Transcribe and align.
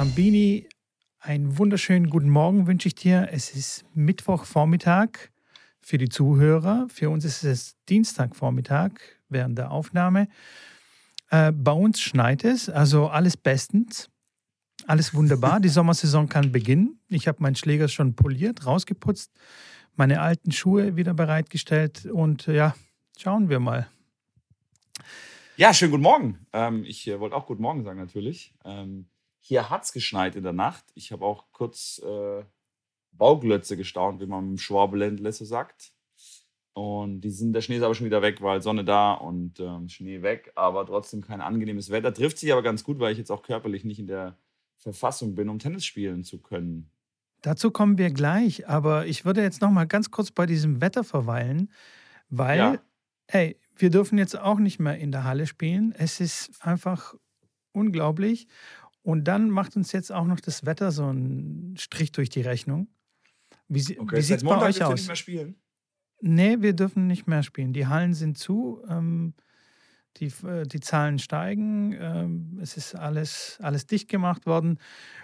Schrambini, 0.00 0.66
einen 1.18 1.58
wunderschönen 1.58 2.08
guten 2.08 2.30
Morgen 2.30 2.66
wünsche 2.66 2.88
ich 2.88 2.94
dir. 2.94 3.28
Es 3.32 3.54
ist 3.54 3.84
Mittwochvormittag 3.92 5.10
für 5.78 5.98
die 5.98 6.08
Zuhörer. 6.08 6.86
Für 6.88 7.10
uns 7.10 7.26
ist 7.26 7.44
es 7.44 7.76
Dienstagvormittag 7.86 8.92
während 9.28 9.58
der 9.58 9.70
Aufnahme. 9.70 10.28
Äh, 11.28 11.52
bei 11.52 11.72
uns 11.72 12.00
schneit 12.00 12.44
es, 12.44 12.70
also 12.70 13.08
alles 13.08 13.36
bestens. 13.36 14.08
Alles 14.86 15.12
wunderbar. 15.12 15.60
Die 15.60 15.68
Sommersaison 15.78 16.30
kann 16.30 16.50
beginnen. 16.50 16.98
Ich 17.08 17.28
habe 17.28 17.42
meinen 17.42 17.56
Schläger 17.56 17.88
schon 17.88 18.14
poliert, 18.14 18.64
rausgeputzt, 18.64 19.30
meine 19.96 20.22
alten 20.22 20.50
Schuhe 20.50 20.96
wieder 20.96 21.12
bereitgestellt 21.12 22.06
und 22.06 22.46
ja, 22.46 22.74
schauen 23.18 23.50
wir 23.50 23.60
mal. 23.60 23.86
Ja, 25.58 25.74
schönen 25.74 25.90
guten 25.90 26.04
Morgen. 26.04 26.46
Ähm, 26.54 26.84
ich 26.84 27.06
äh, 27.06 27.20
wollte 27.20 27.36
auch 27.36 27.44
guten 27.44 27.60
Morgen 27.60 27.84
sagen 27.84 27.98
natürlich. 27.98 28.54
Ähm, 28.64 29.04
hier 29.50 29.68
hat 29.68 29.82
es 29.82 29.92
geschneit 29.92 30.36
in 30.36 30.44
der 30.44 30.52
Nacht. 30.52 30.84
Ich 30.94 31.10
habe 31.10 31.24
auch 31.24 31.46
kurz 31.50 32.00
äh, 32.04 32.44
Bauglötze 33.10 33.76
gestaunt, 33.76 34.20
wie 34.20 34.26
man 34.26 34.50
im 34.50 34.58
Schwabeländle 34.58 35.32
so 35.32 35.44
sagt. 35.44 35.90
Und 36.72 37.22
die 37.22 37.30
sind, 37.30 37.52
der 37.52 37.60
Schnee 37.60 37.78
ist 37.78 37.82
aber 37.82 37.96
schon 37.96 38.06
wieder 38.06 38.22
weg, 38.22 38.40
weil 38.42 38.62
Sonne 38.62 38.84
da 38.84 39.12
und 39.12 39.58
ähm, 39.58 39.88
Schnee 39.88 40.22
weg, 40.22 40.52
aber 40.54 40.86
trotzdem 40.86 41.20
kein 41.20 41.40
angenehmes 41.40 41.90
Wetter. 41.90 42.14
Trifft 42.14 42.38
sich 42.38 42.52
aber 42.52 42.62
ganz 42.62 42.84
gut, 42.84 43.00
weil 43.00 43.10
ich 43.10 43.18
jetzt 43.18 43.32
auch 43.32 43.42
körperlich 43.42 43.84
nicht 43.84 43.98
in 43.98 44.06
der 44.06 44.38
Verfassung 44.76 45.34
bin, 45.34 45.48
um 45.48 45.58
Tennis 45.58 45.84
spielen 45.84 46.22
zu 46.22 46.40
können. 46.40 46.88
Dazu 47.42 47.72
kommen 47.72 47.98
wir 47.98 48.12
gleich, 48.12 48.68
aber 48.68 49.06
ich 49.06 49.24
würde 49.24 49.42
jetzt 49.42 49.60
noch 49.60 49.70
mal 49.70 49.86
ganz 49.86 50.12
kurz 50.12 50.30
bei 50.30 50.46
diesem 50.46 50.80
Wetter 50.80 51.02
verweilen, 51.02 51.72
weil, 52.28 52.58
ja. 52.58 52.78
hey, 53.26 53.56
wir 53.74 53.90
dürfen 53.90 54.16
jetzt 54.16 54.38
auch 54.38 54.60
nicht 54.60 54.78
mehr 54.78 54.96
in 54.96 55.10
der 55.10 55.24
Halle 55.24 55.48
spielen. 55.48 55.92
Es 55.98 56.20
ist 56.20 56.52
einfach 56.64 57.16
unglaublich. 57.72 58.46
Und 59.02 59.24
dann 59.24 59.50
macht 59.50 59.76
uns 59.76 59.92
jetzt 59.92 60.12
auch 60.12 60.26
noch 60.26 60.40
das 60.40 60.66
Wetter 60.66 60.92
so 60.92 61.06
einen 61.06 61.76
Strich 61.78 62.12
durch 62.12 62.28
die 62.28 62.42
Rechnung. 62.42 62.88
Wie, 63.68 63.98
okay, 63.98 64.16
wie 64.16 64.22
sieht 64.22 64.38
es 64.38 64.44
bei 64.44 64.60
euch 64.60 64.82
aus? 64.82 65.00
Nicht 65.00 65.06
mehr 65.06 65.16
spielen? 65.16 65.54
Nee, 66.20 66.56
wir 66.60 66.74
dürfen 66.74 67.06
nicht 67.06 67.26
mehr 67.26 67.42
spielen. 67.42 67.72
Die 67.72 67.86
Hallen 67.86 68.12
sind 68.12 68.36
zu, 68.36 68.82
ähm, 68.88 69.34
die, 70.18 70.26
äh, 70.46 70.66
die 70.66 70.80
Zahlen 70.80 71.18
steigen, 71.18 71.94
ähm, 71.98 72.58
es 72.60 72.76
ist 72.76 72.94
alles, 72.94 73.58
alles 73.62 73.86
dicht 73.86 74.08
gemacht 74.08 74.44
worden. 74.44 74.78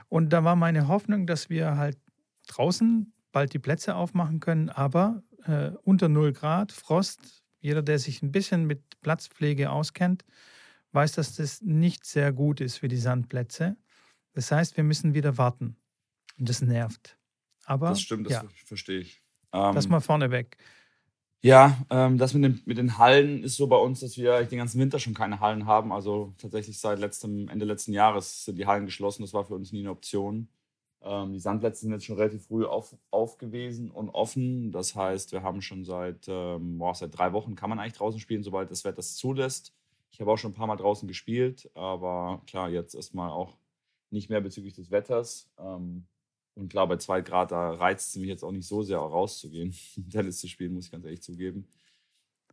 Und 0.08 0.32
da 0.32 0.44
war 0.44 0.56
meine 0.56 0.88
Hoffnung, 0.88 1.26
dass 1.26 1.50
wir 1.50 1.76
halt 1.76 1.98
draußen 2.46 3.12
bald 3.32 3.52
die 3.52 3.58
Plätze 3.58 3.94
aufmachen 3.94 4.40
können, 4.40 4.70
aber 4.70 5.22
äh, 5.44 5.70
unter 5.82 6.08
0 6.08 6.32
Grad, 6.32 6.72
Frost. 6.72 7.42
Jeder, 7.60 7.82
der 7.82 7.98
sich 7.98 8.22
ein 8.22 8.32
bisschen 8.32 8.64
mit 8.64 9.00
Platzpflege 9.00 9.70
auskennt, 9.70 10.24
weiß, 10.96 11.12
dass 11.12 11.36
das 11.36 11.62
nicht 11.62 12.04
sehr 12.04 12.32
gut 12.32 12.60
ist 12.60 12.78
für 12.78 12.88
die 12.88 12.96
Sandplätze. 12.96 13.76
Das 14.32 14.50
heißt, 14.50 14.76
wir 14.76 14.82
müssen 14.82 15.14
wieder 15.14 15.38
warten. 15.38 15.76
Und 16.38 16.48
das 16.48 16.60
nervt. 16.60 17.16
Aber, 17.64 17.90
das 17.90 18.00
stimmt, 18.00 18.26
das 18.26 18.32
ja, 18.32 18.44
verstehe 18.64 19.00
ich. 19.00 19.22
Ähm, 19.52 19.74
das 19.74 19.88
mal 19.88 20.00
vorneweg. 20.00 20.56
Ja, 21.42 21.78
ähm, 21.90 22.18
das 22.18 22.34
mit 22.34 22.42
den, 22.42 22.62
mit 22.64 22.78
den 22.78 22.98
Hallen 22.98 23.44
ist 23.44 23.56
so 23.56 23.68
bei 23.68 23.76
uns, 23.76 24.00
dass 24.00 24.16
wir 24.16 24.42
den 24.42 24.58
ganzen 24.58 24.80
Winter 24.80 24.98
schon 24.98 25.14
keine 25.14 25.38
Hallen 25.38 25.66
haben. 25.66 25.92
Also 25.92 26.34
tatsächlich 26.38 26.78
seit 26.80 26.98
letztem, 26.98 27.48
Ende 27.48 27.64
letzten 27.64 27.92
Jahres 27.92 28.44
sind 28.44 28.58
die 28.58 28.66
Hallen 28.66 28.86
geschlossen. 28.86 29.22
Das 29.22 29.34
war 29.34 29.44
für 29.44 29.54
uns 29.54 29.70
nie 29.72 29.80
eine 29.80 29.90
Option. 29.90 30.48
Ähm, 31.02 31.32
die 31.32 31.38
Sandplätze 31.38 31.82
sind 31.82 31.92
jetzt 31.92 32.04
schon 32.04 32.16
relativ 32.16 32.46
früh 32.46 32.64
auf, 32.64 32.96
auf 33.10 33.38
gewesen 33.38 33.90
und 33.90 34.08
offen. 34.10 34.72
Das 34.72 34.96
heißt, 34.96 35.32
wir 35.32 35.42
haben 35.42 35.62
schon 35.62 35.84
seit, 35.84 36.26
ähm, 36.26 36.78
boah, 36.78 36.94
seit 36.94 37.16
drei 37.16 37.32
Wochen 37.32 37.54
kann 37.54 37.70
man 37.70 37.78
eigentlich 37.78 37.98
draußen 37.98 38.18
spielen, 38.18 38.42
sobald 38.42 38.70
das 38.70 38.84
Wetter 38.84 38.98
es 38.98 39.14
zulässt. 39.14 39.72
Ich 40.10 40.20
habe 40.20 40.30
auch 40.30 40.38
schon 40.38 40.52
ein 40.52 40.54
paar 40.54 40.66
Mal 40.66 40.76
draußen 40.76 41.06
gespielt, 41.06 41.70
aber 41.74 42.42
klar, 42.46 42.70
jetzt 42.70 42.94
erstmal 42.94 43.30
auch 43.30 43.56
nicht 44.10 44.30
mehr 44.30 44.40
bezüglich 44.40 44.74
des 44.74 44.90
Wetters. 44.90 45.50
Ähm, 45.58 46.06
und 46.54 46.70
klar, 46.70 46.88
bei 46.88 46.96
zwei 46.96 47.20
Grad, 47.20 47.52
da 47.52 47.72
reizt 47.72 48.10
es 48.10 48.16
mich 48.16 48.28
jetzt 48.28 48.42
auch 48.42 48.52
nicht 48.52 48.66
so 48.66 48.82
sehr 48.82 48.98
rauszugehen, 48.98 49.74
Tennis 50.10 50.38
zu 50.38 50.48
spielen, 50.48 50.72
muss 50.72 50.86
ich 50.86 50.92
ganz 50.92 51.04
ehrlich 51.04 51.22
zugeben. 51.22 51.68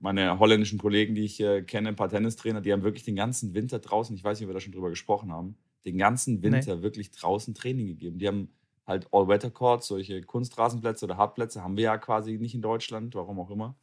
Meine 0.02 0.40
holländischen 0.40 0.80
Kollegen, 0.80 1.16
die 1.16 1.24
ich 1.24 1.40
äh, 1.40 1.62
kenne, 1.62 1.90
ein 1.90 1.96
paar 1.96 2.10
Tennistrainer, 2.10 2.60
die 2.60 2.74
haben 2.74 2.84
wirklich 2.84 3.04
den 3.04 3.16
ganzen 3.16 3.54
Winter 3.54 3.80
draußen, 3.80 4.16
ich 4.16 4.24
weiß 4.24 4.40
nicht, 4.40 4.48
ob 4.48 4.50
wir 4.50 4.56
da 4.56 4.60
schon 4.60 4.74
drüber 4.74 4.90
gesprochen 4.90 5.32
haben, 5.32 5.56
den 5.86 5.98
ganzen 5.98 6.44
Winter 6.44 6.78
nee. 6.78 6.82
wirklich 6.82 7.12
draußen 7.12 7.54
Training 7.54 7.88
gegeben. 7.88 8.20
Die 8.20 8.28
haben 8.28 8.50
halt 8.86 9.08
All-Weather-Courts, 9.14 9.88
solche 9.88 10.22
Kunstrasenplätze 10.22 11.06
oder 11.06 11.16
Hartplätze 11.16 11.64
haben 11.64 11.78
wir 11.78 11.84
ja 11.86 11.98
quasi 11.98 12.38
nicht 12.38 12.56
in 12.56 12.62
Deutschland, 12.62 13.16
warum 13.16 13.40
auch 13.40 13.50
immer. 13.50 13.78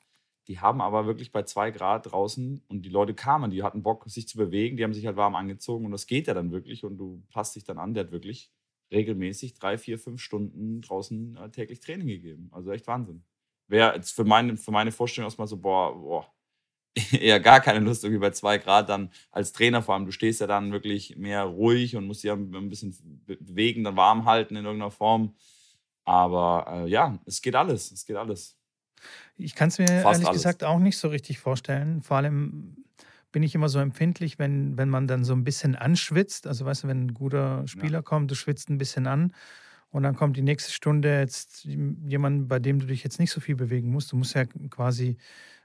Die 0.51 0.59
haben 0.59 0.81
aber 0.81 1.07
wirklich 1.07 1.31
bei 1.31 1.45
zwei 1.45 1.71
Grad 1.71 2.11
draußen 2.11 2.61
und 2.67 2.83
die 2.83 2.89
Leute 2.89 3.15
kamen, 3.15 3.53
die 3.53 3.63
hatten 3.63 3.85
Bock, 3.85 4.03
sich 4.09 4.27
zu 4.27 4.37
bewegen, 4.37 4.77
die 4.77 4.83
haben 4.83 4.93
sich 4.93 5.07
halt 5.07 5.15
warm 5.17 5.37
angezogen 5.37 5.87
und 5.87 5.93
das 5.93 6.09
geht 6.09 6.27
ja 6.27 6.35
dann 6.35 6.51
wirklich 6.51 6.83
und 6.83 6.99
du 6.99 7.23
passt 7.31 7.55
dich 7.55 7.63
dann 7.63 7.79
an, 7.79 7.95
der 7.95 8.03
hat 8.03 8.11
wirklich 8.11 8.51
regelmäßig 8.91 9.55
drei, 9.55 9.79
vier, 9.79 9.97
fünf 9.97 10.21
Stunden 10.21 10.81
draußen 10.81 11.37
äh, 11.37 11.51
täglich 11.51 11.79
Training 11.79 12.09
gegeben. 12.09 12.49
Also 12.51 12.73
echt 12.73 12.89
Wahnsinn. 12.89 13.23
Wäre 13.69 13.95
jetzt 13.95 14.11
für 14.11 14.25
meine, 14.25 14.57
für 14.57 14.73
meine 14.73 14.91
Vorstellung 14.91 15.29
erstmal 15.29 15.47
so, 15.47 15.57
boah, 15.57 15.95
boah, 15.95 16.27
eher 17.13 17.39
gar 17.39 17.61
keine 17.61 17.79
Lust, 17.79 18.03
irgendwie 18.03 18.19
bei 18.21 18.33
zwei 18.33 18.59
Grad 18.59 18.89
dann 18.89 19.13
als 19.31 19.53
Trainer 19.53 19.83
vor 19.83 19.95
allem. 19.95 20.07
Du 20.07 20.11
stehst 20.11 20.41
ja 20.41 20.49
dann 20.49 20.73
wirklich 20.73 21.17
mehr 21.17 21.45
ruhig 21.45 21.95
und 21.95 22.09
musst 22.09 22.25
dich 22.25 22.29
ja 22.29 22.35
ein 22.35 22.69
bisschen 22.69 22.99
bewegen, 23.25 23.85
dann 23.85 23.95
warm 23.95 24.25
halten 24.25 24.57
in 24.57 24.65
irgendeiner 24.65 24.91
Form. 24.91 25.37
Aber 26.05 26.67
äh, 26.69 26.89
ja, 26.89 27.21
es 27.25 27.41
geht 27.41 27.55
alles. 27.55 27.93
Es 27.93 28.05
geht 28.05 28.17
alles. 28.17 28.60
Ich 29.37 29.55
kann 29.55 29.69
es 29.69 29.79
mir 29.79 29.87
Fast 29.87 30.05
ehrlich 30.05 30.29
alles. 30.29 30.39
gesagt 30.39 30.65
auch 30.65 30.79
nicht 30.79 30.99
so 30.99 31.09
richtig 31.09 31.39
vorstellen. 31.39 32.03
Vor 32.03 32.17
allem 32.17 32.77
bin 33.33 33.43
ich 33.43 33.55
immer 33.55 33.69
so 33.69 33.79
empfindlich, 33.79 34.39
wenn, 34.39 34.77
wenn 34.77 34.89
man 34.89 35.07
dann 35.07 35.25
so 35.25 35.33
ein 35.33 35.45
bisschen 35.45 35.77
anschwitzt. 35.77 36.47
Also 36.47 36.65
weißt 36.65 36.85
du, 36.85 36.89
wenn 36.89 37.07
ein 37.07 37.15
guter 37.15 37.67
Spieler 37.67 37.99
ja. 37.99 38.03
kommt, 38.03 38.31
du 38.31 38.35
schwitzt 38.35 38.71
ein 38.71 38.79
bisschen 38.79 39.07
an 39.07 39.35
und 39.91 40.03
dann 40.03 40.17
kommt 40.17 40.37
die 40.37 40.43
nächste 40.43 40.73
Stunde 40.73 41.19
jetzt 41.19 41.65
jemand, 41.65 42.49
bei 42.49 42.59
dem 42.59 42.79
du 42.81 42.87
dich 42.87 43.05
jetzt 43.05 43.19
nicht 43.19 43.31
so 43.31 43.41
viel 43.41 43.57
bewegen 43.57 43.91
musst. 43.91 44.13
Du 44.13 44.17
musst 44.17 44.35
ja 44.35 44.45
quasi 44.45 45.17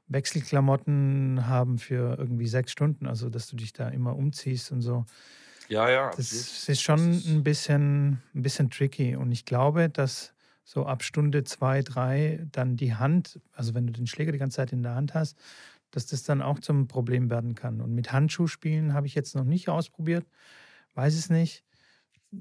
Wechselklamotten 0.08 1.48
haben 1.48 1.80
für 1.80 2.18
irgendwie 2.18 2.48
sechs 2.48 2.72
Stunden, 2.72 3.08
also 3.08 3.30
dass 3.30 3.48
du 3.48 3.56
dich 3.56 3.74
da 3.74 3.90
immer 3.90 4.16
umziehst 4.16 4.72
und 4.72 4.82
so. 4.82 5.06
Ja, 5.68 5.90
ja. 5.90 6.12
Das 6.16 6.32
absolut. 6.32 6.70
ist 6.70 6.82
schon 6.82 7.00
ein 7.00 7.44
bisschen, 7.44 8.22
ein 8.36 8.42
bisschen 8.44 8.70
tricky. 8.70 9.16
Und 9.16 9.32
ich 9.32 9.46
glaube, 9.46 9.90
dass 9.90 10.35
so 10.66 10.86
ab 10.86 11.04
Stunde 11.04 11.44
zwei, 11.44 11.84
drei 11.84 12.46
dann 12.52 12.76
die 12.76 12.96
Hand, 12.96 13.40
also 13.54 13.76
wenn 13.76 13.86
du 13.86 13.94
den 13.94 14.08
Schläger 14.08 14.32
die 14.32 14.40
ganze 14.40 14.58
Zeit 14.58 14.74
in 14.74 14.82
der 14.84 14.96
Hand 14.96 15.14
hast, 15.14 15.38
dass 15.92 16.08
das 16.08 16.24
dann 16.24 16.42
auch 16.42 16.60
zum 16.60 16.88
Problem 16.88 17.30
werden 17.30 17.54
kann. 17.54 17.80
Und 17.80 17.94
mit 17.94 18.12
Handschuhspielen 18.12 18.94
habe 18.94 19.08
ich 19.08 19.16
jetzt 19.16 19.36
noch 19.36 19.46
nicht 19.46 19.70
ausprobiert, 19.70 20.26
weiß 20.96 21.16
es 21.16 21.30
nicht. 21.30 21.64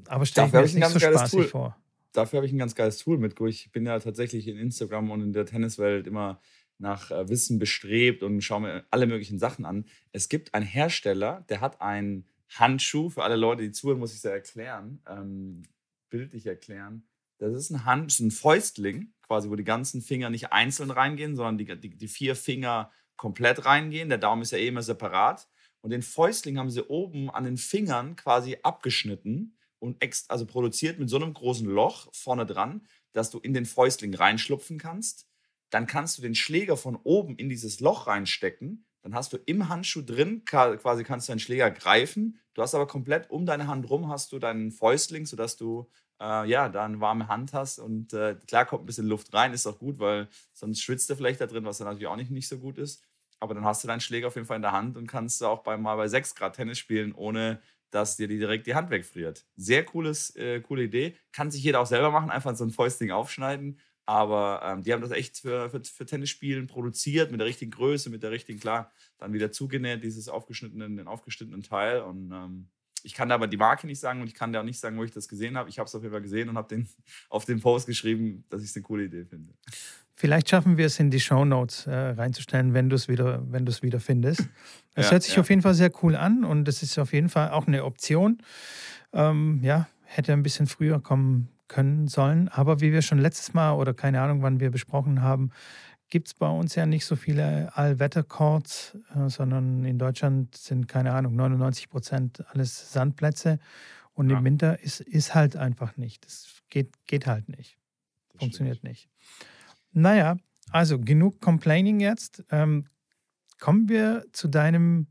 Aber 0.06 0.24
stelle 0.26 0.48
ich 0.48 0.52
mir 0.52 0.62
das 0.62 0.74
nicht 0.74 0.88
so 0.88 0.98
spaßig 0.98 1.30
Tool. 1.30 1.48
vor. 1.48 1.76
Dafür 2.12 2.38
habe 2.38 2.46
ich 2.46 2.52
ein 2.52 2.58
ganz 2.58 2.74
geiles 2.74 2.98
Tool 2.98 3.18
mit. 3.18 3.38
Ich 3.40 3.70
bin 3.70 3.84
ja 3.84 3.98
tatsächlich 3.98 4.48
in 4.48 4.56
Instagram 4.56 5.10
und 5.10 5.20
in 5.20 5.32
der 5.32 5.44
Tenniswelt 5.44 6.06
immer 6.06 6.40
nach 6.78 7.10
äh, 7.10 7.28
Wissen 7.28 7.58
bestrebt 7.58 8.22
und 8.22 8.40
schaue 8.40 8.62
mir 8.62 8.84
alle 8.90 9.06
möglichen 9.06 9.38
Sachen 9.38 9.64
an. 9.64 9.84
Es 10.12 10.28
gibt 10.28 10.54
einen 10.54 10.66
Hersteller, 10.66 11.44
der 11.48 11.60
hat 11.60 11.80
einen 11.80 12.26
Handschuh, 12.48 13.10
für 13.10 13.22
alle 13.22 13.36
Leute, 13.36 13.62
die 13.62 13.72
zuhören, 13.72 13.98
muss 13.98 14.12
ich 14.12 14.18
es 14.18 14.22
ja 14.22 14.30
erklären, 14.30 15.00
ähm, 15.08 15.62
bildlich 16.08 16.46
erklären. 16.46 17.04
Das 17.44 17.54
ist 17.54 17.70
ein 17.70 17.84
Hand, 17.84 18.18
ein 18.20 18.30
Fäustling, 18.30 19.12
quasi, 19.22 19.50
wo 19.50 19.54
die 19.54 19.64
ganzen 19.64 20.00
Finger 20.00 20.30
nicht 20.30 20.52
einzeln 20.52 20.90
reingehen, 20.90 21.36
sondern 21.36 21.58
die, 21.58 21.78
die, 21.78 21.94
die 21.94 22.08
vier 22.08 22.36
Finger 22.36 22.90
komplett 23.16 23.66
reingehen. 23.66 24.08
Der 24.08 24.16
Daumen 24.16 24.40
ist 24.40 24.52
ja 24.52 24.58
eh 24.58 24.68
immer 24.68 24.82
separat. 24.82 25.46
Und 25.82 25.90
den 25.90 26.00
Fäustling 26.00 26.58
haben 26.58 26.70
sie 26.70 26.82
oben 26.82 27.28
an 27.28 27.44
den 27.44 27.58
Fingern 27.58 28.16
quasi 28.16 28.56
abgeschnitten 28.62 29.58
und 29.78 30.02
ex 30.02 30.30
also 30.30 30.46
produziert 30.46 30.98
mit 30.98 31.10
so 31.10 31.16
einem 31.16 31.34
großen 31.34 31.68
Loch 31.68 32.08
vorne 32.14 32.46
dran, 32.46 32.86
dass 33.12 33.30
du 33.30 33.38
in 33.40 33.52
den 33.52 33.66
Fäustling 33.66 34.14
reinschlupfen 34.14 34.78
kannst. 34.78 35.28
Dann 35.68 35.86
kannst 35.86 36.16
du 36.16 36.22
den 36.22 36.34
Schläger 36.34 36.78
von 36.78 36.96
oben 36.96 37.36
in 37.36 37.50
dieses 37.50 37.80
Loch 37.80 38.06
reinstecken. 38.06 38.86
Dann 39.02 39.14
hast 39.14 39.34
du 39.34 39.36
im 39.44 39.68
Handschuh 39.68 40.00
drin, 40.00 40.46
quasi 40.46 41.04
kannst 41.04 41.28
du 41.28 41.32
deinen 41.32 41.40
Schläger 41.40 41.70
greifen. 41.70 42.40
Du 42.54 42.62
hast 42.62 42.74
aber 42.74 42.86
komplett 42.86 43.28
um 43.28 43.44
deine 43.44 43.66
Hand 43.66 43.90
rum 43.90 44.08
hast 44.08 44.32
du 44.32 44.38
deinen 44.38 44.72
Fäustling, 44.72 45.26
sodass 45.26 45.58
du 45.58 45.90
äh, 46.24 46.48
ja, 46.48 46.68
da 46.68 46.84
eine 46.84 47.00
warme 47.00 47.28
Hand 47.28 47.52
hast 47.52 47.78
und 47.78 48.12
äh, 48.14 48.36
klar 48.46 48.64
kommt 48.64 48.84
ein 48.84 48.86
bisschen 48.86 49.06
Luft 49.06 49.32
rein, 49.34 49.52
ist 49.52 49.66
auch 49.66 49.78
gut, 49.78 49.98
weil 49.98 50.28
sonst 50.54 50.82
schwitzt 50.82 51.10
du 51.10 51.16
vielleicht 51.16 51.40
da 51.40 51.46
drin, 51.46 51.64
was 51.64 51.78
dann 51.78 51.86
natürlich 51.86 52.06
auch 52.06 52.16
nicht, 52.16 52.30
nicht 52.30 52.48
so 52.48 52.58
gut 52.58 52.78
ist. 52.78 53.04
Aber 53.40 53.54
dann 53.54 53.64
hast 53.64 53.84
du 53.84 53.88
deinen 53.88 54.00
Schläger 54.00 54.28
auf 54.28 54.36
jeden 54.36 54.46
Fall 54.46 54.56
in 54.56 54.62
der 54.62 54.72
Hand 54.72 54.96
und 54.96 55.06
kannst 55.06 55.42
auch 55.42 55.62
bei, 55.62 55.76
mal 55.76 55.96
bei 55.96 56.08
6 56.08 56.34
Grad 56.34 56.56
Tennis 56.56 56.78
spielen, 56.78 57.12
ohne 57.12 57.60
dass 57.90 58.16
dir 58.16 58.26
die 58.26 58.38
direkt 58.38 58.66
die 58.66 58.74
Hand 58.74 58.90
wegfriert. 58.90 59.46
Sehr 59.56 59.84
cooles, 59.84 60.34
äh, 60.36 60.60
coole 60.60 60.84
Idee. 60.84 61.16
Kann 61.32 61.50
sich 61.50 61.62
jeder 61.62 61.80
auch 61.80 61.86
selber 61.86 62.10
machen, 62.10 62.30
einfach 62.30 62.56
so 62.56 62.64
ein 62.64 62.70
Fäustling 62.70 63.10
aufschneiden. 63.10 63.78
Aber 64.06 64.62
ähm, 64.64 64.82
die 64.82 64.92
haben 64.92 65.02
das 65.02 65.10
echt 65.12 65.38
für, 65.38 65.70
für, 65.70 65.82
für 65.84 66.06
Tennisspielen 66.06 66.66
produziert, 66.66 67.30
mit 67.30 67.40
der 67.40 67.46
richtigen 67.46 67.70
Größe, 67.70 68.10
mit 68.10 68.22
der 68.22 68.30
richtigen, 68.30 68.60
klar, 68.60 68.90
dann 69.18 69.32
wieder 69.32 69.50
zugenäht, 69.52 70.02
dieses 70.02 70.28
aufgeschnittenen, 70.28 70.96
den 70.96 71.06
aufgeschnittenen 71.06 71.62
Teil. 71.62 72.00
Und 72.02 72.32
ähm, 72.32 72.68
ich 73.04 73.14
kann 73.14 73.28
da 73.28 73.36
aber 73.36 73.46
die 73.46 73.58
Marke 73.58 73.86
nicht 73.86 74.00
sagen 74.00 74.20
und 74.22 74.26
ich 74.26 74.34
kann 74.34 74.52
da 74.52 74.60
auch 74.60 74.64
nicht 74.64 74.80
sagen, 74.80 74.96
wo 74.96 75.04
ich 75.04 75.12
das 75.12 75.28
gesehen 75.28 75.56
habe. 75.56 75.68
Ich 75.68 75.78
habe 75.78 75.86
es 75.86 75.94
auf 75.94 76.02
jeden 76.02 76.12
Fall 76.12 76.22
gesehen 76.22 76.48
und 76.48 76.56
habe 76.56 76.68
den 76.68 76.88
auf 77.28 77.44
den 77.44 77.60
Post 77.60 77.86
geschrieben, 77.86 78.44
dass 78.48 78.62
ich 78.62 78.70
es 78.70 78.76
eine 78.76 78.82
coole 78.82 79.04
Idee 79.04 79.24
finde. 79.24 79.52
Vielleicht 80.16 80.48
schaffen 80.48 80.78
wir 80.78 80.86
es 80.86 80.98
in 80.98 81.10
die 81.10 81.20
Show 81.20 81.44
Notes 81.44 81.86
äh, 81.86 81.92
reinzustellen, 81.92 82.72
wenn 82.72 82.88
du 82.88 82.96
es 82.96 83.08
wieder, 83.08 83.42
wenn 83.50 83.66
du 83.66 83.70
es 83.70 83.82
wieder 83.82 84.00
findest. 84.00 84.48
Es 84.96 85.06
ja, 85.06 85.12
hört 85.12 85.24
sich 85.24 85.34
ja. 85.34 85.40
auf 85.40 85.50
jeden 85.50 85.60
Fall 85.60 85.74
sehr 85.74 85.90
cool 86.04 86.14
an 86.14 86.44
und 86.44 86.68
es 86.68 86.80
ist 86.80 87.00
auf 87.00 87.12
jeden 87.12 87.28
Fall 87.28 87.50
auch 87.50 87.66
eine 87.66 87.84
Option. 87.84 88.38
Ähm, 89.12 89.58
ja, 89.60 89.88
hätte 90.04 90.32
ein 90.32 90.44
bisschen 90.44 90.68
früher 90.68 91.00
kommen 91.00 91.48
können 91.66 92.06
sollen. 92.06 92.48
Aber 92.48 92.80
wie 92.80 92.92
wir 92.92 93.02
schon 93.02 93.18
letztes 93.18 93.54
Mal 93.54 93.72
oder 93.72 93.92
keine 93.92 94.20
Ahnung, 94.20 94.42
wann 94.42 94.60
wir 94.60 94.70
besprochen 94.70 95.20
haben, 95.20 95.50
gibt 96.08 96.28
es 96.28 96.34
bei 96.34 96.48
uns 96.48 96.74
ja 96.74 96.86
nicht 96.86 97.06
so 97.06 97.16
viele 97.16 97.76
Allwettercourts, 97.76 98.96
äh, 99.14 99.28
sondern 99.28 99.84
in 99.84 99.98
Deutschland 99.98 100.56
sind, 100.56 100.88
keine 100.88 101.12
Ahnung, 101.12 101.34
99 101.36 101.88
Prozent 101.88 102.44
alles 102.50 102.92
Sandplätze. 102.92 103.58
Und 104.12 104.30
ja. 104.30 104.38
im 104.38 104.44
Winter 104.44 104.80
ist, 104.80 105.00
ist 105.00 105.34
halt 105.34 105.56
einfach 105.56 105.96
nicht. 105.96 106.24
Das 106.24 106.62
geht, 106.70 106.92
geht 107.06 107.26
halt 107.26 107.48
nicht. 107.48 107.78
Das 108.32 108.40
Funktioniert 108.40 108.78
stimmt. 108.78 108.90
nicht. 108.90 109.08
Naja, 109.92 110.36
also 110.70 110.98
genug 110.98 111.40
Complaining 111.40 112.00
jetzt. 112.00 112.44
Ähm, 112.50 112.86
kommen 113.58 113.88
wir 113.88 114.24
zu 114.32 114.48
deinem, 114.48 115.08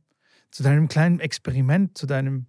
zu 0.52 0.64
deinem 0.64 0.88
kleinen 0.88 1.20
Experiment, 1.20 1.98
zu 1.98 2.06
deinem, 2.06 2.48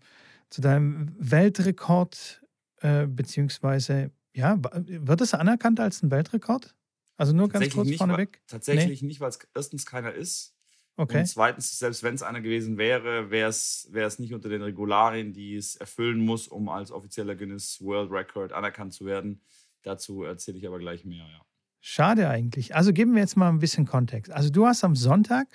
zu 0.50 0.60
deinem 0.60 1.14
Weltrekord, 1.18 2.44
äh, 2.80 3.06
beziehungsweise, 3.06 4.10
ja, 4.32 4.58
wird 4.58 5.20
es 5.20 5.34
anerkannt 5.34 5.80
als 5.80 6.02
ein 6.02 6.10
Weltrekord? 6.10 6.74
Also 7.16 7.32
nur 7.32 7.48
ganz 7.48 7.70
kurz 7.70 7.94
vorneweg? 7.96 8.42
Tatsächlich 8.46 9.02
nee. 9.02 9.08
nicht, 9.08 9.20
weil 9.20 9.28
es 9.28 9.38
erstens 9.54 9.86
keiner 9.86 10.12
ist. 10.12 10.54
Okay. 10.96 11.20
Und 11.20 11.26
zweitens, 11.26 11.76
selbst 11.78 12.02
wenn 12.02 12.14
es 12.14 12.22
einer 12.22 12.40
gewesen 12.40 12.78
wäre, 12.78 13.30
wäre 13.30 13.48
es 13.48 14.18
nicht 14.18 14.32
unter 14.32 14.48
den 14.48 14.62
Regularien, 14.62 15.32
die 15.32 15.56
es 15.56 15.74
erfüllen 15.74 16.20
muss, 16.20 16.46
um 16.46 16.68
als 16.68 16.92
offizieller 16.92 17.34
Guinness 17.34 17.80
World 17.80 18.10
Record 18.12 18.52
anerkannt 18.52 18.92
zu 18.92 19.04
werden. 19.04 19.40
Dazu 19.82 20.22
erzähle 20.22 20.58
ich 20.58 20.66
aber 20.66 20.78
gleich 20.78 21.04
mehr, 21.04 21.26
ja. 21.26 21.40
Schade 21.86 22.30
eigentlich. 22.30 22.74
Also 22.74 22.94
geben 22.94 23.12
wir 23.12 23.20
jetzt 23.20 23.36
mal 23.36 23.50
ein 23.50 23.58
bisschen 23.58 23.84
Kontext. 23.84 24.32
Also 24.32 24.48
du 24.48 24.66
hast 24.66 24.84
am 24.84 24.96
Sonntag, 24.96 25.48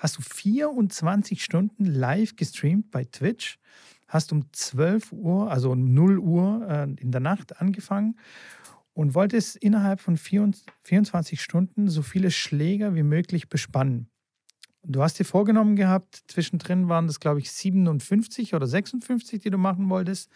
hast 0.00 0.18
du 0.18 0.22
24 0.22 1.44
Stunden 1.44 1.84
live 1.84 2.34
gestreamt 2.34 2.90
bei 2.90 3.04
Twitch, 3.04 3.60
hast 4.08 4.32
um 4.32 4.52
12 4.52 5.12
Uhr, 5.12 5.48
also 5.48 5.70
um 5.70 5.94
0 5.94 6.18
Uhr 6.18 6.66
äh, 6.68 7.00
in 7.00 7.12
der 7.12 7.20
Nacht 7.20 7.60
angefangen 7.60 8.16
und 8.96 9.14
wolltest 9.14 9.56
innerhalb 9.56 10.00
von 10.00 10.16
24 10.16 11.42
Stunden 11.42 11.88
so 11.88 12.00
viele 12.00 12.30
Schläger 12.30 12.94
wie 12.94 13.02
möglich 13.02 13.50
bespannen. 13.50 14.08
Du 14.84 15.02
hast 15.02 15.18
dir 15.18 15.26
vorgenommen 15.26 15.76
gehabt, 15.76 16.22
zwischendrin 16.28 16.88
waren 16.88 17.06
das, 17.06 17.20
glaube 17.20 17.40
ich, 17.40 17.52
57 17.52 18.54
oder 18.54 18.66
56, 18.66 19.42
die 19.42 19.50
du 19.50 19.58
machen 19.58 19.90
wolltest. 19.90 20.30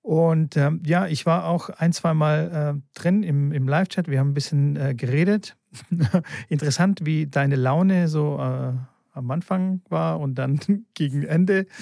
Und 0.00 0.56
ähm, 0.56 0.82
ja, 0.84 1.06
ich 1.06 1.24
war 1.24 1.44
auch 1.44 1.68
ein, 1.68 1.92
zwei 1.92 2.14
Mal 2.14 2.74
äh, 2.74 2.98
drin 2.98 3.22
im, 3.22 3.52
im 3.52 3.68
Live-Chat. 3.68 4.08
Wir 4.08 4.18
haben 4.18 4.30
ein 4.30 4.34
bisschen 4.34 4.74
äh, 4.74 4.96
geredet. 4.96 5.56
Interessant, 6.48 7.06
wie 7.06 7.28
deine 7.28 7.54
Laune 7.54 8.08
so 8.08 8.38
äh, 8.40 8.72
am 9.12 9.30
Anfang 9.30 9.82
war 9.88 10.18
und 10.18 10.34
dann 10.34 10.58
gegen 10.94 11.22
Ende. 11.22 11.66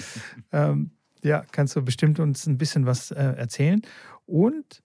Ähm, 0.51 0.91
ja, 1.23 1.43
kannst 1.51 1.75
du 1.75 1.81
bestimmt 1.81 2.19
uns 2.19 2.45
ein 2.45 2.57
bisschen 2.57 2.85
was 2.85 3.11
äh, 3.11 3.23
erzählen. 3.23 3.81
Und 4.25 4.83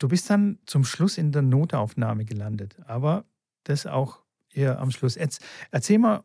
du 0.00 0.08
bist 0.08 0.28
dann 0.28 0.58
zum 0.66 0.84
Schluss 0.84 1.16
in 1.16 1.30
der 1.30 1.42
Notaufnahme 1.42 2.24
gelandet. 2.24 2.76
Aber 2.86 3.24
das 3.62 3.86
auch 3.86 4.20
eher 4.50 4.80
am 4.80 4.90
Schluss. 4.90 5.14
Jetzt, 5.14 5.40
erzähl 5.70 5.98
mal. 5.98 6.24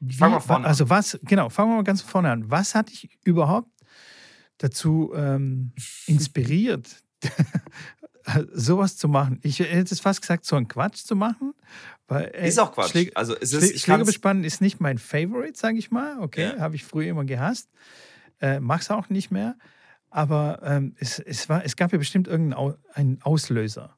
Wie, 0.00 0.14
fangen 0.14 0.34
wir 0.34 0.40
vorne 0.40 0.66
also 0.66 0.90
was, 0.90 1.18
genau, 1.22 1.48
fangen 1.48 1.70
wir 1.70 1.76
mal 1.76 1.84
ganz 1.84 2.02
vorne 2.02 2.30
an. 2.30 2.50
Was 2.50 2.74
hat 2.74 2.90
dich 2.90 3.16
überhaupt 3.24 3.70
dazu 4.58 5.12
ähm, 5.16 5.72
inspiriert, 6.06 7.02
sowas 8.52 8.98
zu 8.98 9.08
machen? 9.08 9.38
Ich 9.42 9.60
hätte 9.60 9.94
es 9.94 10.00
fast 10.00 10.20
gesagt, 10.20 10.44
so 10.44 10.56
einen 10.56 10.68
Quatsch 10.68 11.04
zu 11.04 11.16
machen. 11.16 11.54
Weil, 12.06 12.32
ey, 12.34 12.48
ist 12.48 12.58
auch 12.58 12.72
Quatsch. 12.72 12.90
Schläge, 12.90 13.16
also 13.16 13.34
es 13.34 13.52
ist, 13.54 13.80
Schlägerbespannen 13.80 14.44
ist 14.44 14.60
nicht 14.60 14.80
mein 14.80 14.98
Favorite, 14.98 15.58
sage 15.58 15.78
ich 15.78 15.90
mal. 15.90 16.20
Okay, 16.20 16.52
ja. 16.54 16.60
habe 16.60 16.74
ich 16.74 16.84
früher 16.84 17.08
immer 17.08 17.24
gehasst. 17.24 17.70
Äh, 18.40 18.60
es 18.60 18.90
auch 18.90 19.08
nicht 19.08 19.30
mehr. 19.30 19.56
Aber 20.14 20.60
ähm, 20.62 20.94
es, 21.00 21.18
es, 21.18 21.48
war, 21.48 21.64
es 21.64 21.74
gab 21.74 21.90
ja 21.90 21.98
bestimmt 21.98 22.28
irgendeinen 22.28 23.20
Auslöser. 23.22 23.96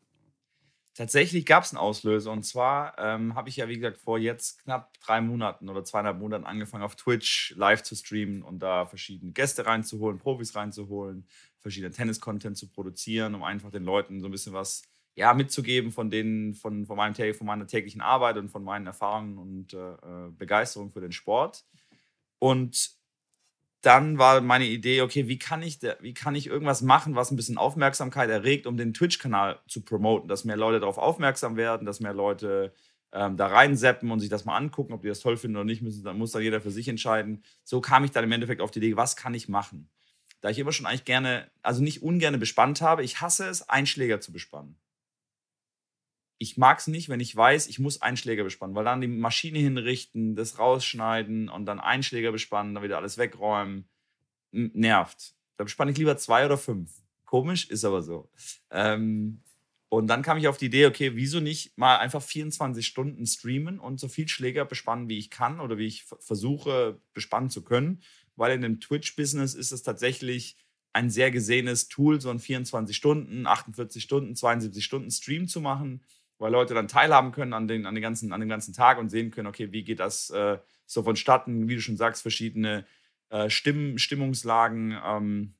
Tatsächlich 0.94 1.44
gab 1.44 1.64
es 1.64 1.72
einen 1.72 1.78
Auslöser. 1.78 2.32
Und 2.32 2.42
zwar 2.42 2.98
ähm, 2.98 3.34
habe 3.34 3.50
ich 3.50 3.56
ja, 3.56 3.68
wie 3.68 3.74
gesagt, 3.74 3.98
vor 3.98 4.16
jetzt 4.16 4.62
knapp 4.62 4.98
drei 5.00 5.20
Monaten 5.20 5.68
oder 5.68 5.84
zweieinhalb 5.84 6.18
Monaten 6.18 6.46
angefangen, 6.46 6.84
auf 6.84 6.96
Twitch 6.96 7.52
live 7.58 7.82
zu 7.82 7.94
streamen 7.94 8.42
und 8.42 8.60
da 8.60 8.86
verschiedene 8.86 9.32
Gäste 9.32 9.66
reinzuholen, 9.66 10.18
Profis 10.18 10.56
reinzuholen, 10.56 11.26
verschiedenen 11.60 11.92
Tennis-Content 11.92 12.56
zu 12.56 12.70
produzieren, 12.70 13.34
um 13.34 13.42
einfach 13.42 13.70
den 13.70 13.84
Leuten 13.84 14.20
so 14.20 14.28
ein 14.28 14.32
bisschen 14.32 14.54
was 14.54 14.84
ja, 15.16 15.34
mitzugeben 15.34 15.92
von, 15.92 16.08
denen, 16.08 16.54
von, 16.54 16.86
von, 16.86 16.96
meinem, 16.96 17.34
von 17.34 17.46
meiner 17.46 17.66
täglichen 17.66 18.00
Arbeit 18.00 18.38
und 18.38 18.48
von 18.48 18.64
meinen 18.64 18.86
Erfahrungen 18.86 19.36
und 19.36 19.74
äh, 19.74 19.76
äh 19.76 20.30
Begeisterung 20.30 20.92
für 20.92 21.02
den 21.02 21.12
Sport. 21.12 21.66
Und 22.38 22.95
dann 23.82 24.18
war 24.18 24.40
meine 24.40 24.66
Idee, 24.66 25.02
okay, 25.02 25.28
wie 25.28 25.38
kann 25.38 25.62
ich, 25.62 25.80
wie 26.00 26.14
kann 26.14 26.34
ich 26.34 26.46
irgendwas 26.46 26.82
machen, 26.82 27.14
was 27.14 27.30
ein 27.30 27.36
bisschen 27.36 27.58
Aufmerksamkeit 27.58 28.28
erregt, 28.30 28.66
um 28.66 28.76
den 28.76 28.94
Twitch-Kanal 28.94 29.60
zu 29.68 29.82
promoten, 29.82 30.28
dass 30.28 30.44
mehr 30.44 30.56
Leute 30.56 30.80
darauf 30.80 30.98
aufmerksam 30.98 31.56
werden, 31.56 31.86
dass 31.86 32.00
mehr 32.00 32.14
Leute 32.14 32.72
ähm, 33.12 33.36
da 33.36 33.46
reinseppen 33.46 34.10
und 34.10 34.20
sich 34.20 34.30
das 34.30 34.44
mal 34.44 34.56
angucken, 34.56 34.92
ob 34.92 35.02
die 35.02 35.08
das 35.08 35.20
toll 35.20 35.36
finden 35.36 35.56
oder 35.56 35.64
nicht, 35.64 35.82
müssen, 35.82 36.04
dann 36.04 36.18
muss 36.18 36.32
dann 36.32 36.42
jeder 36.42 36.60
für 36.60 36.70
sich 36.70 36.88
entscheiden. 36.88 37.42
So 37.64 37.80
kam 37.80 38.04
ich 38.04 38.10
dann 38.10 38.24
im 38.24 38.32
Endeffekt 38.32 38.60
auf 38.60 38.70
die 38.70 38.78
Idee, 38.78 38.96
was 38.96 39.16
kann 39.16 39.34
ich 39.34 39.48
machen? 39.48 39.88
Da 40.40 40.50
ich 40.50 40.58
immer 40.58 40.72
schon 40.72 40.86
eigentlich 40.86 41.04
gerne, 41.04 41.50
also 41.62 41.82
nicht 41.82 42.02
ungerne 42.02 42.38
bespannt 42.38 42.80
habe, 42.80 43.04
ich 43.04 43.20
hasse 43.20 43.46
es, 43.46 43.68
Einschläger 43.68 44.20
zu 44.20 44.32
bespannen 44.32 44.76
ich 46.38 46.56
mag 46.56 46.78
es 46.78 46.86
nicht, 46.86 47.08
wenn 47.08 47.20
ich 47.20 47.34
weiß, 47.34 47.66
ich 47.68 47.78
muss 47.78 48.02
Einschläger 48.02 48.44
bespannen, 48.44 48.74
weil 48.74 48.84
dann 48.84 49.00
die 49.00 49.08
Maschine 49.08 49.58
hinrichten, 49.58 50.36
das 50.36 50.58
rausschneiden 50.58 51.48
und 51.48 51.66
dann 51.66 51.80
Einschläger 51.80 52.32
bespannen, 52.32 52.74
dann 52.74 52.84
wieder 52.84 52.98
alles 52.98 53.16
wegräumen, 53.16 53.88
nervt. 54.50 55.34
Da 55.56 55.64
bespanne 55.64 55.92
ich 55.92 55.98
lieber 55.98 56.16
zwei 56.18 56.44
oder 56.44 56.58
fünf. 56.58 56.90
Komisch, 57.24 57.68
ist 57.70 57.84
aber 57.84 58.02
so. 58.02 58.30
Ähm, 58.70 59.42
und 59.88 60.08
dann 60.08 60.22
kam 60.22 60.36
ich 60.36 60.48
auf 60.48 60.58
die 60.58 60.66
Idee, 60.66 60.86
okay, 60.86 61.16
wieso 61.16 61.40
nicht 61.40 61.76
mal 61.78 61.98
einfach 61.98 62.22
24 62.22 62.86
Stunden 62.86 63.26
streamen 63.26 63.78
und 63.78 63.98
so 63.98 64.08
viel 64.08 64.28
Schläger 64.28 64.64
bespannen, 64.64 65.08
wie 65.08 65.18
ich 65.18 65.30
kann 65.30 65.60
oder 65.60 65.78
wie 65.78 65.86
ich 65.86 66.04
versuche, 66.04 67.00
bespannen 67.14 67.50
zu 67.50 67.62
können. 67.62 68.02
Weil 68.36 68.52
in 68.52 68.60
dem 68.60 68.80
Twitch-Business 68.80 69.54
ist 69.54 69.72
es 69.72 69.82
tatsächlich 69.82 70.56
ein 70.92 71.08
sehr 71.08 71.30
gesehenes 71.30 71.88
Tool, 71.88 72.20
so 72.20 72.30
ein 72.30 72.40
24 72.40 72.96
Stunden, 72.96 73.46
48 73.46 74.02
Stunden, 74.02 74.36
72 74.36 74.84
Stunden 74.84 75.10
Stream 75.10 75.48
zu 75.48 75.60
machen 75.60 76.02
weil 76.38 76.52
Leute 76.52 76.74
dann 76.74 76.88
teilhaben 76.88 77.32
können 77.32 77.52
an, 77.52 77.68
den, 77.68 77.86
an, 77.86 77.94
den 77.94 78.02
ganzen, 78.02 78.32
an 78.32 78.40
dem 78.40 78.48
ganzen 78.48 78.74
Tag 78.74 78.98
und 78.98 79.08
sehen 79.08 79.30
können, 79.30 79.46
okay, 79.46 79.72
wie 79.72 79.84
geht 79.84 80.00
das 80.00 80.30
äh, 80.30 80.58
so 80.86 81.02
vonstatten, 81.02 81.68
wie 81.68 81.74
du 81.74 81.80
schon 81.80 81.96
sagst, 81.96 82.22
verschiedene 82.22 82.86
äh, 83.30 83.50
Stimm, 83.50 83.98
Stimmungslagen 83.98 84.98
ähm, 85.04 85.54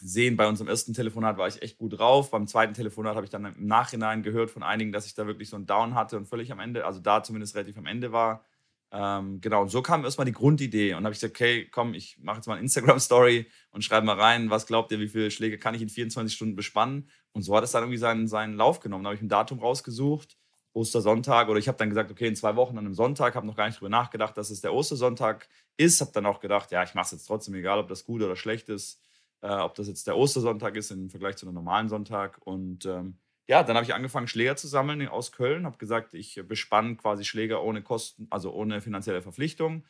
sehen. 0.00 0.36
Bei 0.36 0.48
unserem 0.48 0.68
ersten 0.68 0.94
Telefonat 0.94 1.38
war 1.38 1.48
ich 1.48 1.62
echt 1.62 1.78
gut 1.78 1.98
drauf. 1.98 2.30
Beim 2.30 2.46
zweiten 2.46 2.74
Telefonat 2.74 3.16
habe 3.16 3.24
ich 3.24 3.30
dann 3.30 3.44
im 3.44 3.66
Nachhinein 3.66 4.22
gehört 4.22 4.50
von 4.50 4.62
einigen, 4.62 4.92
dass 4.92 5.06
ich 5.06 5.14
da 5.14 5.26
wirklich 5.26 5.48
so 5.48 5.56
einen 5.56 5.66
Down 5.66 5.94
hatte 5.94 6.16
und 6.16 6.26
völlig 6.26 6.52
am 6.52 6.60
Ende, 6.60 6.84
also 6.84 7.00
da 7.00 7.22
zumindest 7.22 7.54
relativ 7.54 7.76
am 7.78 7.86
Ende 7.86 8.12
war. 8.12 8.44
Ähm, 8.90 9.40
genau, 9.40 9.62
und 9.62 9.68
so 9.68 9.82
kam 9.82 10.04
erstmal 10.04 10.24
die 10.24 10.32
Grundidee. 10.32 10.94
Und 10.94 11.04
habe 11.04 11.12
ich 11.12 11.20
gesagt, 11.20 11.36
okay, 11.36 11.68
komm, 11.70 11.94
ich 11.94 12.18
mache 12.20 12.36
jetzt 12.36 12.46
mal 12.46 12.54
eine 12.54 12.62
Instagram-Story 12.62 13.46
und 13.70 13.84
schreibe 13.84 14.06
mal 14.06 14.18
rein, 14.18 14.50
was 14.50 14.66
glaubt 14.66 14.90
ihr, 14.92 15.00
wie 15.00 15.08
viele 15.08 15.30
Schläge 15.30 15.58
kann 15.58 15.74
ich 15.74 15.82
in 15.82 15.88
24 15.88 16.34
Stunden 16.34 16.56
bespannen? 16.56 17.08
Und 17.38 17.42
so 17.44 17.54
hat 17.54 17.62
es 17.62 17.70
dann 17.70 17.84
irgendwie 17.84 17.98
seinen, 17.98 18.26
seinen 18.26 18.56
Lauf 18.56 18.80
genommen. 18.80 19.04
Da 19.04 19.10
habe 19.10 19.14
ich 19.14 19.22
ein 19.22 19.28
Datum 19.28 19.60
rausgesucht, 19.60 20.36
Ostersonntag, 20.72 21.48
oder 21.48 21.60
ich 21.60 21.68
habe 21.68 21.78
dann 21.78 21.88
gesagt, 21.88 22.10
okay, 22.10 22.26
in 22.26 22.34
zwei 22.34 22.56
Wochen 22.56 22.76
an 22.76 22.84
einem 22.84 22.94
Sonntag, 22.94 23.36
habe 23.36 23.46
noch 23.46 23.54
gar 23.54 23.66
nicht 23.68 23.78
drüber 23.78 23.90
nachgedacht, 23.90 24.36
dass 24.36 24.50
es 24.50 24.60
der 24.60 24.74
Ostersonntag 24.74 25.48
ist. 25.76 26.00
Habe 26.00 26.10
dann 26.12 26.26
auch 26.26 26.40
gedacht, 26.40 26.72
ja, 26.72 26.82
ich 26.82 26.94
mache 26.94 27.04
es 27.04 27.12
jetzt 27.12 27.26
trotzdem, 27.26 27.54
egal 27.54 27.78
ob 27.78 27.86
das 27.86 28.04
gut 28.04 28.22
oder 28.22 28.34
schlecht 28.34 28.68
ist, 28.70 29.00
äh, 29.40 29.54
ob 29.54 29.76
das 29.76 29.86
jetzt 29.86 30.08
der 30.08 30.16
Ostersonntag 30.16 30.74
ist 30.74 30.90
im 30.90 31.10
Vergleich 31.10 31.36
zu 31.36 31.46
einem 31.46 31.54
normalen 31.54 31.88
Sonntag. 31.88 32.40
Und 32.42 32.86
ähm, 32.86 33.18
ja, 33.46 33.62
dann 33.62 33.76
habe 33.76 33.86
ich 33.86 33.94
angefangen, 33.94 34.26
Schläger 34.26 34.56
zu 34.56 34.66
sammeln 34.66 35.06
aus 35.06 35.30
Köln, 35.30 35.64
habe 35.64 35.78
gesagt, 35.78 36.14
ich 36.14 36.42
bespanne 36.48 36.96
quasi 36.96 37.24
Schläger 37.24 37.62
ohne 37.62 37.82
Kosten, 37.82 38.26
also 38.30 38.52
ohne 38.52 38.80
finanzielle 38.80 39.22
Verpflichtung. 39.22 39.84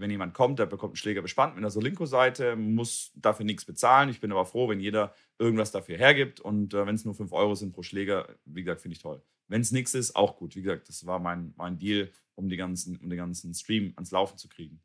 Wenn 0.00 0.10
jemand 0.10 0.34
kommt, 0.34 0.58
der 0.58 0.66
bekommt 0.66 0.92
einen 0.92 0.96
Schläger 0.96 1.22
bespannt 1.22 1.54
mit 1.54 1.62
einer 1.62 1.70
Solinko-Seite, 1.70 2.56
muss 2.56 3.12
dafür 3.14 3.44
nichts 3.44 3.64
bezahlen. 3.64 4.08
Ich 4.08 4.20
bin 4.20 4.32
aber 4.32 4.46
froh, 4.46 4.68
wenn 4.68 4.80
jeder 4.80 5.14
irgendwas 5.38 5.72
dafür 5.72 5.98
hergibt. 5.98 6.40
Und 6.40 6.74
äh, 6.74 6.86
wenn 6.86 6.94
es 6.94 7.04
nur 7.04 7.14
5 7.14 7.32
Euro 7.32 7.54
sind 7.54 7.72
pro 7.72 7.82
Schläger, 7.82 8.28
wie 8.46 8.62
gesagt, 8.62 8.80
finde 8.80 8.96
ich 8.96 9.02
toll. 9.02 9.22
Wenn 9.48 9.60
es 9.60 9.72
nichts 9.72 9.94
ist, 9.94 10.16
auch 10.16 10.36
gut. 10.36 10.56
Wie 10.56 10.62
gesagt, 10.62 10.88
das 10.88 11.06
war 11.06 11.18
mein, 11.18 11.52
mein 11.56 11.78
Deal, 11.78 12.10
um, 12.34 12.48
die 12.48 12.56
ganzen, 12.56 12.96
um 12.96 13.10
den 13.10 13.18
ganzen 13.18 13.52
Stream 13.52 13.92
ans 13.96 14.10
Laufen 14.10 14.38
zu 14.38 14.48
kriegen. 14.48 14.80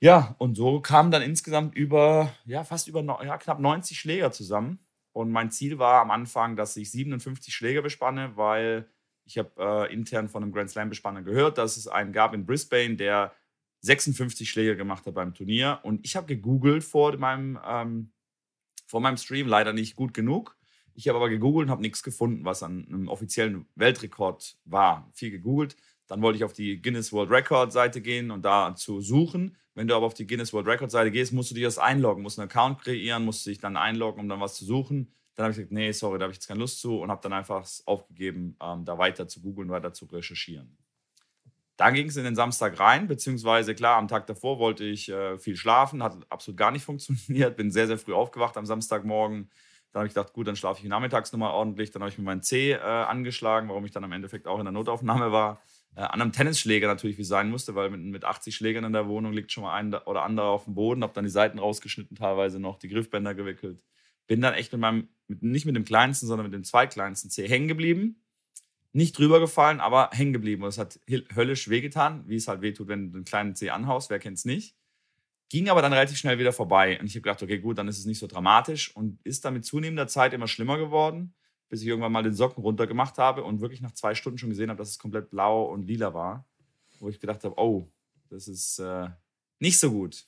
Ja, 0.00 0.36
und 0.38 0.56
so 0.56 0.80
kamen 0.80 1.10
dann 1.10 1.22
insgesamt 1.22 1.74
über, 1.74 2.32
ja, 2.44 2.62
fast 2.64 2.86
über 2.86 3.02
ja, 3.24 3.38
knapp 3.38 3.58
90 3.58 3.98
Schläger 3.98 4.30
zusammen. 4.30 4.78
Und 5.12 5.32
mein 5.32 5.50
Ziel 5.50 5.78
war 5.78 6.02
am 6.02 6.10
Anfang, 6.10 6.54
dass 6.54 6.76
ich 6.76 6.90
57 6.90 7.52
Schläger 7.54 7.82
bespanne, 7.82 8.36
weil 8.36 8.88
ich 9.24 9.38
habe 9.38 9.50
äh, 9.58 9.92
intern 9.92 10.28
von 10.28 10.42
einem 10.42 10.52
Grand 10.52 10.70
Slam 10.70 10.88
Bespanner 10.88 11.22
gehört, 11.22 11.58
dass 11.58 11.76
es 11.76 11.88
einen 11.88 12.12
gab 12.12 12.34
in 12.34 12.46
Brisbane, 12.46 12.96
der 12.96 13.32
56 13.80 14.48
Schläger 14.48 14.74
gemacht 14.74 15.06
hat 15.06 15.14
beim 15.14 15.34
Turnier. 15.34 15.80
Und 15.82 16.04
ich 16.04 16.16
habe 16.16 16.26
gegoogelt 16.26 16.84
vor 16.84 17.16
meinem, 17.16 17.58
ähm, 17.64 18.12
vor 18.86 19.00
meinem 19.00 19.16
Stream, 19.16 19.46
leider 19.46 19.72
nicht 19.72 19.96
gut 19.96 20.14
genug. 20.14 20.56
Ich 20.94 21.06
habe 21.06 21.18
aber 21.18 21.28
gegoogelt 21.28 21.66
und 21.66 21.70
habe 21.70 21.82
nichts 21.82 22.02
gefunden, 22.02 22.44
was 22.44 22.62
an 22.62 22.86
einem 22.88 23.08
offiziellen 23.08 23.66
Weltrekord 23.76 24.58
war. 24.64 25.08
Viel 25.12 25.30
gegoogelt. 25.30 25.76
Dann 26.08 26.22
wollte 26.22 26.38
ich 26.38 26.44
auf 26.44 26.54
die 26.54 26.80
Guinness 26.82 27.12
World 27.12 27.30
Record 27.30 27.72
Seite 27.72 28.00
gehen 28.00 28.30
und 28.30 28.44
da 28.44 28.74
zu 28.74 29.00
suchen. 29.00 29.56
Wenn 29.74 29.86
du 29.86 29.94
aber 29.94 30.06
auf 30.06 30.14
die 30.14 30.26
Guinness 30.26 30.52
World 30.52 30.66
Record 30.66 30.90
Seite 30.90 31.12
gehst, 31.12 31.32
musst 31.32 31.50
du 31.50 31.54
dich 31.54 31.62
das 31.62 31.78
einloggen, 31.78 32.22
musst 32.22 32.40
einen 32.40 32.48
Account 32.48 32.80
kreieren, 32.80 33.24
musst 33.24 33.46
dich 33.46 33.58
dann 33.58 33.76
einloggen, 33.76 34.20
um 34.20 34.28
dann 34.28 34.40
was 34.40 34.56
zu 34.56 34.64
suchen. 34.64 35.12
Dann 35.36 35.44
habe 35.44 35.52
ich 35.52 35.58
gesagt, 35.58 35.72
nee, 35.72 35.92
sorry, 35.92 36.18
da 36.18 36.24
habe 36.24 36.32
ich 36.32 36.38
jetzt 36.38 36.48
keine 36.48 36.58
Lust 36.58 36.80
zu 36.80 36.98
und 36.98 37.10
habe 37.10 37.22
dann 37.22 37.32
einfach 37.32 37.64
aufgegeben, 37.84 38.56
ähm, 38.60 38.84
da 38.84 38.98
weiter 38.98 39.28
zu 39.28 39.40
googeln, 39.40 39.68
weiter 39.68 39.92
zu 39.92 40.06
recherchieren. 40.06 40.76
Dann 41.78 41.94
ging 41.94 42.08
es 42.08 42.16
in 42.16 42.24
den 42.24 42.34
Samstag 42.34 42.80
rein, 42.80 43.06
beziehungsweise 43.06 43.72
klar, 43.72 43.98
am 43.98 44.08
Tag 44.08 44.26
davor 44.26 44.58
wollte 44.58 44.84
ich 44.84 45.08
äh, 45.10 45.38
viel 45.38 45.56
schlafen, 45.56 46.02
hat 46.02 46.18
absolut 46.28 46.58
gar 46.58 46.72
nicht 46.72 46.84
funktioniert, 46.84 47.56
bin 47.56 47.70
sehr, 47.70 47.86
sehr 47.86 47.98
früh 47.98 48.12
aufgewacht 48.12 48.56
am 48.56 48.66
Samstagmorgen. 48.66 49.48
Dann 49.92 50.00
habe 50.00 50.08
ich 50.08 50.14
gedacht, 50.14 50.32
gut, 50.32 50.48
dann 50.48 50.56
schlafe 50.56 50.82
ich 50.82 50.88
nachmittags 50.88 51.32
nochmal 51.32 51.52
ordentlich. 51.52 51.92
Dann 51.92 52.02
habe 52.02 52.10
ich 52.10 52.18
mir 52.18 52.24
meinen 52.24 52.42
Zeh 52.42 52.72
äh, 52.72 52.80
angeschlagen, 52.80 53.68
warum 53.68 53.84
ich 53.86 53.92
dann 53.92 54.04
im 54.04 54.12
Endeffekt 54.12 54.48
auch 54.48 54.58
in 54.58 54.64
der 54.64 54.72
Notaufnahme 54.72 55.30
war. 55.30 55.62
Äh, 55.94 56.00
an 56.00 56.20
einem 56.20 56.32
Tennisschläger 56.32 56.88
natürlich, 56.88 57.16
wie 57.16 57.22
es 57.22 57.28
sein 57.28 57.48
musste, 57.48 57.76
weil 57.76 57.90
mit, 57.90 58.00
mit 58.02 58.24
80 58.24 58.56
Schlägern 58.56 58.84
in 58.84 58.92
der 58.92 59.06
Wohnung 59.06 59.32
liegt 59.32 59.52
schon 59.52 59.62
mal 59.62 59.74
ein 59.74 59.94
oder 59.94 60.24
andere 60.24 60.48
auf 60.48 60.64
dem 60.64 60.74
Boden. 60.74 61.04
Habe 61.04 61.14
dann 61.14 61.24
die 61.24 61.30
Seiten 61.30 61.60
rausgeschnitten, 61.60 62.16
teilweise 62.16 62.58
noch 62.58 62.76
die 62.80 62.88
Griffbänder 62.88 63.34
gewickelt. 63.34 63.80
Bin 64.26 64.40
dann 64.40 64.52
echt 64.52 64.72
mit 64.72 64.80
meinem, 64.80 65.08
mit, 65.28 65.44
nicht 65.44 65.64
mit 65.64 65.76
dem 65.76 65.84
kleinsten, 65.84 66.26
sondern 66.26 66.46
mit 66.46 66.54
dem 66.54 66.64
zweitkleinsten 66.64 67.30
Zeh 67.30 67.48
hängen 67.48 67.68
geblieben 67.68 68.20
nicht 68.92 69.18
drüber 69.18 69.40
gefallen, 69.40 69.80
aber 69.80 70.10
hängen 70.12 70.32
geblieben. 70.32 70.62
Und 70.62 70.70
es 70.70 70.78
hat 70.78 70.98
höllisch 71.34 71.68
wehgetan, 71.68 72.24
wie 72.26 72.36
es 72.36 72.48
halt 72.48 72.62
wehtut, 72.62 72.88
wenn 72.88 73.12
du 73.12 73.18
einen 73.18 73.24
kleinen 73.24 73.54
Zeh 73.54 73.70
anhaust, 73.70 74.10
wer 74.10 74.18
kennt 74.18 74.38
es 74.38 74.44
nicht. 74.44 74.76
Ging 75.50 75.68
aber 75.68 75.82
dann 75.82 75.92
relativ 75.92 76.18
schnell 76.18 76.38
wieder 76.38 76.52
vorbei. 76.52 76.98
Und 77.00 77.06
ich 77.06 77.12
habe 77.12 77.22
gedacht, 77.22 77.42
okay, 77.42 77.58
gut, 77.58 77.78
dann 77.78 77.88
ist 77.88 77.98
es 77.98 78.06
nicht 78.06 78.18
so 78.18 78.26
dramatisch 78.26 78.94
und 78.94 79.18
ist 79.24 79.44
dann 79.44 79.54
mit 79.54 79.64
zunehmender 79.64 80.06
Zeit 80.06 80.32
immer 80.34 80.48
schlimmer 80.48 80.78
geworden, 80.78 81.34
bis 81.68 81.82
ich 81.82 81.88
irgendwann 81.88 82.12
mal 82.12 82.22
den 82.22 82.34
Socken 82.34 82.62
runtergemacht 82.62 83.18
habe 83.18 83.44
und 83.44 83.60
wirklich 83.60 83.80
nach 83.80 83.92
zwei 83.92 84.14
Stunden 84.14 84.38
schon 84.38 84.50
gesehen 84.50 84.68
habe, 84.68 84.78
dass 84.78 84.90
es 84.90 84.98
komplett 84.98 85.30
blau 85.30 85.64
und 85.64 85.86
lila 85.86 86.12
war. 86.12 86.46
Wo 87.00 87.08
ich 87.08 87.20
gedacht 87.20 87.44
habe, 87.44 87.54
oh, 87.58 87.88
das 88.28 88.48
ist 88.48 88.78
äh, 88.78 89.08
nicht 89.58 89.78
so 89.78 89.90
gut. 89.90 90.26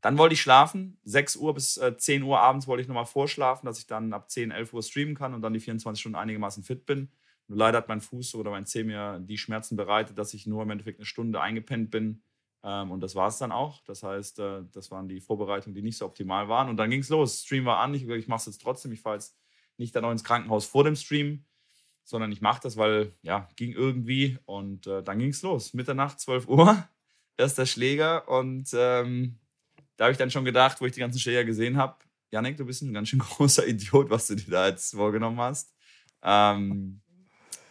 Dann 0.00 0.16
wollte 0.18 0.34
ich 0.34 0.40
schlafen. 0.40 0.98
6 1.04 1.36
Uhr 1.36 1.54
bis 1.54 1.76
äh, 1.76 1.96
10 1.96 2.22
Uhr 2.22 2.38
abends 2.38 2.66
wollte 2.66 2.82
ich 2.82 2.88
nochmal 2.88 3.06
vorschlafen, 3.06 3.66
dass 3.66 3.78
ich 3.78 3.86
dann 3.86 4.12
ab 4.12 4.30
10, 4.30 4.50
11 4.50 4.72
Uhr 4.72 4.82
streamen 4.82 5.14
kann 5.14 5.34
und 5.34 5.42
dann 5.42 5.52
die 5.52 5.60
24 5.60 6.00
Stunden 6.00 6.16
einigermaßen 6.16 6.62
fit 6.62 6.86
bin. 6.86 7.10
Nur 7.48 7.58
leider 7.58 7.78
hat 7.78 7.88
mein 7.88 8.00
Fuß 8.00 8.34
oder 8.34 8.50
mein 8.50 8.66
Zeh 8.66 8.84
mir 8.84 9.18
die 9.20 9.38
Schmerzen 9.38 9.76
bereitet, 9.76 10.18
dass 10.18 10.34
ich 10.34 10.46
nur 10.46 10.62
im 10.62 10.70
Endeffekt 10.70 10.98
eine 10.98 11.06
Stunde 11.06 11.40
eingepennt 11.40 11.90
bin. 11.90 12.22
Ähm, 12.62 12.90
und 12.90 13.00
das 13.00 13.14
war 13.14 13.28
es 13.28 13.38
dann 13.38 13.52
auch. 13.52 13.82
Das 13.84 14.02
heißt, 14.02 14.38
äh, 14.40 14.62
das 14.72 14.90
waren 14.90 15.08
die 15.08 15.20
Vorbereitungen, 15.20 15.74
die 15.74 15.82
nicht 15.82 15.96
so 15.96 16.04
optimal 16.04 16.48
waren. 16.48 16.68
Und 16.68 16.76
dann 16.76 16.90
ging 16.90 17.00
es 17.00 17.08
los. 17.08 17.42
Stream 17.42 17.64
war 17.64 17.78
an. 17.78 17.94
Ich, 17.94 18.06
ich 18.06 18.28
mache 18.28 18.40
es 18.40 18.46
jetzt 18.46 18.62
trotzdem. 18.62 18.92
Ich 18.92 19.00
fahre 19.00 19.16
jetzt 19.16 19.36
nicht 19.78 19.94
dann 19.94 20.02
noch 20.02 20.10
ins 20.10 20.24
Krankenhaus 20.24 20.66
vor 20.66 20.84
dem 20.84 20.96
Stream, 20.96 21.44
sondern 22.04 22.32
ich 22.32 22.40
mache 22.40 22.60
das, 22.62 22.76
weil 22.76 23.14
ja, 23.22 23.48
ging 23.56 23.72
irgendwie. 23.72 24.38
Und 24.44 24.86
äh, 24.86 25.02
dann 25.02 25.18
ging 25.18 25.30
es 25.30 25.42
los. 25.42 25.72
Mitternacht, 25.72 26.20
12 26.20 26.48
Uhr, 26.48 26.88
erster 27.38 27.64
Schläger. 27.64 28.28
Und 28.28 28.68
ähm, 28.74 29.38
da 29.96 30.04
habe 30.04 30.12
ich 30.12 30.18
dann 30.18 30.30
schon 30.30 30.44
gedacht, 30.44 30.80
wo 30.80 30.86
ich 30.86 30.92
die 30.92 31.00
ganzen 31.00 31.18
Schläger 31.18 31.44
gesehen 31.44 31.76
habe, 31.76 31.96
Janik, 32.30 32.58
du 32.58 32.66
bist 32.66 32.82
ein 32.82 32.92
ganz 32.92 33.08
schön 33.08 33.18
großer 33.20 33.66
Idiot, 33.66 34.10
was 34.10 34.26
du 34.26 34.34
dir 34.34 34.50
da 34.50 34.68
jetzt 34.68 34.94
vorgenommen 34.94 35.40
hast. 35.40 35.74
Ähm, 36.22 37.00
äh, 37.06 37.07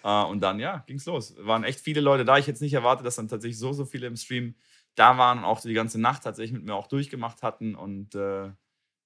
und 0.04 0.42
dann, 0.42 0.60
ja, 0.60 0.84
ging 0.88 0.98
es 0.98 1.06
los. 1.06 1.36
Waren 1.40 1.64
echt 1.64 1.80
viele 1.80 2.02
Leute 2.02 2.26
da. 2.26 2.38
Ich 2.38 2.48
hätte 2.48 2.64
nicht 2.64 2.74
erwartet, 2.74 3.06
dass 3.06 3.16
dann 3.16 3.28
tatsächlich 3.28 3.60
so, 3.60 3.74
so 3.74 3.86
viele 3.86 4.08
im 4.08 4.16
Stream 4.16 4.56
da 4.96 5.18
waren 5.18 5.40
und 5.40 5.46
auch 5.46 5.62
die 5.62 5.74
ganze 5.74 6.00
Nacht 6.00 6.24
tatsächlich 6.24 6.54
mit 6.54 6.66
mir 6.66 6.76
auch 6.76 6.88
durchgemacht 6.88 7.44
hatten. 7.44 7.76
Und 7.76 8.16
äh, 8.16 8.52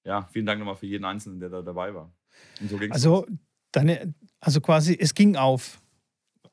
ja, 0.04 0.28
vielen 0.32 0.46
Dank 0.46 0.58
nochmal 0.58 0.76
für 0.76 0.86
jeden 0.86 1.04
Einzelnen, 1.04 1.40
der 1.40 1.50
da 1.50 1.62
dabei 1.62 1.94
war. 1.94 2.12
Und 2.60 2.70
so 2.70 2.78
ging's 2.78 2.94
also, 2.94 3.26
deine, 3.72 4.14
also 4.40 4.60
quasi, 4.60 4.96
es 4.98 5.14
ging 5.14 5.36
auf. 5.36 5.80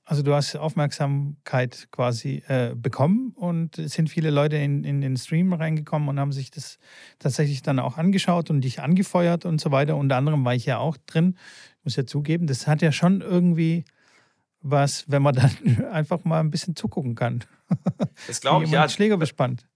Also 0.04 0.24
du 0.24 0.34
hast 0.34 0.56
Aufmerksamkeit 0.56 1.88
quasi 1.92 2.42
äh, 2.48 2.74
bekommen 2.76 3.32
und 3.36 3.78
es 3.78 3.94
sind 3.94 4.10
viele 4.10 4.32
Leute 4.32 4.56
in, 4.56 4.84
in 4.84 5.02
den 5.02 5.16
Stream 5.18 5.54
reingekommen 5.54 6.10
und 6.10 6.20
haben 6.20 6.32
sich 6.32 6.50
das 6.50 6.80
tatsächlich 7.20 7.62
dann 7.62 7.78
auch 7.78 7.96
angeschaut 7.96 8.50
und 8.50 8.62
dich 8.62 8.82
angefeuert 8.82 9.46
und 9.46 9.62
so 9.62 9.72
weiter. 9.72 9.96
Unter 9.96 10.16
anderem 10.16 10.44
war 10.44 10.56
ich 10.56 10.66
ja 10.66 10.80
auch 10.80 10.98
drin, 11.06 11.38
ich 11.78 11.86
muss 11.86 11.96
ja 11.96 12.08
zugeben, 12.08 12.48
das 12.48 12.66
hat 12.66 12.82
ja 12.82 12.92
schon 12.92 13.22
irgendwie 13.22 13.86
was, 14.62 15.10
wenn 15.10 15.22
man 15.22 15.36
dann 15.36 15.86
einfach 15.92 16.24
mal 16.26 16.40
ein 16.40 16.52
bisschen 16.52 16.76
zugucken 16.76 17.16
kann. 17.16 17.44
Das 18.28 18.42
glaube 18.42 18.66
ich, 18.66 18.72
ja. 18.72 18.90
Schläger 18.90 19.18
bespannt. 19.18 19.68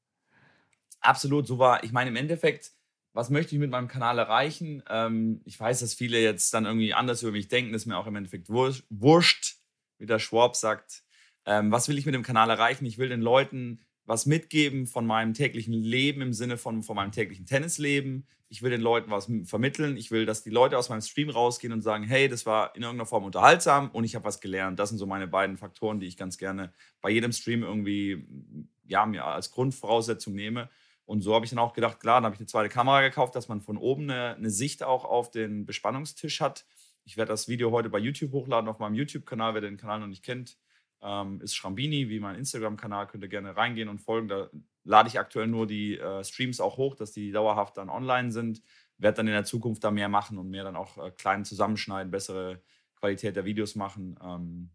Absolut, 0.99 1.47
so 1.47 1.59
war, 1.59 1.83
ich 1.83 1.91
meine, 1.91 2.09
im 2.09 2.15
Endeffekt, 2.15 2.71
was 3.13 3.29
möchte 3.29 3.55
ich 3.55 3.59
mit 3.59 3.69
meinem 3.69 3.87
Kanal 3.87 4.17
erreichen? 4.17 4.83
Ähm, 4.89 5.41
ich 5.45 5.59
weiß, 5.59 5.79
dass 5.79 5.93
viele 5.93 6.19
jetzt 6.19 6.53
dann 6.53 6.65
irgendwie 6.65 6.93
anders 6.93 7.21
über 7.21 7.31
mich 7.31 7.47
denken, 7.47 7.71
das 7.71 7.83
ist 7.83 7.85
mir 7.85 7.97
auch 7.97 8.07
im 8.07 8.15
Endeffekt 8.15 8.49
wurscht, 8.49 9.57
wie 9.97 10.05
der 10.05 10.19
Schwab 10.19 10.55
sagt. 10.55 11.03
Ähm, 11.45 11.71
was 11.71 11.87
will 11.87 11.97
ich 11.97 12.05
mit 12.05 12.15
dem 12.15 12.23
Kanal 12.23 12.49
erreichen? 12.49 12.85
Ich 12.85 12.97
will 12.97 13.09
den 13.09 13.21
Leuten 13.21 13.85
was 14.05 14.25
mitgeben 14.25 14.85
von 14.87 15.05
meinem 15.05 15.33
täglichen 15.33 15.73
Leben 15.73 16.21
im 16.21 16.33
Sinne 16.33 16.57
von, 16.57 16.83
von 16.83 16.95
meinem 16.95 17.11
täglichen 17.11 17.45
Tennisleben. 17.45 18.27
Ich 18.49 18.61
will 18.61 18.69
den 18.69 18.81
Leuten 18.81 19.09
was 19.09 19.31
vermitteln. 19.45 19.97
Ich 19.97 20.11
will, 20.11 20.25
dass 20.25 20.43
die 20.43 20.49
Leute 20.49 20.77
aus 20.77 20.89
meinem 20.89 21.01
Stream 21.01 21.29
rausgehen 21.29 21.73
und 21.73 21.81
sagen, 21.81 22.03
hey, 22.03 22.27
das 22.27 22.45
war 22.45 22.75
in 22.75 22.83
irgendeiner 22.83 23.07
Form 23.07 23.23
unterhaltsam 23.23 23.89
und 23.91 24.03
ich 24.03 24.15
habe 24.15 24.25
was 24.25 24.41
gelernt. 24.41 24.77
Das 24.77 24.89
sind 24.89 24.97
so 24.97 25.05
meine 25.05 25.27
beiden 25.27 25.57
Faktoren, 25.57 25.99
die 25.99 26.07
ich 26.07 26.17
ganz 26.17 26.37
gerne 26.37 26.73
bei 27.01 27.09
jedem 27.09 27.31
Stream 27.31 27.63
irgendwie 27.63 28.27
ja, 28.85 29.05
mir 29.05 29.25
als 29.25 29.51
Grundvoraussetzung 29.51 30.35
nehme. 30.35 30.69
Und 31.05 31.21
so 31.21 31.33
habe 31.33 31.45
ich 31.45 31.49
dann 31.49 31.59
auch 31.59 31.73
gedacht, 31.73 31.99
klar, 31.99 32.17
dann 32.17 32.25
habe 32.25 32.35
ich 32.35 32.41
eine 32.41 32.47
zweite 32.47 32.69
Kamera 32.69 33.01
gekauft, 33.01 33.35
dass 33.35 33.47
man 33.47 33.61
von 33.61 33.77
oben 33.77 34.03
eine, 34.03 34.35
eine 34.35 34.49
Sicht 34.49 34.83
auch 34.83 35.05
auf 35.05 35.31
den 35.31 35.65
Bespannungstisch 35.65 36.41
hat. 36.41 36.65
Ich 37.05 37.17
werde 37.17 37.31
das 37.31 37.47
Video 37.47 37.71
heute 37.71 37.89
bei 37.89 37.99
YouTube 37.99 38.31
hochladen 38.31 38.69
auf 38.69 38.79
meinem 38.79 38.95
YouTube-Kanal, 38.95 39.53
wer 39.53 39.61
den 39.61 39.77
Kanal 39.77 39.99
noch 39.99 40.07
nicht 40.07 40.23
kennt 40.23 40.57
ähm, 41.03 41.41
ist 41.41 41.55
Schrambini, 41.55 42.09
wie 42.09 42.19
mein 42.19 42.35
Instagram-Kanal, 42.35 43.07
könnt 43.07 43.23
ihr 43.23 43.29
gerne 43.29 43.55
reingehen 43.55 43.89
und 43.89 43.99
folgen. 43.99 44.27
Da 44.27 44.49
lade 44.83 45.09
ich 45.09 45.19
aktuell 45.19 45.47
nur 45.47 45.67
die 45.67 45.97
äh, 45.97 46.23
Streams 46.23 46.59
auch 46.59 46.77
hoch, 46.77 46.95
dass 46.95 47.11
die 47.11 47.31
dauerhaft 47.31 47.77
dann 47.77 47.89
online 47.89 48.31
sind. 48.31 48.61
Werde 48.97 49.17
dann 49.17 49.27
in 49.27 49.33
der 49.33 49.43
Zukunft 49.43 49.83
da 49.83 49.91
mehr 49.91 50.09
machen 50.09 50.37
und 50.37 50.49
mehr 50.49 50.63
dann 50.63 50.75
auch 50.75 50.97
äh, 50.97 51.11
klein 51.11 51.45
zusammenschneiden, 51.45 52.11
bessere 52.11 52.61
Qualität 52.95 53.35
der 53.35 53.45
Videos 53.45 53.75
machen. 53.75 54.17
Ähm, 54.23 54.71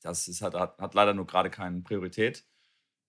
das 0.00 0.28
ist, 0.28 0.42
hat, 0.42 0.54
hat, 0.54 0.94
leider 0.94 1.14
nur 1.14 1.26
gerade 1.26 1.50
keine 1.50 1.80
Priorität. 1.80 2.44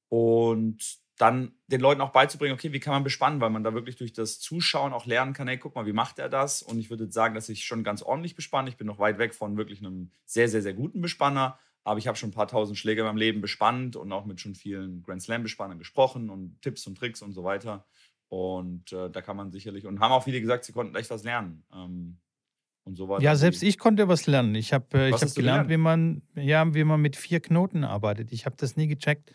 Und 0.09 0.99
dann 1.17 1.51
den 1.67 1.81
Leuten 1.81 2.01
auch 2.01 2.11
beizubringen, 2.11 2.53
okay, 2.53 2.71
wie 2.71 2.79
kann 2.79 2.93
man 2.93 3.03
bespannen, 3.03 3.41
weil 3.41 3.49
man 3.49 3.63
da 3.63 3.73
wirklich 3.73 3.97
durch 3.97 4.13
das 4.13 4.39
Zuschauen 4.39 4.93
auch 4.93 5.05
lernen 5.05 5.33
kann, 5.33 5.47
hey, 5.47 5.57
guck 5.57 5.75
mal, 5.75 5.85
wie 5.85 5.93
macht 5.93 6.17
er 6.17 6.29
das? 6.29 6.61
Und 6.61 6.79
ich 6.79 6.89
würde 6.89 7.11
sagen, 7.11 7.35
dass 7.35 7.49
ich 7.49 7.65
schon 7.65 7.83
ganz 7.83 8.01
ordentlich 8.01 8.35
bespanne. 8.35 8.69
Ich 8.69 8.77
bin 8.77 8.87
noch 8.87 8.99
weit 8.99 9.17
weg 9.17 9.35
von 9.35 9.57
wirklich 9.57 9.79
einem 9.79 10.11
sehr, 10.25 10.47
sehr, 10.47 10.61
sehr 10.61 10.73
guten 10.73 11.01
Bespanner. 11.01 11.59
Aber 11.83 11.97
ich 11.97 12.07
habe 12.07 12.17
schon 12.17 12.29
ein 12.29 12.33
paar 12.33 12.47
tausend 12.47 12.77
Schläge 12.77 13.01
in 13.01 13.07
meinem 13.07 13.17
Leben 13.17 13.41
bespannt 13.41 13.95
und 13.95 14.11
auch 14.11 14.25
mit 14.25 14.41
schon 14.41 14.55
vielen 14.55 15.01
Grand 15.01 15.21
Slam-Bespannern 15.21 15.79
gesprochen 15.79 16.29
und 16.29 16.61
Tipps 16.61 16.85
und 16.87 16.97
Tricks 16.97 17.21
und 17.21 17.33
so 17.33 17.43
weiter. 17.43 17.85
Und 18.27 18.91
äh, 18.93 19.09
da 19.09 19.21
kann 19.21 19.37
man 19.37 19.51
sicherlich, 19.51 19.85
und 19.85 19.99
haben 19.99 20.11
auch 20.11 20.23
viele 20.23 20.39
gesagt, 20.39 20.65
sie 20.65 20.71
konnten 20.71 20.95
echt 20.95 21.09
was 21.09 21.23
lernen. 21.23 21.63
Ähm, 21.73 22.19
und 22.83 22.95
so 22.95 23.07
weiter. 23.07 23.23
Ja, 23.23 23.35
selbst 23.35 23.63
ich 23.63 23.77
konnte 23.77 24.07
was 24.07 24.27
lernen. 24.27 24.55
Ich 24.55 24.73
habe 24.73 24.85
äh, 24.97 25.11
hab 25.11 25.19
gelernt, 25.19 25.35
gelernt, 25.35 25.69
wie 25.69 25.77
man, 25.77 26.21
ja, 26.35 26.73
wie 26.73 26.83
man 26.83 27.01
mit 27.01 27.15
vier 27.15 27.39
Knoten 27.39 27.83
arbeitet. 27.83 28.31
Ich 28.31 28.45
habe 28.45 28.55
das 28.57 28.75
nie 28.75 28.87
gecheckt, 28.87 29.31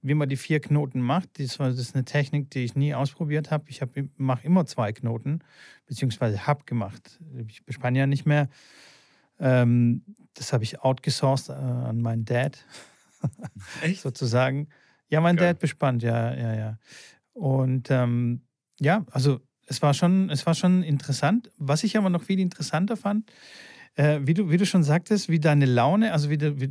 wie 0.00 0.14
man 0.14 0.28
die 0.28 0.36
vier 0.36 0.60
Knoten 0.60 1.00
macht. 1.00 1.38
Das, 1.38 1.58
war, 1.58 1.68
das 1.68 1.78
ist 1.78 1.94
eine 1.94 2.04
Technik, 2.04 2.50
die 2.50 2.60
ich 2.60 2.74
nie 2.74 2.94
ausprobiert 2.94 3.50
habe. 3.50 3.64
Ich 3.68 3.82
mache 4.16 4.44
immer 4.44 4.66
zwei 4.66 4.92
Knoten, 4.92 5.40
beziehungsweise 5.86 6.46
habe 6.46 6.64
gemacht. 6.64 7.20
Ich 7.46 7.64
bespanne 7.64 7.98
ja 7.98 8.06
nicht 8.06 8.26
mehr. 8.26 8.48
Ähm, 9.38 10.04
das 10.34 10.52
habe 10.52 10.64
ich 10.64 10.80
outgesourced 10.80 11.50
äh, 11.50 11.52
an 11.52 12.00
meinen 12.00 12.24
Dad. 12.24 12.64
Echt? 13.82 14.02
Sozusagen. 14.02 14.68
Ja, 15.08 15.20
mein 15.20 15.36
okay. 15.36 15.46
Dad 15.46 15.58
bespannt, 15.58 16.02
ja, 16.02 16.34
ja, 16.34 16.54
ja. 16.54 16.78
Und 17.32 17.90
ähm, 17.90 18.42
ja, 18.80 19.04
also 19.10 19.40
es 19.66 19.82
war 19.82 19.94
schon, 19.94 20.30
es 20.30 20.46
war 20.46 20.54
schon 20.54 20.82
interessant. 20.82 21.50
Was 21.56 21.84
ich 21.84 21.96
aber 21.96 22.10
noch 22.10 22.22
viel 22.22 22.40
interessanter 22.40 22.96
fand, 22.96 23.30
äh, 23.94 24.20
wie, 24.22 24.34
du, 24.34 24.50
wie 24.50 24.56
du 24.56 24.66
schon 24.66 24.82
sagtest, 24.82 25.28
wie 25.28 25.40
deine 25.40 25.66
Laune, 25.66 26.12
also 26.12 26.30
wie, 26.30 26.40
wie, 26.40 26.70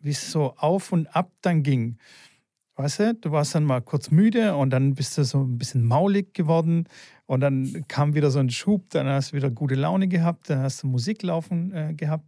wie 0.00 0.10
es 0.10 0.30
so 0.30 0.54
auf 0.56 0.92
und 0.92 1.06
ab 1.14 1.30
dann 1.40 1.62
ging. 1.62 1.98
Weißt 2.76 3.00
du, 3.00 3.14
du 3.14 3.30
warst 3.32 3.54
dann 3.54 3.64
mal 3.64 3.82
kurz 3.82 4.10
müde 4.10 4.56
und 4.56 4.70
dann 4.70 4.94
bist 4.94 5.16
du 5.18 5.24
so 5.24 5.42
ein 5.42 5.58
bisschen 5.58 5.84
maulig 5.84 6.34
geworden 6.34 6.88
und 7.32 7.40
dann 7.40 7.86
kam 7.88 8.14
wieder 8.14 8.30
so 8.30 8.40
ein 8.40 8.50
Schub, 8.50 8.90
dann 8.90 9.06
hast 9.06 9.32
du 9.32 9.36
wieder 9.36 9.50
gute 9.50 9.74
Laune 9.74 10.06
gehabt, 10.06 10.50
dann 10.50 10.58
hast 10.58 10.82
du 10.82 10.86
Musik 10.86 11.22
laufen 11.22 11.72
äh, 11.72 11.94
gehabt, 11.94 12.26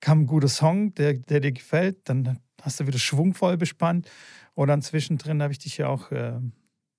kam 0.00 0.22
ein 0.22 0.26
guter 0.26 0.48
Song, 0.48 0.92
der, 0.96 1.14
der 1.14 1.38
dir 1.38 1.52
gefällt, 1.52 2.08
dann 2.08 2.40
hast 2.60 2.80
du 2.80 2.88
wieder 2.88 2.98
schwungvoll 2.98 3.56
bespannt 3.56 4.10
und 4.54 4.66
dann 4.66 4.82
zwischendrin 4.82 5.40
habe 5.40 5.52
ich 5.52 5.60
dich 5.60 5.78
ja 5.78 5.86
auch 5.86 6.10
äh, 6.10 6.40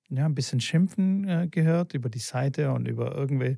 ja, 0.10 0.25
ein 0.25 0.36
bisschen 0.36 0.62
schimpfen 0.62 1.27
äh, 1.27 1.48
gehört 1.51 1.93
über 1.93 2.07
die 2.07 2.19
Seite 2.19 2.72
und 2.72 2.88
über 2.88 3.13
irgendwelche, 3.13 3.57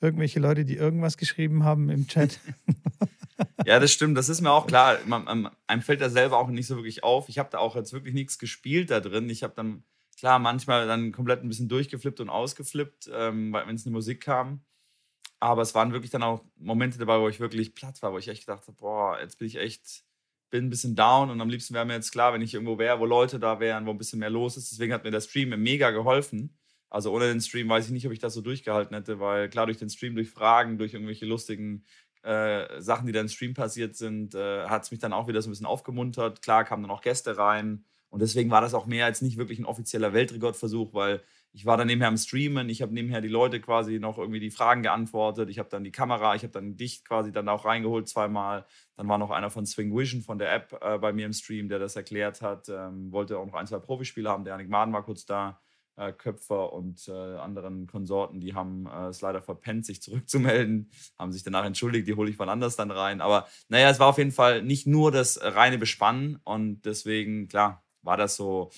irgendwelche 0.00 0.40
Leute, 0.40 0.64
die 0.64 0.74
irgendwas 0.74 1.16
geschrieben 1.16 1.62
haben 1.62 1.90
im 1.90 2.08
Chat. 2.08 2.40
Ja, 3.66 3.80
das 3.80 3.92
stimmt. 3.92 4.16
Das 4.16 4.28
ist 4.28 4.40
mir 4.40 4.52
auch 4.52 4.66
klar. 4.66 4.98
Man, 5.06 5.50
einem 5.66 5.82
fällt 5.82 6.00
da 6.00 6.08
selber 6.08 6.38
auch 6.38 6.48
nicht 6.48 6.66
so 6.66 6.76
wirklich 6.76 7.02
auf. 7.02 7.28
Ich 7.28 7.38
habe 7.38 7.48
da 7.50 7.58
auch 7.58 7.74
jetzt 7.74 7.92
wirklich 7.92 8.14
nichts 8.14 8.38
gespielt 8.38 8.90
da 8.90 9.00
drin. 9.00 9.28
Ich 9.28 9.42
habe 9.42 9.54
dann, 9.56 9.82
klar, 10.24 10.38
manchmal 10.38 10.86
dann 10.86 11.12
komplett 11.12 11.42
ein 11.42 11.48
bisschen 11.48 11.68
durchgeflippt 11.68 12.18
und 12.18 12.30
ausgeflippt, 12.30 13.10
ähm, 13.12 13.52
wenn 13.52 13.74
es 13.74 13.84
eine 13.84 13.92
Musik 13.92 14.22
kam. 14.22 14.64
Aber 15.38 15.60
es 15.60 15.74
waren 15.74 15.92
wirklich 15.92 16.10
dann 16.10 16.22
auch 16.22 16.42
Momente 16.56 16.96
dabei, 16.96 17.20
wo 17.20 17.28
ich 17.28 17.40
wirklich 17.40 17.74
platt 17.74 18.00
war, 18.00 18.14
wo 18.14 18.16
ich 18.16 18.28
echt 18.28 18.46
gedacht 18.46 18.66
habe, 18.66 18.78
boah, 18.78 19.18
jetzt 19.20 19.38
bin 19.38 19.48
ich 19.48 19.56
echt, 19.56 20.02
bin 20.48 20.64
ein 20.64 20.70
bisschen 20.70 20.96
down 20.96 21.28
und 21.28 21.42
am 21.42 21.50
liebsten 21.50 21.74
wäre 21.74 21.84
mir 21.84 21.92
jetzt 21.92 22.10
klar, 22.10 22.32
wenn 22.32 22.40
ich 22.40 22.54
irgendwo 22.54 22.78
wäre, 22.78 23.00
wo 23.00 23.04
Leute 23.04 23.38
da 23.38 23.60
wären, 23.60 23.84
wo 23.84 23.90
ein 23.90 23.98
bisschen 23.98 24.18
mehr 24.18 24.30
los 24.30 24.56
ist. 24.56 24.72
Deswegen 24.72 24.94
hat 24.94 25.04
mir 25.04 25.10
der 25.10 25.20
Stream 25.20 25.50
mega 25.62 25.90
geholfen. 25.90 26.56
Also 26.88 27.12
ohne 27.12 27.26
den 27.26 27.42
Stream 27.42 27.68
weiß 27.68 27.84
ich 27.84 27.92
nicht, 27.92 28.06
ob 28.06 28.12
ich 28.14 28.18
das 28.18 28.32
so 28.32 28.40
durchgehalten 28.40 28.96
hätte, 28.96 29.20
weil 29.20 29.50
klar 29.50 29.66
durch 29.66 29.78
den 29.78 29.90
Stream, 29.90 30.14
durch 30.14 30.30
Fragen, 30.30 30.78
durch 30.78 30.94
irgendwelche 30.94 31.26
lustigen 31.26 31.84
äh, 32.22 32.80
Sachen, 32.80 33.06
die 33.06 33.12
da 33.12 33.20
im 33.20 33.28
Stream 33.28 33.52
passiert 33.52 33.94
sind, 33.94 34.34
äh, 34.34 34.68
hat 34.68 34.84
es 34.84 34.90
mich 34.90 35.00
dann 35.00 35.12
auch 35.12 35.28
wieder 35.28 35.42
so 35.42 35.50
ein 35.50 35.52
bisschen 35.52 35.66
aufgemuntert. 35.66 36.40
Klar 36.40 36.64
kamen 36.64 36.82
dann 36.82 36.90
auch 36.90 37.02
Gäste 37.02 37.36
rein 37.36 37.84
und 38.14 38.20
deswegen 38.20 38.48
war 38.48 38.60
das 38.60 38.74
auch 38.74 38.86
mehr 38.86 39.06
als 39.06 39.22
nicht 39.22 39.38
wirklich 39.38 39.58
ein 39.58 39.64
offizieller 39.64 40.12
Weltrekordversuch, 40.12 40.94
weil 40.94 41.20
ich 41.52 41.66
war 41.66 41.76
dann 41.76 41.88
nebenher 41.88 42.06
am 42.06 42.16
Streamen, 42.16 42.68
ich 42.68 42.80
habe 42.80 42.94
nebenher 42.94 43.20
die 43.20 43.26
Leute 43.26 43.60
quasi 43.60 43.98
noch 43.98 44.18
irgendwie 44.18 44.38
die 44.38 44.52
Fragen 44.52 44.84
geantwortet, 44.84 45.50
ich 45.50 45.58
habe 45.58 45.68
dann 45.68 45.82
die 45.82 45.90
Kamera, 45.90 46.36
ich 46.36 46.44
habe 46.44 46.52
dann 46.52 46.76
dich 46.76 47.04
quasi 47.04 47.32
dann 47.32 47.48
auch 47.48 47.64
reingeholt 47.64 48.08
zweimal. 48.08 48.66
Dann 48.94 49.08
war 49.08 49.18
noch 49.18 49.32
einer 49.32 49.50
von 49.50 49.66
Swing 49.66 49.92
Vision 49.92 50.22
von 50.22 50.38
der 50.38 50.54
App 50.54 50.78
äh, 50.80 50.96
bei 50.98 51.12
mir 51.12 51.26
im 51.26 51.32
Stream, 51.32 51.68
der 51.68 51.80
das 51.80 51.96
erklärt 51.96 52.40
hat. 52.40 52.68
Ähm, 52.68 53.10
wollte 53.10 53.36
auch 53.36 53.46
noch 53.46 53.54
ein, 53.54 53.66
zwei 53.66 53.80
Profispieler 53.80 54.30
haben, 54.30 54.44
der 54.44 54.52
Janik 54.52 54.68
Maden 54.68 54.94
war 54.94 55.02
kurz 55.02 55.26
da. 55.26 55.60
Äh, 55.96 56.12
Köpfer 56.12 56.72
und 56.72 57.08
äh, 57.08 57.12
anderen 57.12 57.88
Konsorten, 57.88 58.40
die 58.40 58.54
haben 58.54 58.86
äh, 58.86 59.08
es 59.08 59.20
leider 59.22 59.42
verpennt, 59.42 59.86
sich 59.86 60.02
zurückzumelden, 60.02 60.90
haben 61.18 61.30
sich 61.32 61.44
danach 61.44 61.64
entschuldigt, 61.64 62.08
die 62.08 62.14
hole 62.14 62.30
ich 62.30 62.38
wann 62.38 62.48
anders 62.48 62.74
dann 62.76 62.90
rein. 62.90 63.20
Aber 63.20 63.46
naja, 63.68 63.90
es 63.90 64.00
war 64.00 64.08
auf 64.08 64.18
jeden 64.18 64.32
Fall 64.32 64.62
nicht 64.62 64.86
nur 64.88 65.12
das 65.12 65.40
reine 65.42 65.78
Bespannen 65.78 66.40
und 66.42 66.82
deswegen, 66.84 67.46
klar, 67.46 67.83
war 68.04 68.16
das 68.16 68.36
so 68.36 68.70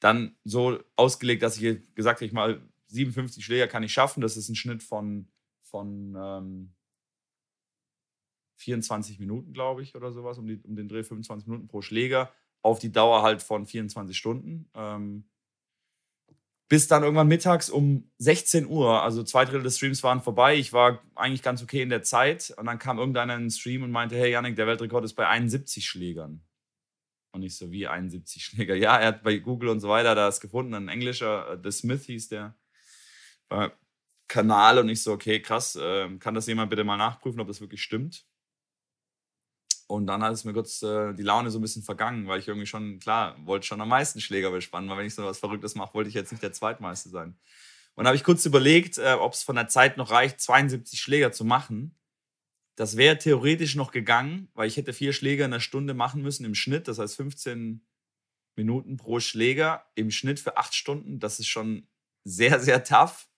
dann 0.00 0.36
so 0.44 0.80
ausgelegt, 0.96 1.42
dass 1.42 1.60
ich 1.60 1.94
gesagt 1.94 2.18
habe, 2.18 2.26
ich 2.26 2.32
mal 2.32 2.60
57 2.88 3.44
Schläger 3.44 3.68
kann 3.68 3.82
ich 3.82 3.92
schaffen. 3.92 4.20
Das 4.20 4.36
ist 4.36 4.48
ein 4.48 4.56
Schnitt 4.56 4.82
von, 4.82 5.28
von 5.62 6.16
ähm, 6.16 6.74
24 8.56 9.18
Minuten, 9.18 9.52
glaube 9.52 9.82
ich, 9.82 9.94
oder 9.94 10.12
sowas, 10.12 10.38
um, 10.38 10.46
die, 10.46 10.60
um 10.64 10.76
den 10.76 10.88
Dreh 10.88 11.04
25 11.04 11.48
Minuten 11.48 11.68
pro 11.68 11.82
Schläger 11.82 12.32
auf 12.62 12.78
die 12.78 12.92
Dauer 12.92 13.22
halt 13.22 13.42
von 13.42 13.66
24 13.66 14.16
Stunden. 14.16 14.70
Ähm, 14.74 15.24
bis 16.68 16.88
dann 16.88 17.02
irgendwann 17.02 17.28
mittags 17.28 17.68
um 17.68 18.10
16 18.18 18.66
Uhr, 18.66 19.02
also 19.02 19.22
zwei 19.24 19.44
Drittel 19.44 19.62
des 19.62 19.76
Streams 19.76 20.02
waren 20.02 20.22
vorbei. 20.22 20.56
Ich 20.56 20.72
war 20.72 21.02
eigentlich 21.14 21.42
ganz 21.42 21.62
okay 21.62 21.82
in 21.82 21.90
der 21.90 22.02
Zeit. 22.02 22.54
Und 22.56 22.64
dann 22.64 22.78
kam 22.78 22.98
irgendeiner 22.98 23.34
in 23.34 23.42
den 23.42 23.50
Stream 23.50 23.82
und 23.82 23.90
meinte: 23.90 24.16
Hey, 24.16 24.30
Janik, 24.30 24.56
der 24.56 24.66
Weltrekord 24.66 25.04
ist 25.04 25.14
bei 25.14 25.28
71 25.28 25.86
Schlägern. 25.86 26.42
Und 27.32 27.42
ich 27.42 27.56
so, 27.56 27.70
wie 27.70 27.88
71 27.88 28.44
Schläger? 28.44 28.74
Ja, 28.76 28.98
er 28.98 29.08
hat 29.08 29.22
bei 29.22 29.38
Google 29.38 29.70
und 29.70 29.80
so 29.80 29.88
weiter 29.88 30.14
das 30.14 30.40
gefunden, 30.40 30.74
ein 30.74 30.88
englischer, 30.88 31.52
äh, 31.52 31.58
The 31.62 31.70
Smith 31.72 32.04
hieß 32.04 32.28
der 32.28 32.54
äh, 33.50 33.70
Kanal. 34.28 34.78
Und 34.78 34.88
ich 34.88 35.02
so, 35.02 35.12
okay, 35.12 35.40
krass, 35.40 35.76
äh, 35.76 36.08
kann 36.18 36.34
das 36.34 36.46
jemand 36.46 36.70
bitte 36.70 36.84
mal 36.84 36.96
nachprüfen, 36.96 37.40
ob 37.40 37.48
das 37.48 37.60
wirklich 37.60 37.82
stimmt? 37.82 38.26
Und 39.92 40.06
dann 40.06 40.22
hat 40.22 40.32
es 40.32 40.44
mir 40.44 40.54
kurz 40.54 40.82
äh, 40.82 41.12
die 41.12 41.22
Laune 41.22 41.50
so 41.50 41.58
ein 41.58 41.62
bisschen 41.62 41.82
vergangen, 41.82 42.26
weil 42.26 42.38
ich 42.38 42.48
irgendwie 42.48 42.66
schon, 42.66 42.98
klar, 42.98 43.36
wollte 43.44 43.66
schon 43.66 43.80
am 43.80 43.90
meisten 43.90 44.20
Schläger 44.20 44.50
bespannen, 44.50 44.88
weil 44.88 44.98
wenn 44.98 45.06
ich 45.06 45.14
so 45.14 45.24
was 45.24 45.38
Verrücktes 45.38 45.74
mache, 45.74 45.92
wollte 45.92 46.08
ich 46.08 46.14
jetzt 46.14 46.32
nicht 46.32 46.42
der 46.42 46.52
Zweitmeister 46.52 47.10
sein. 47.10 47.36
Und 47.94 48.06
habe 48.06 48.16
ich 48.16 48.24
kurz 48.24 48.46
überlegt, 48.46 48.96
äh, 48.98 49.12
ob 49.12 49.34
es 49.34 49.42
von 49.42 49.56
der 49.56 49.68
Zeit 49.68 49.98
noch 49.98 50.10
reicht, 50.10 50.40
72 50.40 50.98
Schläger 50.98 51.30
zu 51.32 51.44
machen. 51.44 51.94
Das 52.76 52.96
wäre 52.96 53.18
theoretisch 53.18 53.74
noch 53.74 53.92
gegangen, 53.92 54.48
weil 54.54 54.68
ich 54.68 54.76
hätte 54.76 54.92
vier 54.92 55.12
Schläger 55.12 55.44
in 55.44 55.52
einer 55.52 55.60
Stunde 55.60 55.94
machen 55.94 56.22
müssen 56.22 56.44
im 56.44 56.54
Schnitt. 56.54 56.88
Das 56.88 56.98
heißt 56.98 57.16
15 57.16 57.84
Minuten 58.56 58.96
pro 58.96 59.20
Schläger 59.20 59.84
im 59.94 60.10
Schnitt 60.10 60.40
für 60.40 60.56
acht 60.56 60.74
Stunden. 60.74 61.20
Das 61.20 61.38
ist 61.38 61.48
schon 61.48 61.86
sehr, 62.24 62.60
sehr 62.60 62.84
tough. 62.84 63.28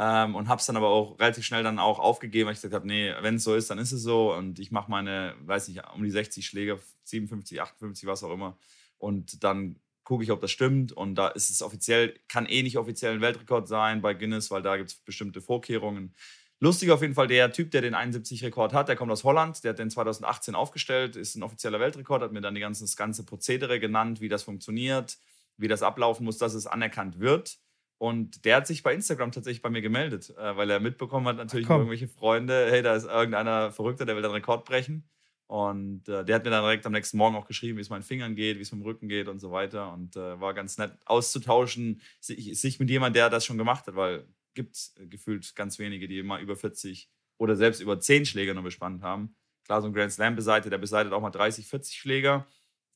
Ähm, 0.00 0.36
und 0.36 0.48
habe 0.48 0.60
es 0.60 0.66
dann 0.66 0.76
aber 0.76 0.88
auch 0.88 1.18
relativ 1.18 1.44
schnell 1.44 1.64
dann 1.64 1.80
auch 1.80 1.98
aufgegeben, 1.98 2.46
weil 2.46 2.52
ich 2.52 2.58
gesagt 2.58 2.74
habe, 2.74 2.86
nee, 2.86 3.12
wenn 3.20 3.34
es 3.36 3.44
so 3.44 3.56
ist, 3.56 3.68
dann 3.70 3.78
ist 3.78 3.90
es 3.90 4.02
so. 4.02 4.32
Und 4.32 4.60
ich 4.60 4.70
mache 4.70 4.90
meine, 4.90 5.34
weiß 5.40 5.68
nicht, 5.68 5.82
um 5.92 6.04
die 6.04 6.10
60 6.10 6.46
Schläger, 6.46 6.78
57, 7.04 7.60
58, 7.60 8.06
was 8.06 8.22
auch 8.22 8.32
immer. 8.32 8.56
Und 8.98 9.42
dann 9.42 9.80
gucke 10.04 10.22
ich, 10.22 10.30
ob 10.30 10.40
das 10.40 10.52
stimmt. 10.52 10.92
Und 10.92 11.16
da 11.16 11.28
ist 11.28 11.50
es 11.50 11.62
offiziell, 11.62 12.14
kann 12.28 12.46
eh 12.46 12.62
nicht 12.62 12.78
offiziell 12.78 13.14
ein 13.14 13.20
Weltrekord 13.20 13.66
sein 13.66 14.00
bei 14.00 14.14
Guinness, 14.14 14.52
weil 14.52 14.62
da 14.62 14.76
gibt 14.76 14.90
es 14.90 14.96
bestimmte 14.96 15.40
Vorkehrungen. 15.40 16.14
Lustig 16.60 16.90
auf 16.90 17.02
jeden 17.02 17.14
Fall, 17.14 17.28
der 17.28 17.52
Typ, 17.52 17.70
der 17.70 17.82
den 17.82 17.94
71-Rekord 17.94 18.72
hat, 18.72 18.88
der 18.88 18.96
kommt 18.96 19.12
aus 19.12 19.22
Holland, 19.22 19.62
der 19.62 19.70
hat 19.70 19.78
den 19.78 19.90
2018 19.90 20.56
aufgestellt, 20.56 21.14
ist 21.14 21.36
ein 21.36 21.44
offizieller 21.44 21.78
Weltrekord, 21.78 22.22
hat 22.22 22.32
mir 22.32 22.40
dann 22.40 22.54
die 22.54 22.60
ganzen, 22.60 22.84
das 22.84 22.96
ganze 22.96 23.24
Prozedere 23.24 23.78
genannt, 23.78 24.20
wie 24.20 24.28
das 24.28 24.42
funktioniert, 24.42 25.18
wie 25.56 25.68
das 25.68 25.82
ablaufen 25.82 26.24
muss, 26.24 26.38
dass 26.38 26.54
es 26.54 26.66
anerkannt 26.66 27.20
wird. 27.20 27.58
Und 27.98 28.44
der 28.44 28.56
hat 28.56 28.66
sich 28.66 28.82
bei 28.82 28.94
Instagram 28.94 29.30
tatsächlich 29.32 29.62
bei 29.62 29.70
mir 29.70 29.82
gemeldet, 29.82 30.30
äh, 30.36 30.56
weil 30.56 30.70
er 30.70 30.80
mitbekommen 30.80 31.26
hat, 31.26 31.36
natürlich 31.36 31.66
Ach, 31.66 31.76
irgendwelche 31.76 32.08
Freunde, 32.08 32.68
hey, 32.70 32.82
da 32.82 32.94
ist 32.94 33.06
irgendeiner 33.06 33.70
Verrückter, 33.72 34.04
der 34.04 34.16
will 34.16 34.22
den 34.22 34.32
Rekord 34.32 34.64
brechen. 34.64 35.08
Und 35.46 36.08
äh, 36.08 36.24
der 36.24 36.36
hat 36.36 36.44
mir 36.44 36.50
dann 36.50 36.62
direkt 36.62 36.86
am 36.86 36.92
nächsten 36.92 37.16
Morgen 37.16 37.34
auch 37.34 37.46
geschrieben, 37.46 37.78
wie 37.78 37.82
es 37.82 37.88
meinen 37.88 38.02
Fingern 38.02 38.36
geht, 38.36 38.58
wie 38.58 38.62
es 38.62 38.70
mit 38.70 38.82
dem 38.82 38.84
Rücken 38.84 39.08
geht 39.08 39.28
und 39.28 39.38
so 39.38 39.50
weiter. 39.50 39.92
Und 39.92 40.14
äh, 40.14 40.40
war 40.40 40.54
ganz 40.54 40.76
nett 40.76 40.92
auszutauschen, 41.06 42.02
sich, 42.20 42.60
sich 42.60 42.78
mit 42.78 42.90
jemandem, 42.90 43.14
der 43.14 43.30
das 43.30 43.46
schon 43.46 43.58
gemacht 43.58 43.86
hat, 43.86 43.96
weil 43.96 44.26
gibt 44.58 44.74
es 44.74 44.94
äh, 44.98 45.06
gefühlt 45.06 45.54
ganz 45.54 45.78
wenige, 45.78 46.08
die 46.08 46.18
immer 46.18 46.40
über 46.40 46.56
40 46.56 47.08
oder 47.38 47.54
selbst 47.54 47.80
über 47.80 48.00
10 48.00 48.26
Schläger 48.26 48.52
nur 48.54 48.64
bespannt 48.64 49.02
haben. 49.02 49.36
Klar, 49.64 49.80
so 49.80 49.86
ein 49.86 49.92
Grand 49.92 50.12
Slam 50.12 50.34
beseitigt, 50.34 50.72
der 50.72 50.78
beseitigt 50.78 51.14
auch 51.14 51.20
mal 51.20 51.30
30, 51.30 51.68
40 51.68 51.96
Schläger. 51.96 52.46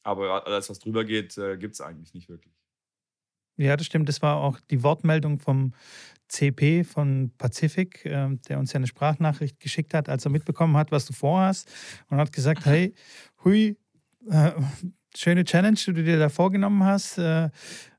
Aber 0.02 0.44
alles, 0.44 0.68
was 0.68 0.80
drüber 0.80 1.04
geht, 1.04 1.38
äh, 1.38 1.56
gibt 1.56 1.74
es 1.74 1.80
eigentlich 1.80 2.14
nicht 2.14 2.28
wirklich. 2.28 2.52
Ja, 3.56 3.76
das 3.76 3.86
stimmt. 3.86 4.08
Das 4.08 4.22
war 4.22 4.38
auch 4.38 4.58
die 4.70 4.82
Wortmeldung 4.82 5.38
vom 5.38 5.72
CP 6.26 6.82
von 6.82 7.30
Pacific, 7.38 8.04
äh, 8.06 8.36
der 8.48 8.58
uns 8.58 8.72
ja 8.72 8.78
eine 8.78 8.88
Sprachnachricht 8.88 9.60
geschickt 9.60 9.94
hat, 9.94 10.08
als 10.08 10.24
er 10.24 10.32
mitbekommen 10.32 10.76
hat, 10.76 10.90
was 10.90 11.06
du 11.06 11.12
vorhast. 11.12 11.70
Und 12.08 12.18
hat 12.18 12.32
gesagt: 12.32 12.64
Hey, 12.64 12.94
hui, 13.44 13.76
äh, 14.28 14.52
schöne 15.14 15.44
Challenge, 15.44 15.78
die 15.78 15.92
du 15.92 16.02
dir 16.02 16.18
da 16.18 16.28
vorgenommen 16.28 16.82
hast. 16.82 17.18
Äh, 17.18 17.50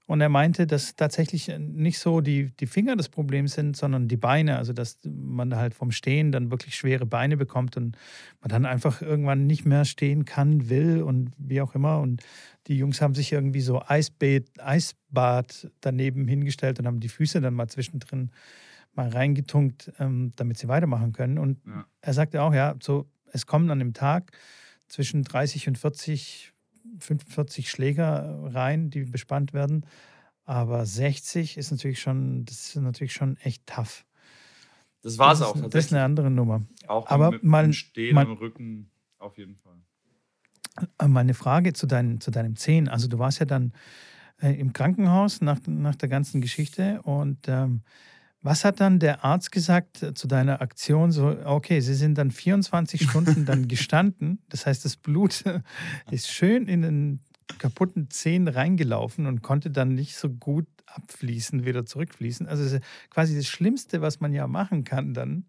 und 0.05 0.19
er 0.19 0.27
meinte, 0.27 0.67
dass 0.67 0.95
tatsächlich 0.95 1.49
nicht 1.57 1.97
so 1.97 2.19
die, 2.19 2.51
die 2.59 2.67
Finger 2.67 2.97
das 2.97 3.07
Problem 3.07 3.47
sind, 3.47 3.77
sondern 3.77 4.09
die 4.09 4.17
Beine. 4.17 4.57
Also, 4.57 4.73
dass 4.73 4.99
man 5.05 5.55
halt 5.55 5.73
vom 5.73 5.91
Stehen 5.91 6.33
dann 6.33 6.51
wirklich 6.51 6.75
schwere 6.75 7.05
Beine 7.05 7.37
bekommt 7.37 7.77
und 7.77 7.97
man 8.41 8.49
dann 8.49 8.65
einfach 8.65 9.01
irgendwann 9.01 9.47
nicht 9.47 9.65
mehr 9.65 9.85
stehen 9.85 10.25
kann, 10.25 10.69
will 10.69 11.01
und 11.01 11.31
wie 11.37 11.61
auch 11.61 11.73
immer. 11.73 12.01
Und 12.01 12.21
die 12.67 12.77
Jungs 12.77 13.01
haben 13.01 13.15
sich 13.15 13.31
irgendwie 13.31 13.61
so 13.61 13.81
Eisbad, 13.81 14.43
Eisbad 14.59 15.71
daneben 15.79 16.27
hingestellt 16.27 16.79
und 16.79 16.87
haben 16.87 16.99
die 16.99 17.09
Füße 17.09 17.39
dann 17.39 17.53
mal 17.53 17.69
zwischendrin 17.69 18.31
mal 18.95 19.07
reingetunkt, 19.07 19.91
ähm, 19.99 20.33
damit 20.35 20.57
sie 20.57 20.67
weitermachen 20.67 21.13
können. 21.13 21.37
Und 21.37 21.59
ja. 21.65 21.85
er 22.01 22.13
sagte 22.13 22.41
auch, 22.41 22.53
ja, 22.53 22.75
so, 22.81 23.07
es 23.31 23.45
kommen 23.45 23.71
an 23.71 23.79
dem 23.79 23.93
Tag 23.93 24.31
zwischen 24.87 25.23
30 25.23 25.69
und 25.69 25.77
40 25.77 26.52
45 26.99 27.69
Schläger 27.69 28.39
rein, 28.53 28.89
die 28.89 29.03
bespannt 29.03 29.53
werden. 29.53 29.85
Aber 30.45 30.85
60 30.85 31.57
ist 31.57 31.71
natürlich 31.71 32.01
schon, 32.01 32.45
das 32.45 32.67
ist 32.67 32.75
natürlich 32.75 33.13
schon 33.13 33.37
echt 33.37 33.65
tough. 33.65 34.05
Das 35.01 35.17
war 35.17 35.33
es 35.33 35.41
auch. 35.41 35.53
Tatsächlich. 35.53 35.71
Das 35.71 35.85
ist 35.85 35.93
eine 35.93 36.03
andere 36.03 36.31
Nummer. 36.31 36.63
Auch 36.87 37.07
Aber 37.07 37.31
mit, 37.31 37.43
mal, 37.43 37.71
Stehen 37.73 38.15
mal, 38.15 38.25
im 38.25 38.33
Rücken 38.33 38.91
auf 39.19 39.37
jeden 39.37 39.55
Fall. 39.55 39.77
Äh, 40.99 41.07
mal 41.07 41.21
eine 41.21 41.33
Frage 41.33 41.73
zu, 41.73 41.87
dein, 41.87 42.19
zu 42.19 42.31
deinem 42.31 42.55
Zehen. 42.55 42.87
Also 42.87 43.07
du 43.07 43.19
warst 43.19 43.39
ja 43.39 43.45
dann 43.45 43.73
äh, 44.41 44.53
im 44.59 44.73
Krankenhaus 44.73 45.41
nach, 45.41 45.59
nach 45.67 45.95
der 45.95 46.09
ganzen 46.09 46.41
Geschichte 46.41 47.01
und 47.03 47.47
ähm, 47.47 47.81
was 48.43 48.65
hat 48.65 48.79
dann 48.81 48.99
der 48.99 49.23
Arzt 49.23 49.51
gesagt 49.51 50.05
zu 50.15 50.27
deiner 50.27 50.61
Aktion? 50.61 51.11
So, 51.11 51.37
okay, 51.45 51.79
Sie 51.79 51.95
sind 51.95 52.17
dann 52.17 52.29
24 52.29 53.01
Stunden 53.09 53.45
dann 53.45 53.67
gestanden. 53.67 54.39
Das 54.49 54.65
heißt, 54.65 54.85
das 54.85 54.97
Blut 54.97 55.43
ist 56.11 56.29
schön 56.29 56.67
in 56.67 56.81
den 56.81 57.19
kaputten 57.57 58.09
Zehen 58.09 58.47
reingelaufen 58.47 59.25
und 59.25 59.41
konnte 59.41 59.71
dann 59.71 59.95
nicht 59.95 60.15
so 60.15 60.29
gut 60.29 60.67
abfließen, 60.85 61.65
wieder 61.65 61.85
zurückfließen. 61.85 62.47
Also 62.47 62.77
quasi 63.09 63.35
das 63.35 63.47
Schlimmste, 63.47 64.01
was 64.01 64.19
man 64.19 64.33
ja 64.33 64.47
machen 64.47 64.83
kann 64.83 65.13
dann 65.13 65.45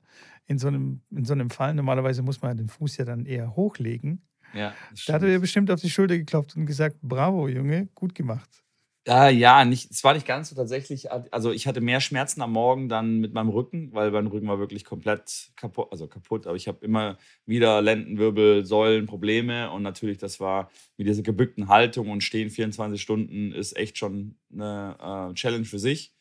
in 0.47 0.59
so 0.59 0.69
einem, 0.69 1.03
in 1.11 1.25
so 1.25 1.33
einem 1.33 1.51
Fall. 1.51 1.75
Normalerweise 1.75 2.23
muss 2.23 2.43
man 2.43 2.57
den 2.57 2.69
Fuß 2.69 2.97
ja 2.97 3.05
dann 3.05 3.27
eher 3.27 3.57
hochlegen. 3.57 4.23
Ja, 4.53 4.73
da 5.07 5.15
hat 5.15 5.23
er 5.23 5.29
dir 5.29 5.41
bestimmt 5.41 5.71
auf 5.71 5.81
die 5.81 5.91
Schulter 5.91 6.17
geklopft 6.17 6.57
und 6.57 6.67
gesagt, 6.67 6.99
bravo, 7.03 7.49
Junge, 7.49 7.89
gut 7.95 8.15
gemacht. 8.15 8.64
Äh, 9.07 9.35
ja, 9.35 9.65
nicht, 9.67 9.91
es 9.91 10.03
war 10.03 10.15
nicht 10.15 10.27
ganz 10.27 10.49
so 10.49 10.57
tatsächlich. 10.57 11.11
Also 11.13 11.53
ich 11.53 11.67
hatte 11.67 11.83
mehr 11.83 12.01
Schmerzen 12.01 12.41
am 12.41 12.53
Morgen 12.53 12.89
dann 12.89 13.19
mit 13.21 13.35
meinem 13.35 13.51
Rücken, 13.51 13.93
weil 13.93 14.11
mein 14.11 14.27
Rücken 14.29 14.49
war 14.49 14.59
wirklich 14.59 14.85
komplett 14.87 15.51
kaputt, 15.57 15.89
also 15.91 16.07
kaputt. 16.09 16.47
Aber 16.47 16.57
ich 16.57 16.69
habe 16.69 16.83
immer 16.85 17.19
wieder 17.45 17.83
Lendenwirbel, 17.83 18.65
Säulen, 18.65 19.05
Probleme 19.07 19.71
und 19.71 19.83
natürlich, 19.83 20.17
das 20.17 20.41
war 20.41 20.71
mit 20.97 21.07
dieser 21.07 21.23
gebückten 21.23 21.69
Haltung 21.69 22.09
und 22.11 22.23
Stehen 22.23 22.49
24 22.49 23.01
Stunden 23.01 23.53
ist 23.53 23.77
echt 23.77 23.99
schon 23.99 24.37
eine 24.51 24.97
äh, 25.33 25.35
Challenge 25.35 25.67
für 25.67 25.79
sich. 25.79 26.15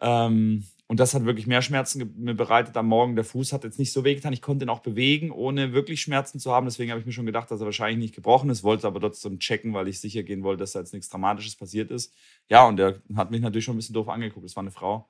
Ähm, 0.00 0.64
und 0.88 1.00
das 1.00 1.14
hat 1.14 1.24
wirklich 1.24 1.48
mehr 1.48 1.62
Schmerzen 1.62 2.14
mir 2.16 2.34
bereitet 2.34 2.76
am 2.76 2.86
Morgen. 2.86 3.16
Der 3.16 3.24
Fuß 3.24 3.52
hat 3.52 3.64
jetzt 3.64 3.78
nicht 3.78 3.92
so 3.92 4.04
wehgetan. 4.04 4.32
Ich 4.32 4.40
konnte 4.42 4.64
ihn 4.64 4.68
auch 4.68 4.80
bewegen, 4.80 5.32
ohne 5.32 5.72
wirklich 5.72 6.00
Schmerzen 6.00 6.38
zu 6.38 6.52
haben. 6.52 6.66
Deswegen 6.66 6.92
habe 6.92 7.00
ich 7.00 7.06
mir 7.06 7.12
schon 7.12 7.26
gedacht, 7.26 7.50
dass 7.50 7.60
er 7.60 7.64
wahrscheinlich 7.66 7.98
nicht 7.98 8.14
gebrochen 8.14 8.50
ist. 8.50 8.62
Wollte 8.62 8.86
aber 8.86 9.00
trotzdem 9.00 9.40
checken, 9.40 9.74
weil 9.74 9.88
ich 9.88 10.00
sicher 10.00 10.22
gehen 10.22 10.44
wollte, 10.44 10.60
dass 10.60 10.72
da 10.72 10.78
jetzt 10.78 10.92
nichts 10.92 11.08
Dramatisches 11.08 11.56
passiert 11.56 11.90
ist. 11.90 12.14
Ja, 12.48 12.66
und 12.68 12.76
der 12.76 13.02
hat 13.16 13.32
mich 13.32 13.40
natürlich 13.40 13.64
schon 13.64 13.74
ein 13.74 13.78
bisschen 13.78 13.94
doof 13.94 14.08
angeguckt. 14.08 14.44
Das 14.44 14.54
war 14.54 14.62
eine 14.62 14.70
Frau. 14.70 15.08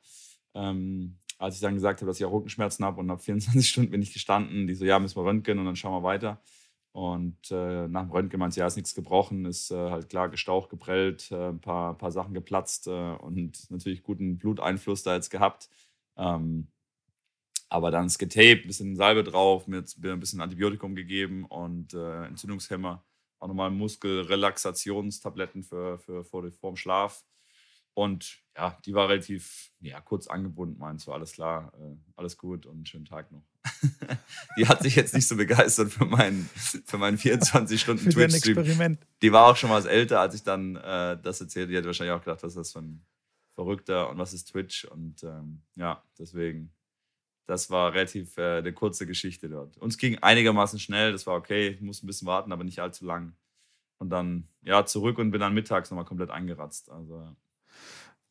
Ähm, 0.55 1.19
als 1.39 1.57
ich 1.57 1.61
dann 1.61 1.75
gesagt 1.75 2.01
habe, 2.01 2.09
dass 2.09 2.19
ich 2.19 2.25
auch 2.25 2.33
Rückenschmerzen 2.33 2.83
habe 2.83 3.01
und 3.01 3.07
nach 3.07 3.21
24 3.21 3.69
Stunden 3.69 3.91
bin 3.91 4.01
ich 4.01 4.15
gestanden, 4.15 4.67
die 4.67 4.75
so, 4.75 4.87
ja, 4.87 4.99
müssen 4.99 5.17
wir 5.17 5.27
röntgen 5.27 5.59
und 5.59 5.67
dann 5.67 5.77
schauen 5.77 5.93
wir 5.93 6.03
weiter. 6.03 6.41
Und 6.97 7.51
äh, 7.51 7.89
nach 7.89 8.05
dem 8.05 8.11
Röntgen 8.11 8.41
meinte 8.41 8.59
ja, 8.59 8.67
ist 8.67 8.77
nichts 8.77 8.95
gebrochen, 8.95 9.45
ist 9.45 9.71
äh, 9.71 9.91
halt 9.91 10.09
klar 10.09 10.31
gestaucht, 10.31 10.71
geprellt, 10.71 11.31
äh, 11.31 11.51
ein 11.51 11.61
paar, 11.61 11.99
paar 11.99 12.11
Sachen 12.11 12.33
geplatzt 12.33 12.87
äh, 12.87 12.91
und 12.91 13.71
natürlich 13.71 14.03
guten 14.03 14.39
Bluteinfluss 14.39 15.03
da 15.03 15.15
jetzt 15.15 15.29
gehabt. 15.29 15.69
Ähm, 16.17 16.69
aber 17.69 17.91
dann 17.91 18.07
ist 18.07 18.17
getaped, 18.17 18.65
ein 18.65 18.69
bisschen 18.69 18.97
Salbe 18.97 19.25
drauf, 19.25 19.67
mir 19.67 19.85
ein 20.05 20.21
bisschen 20.21 20.41
Antibiotikum 20.41 20.95
gegeben 20.95 21.45
und 21.45 21.93
äh, 21.93 22.25
Entzündungshemmer, 22.29 23.05
auch 23.41 23.49
nochmal 23.49 23.71
Muskelrelaxationstabletten 23.71 25.65
für, 25.65 25.99
für 25.99 26.25
vor, 26.25 26.51
vor 26.51 26.73
dem 26.73 26.77
Schlaf. 26.77 27.27
Und 27.93 28.39
ja, 28.57 28.79
die 28.87 28.95
war 28.95 29.11
relativ 29.11 29.71
ja, 29.81 30.01
kurz 30.01 30.29
angebunden, 30.29 30.79
meint 30.79 31.03
so, 31.03 31.13
alles 31.13 31.33
klar, 31.33 31.75
äh, 31.79 31.95
alles 32.17 32.39
gut 32.39 32.65
und 32.65 32.89
schönen 32.89 33.05
Tag 33.05 33.31
noch. 33.33 33.45
Die 34.59 34.67
hat 34.67 34.83
sich 34.83 34.97
jetzt 34.97 35.15
nicht 35.15 35.27
so 35.27 35.37
begeistert 35.37 35.93
für 35.93 36.05
meinen, 36.05 36.49
für 36.87 36.99
meinen 36.99 37.19
24-Stunden 37.19 38.11
Twitch-Stream. 38.11 38.99
Die 39.23 39.33
war 39.33 39.47
auch 39.47 39.57
schon 39.57 39.71
was 39.71 39.85
älter, 39.85 40.21
als 40.21 40.35
ich 40.35 40.43
dann 40.43 40.77
äh, 40.77 41.19
das 41.23 41.41
erzählte. 41.41 41.73
Die 41.73 41.79
hat 41.79 41.85
wahrscheinlich 41.85 42.15
auch 42.15 42.25
gedacht, 42.25 42.43
was 42.43 42.53
ist 42.53 42.59
das 42.59 42.73
für 42.73 42.81
ein 42.81 43.05
Verrückter 43.51 44.11
und 44.11 44.19
was 44.19 44.33
ist 44.33 44.51
Twitch? 44.51 44.85
Und 44.85 45.23
ähm, 45.23 45.63
ja, 45.75 46.03
deswegen, 46.19 46.73
das 47.47 47.71
war 47.71 47.93
relativ 47.93 48.37
äh, 48.37 48.59
eine 48.59 48.73
kurze 48.73 49.07
Geschichte 49.07 49.49
dort. 49.49 49.77
Uns 49.79 49.99
ging 49.99 50.19
einigermaßen 50.19 50.79
schnell, 50.79 51.13
das 51.13 51.27
war 51.27 51.37
okay. 51.37 51.69
Ich 51.69 51.81
musste 51.81 52.05
ein 52.05 52.09
bisschen 52.09 52.27
warten, 52.27 52.53
aber 52.53 52.65
nicht 52.65 52.81
allzu 52.81 53.05
lang. 53.05 53.35
Und 53.99 54.11
dann, 54.11 54.49
ja, 54.63 54.85
zurück 54.85 55.19
und 55.19 55.31
bin 55.31 55.41
dann 55.41 55.55
mittags 55.55 55.91
nochmal 55.91 56.05
komplett 56.05 56.31
eingeratzt. 56.31 56.91
Also 56.91 57.35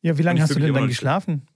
ja, 0.02 0.16
wie 0.18 0.22
lange 0.22 0.40
hast 0.40 0.54
du 0.54 0.60
denn 0.60 0.72
dann 0.72 0.86
geschlafen? 0.86 1.48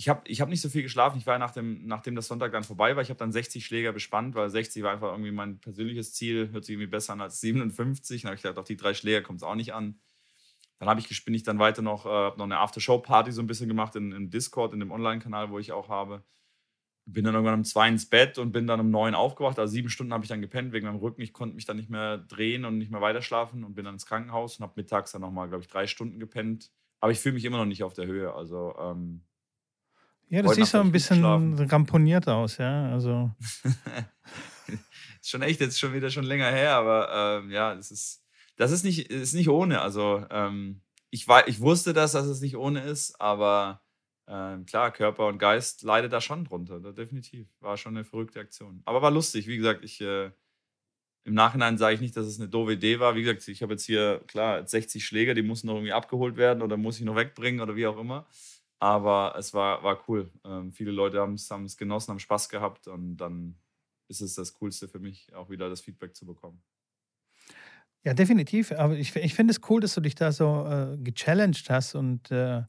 Ich 0.00 0.08
habe 0.08 0.22
ich 0.26 0.40
hab 0.40 0.48
nicht 0.48 0.60
so 0.60 0.68
viel 0.68 0.82
geschlafen. 0.82 1.18
Ich 1.18 1.26
war 1.26 1.38
nach 1.38 1.50
dem, 1.50 1.86
nachdem 1.86 2.14
das 2.14 2.28
Sonntag 2.28 2.52
dann 2.52 2.62
vorbei 2.62 2.94
war, 2.94 3.02
ich 3.02 3.10
habe 3.10 3.18
dann 3.18 3.32
60 3.32 3.66
Schläger 3.66 3.92
bespannt, 3.92 4.34
weil 4.36 4.48
60 4.48 4.82
war 4.82 4.92
einfach 4.92 5.10
irgendwie 5.10 5.32
mein 5.32 5.60
persönliches 5.60 6.14
Ziel. 6.14 6.50
Hört 6.52 6.64
sich 6.64 6.74
irgendwie 6.74 6.86
besser 6.86 7.14
an 7.14 7.20
als 7.20 7.40
57. 7.40 8.22
Dann 8.22 8.28
habe 8.28 8.36
ich 8.36 8.42
gedacht, 8.42 8.58
auf 8.58 8.66
die 8.66 8.76
drei 8.76 8.94
Schläger 8.94 9.22
kommt 9.22 9.40
es 9.40 9.42
auch 9.42 9.56
nicht 9.56 9.74
an. 9.74 10.00
Dann 10.78 10.88
habe 10.88 11.00
ich, 11.00 11.24
bin 11.24 11.34
ich 11.34 11.42
dann 11.42 11.58
weiter 11.58 11.82
noch, 11.82 12.06
äh, 12.06 12.36
noch 12.36 12.44
eine 12.44 12.58
After-Show-Party 12.58 13.32
so 13.32 13.42
ein 13.42 13.48
bisschen 13.48 13.68
gemacht 13.68 13.96
in, 13.96 14.12
im 14.12 14.30
Discord, 14.30 14.72
in 14.72 14.80
dem 14.80 14.92
Online-Kanal, 14.92 15.50
wo 15.50 15.58
ich 15.58 15.72
auch 15.72 15.88
habe. 15.88 16.22
Bin 17.04 17.24
dann 17.24 17.34
irgendwann 17.34 17.54
um 17.54 17.64
zwei 17.64 17.88
ins 17.88 18.08
Bett 18.08 18.38
und 18.38 18.52
bin 18.52 18.68
dann 18.68 18.78
um 18.78 18.90
neun 18.90 19.14
aufgewacht. 19.16 19.58
Also 19.58 19.72
sieben 19.72 19.88
Stunden 19.90 20.12
habe 20.12 20.24
ich 20.24 20.28
dann 20.28 20.40
gepennt 20.40 20.72
wegen 20.72 20.86
meinem 20.86 20.98
Rücken. 20.98 21.22
Ich 21.22 21.32
konnte 21.32 21.56
mich 21.56 21.64
dann 21.64 21.76
nicht 21.76 21.90
mehr 21.90 22.18
drehen 22.18 22.64
und 22.64 22.78
nicht 22.78 22.92
mehr 22.92 23.00
weiter 23.00 23.22
schlafen 23.22 23.64
und 23.64 23.74
bin 23.74 23.84
dann 23.84 23.94
ins 23.94 24.06
Krankenhaus 24.06 24.58
und 24.58 24.62
habe 24.62 24.74
mittags 24.76 25.10
dann 25.12 25.22
nochmal, 25.22 25.48
glaube 25.48 25.64
ich, 25.64 25.68
drei 25.68 25.86
Stunden 25.88 26.20
gepennt 26.20 26.70
aber 27.00 27.12
ich 27.12 27.20
fühle 27.20 27.34
mich 27.34 27.44
immer 27.44 27.58
noch 27.58 27.64
nicht 27.66 27.82
auf 27.82 27.92
der 27.92 28.06
Höhe. 28.06 28.32
Also, 28.34 28.74
ähm, 28.78 29.22
ja, 30.30 30.42
das 30.42 30.54
sieht 30.54 30.66
so 30.66 30.80
ein 30.80 30.92
bisschen 30.92 31.24
ramponiert 31.24 32.28
aus, 32.28 32.58
ja. 32.58 32.90
Also. 32.90 33.30
ist 35.20 35.30
schon 35.30 35.42
echt, 35.42 35.60
jetzt 35.60 35.78
schon 35.78 35.94
wieder 35.94 36.10
schon 36.10 36.24
länger 36.24 36.50
her, 36.50 36.74
aber 36.74 37.40
ähm, 37.42 37.50
ja, 37.50 37.74
das 37.74 37.90
ist, 37.90 38.24
das 38.56 38.70
ist 38.70 38.84
nicht, 38.84 39.10
ist 39.10 39.34
nicht 39.34 39.48
ohne. 39.48 39.80
Also, 39.80 40.24
ähm, 40.30 40.82
ich, 41.10 41.28
war, 41.28 41.48
ich 41.48 41.60
wusste 41.60 41.92
das, 41.92 42.12
dass 42.12 42.26
es 42.26 42.40
nicht 42.40 42.56
ohne 42.56 42.82
ist, 42.82 43.20
aber 43.20 43.82
ähm, 44.26 44.66
klar, 44.66 44.92
Körper 44.92 45.26
und 45.26 45.38
Geist 45.38 45.82
leidet 45.82 46.12
da 46.12 46.20
schon 46.20 46.44
drunter, 46.44 46.80
da 46.80 46.92
definitiv. 46.92 47.48
War 47.60 47.76
schon 47.76 47.96
eine 47.96 48.04
verrückte 48.04 48.40
Aktion. 48.40 48.82
Aber 48.84 49.00
war 49.00 49.10
lustig, 49.10 49.46
wie 49.46 49.56
gesagt, 49.56 49.84
ich. 49.84 50.00
Äh, 50.00 50.30
im 51.24 51.34
Nachhinein 51.34 51.76
sage 51.76 51.94
ich 51.94 52.00
nicht, 52.00 52.16
dass 52.16 52.26
es 52.26 52.40
eine 52.40 52.48
doofe 52.48 52.72
Idee 52.72 53.00
war. 53.00 53.14
Wie 53.14 53.22
gesagt, 53.22 53.46
ich 53.48 53.62
habe 53.62 53.74
jetzt 53.74 53.84
hier, 53.84 54.22
klar, 54.26 54.66
60 54.66 55.04
Schläger, 55.04 55.34
die 55.34 55.42
müssen 55.42 55.66
noch 55.66 55.74
irgendwie 55.74 55.92
abgeholt 55.92 56.38
werden 56.38 56.62
oder 56.62 56.78
muss 56.78 56.98
ich 56.98 57.04
noch 57.04 57.16
wegbringen 57.16 57.60
oder 57.60 57.76
wie 57.76 57.86
auch 57.86 57.98
immer. 57.98 58.26
Aber 58.80 59.34
es 59.36 59.54
war, 59.54 59.82
war 59.82 59.98
cool. 60.08 60.30
Ähm, 60.44 60.72
viele 60.72 60.92
Leute 60.92 61.20
haben 61.20 61.34
es 61.34 61.76
genossen, 61.76 62.12
haben 62.12 62.20
Spaß 62.20 62.48
gehabt 62.48 62.86
und 62.86 63.16
dann 63.16 63.56
ist 64.08 64.20
es 64.20 64.34
das 64.34 64.54
Coolste 64.54 64.88
für 64.88 65.00
mich, 65.00 65.34
auch 65.34 65.50
wieder 65.50 65.68
das 65.68 65.80
Feedback 65.80 66.14
zu 66.14 66.26
bekommen. 66.26 66.62
Ja, 68.04 68.14
definitiv. 68.14 68.72
Aber 68.72 68.96
ich, 68.96 69.14
ich 69.16 69.34
finde 69.34 69.52
es 69.52 69.60
cool, 69.68 69.80
dass 69.80 69.94
du 69.94 70.00
dich 70.00 70.14
da 70.14 70.32
so 70.32 70.66
äh, 70.66 70.96
gechallenged 70.98 71.68
hast 71.68 71.94
und 71.94 72.30
äh, 72.30 72.62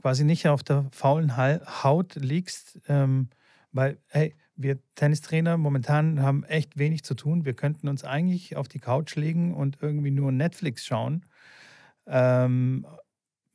quasi 0.00 0.24
nicht 0.24 0.46
auf 0.48 0.62
der 0.62 0.88
faulen 0.92 1.36
Haut 1.36 2.14
liegst. 2.16 2.80
Ähm, 2.86 3.30
weil, 3.72 3.98
hey, 4.08 4.34
wir 4.54 4.78
Tennistrainer 4.94 5.56
momentan 5.56 6.22
haben 6.22 6.44
echt 6.44 6.78
wenig 6.78 7.04
zu 7.04 7.14
tun. 7.14 7.44
Wir 7.44 7.54
könnten 7.54 7.88
uns 7.88 8.04
eigentlich 8.04 8.56
auf 8.56 8.68
die 8.68 8.78
Couch 8.78 9.16
legen 9.16 9.54
und 9.54 9.78
irgendwie 9.82 10.10
nur 10.10 10.32
Netflix 10.32 10.84
schauen. 10.86 11.24
Ähm, 12.06 12.86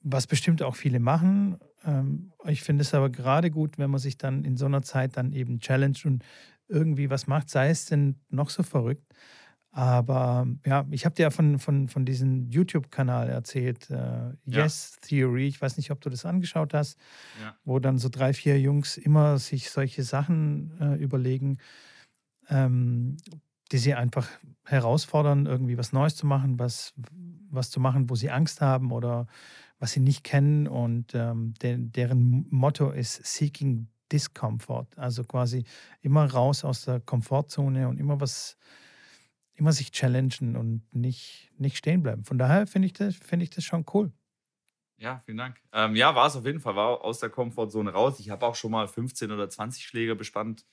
was 0.02 0.28
bestimmt 0.28 0.62
auch 0.62 0.76
viele 0.76 1.00
machen. 1.00 1.58
Ähm, 1.86 2.32
ich 2.46 2.64
finde 2.64 2.82
es 2.82 2.94
aber 2.94 3.10
gerade 3.10 3.52
gut, 3.52 3.78
wenn 3.78 3.92
man 3.92 4.00
sich 4.00 4.18
dann 4.18 4.44
in 4.44 4.58
so 4.58 4.66
einer 4.66 4.82
Zeit 4.82 5.18
dann 5.18 5.32
eben 5.32 5.60
challenge 5.60 6.00
und 6.06 6.24
irgendwie 6.68 7.10
was 7.10 7.28
macht, 7.28 7.50
sei 7.50 7.70
es 7.70 7.86
denn 7.86 8.16
noch 8.30 8.50
so 8.50 8.64
verrückt. 8.64 9.14
Aber 9.74 10.48
ja, 10.66 10.86
ich 10.92 11.06
habe 11.06 11.16
dir 11.16 11.24
ja 11.24 11.30
von, 11.30 11.58
von, 11.58 11.88
von 11.88 12.04
diesem 12.04 12.50
YouTube-Kanal 12.50 13.30
erzählt, 13.30 13.90
äh, 13.90 14.32
Yes 14.46 14.98
ja. 15.02 15.08
Theory. 15.08 15.48
Ich 15.48 15.62
weiß 15.62 15.78
nicht, 15.78 15.92
ob 15.92 16.02
du 16.02 16.10
das 16.10 16.26
angeschaut 16.26 16.74
hast, 16.74 17.00
ja. 17.42 17.56
wo 17.64 17.80
dann 17.80 17.98
so 17.98 18.10
drei, 18.10 18.34
vier 18.34 18.60
Jungs 18.60 18.98
immer 18.98 19.38
sich 19.38 19.70
solche 19.70 20.04
Sachen 20.04 20.78
äh, 20.82 20.96
überlegen, 20.96 21.58
ähm, 22.50 23.16
die 23.72 23.78
sie 23.78 23.94
einfach 23.94 24.28
herausfordern, 24.66 25.46
irgendwie 25.46 25.78
was 25.78 25.94
Neues 25.94 26.18
zu 26.18 26.26
machen, 26.26 26.60
was, 26.60 26.94
was 27.50 27.70
zu 27.70 27.80
machen, 27.80 28.10
wo 28.10 28.16
sie 28.16 28.30
Angst 28.30 28.60
haben 28.60 28.92
oder 28.92 29.28
was 29.82 29.92
sie 29.94 30.00
nicht 30.00 30.24
kennen. 30.24 30.68
Und 30.68 31.14
ähm, 31.16 31.54
de 31.62 31.78
deren 31.78 32.48
Motto 32.50 32.92
ist 32.92 33.26
Seeking 33.26 33.90
Discomfort. 34.12 34.88
Also 34.98 35.24
quasi 35.26 35.66
immer 36.02 36.32
raus 36.32 36.64
aus 36.64 36.86
der 36.86 37.02
Komfortzone 37.02 37.90
und 37.90 38.00
immer 38.00 38.22
was 38.22 38.58
immer 39.54 39.74
sich 39.74 39.92
challengen 39.92 40.56
und 40.56 40.84
nicht, 40.92 41.52
nicht 41.58 41.78
stehen 41.78 42.02
bleiben. 42.02 42.24
Von 42.24 42.38
daher 42.38 42.66
finde 42.68 42.88
ich, 42.88 42.94
das, 42.94 43.16
find 43.16 43.44
ich 43.44 43.50
das 43.52 43.64
schon 43.64 43.86
cool. 43.94 44.12
Ja, 44.98 45.20
vielen 45.26 45.38
Dank. 45.38 45.62
Ähm, 45.74 45.96
ja, 45.96 46.16
war 46.16 46.28
es 46.28 46.36
auf 46.36 46.46
jeden 46.46 46.60
Fall, 46.60 46.76
war 46.76 47.04
aus 47.04 47.20
der 47.20 47.30
Komfortzone 47.30 47.92
raus. 47.92 48.20
Ich 48.20 48.30
habe 48.30 48.46
auch 48.46 48.56
schon 48.56 48.72
mal 48.72 48.88
15 48.88 49.32
oder 49.32 49.50
20 49.50 49.86
Schläge 49.86 50.16
bespannt, 50.16 50.66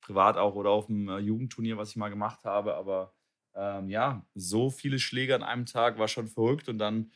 privat 0.00 0.36
auch 0.36 0.54
oder 0.54 0.70
auf 0.70 0.86
dem 0.86 1.08
äh, 1.08 1.18
Jugendturnier, 1.18 1.76
was 1.76 1.90
ich 1.90 1.96
mal 1.96 2.08
gemacht 2.08 2.44
habe. 2.44 2.74
Aber 2.74 3.14
ähm, 3.54 3.88
ja, 3.88 4.26
so 4.34 4.70
viele 4.70 4.98
Schläge 4.98 5.34
an 5.34 5.42
einem 5.44 5.66
Tag 5.66 5.98
war 5.98 6.08
schon 6.08 6.26
verrückt. 6.26 6.68
Und 6.68 6.78
dann 6.78 7.12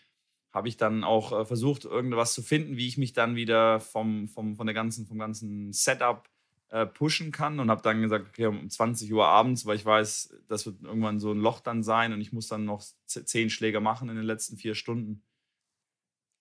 habe 0.52 0.68
ich 0.68 0.76
dann 0.76 1.04
auch 1.04 1.32
äh, 1.32 1.44
versucht, 1.44 1.84
irgendwas 1.84 2.34
zu 2.34 2.42
finden, 2.42 2.76
wie 2.76 2.88
ich 2.88 2.98
mich 2.98 3.12
dann 3.12 3.36
wieder 3.36 3.80
vom, 3.80 4.28
vom, 4.28 4.56
von 4.56 4.66
der 4.66 4.74
ganzen, 4.74 5.06
vom 5.06 5.18
ganzen 5.18 5.72
Setup 5.72 6.28
äh, 6.70 6.86
pushen 6.86 7.32
kann 7.32 7.60
und 7.60 7.70
habe 7.70 7.82
dann 7.82 8.00
gesagt, 8.02 8.28
okay, 8.28 8.46
um 8.46 8.68
20 8.68 9.12
Uhr 9.12 9.26
abends, 9.26 9.66
weil 9.66 9.76
ich 9.76 9.84
weiß, 9.84 10.34
das 10.48 10.66
wird 10.66 10.82
irgendwann 10.82 11.20
so 11.20 11.32
ein 11.32 11.38
Loch 11.38 11.60
dann 11.60 11.82
sein 11.82 12.12
und 12.12 12.20
ich 12.20 12.32
muss 12.32 12.48
dann 12.48 12.64
noch 12.64 12.82
zehn 13.06 13.50
Schläge 13.50 13.80
machen 13.80 14.08
in 14.08 14.16
den 14.16 14.24
letzten 14.24 14.56
vier 14.56 14.74
Stunden. 14.74 15.22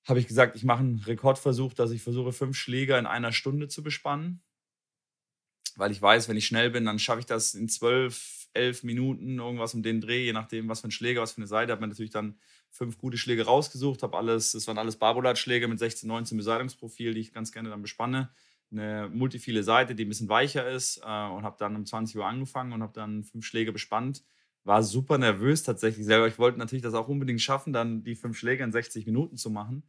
Habe 0.08 0.20
ich 0.20 0.28
gesagt, 0.28 0.56
ich 0.56 0.64
mache 0.64 0.80
einen 0.80 1.00
Rekordversuch, 1.00 1.74
dass 1.74 1.92
ich 1.92 2.02
versuche, 2.02 2.32
fünf 2.32 2.58
Schläger 2.58 2.98
in 2.98 3.06
einer 3.06 3.32
Stunde 3.32 3.68
zu 3.68 3.84
bespannen. 3.84 4.42
Weil 5.76 5.92
ich 5.92 6.02
weiß, 6.02 6.30
wenn 6.30 6.38
ich 6.38 6.46
schnell 6.46 6.72
bin, 6.72 6.86
dann 6.86 7.00
schaffe 7.00 7.20
ich 7.20 7.26
das 7.26 7.54
in 7.54 7.70
zwölf, 7.70 8.48
elf 8.54 8.84
Minuten, 8.84 9.40
irgendwas 9.40 9.74
um 9.74 9.84
den 9.84 10.02
Dreh, 10.02 10.26
je 10.26 10.34
nachdem, 10.34 10.68
was 10.68 10.82
für 10.82 10.88
ein 10.88 10.92
Schläger, 10.92 11.22
was 11.22 11.34
für 11.34 11.38
eine 11.38 11.48
Seite. 11.48 11.72
Habe 11.72 11.82
mir 11.82 11.88
natürlich 11.88 12.12
dann 12.12 12.40
fünf 12.72 12.98
gute 12.98 13.18
Schläge 13.18 13.46
rausgesucht, 13.46 14.04
habe 14.04 14.18
alles, 14.18 14.54
das 14.54 14.68
waren 14.68 14.78
alles 14.78 14.98
Barbolat-Schläge 14.98 15.68
mit 15.68 15.80
16, 15.80 16.08
19 16.08 16.38
Beseitungsprofil, 16.38 17.14
die 17.14 17.22
ich 17.22 17.34
ganz 17.34 17.52
gerne 17.52 17.70
dann 17.70 17.82
bespanne 17.82 18.30
eine 18.72 19.10
multifile 19.12 19.64
Seite, 19.64 19.96
die 19.96 20.06
ein 20.06 20.10
bisschen 20.10 20.30
weicher 20.30 20.70
ist 20.70 20.98
äh, 20.98 21.02
und 21.02 21.44
habe 21.44 21.56
dann 21.60 21.76
um 21.76 21.86
20 21.86 22.18
Uhr 22.18 22.26
angefangen 22.26 22.74
und 22.74 22.82
habe 22.82 22.94
dann 22.94 23.24
fünf 23.24 23.46
Schläge 23.46 23.72
bespannt. 23.72 24.24
War 24.64 24.84
super 24.84 25.18
nervös 25.18 25.64
tatsächlich 25.64 26.06
selber. 26.06 26.28
Ich 26.28 26.38
wollte 26.38 26.60
natürlich 26.60 26.84
das 26.84 26.94
auch 26.94 27.08
unbedingt 27.08 27.42
schaffen, 27.42 27.74
dann 27.74 28.04
die 28.04 28.16
fünf 28.16 28.38
Schläge 28.38 28.64
in 28.64 28.72
60 28.72 29.06
Minuten 29.06 29.38
zu 29.38 29.50
machen 29.50 29.84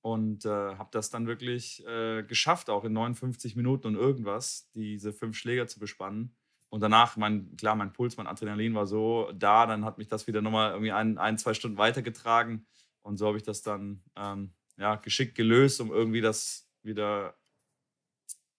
und 0.00 0.44
äh, 0.44 0.48
habe 0.48 0.88
das 0.92 1.10
dann 1.10 1.26
wirklich 1.26 1.84
äh, 1.86 2.22
geschafft, 2.22 2.70
auch 2.70 2.84
in 2.84 2.92
59 2.92 3.56
Minuten 3.56 3.88
und 3.88 3.96
irgendwas, 3.96 4.70
diese 4.74 5.12
fünf 5.12 5.36
Schläger 5.36 5.66
zu 5.66 5.78
bespannen. 5.78 6.34
Und 6.74 6.80
danach, 6.80 7.16
mein, 7.16 7.54
klar, 7.56 7.76
mein 7.76 7.92
Puls, 7.92 8.16
mein 8.16 8.26
Adrenalin 8.26 8.74
war 8.74 8.88
so 8.88 9.30
da, 9.32 9.64
dann 9.64 9.84
hat 9.84 9.96
mich 9.96 10.08
das 10.08 10.26
wieder 10.26 10.42
nochmal 10.42 10.72
irgendwie 10.72 10.90
ein, 10.90 11.18
ein 11.18 11.38
zwei 11.38 11.54
Stunden 11.54 11.78
weitergetragen. 11.78 12.66
Und 13.02 13.16
so 13.16 13.28
habe 13.28 13.36
ich 13.36 13.44
das 13.44 13.62
dann 13.62 14.02
ähm, 14.16 14.52
ja, 14.76 14.96
geschickt 14.96 15.36
gelöst, 15.36 15.80
um 15.80 15.92
irgendwie 15.92 16.20
das 16.20 16.68
wieder 16.82 17.36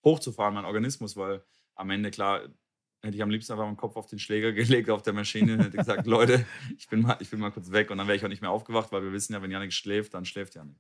hochzufahren, 0.06 0.54
mein 0.54 0.64
Organismus, 0.64 1.18
weil 1.18 1.44
am 1.76 1.90
Ende, 1.90 2.10
klar, 2.10 2.44
hätte 3.02 3.18
ich 3.18 3.22
am 3.22 3.30
liebsten 3.30 3.52
einfach 3.52 3.66
meinen 3.66 3.76
Kopf 3.76 3.98
auf 3.98 4.08
den 4.08 4.20
Schläger 4.20 4.54
gelegt, 4.54 4.90
auf 4.90 5.02
der 5.02 5.12
Maschine 5.12 5.56
und 5.56 5.60
hätte 5.66 5.76
gesagt, 5.76 6.08
Leute, 6.08 6.46
ich 6.78 6.88
bin, 6.88 7.02
mal, 7.02 7.18
ich 7.20 7.30
bin 7.30 7.42
mal 7.42 7.52
kurz 7.52 7.74
weg 7.74 7.92
und 7.92 7.98
dann 7.98 8.08
wäre 8.08 8.16
ich 8.16 8.24
auch 8.24 8.30
nicht 8.30 8.42
mehr 8.42 8.52
aufgewacht, 8.52 8.94
weil 8.94 9.04
wir 9.04 9.12
wissen 9.12 9.34
ja, 9.34 9.42
wenn 9.42 9.52
Janik 9.52 9.74
schläft, 9.74 10.14
dann 10.14 10.24
schläft 10.24 10.56
Janik. 10.56 10.78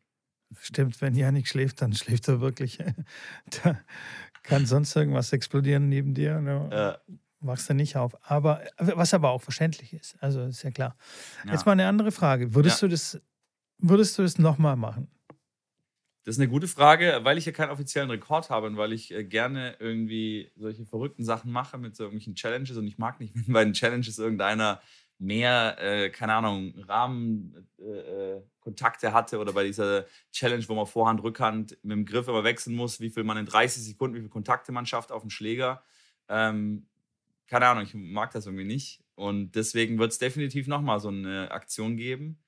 Stimmt, 0.61 1.01
wenn 1.01 1.15
Janik 1.15 1.49
schläft, 1.49 1.81
dann 1.81 1.91
schläft 1.91 2.29
er 2.29 2.39
wirklich. 2.39 2.77
da 3.63 3.77
kann 4.43 4.65
sonst 4.65 4.95
irgendwas 4.95 5.33
explodieren 5.33 5.89
neben 5.89 6.13
dir. 6.13 6.39
Ne? 6.39 6.69
Ja. 6.71 7.15
Wachst 7.45 7.69
du 7.69 7.73
nicht 7.73 7.95
auf. 7.95 8.15
Aber 8.29 8.61
was 8.77 9.13
aber 9.13 9.29
auch 9.29 9.41
verständlich 9.41 9.93
ist. 9.93 10.15
Also 10.19 10.43
ist 10.43 10.63
ja 10.63 10.71
klar. 10.71 10.95
Ja. 11.45 11.51
Jetzt 11.51 11.65
mal 11.65 11.73
eine 11.73 11.87
andere 11.87 12.11
Frage. 12.11 12.55
Würdest 12.55 12.81
ja. 12.81 12.87
du 12.87 12.91
das, 12.91 13.21
würdest 13.77 14.17
du 14.17 14.23
das 14.23 14.37
nochmal 14.37 14.75
machen? 14.75 15.07
Das 16.25 16.35
ist 16.35 16.41
eine 16.41 16.49
gute 16.49 16.67
Frage, 16.67 17.19
weil 17.21 17.37
ich 17.37 17.45
ja 17.45 17.51
keinen 17.51 17.69
offiziellen 17.69 18.09
Rekord 18.09 18.49
habe 18.49 18.65
und 18.65 18.77
weil 18.77 18.93
ich 18.93 19.13
äh, 19.13 19.23
gerne 19.23 19.75
irgendwie 19.79 20.51
solche 20.55 20.83
verrückten 20.83 21.23
Sachen 21.23 21.51
mache 21.51 21.77
mit 21.77 21.95
so 21.95 22.03
irgendwelchen 22.03 22.33
Challenges 22.33 22.77
und 22.77 22.87
ich 22.87 22.97
mag 22.97 23.19
nicht, 23.19 23.35
wenn 23.35 23.53
bei 23.53 23.63
den 23.63 23.73
Challenges 23.73 24.17
irgendeiner 24.17 24.81
mehr, 25.19 25.77
äh, 25.79 26.09
keine 26.09 26.33
Ahnung, 26.33 26.73
Rahmenkontakte 26.79 29.05
äh, 29.05 29.09
äh 29.09 29.13
hatte 29.13 29.37
oder 29.37 29.53
bei 29.53 29.65
dieser 29.65 30.07
Challenge, 30.31 30.67
wo 30.67 30.73
man 30.73 30.87
Vorhand, 30.87 31.21
Rückhand 31.21 31.77
mit 31.83 31.95
dem 31.95 32.05
Griff 32.05 32.27
immer 32.27 32.43
wechseln 32.43 32.75
muss, 32.75 32.99
wie 32.99 33.11
viel 33.11 33.23
man 33.23 33.37
in 33.37 33.45
30 33.45 33.83
Sekunden, 33.83 34.15
wie 34.15 34.21
viele 34.21 34.29
Kontakte 34.29 34.71
man 34.71 34.87
schafft 34.87 35.11
auf 35.11 35.21
dem 35.21 35.29
Schläger. 35.29 35.83
Ähm, 36.27 36.87
keine 37.47 37.67
Ahnung, 37.67 37.83
ich 37.83 37.93
mag 37.93 38.31
das 38.31 38.45
irgendwie 38.45 38.65
nicht. 38.65 39.03
Und 39.15 39.55
deswegen 39.55 39.97
wird 39.97 40.11
es 40.11 40.19
definitiv 40.19 40.67
nochmal 40.67 40.99
so 40.99 41.09
eine 41.09 41.51
Aktion 41.51 41.97
geben. 41.97 42.39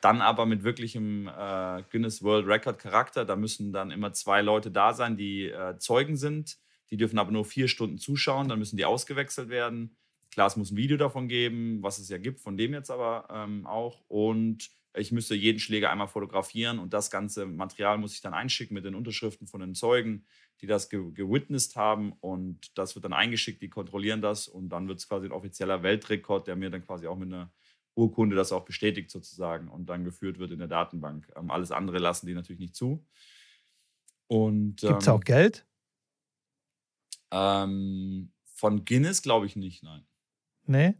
Dann 0.00 0.20
aber 0.20 0.46
mit 0.46 0.64
wirklichem 0.64 1.28
äh, 1.28 1.82
Guinness 1.90 2.22
World 2.22 2.46
Record 2.46 2.78
Charakter. 2.78 3.24
Da 3.24 3.36
müssen 3.36 3.72
dann 3.72 3.90
immer 3.90 4.12
zwei 4.12 4.42
Leute 4.42 4.70
da 4.70 4.92
sein, 4.92 5.16
die 5.16 5.46
äh, 5.46 5.78
Zeugen 5.78 6.16
sind. 6.16 6.58
Die 6.90 6.96
dürfen 6.96 7.18
aber 7.18 7.32
nur 7.32 7.44
vier 7.44 7.68
Stunden 7.68 7.98
zuschauen. 7.98 8.48
Dann 8.48 8.58
müssen 8.58 8.76
die 8.76 8.84
ausgewechselt 8.84 9.48
werden. 9.48 9.96
Klar, 10.30 10.48
es 10.48 10.56
muss 10.56 10.72
ein 10.72 10.76
Video 10.76 10.96
davon 10.96 11.28
geben, 11.28 11.82
was 11.82 11.98
es 11.98 12.08
ja 12.08 12.18
gibt, 12.18 12.40
von 12.40 12.56
dem 12.56 12.74
jetzt 12.74 12.90
aber 12.90 13.28
ähm, 13.30 13.66
auch. 13.66 14.04
Und 14.08 14.70
ich 14.96 15.12
müsste 15.12 15.34
jeden 15.34 15.58
Schläger 15.58 15.90
einmal 15.90 16.08
fotografieren 16.08 16.78
und 16.78 16.92
das 16.92 17.10
ganze 17.10 17.46
Material 17.46 17.98
muss 17.98 18.14
ich 18.14 18.20
dann 18.20 18.34
einschicken 18.34 18.74
mit 18.74 18.84
den 18.84 18.94
Unterschriften 18.94 19.46
von 19.46 19.60
den 19.60 19.74
Zeugen, 19.74 20.24
die 20.60 20.66
das 20.66 20.88
ge 20.88 21.10
gewitnessed 21.12 21.76
haben. 21.76 22.12
Und 22.20 22.76
das 22.78 22.94
wird 22.94 23.04
dann 23.04 23.12
eingeschickt, 23.12 23.60
die 23.60 23.68
kontrollieren 23.68 24.22
das 24.22 24.46
und 24.46 24.68
dann 24.68 24.86
wird 24.86 25.00
es 25.00 25.08
quasi 25.08 25.26
ein 25.26 25.32
offizieller 25.32 25.82
Weltrekord, 25.82 26.46
der 26.46 26.56
mir 26.56 26.70
dann 26.70 26.84
quasi 26.84 27.06
auch 27.06 27.16
mit 27.16 27.32
einer 27.32 27.52
Urkunde 27.96 28.36
das 28.36 28.52
auch 28.52 28.64
bestätigt 28.64 29.10
sozusagen 29.10 29.68
und 29.68 29.86
dann 29.86 30.04
geführt 30.04 30.38
wird 30.38 30.52
in 30.52 30.58
der 30.58 30.68
Datenbank. 30.68 31.30
Ähm, 31.36 31.50
alles 31.50 31.70
andere 31.70 31.98
lassen 31.98 32.26
die 32.26 32.34
natürlich 32.34 32.60
nicht 32.60 32.76
zu. 32.76 33.04
Gibt 34.80 35.02
es 35.02 35.08
ähm, 35.08 35.12
auch 35.12 35.24
Geld? 35.24 35.66
Ähm, 37.30 38.32
von 38.44 38.84
Guinness 38.84 39.22
glaube 39.22 39.46
ich 39.46 39.56
nicht, 39.56 39.82
nein. 39.82 40.06
Nee? 40.66 40.94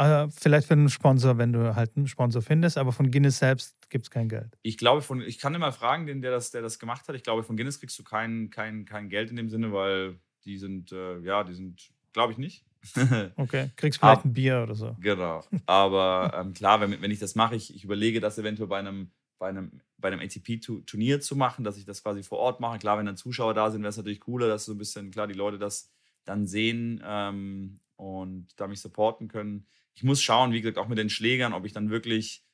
Also 0.00 0.34
vielleicht 0.34 0.66
für 0.66 0.72
einen 0.72 0.88
Sponsor, 0.88 1.36
wenn 1.36 1.52
du 1.52 1.76
halt 1.76 1.94
einen 1.94 2.08
Sponsor 2.08 2.40
findest, 2.40 2.78
aber 2.78 2.90
von 2.90 3.10
Guinness 3.10 3.38
selbst 3.38 3.76
gibt 3.90 4.06
es 4.06 4.10
kein 4.10 4.30
Geld. 4.30 4.56
Ich 4.62 4.78
glaube, 4.78 5.02
von, 5.02 5.20
ich 5.20 5.38
kann 5.38 5.54
immer 5.54 5.72
fragen, 5.72 6.06
den, 6.06 6.22
der 6.22 6.30
das, 6.30 6.50
der 6.50 6.62
das 6.62 6.78
gemacht 6.78 7.06
hat. 7.06 7.14
Ich 7.16 7.22
glaube, 7.22 7.42
von 7.42 7.54
Guinness 7.54 7.80
kriegst 7.80 7.98
du 7.98 8.02
kein, 8.02 8.48
kein, 8.48 8.86
kein 8.86 9.10
Geld 9.10 9.28
in 9.28 9.36
dem 9.36 9.50
Sinne, 9.50 9.74
weil 9.74 10.18
die 10.46 10.56
sind, 10.56 10.90
äh, 10.92 11.18
ja, 11.18 11.44
die 11.44 11.52
sind, 11.52 11.90
glaube 12.14 12.32
ich 12.32 12.38
nicht. 12.38 12.64
okay, 13.36 13.72
kriegst 13.76 13.98
vielleicht 13.98 14.20
Ab, 14.20 14.24
ein 14.24 14.32
Bier 14.32 14.62
oder 14.62 14.74
so. 14.74 14.96
Genau. 15.00 15.44
Aber 15.66 16.32
ähm, 16.34 16.54
klar, 16.54 16.80
wenn, 16.80 17.02
wenn 17.02 17.10
ich 17.10 17.18
das 17.18 17.34
mache, 17.34 17.54
ich, 17.54 17.74
ich 17.74 17.84
überlege 17.84 18.20
das 18.20 18.38
eventuell 18.38 18.68
bei 18.68 18.78
einem, 18.78 19.10
bei 19.38 19.50
einem, 19.50 19.82
bei 19.98 20.08
einem 20.08 20.20
ATP-Turnier 20.20 21.20
zu 21.20 21.36
machen, 21.36 21.62
dass 21.62 21.76
ich 21.76 21.84
das 21.84 22.02
quasi 22.02 22.22
vor 22.22 22.38
Ort 22.38 22.58
mache. 22.58 22.78
Klar, 22.78 22.96
wenn 22.96 23.04
dann 23.04 23.18
Zuschauer 23.18 23.52
da 23.52 23.70
sind, 23.70 23.82
wäre 23.82 23.90
es 23.90 23.98
natürlich 23.98 24.20
cooler, 24.20 24.48
dass 24.48 24.64
so 24.64 24.72
ein 24.72 24.78
bisschen, 24.78 25.10
klar, 25.10 25.26
die 25.26 25.34
Leute 25.34 25.58
das 25.58 25.90
dann 26.24 26.46
sehen 26.46 27.02
ähm, 27.04 27.80
und 27.96 28.58
da 28.58 28.66
mich 28.66 28.80
supporten 28.80 29.28
können. 29.28 29.66
Ich 29.94 30.02
muss 30.02 30.22
schauen, 30.22 30.52
wie 30.52 30.60
gesagt, 30.60 30.78
auch 30.78 30.88
mit 30.88 30.98
den 30.98 31.10
Schlägern, 31.10 31.52
ob 31.52 31.66
ich 31.66 31.72
dann 31.72 31.90
wirklich 31.90 32.44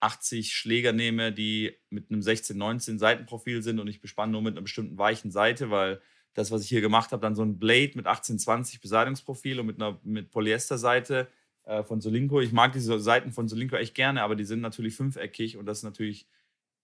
80 0.00 0.52
Schläger 0.52 0.92
nehme, 0.92 1.32
die 1.32 1.76
mit 1.90 2.10
einem 2.10 2.22
16, 2.22 2.56
19 2.56 2.98
Seitenprofil 2.98 3.62
sind 3.62 3.80
und 3.80 3.88
ich 3.88 4.00
bespanne 4.00 4.32
nur 4.32 4.42
mit 4.42 4.54
einer 4.54 4.62
bestimmten 4.62 4.98
weichen 4.98 5.30
Seite, 5.30 5.70
weil 5.70 6.00
das, 6.34 6.50
was 6.50 6.62
ich 6.62 6.68
hier 6.68 6.82
gemacht 6.82 7.12
habe, 7.12 7.22
dann 7.22 7.34
so 7.34 7.42
ein 7.42 7.58
Blade 7.58 7.92
mit 7.94 8.06
18, 8.06 8.38
20 8.38 8.80
Beseitigungsprofil 8.80 9.58
und 9.58 9.66
mit 9.66 9.80
einer 9.80 9.98
mit 10.04 10.30
Polyesterseite 10.30 11.28
äh, 11.64 11.82
von 11.82 12.00
Solinko. 12.00 12.40
Ich 12.40 12.52
mag 12.52 12.72
diese 12.72 12.98
Seiten 13.00 13.32
von 13.32 13.48
Solinko 13.48 13.76
echt 13.76 13.94
gerne, 13.94 14.22
aber 14.22 14.36
die 14.36 14.44
sind 14.44 14.60
natürlich 14.60 14.94
fünfeckig 14.96 15.56
und 15.56 15.66
das 15.66 15.78
ist 15.78 15.84
natürlich, 15.84 16.28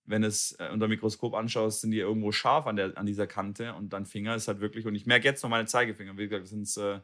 wenn 0.05 0.25
es 0.25 0.53
äh, 0.59 0.71
unter 0.73 0.89
Mikroskop 0.89 1.35
anschaust, 1.35 1.83
sind 1.83 1.91
die 1.91 1.99
irgendwo 1.99 2.33
scharf 2.33 2.67
an, 2.67 2.77
der, 2.77 2.97
an 2.97 3.07
dieser 3.07 3.27
Kante 3.27 3.75
und 3.75 3.93
dein 3.93 4.07
Finger 4.07 4.35
ist 4.35 4.49
halt 4.49 4.61
wirklich, 4.61 4.87
und 4.87 4.95
ich 4.95 5.07
merke 5.07 5.27
jetzt 5.27 5.43
noch 5.43 5.51
meine 5.51 5.67
Zeigefinger, 5.67 6.17
wie 6.17 6.29
gesagt, 6.29 6.45
das 6.45 6.51
sind 6.51 6.83
äh, 6.83 7.01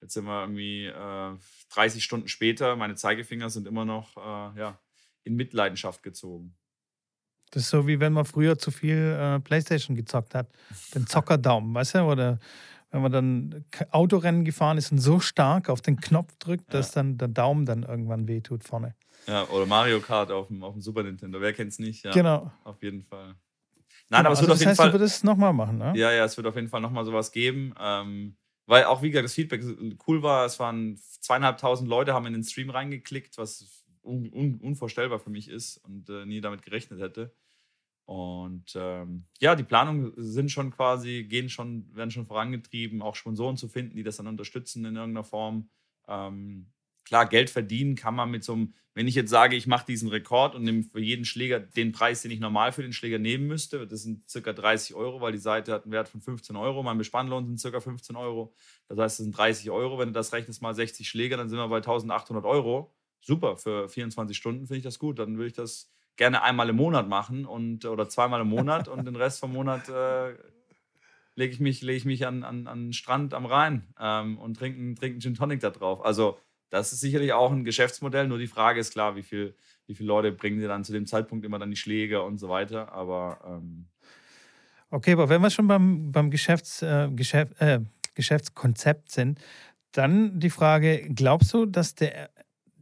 jetzt 0.00 0.14
sind 0.14 0.24
wir 0.24 0.42
irgendwie 0.42 0.86
äh, 0.86 1.36
30 1.74 2.02
Stunden 2.02 2.28
später, 2.28 2.76
meine 2.76 2.94
Zeigefinger 2.94 3.50
sind 3.50 3.66
immer 3.66 3.84
noch 3.84 4.16
äh, 4.16 4.58
ja, 4.58 4.78
in 5.24 5.36
Mitleidenschaft 5.36 6.02
gezogen. 6.02 6.54
Das 7.50 7.62
ist 7.62 7.70
so 7.70 7.86
wie 7.86 7.98
wenn 7.98 8.12
man 8.12 8.24
früher 8.24 8.58
zu 8.58 8.70
viel 8.70 9.16
äh, 9.18 9.40
Playstation 9.40 9.96
gezockt 9.96 10.34
hat. 10.34 10.48
Den 10.94 11.06
Zockerdaumen, 11.06 11.74
weißt 11.74 11.94
du? 11.94 12.00
Oder 12.00 12.38
wenn 12.90 13.02
man 13.02 13.12
dann 13.12 13.64
Autorennen 13.90 14.44
gefahren 14.44 14.78
ist 14.78 14.92
und 14.92 14.98
so 14.98 15.20
stark 15.20 15.68
auf 15.68 15.80
den 15.80 16.00
Knopf 16.00 16.36
drückt, 16.36 16.72
dass 16.72 16.94
ja. 16.94 17.02
dann 17.02 17.18
der 17.18 17.28
Daumen 17.28 17.66
dann 17.66 17.82
irgendwann 17.82 18.28
wehtut 18.28 18.64
vorne. 18.64 18.94
Ja, 19.26 19.46
oder 19.48 19.66
Mario 19.66 20.00
Kart 20.00 20.30
auf 20.30 20.48
dem, 20.48 20.62
auf 20.62 20.72
dem 20.72 20.80
Super 20.80 21.02
Nintendo. 21.02 21.40
Wer 21.40 21.52
kennt 21.52 21.72
es 21.72 21.78
nicht? 21.78 22.04
Ja, 22.04 22.12
genau. 22.12 22.50
Auf 22.64 22.82
jeden 22.82 23.02
Fall. 23.02 23.34
Nein, 24.10 24.20
genau, 24.20 24.30
aber 24.30 24.32
es 24.32 24.40
wird 24.40 24.50
also 24.50 24.52
auf 24.52 24.60
jeden 24.60 24.70
heißt, 24.70 24.76
Fall. 24.78 24.88
Du 24.88 24.94
würdest 24.94 25.16
es 25.16 25.24
nochmal 25.24 25.52
machen, 25.52 25.78
ne? 25.78 25.92
Ja, 25.96 26.12
ja, 26.12 26.24
es 26.24 26.36
wird 26.36 26.46
auf 26.46 26.54
jeden 26.54 26.68
Fall 26.68 26.80
nochmal 26.80 27.04
sowas 27.04 27.30
geben. 27.30 27.74
Ähm, 27.78 28.36
weil 28.68 28.84
auch, 28.84 29.00
wie 29.02 29.10
gesagt, 29.10 29.24
das 29.24 29.34
Feedback 29.34 29.64
cool 30.06 30.22
war. 30.22 30.44
Es 30.44 30.60
waren 30.60 30.98
zweieinhalbtausend 30.98 31.88
Leute, 31.88 32.12
haben 32.12 32.26
in 32.26 32.34
den 32.34 32.44
Stream 32.44 32.68
reingeklickt, 32.68 33.38
was 33.38 33.86
un, 34.02 34.30
un, 34.30 34.60
unvorstellbar 34.60 35.18
für 35.18 35.30
mich 35.30 35.48
ist 35.48 35.78
und 35.78 36.10
äh, 36.10 36.26
nie 36.26 36.42
damit 36.42 36.62
gerechnet 36.62 37.00
hätte. 37.00 37.34
Und 38.04 38.74
ähm, 38.76 39.24
ja, 39.40 39.56
die 39.56 39.64
Planungen 39.64 40.12
sind 40.16 40.50
schon 40.50 40.70
quasi, 40.70 41.24
gehen 41.24 41.48
schon, 41.48 41.94
werden 41.94 42.10
schon 42.10 42.26
vorangetrieben, 42.26 43.00
auch 43.00 43.14
Sponsoren 43.14 43.56
zu 43.56 43.68
finden, 43.68 43.96
die 43.96 44.02
das 44.02 44.18
dann 44.18 44.26
unterstützen 44.26 44.84
in 44.84 44.96
irgendeiner 44.96 45.24
Form. 45.24 45.70
Ähm, 46.06 46.70
klar, 47.08 47.26
Geld 47.26 47.50
verdienen 47.50 47.96
kann 47.96 48.14
man 48.14 48.30
mit 48.30 48.44
so 48.44 48.52
einem, 48.52 48.74
wenn 48.94 49.08
ich 49.08 49.14
jetzt 49.14 49.30
sage, 49.30 49.56
ich 49.56 49.66
mache 49.66 49.86
diesen 49.86 50.08
Rekord 50.08 50.54
und 50.54 50.62
nehme 50.62 50.84
für 50.84 51.00
jeden 51.00 51.24
Schläger 51.24 51.58
den 51.58 51.92
Preis, 51.92 52.22
den 52.22 52.30
ich 52.30 52.40
normal 52.40 52.72
für 52.72 52.82
den 52.82 52.92
Schläger 52.92 53.18
nehmen 53.18 53.46
müsste, 53.46 53.86
das 53.86 54.02
sind 54.02 54.28
circa 54.28 54.52
30 54.52 54.94
Euro, 54.94 55.20
weil 55.20 55.32
die 55.32 55.38
Seite 55.38 55.72
hat 55.72 55.84
einen 55.84 55.92
Wert 55.92 56.08
von 56.08 56.20
15 56.20 56.54
Euro, 56.56 56.82
mein 56.82 56.98
Bespannlohn 56.98 57.46
sind 57.46 57.58
circa 57.58 57.80
15 57.80 58.14
Euro. 58.16 58.54
Das 58.88 58.98
heißt, 58.98 59.18
das 59.18 59.24
sind 59.24 59.36
30 59.36 59.70
Euro. 59.70 59.98
Wenn 59.98 60.08
du 60.08 60.12
das 60.12 60.32
rechnest 60.32 60.62
mal 60.62 60.74
60 60.74 61.08
Schläger, 61.08 61.36
dann 61.36 61.48
sind 61.48 61.58
wir 61.58 61.68
bei 61.68 61.76
1800 61.76 62.44
Euro. 62.44 62.94
Super, 63.20 63.56
für 63.56 63.88
24 63.88 64.36
Stunden 64.36 64.66
finde 64.66 64.78
ich 64.78 64.84
das 64.84 64.98
gut. 64.98 65.18
Dann 65.18 65.36
würde 65.36 65.48
ich 65.48 65.54
das 65.54 65.90
gerne 66.16 66.42
einmal 66.42 66.68
im 66.68 66.76
Monat 66.76 67.08
machen 67.08 67.46
und, 67.46 67.84
oder 67.84 68.08
zweimal 68.08 68.40
im 68.40 68.48
Monat 68.48 68.88
und 68.88 69.06
den 69.06 69.16
Rest 69.16 69.40
vom 69.40 69.52
Monat 69.52 69.88
äh, 69.88 70.34
lege 71.36 71.52
ich 71.52 71.60
mich, 71.60 71.80
leg 71.82 71.96
ich 71.96 72.04
mich 72.04 72.26
an, 72.26 72.42
an, 72.42 72.66
an 72.66 72.86
den 72.86 72.92
Strand 72.92 73.32
am 73.32 73.46
Rhein 73.46 73.94
ähm, 73.98 74.38
und 74.38 74.58
trinke 74.58 74.94
trink 74.96 75.22
Gin 75.22 75.34
Tonic 75.34 75.60
da 75.60 75.70
drauf. 75.70 76.04
Also 76.04 76.38
das 76.70 76.92
ist 76.92 77.00
sicherlich 77.00 77.32
auch 77.32 77.50
ein 77.50 77.64
Geschäftsmodell, 77.64 78.28
nur 78.28 78.38
die 78.38 78.46
Frage 78.46 78.80
ist 78.80 78.92
klar, 78.92 79.16
wie, 79.16 79.22
viel, 79.22 79.54
wie 79.86 79.94
viele 79.94 80.08
Leute 80.08 80.32
bringen 80.32 80.60
dir 80.60 80.68
dann 80.68 80.84
zu 80.84 80.92
dem 80.92 81.06
Zeitpunkt 81.06 81.44
immer 81.44 81.58
dann 81.58 81.70
die 81.70 81.76
Schläge 81.76 82.22
und 82.22 82.38
so 82.38 82.48
weiter. 82.48 82.92
Aber 82.92 83.40
ähm 83.46 83.86
Okay, 84.90 85.12
aber 85.12 85.28
wenn 85.28 85.42
wir 85.42 85.50
schon 85.50 85.68
beim, 85.68 86.12
beim 86.12 86.30
Geschäfts, 86.30 86.80
äh, 86.80 87.08
Geschäft, 87.10 87.60
äh, 87.60 87.80
Geschäftskonzept 88.14 89.10
sind, 89.10 89.38
dann 89.92 90.40
die 90.40 90.50
Frage, 90.50 91.08
glaubst 91.14 91.52
du, 91.52 91.66
dass 91.66 91.94
der 91.94 92.30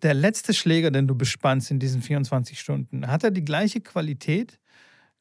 der 0.03 0.15
letzte 0.15 0.53
Schläger, 0.55 0.91
den 0.91 1.09
du 1.09 1.15
bespannst 1.15 1.71
in 1.71 1.79
diesen 1.79 2.03
24 2.03 2.61
Stunden, 2.61 3.09
hat 3.09 3.25
er 3.25 3.31
die 3.31 3.45
gleiche 3.45 3.81
Qualität 3.81 4.61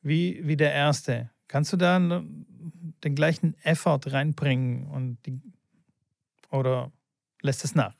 wie, 0.02 0.42
wie 0.46 0.58
der 0.58 0.74
erste? 0.74 1.32
Kannst 1.48 1.74
du 1.74 1.78
da 1.78 1.98
den 2.00 3.16
gleichen 3.16 3.56
Effort 3.64 4.02
reinbringen 4.08 4.88
und 4.88 5.18
die, 5.26 5.42
oder 6.50 6.92
lässt 7.42 7.64
es 7.64 7.76
nach? 7.76 7.96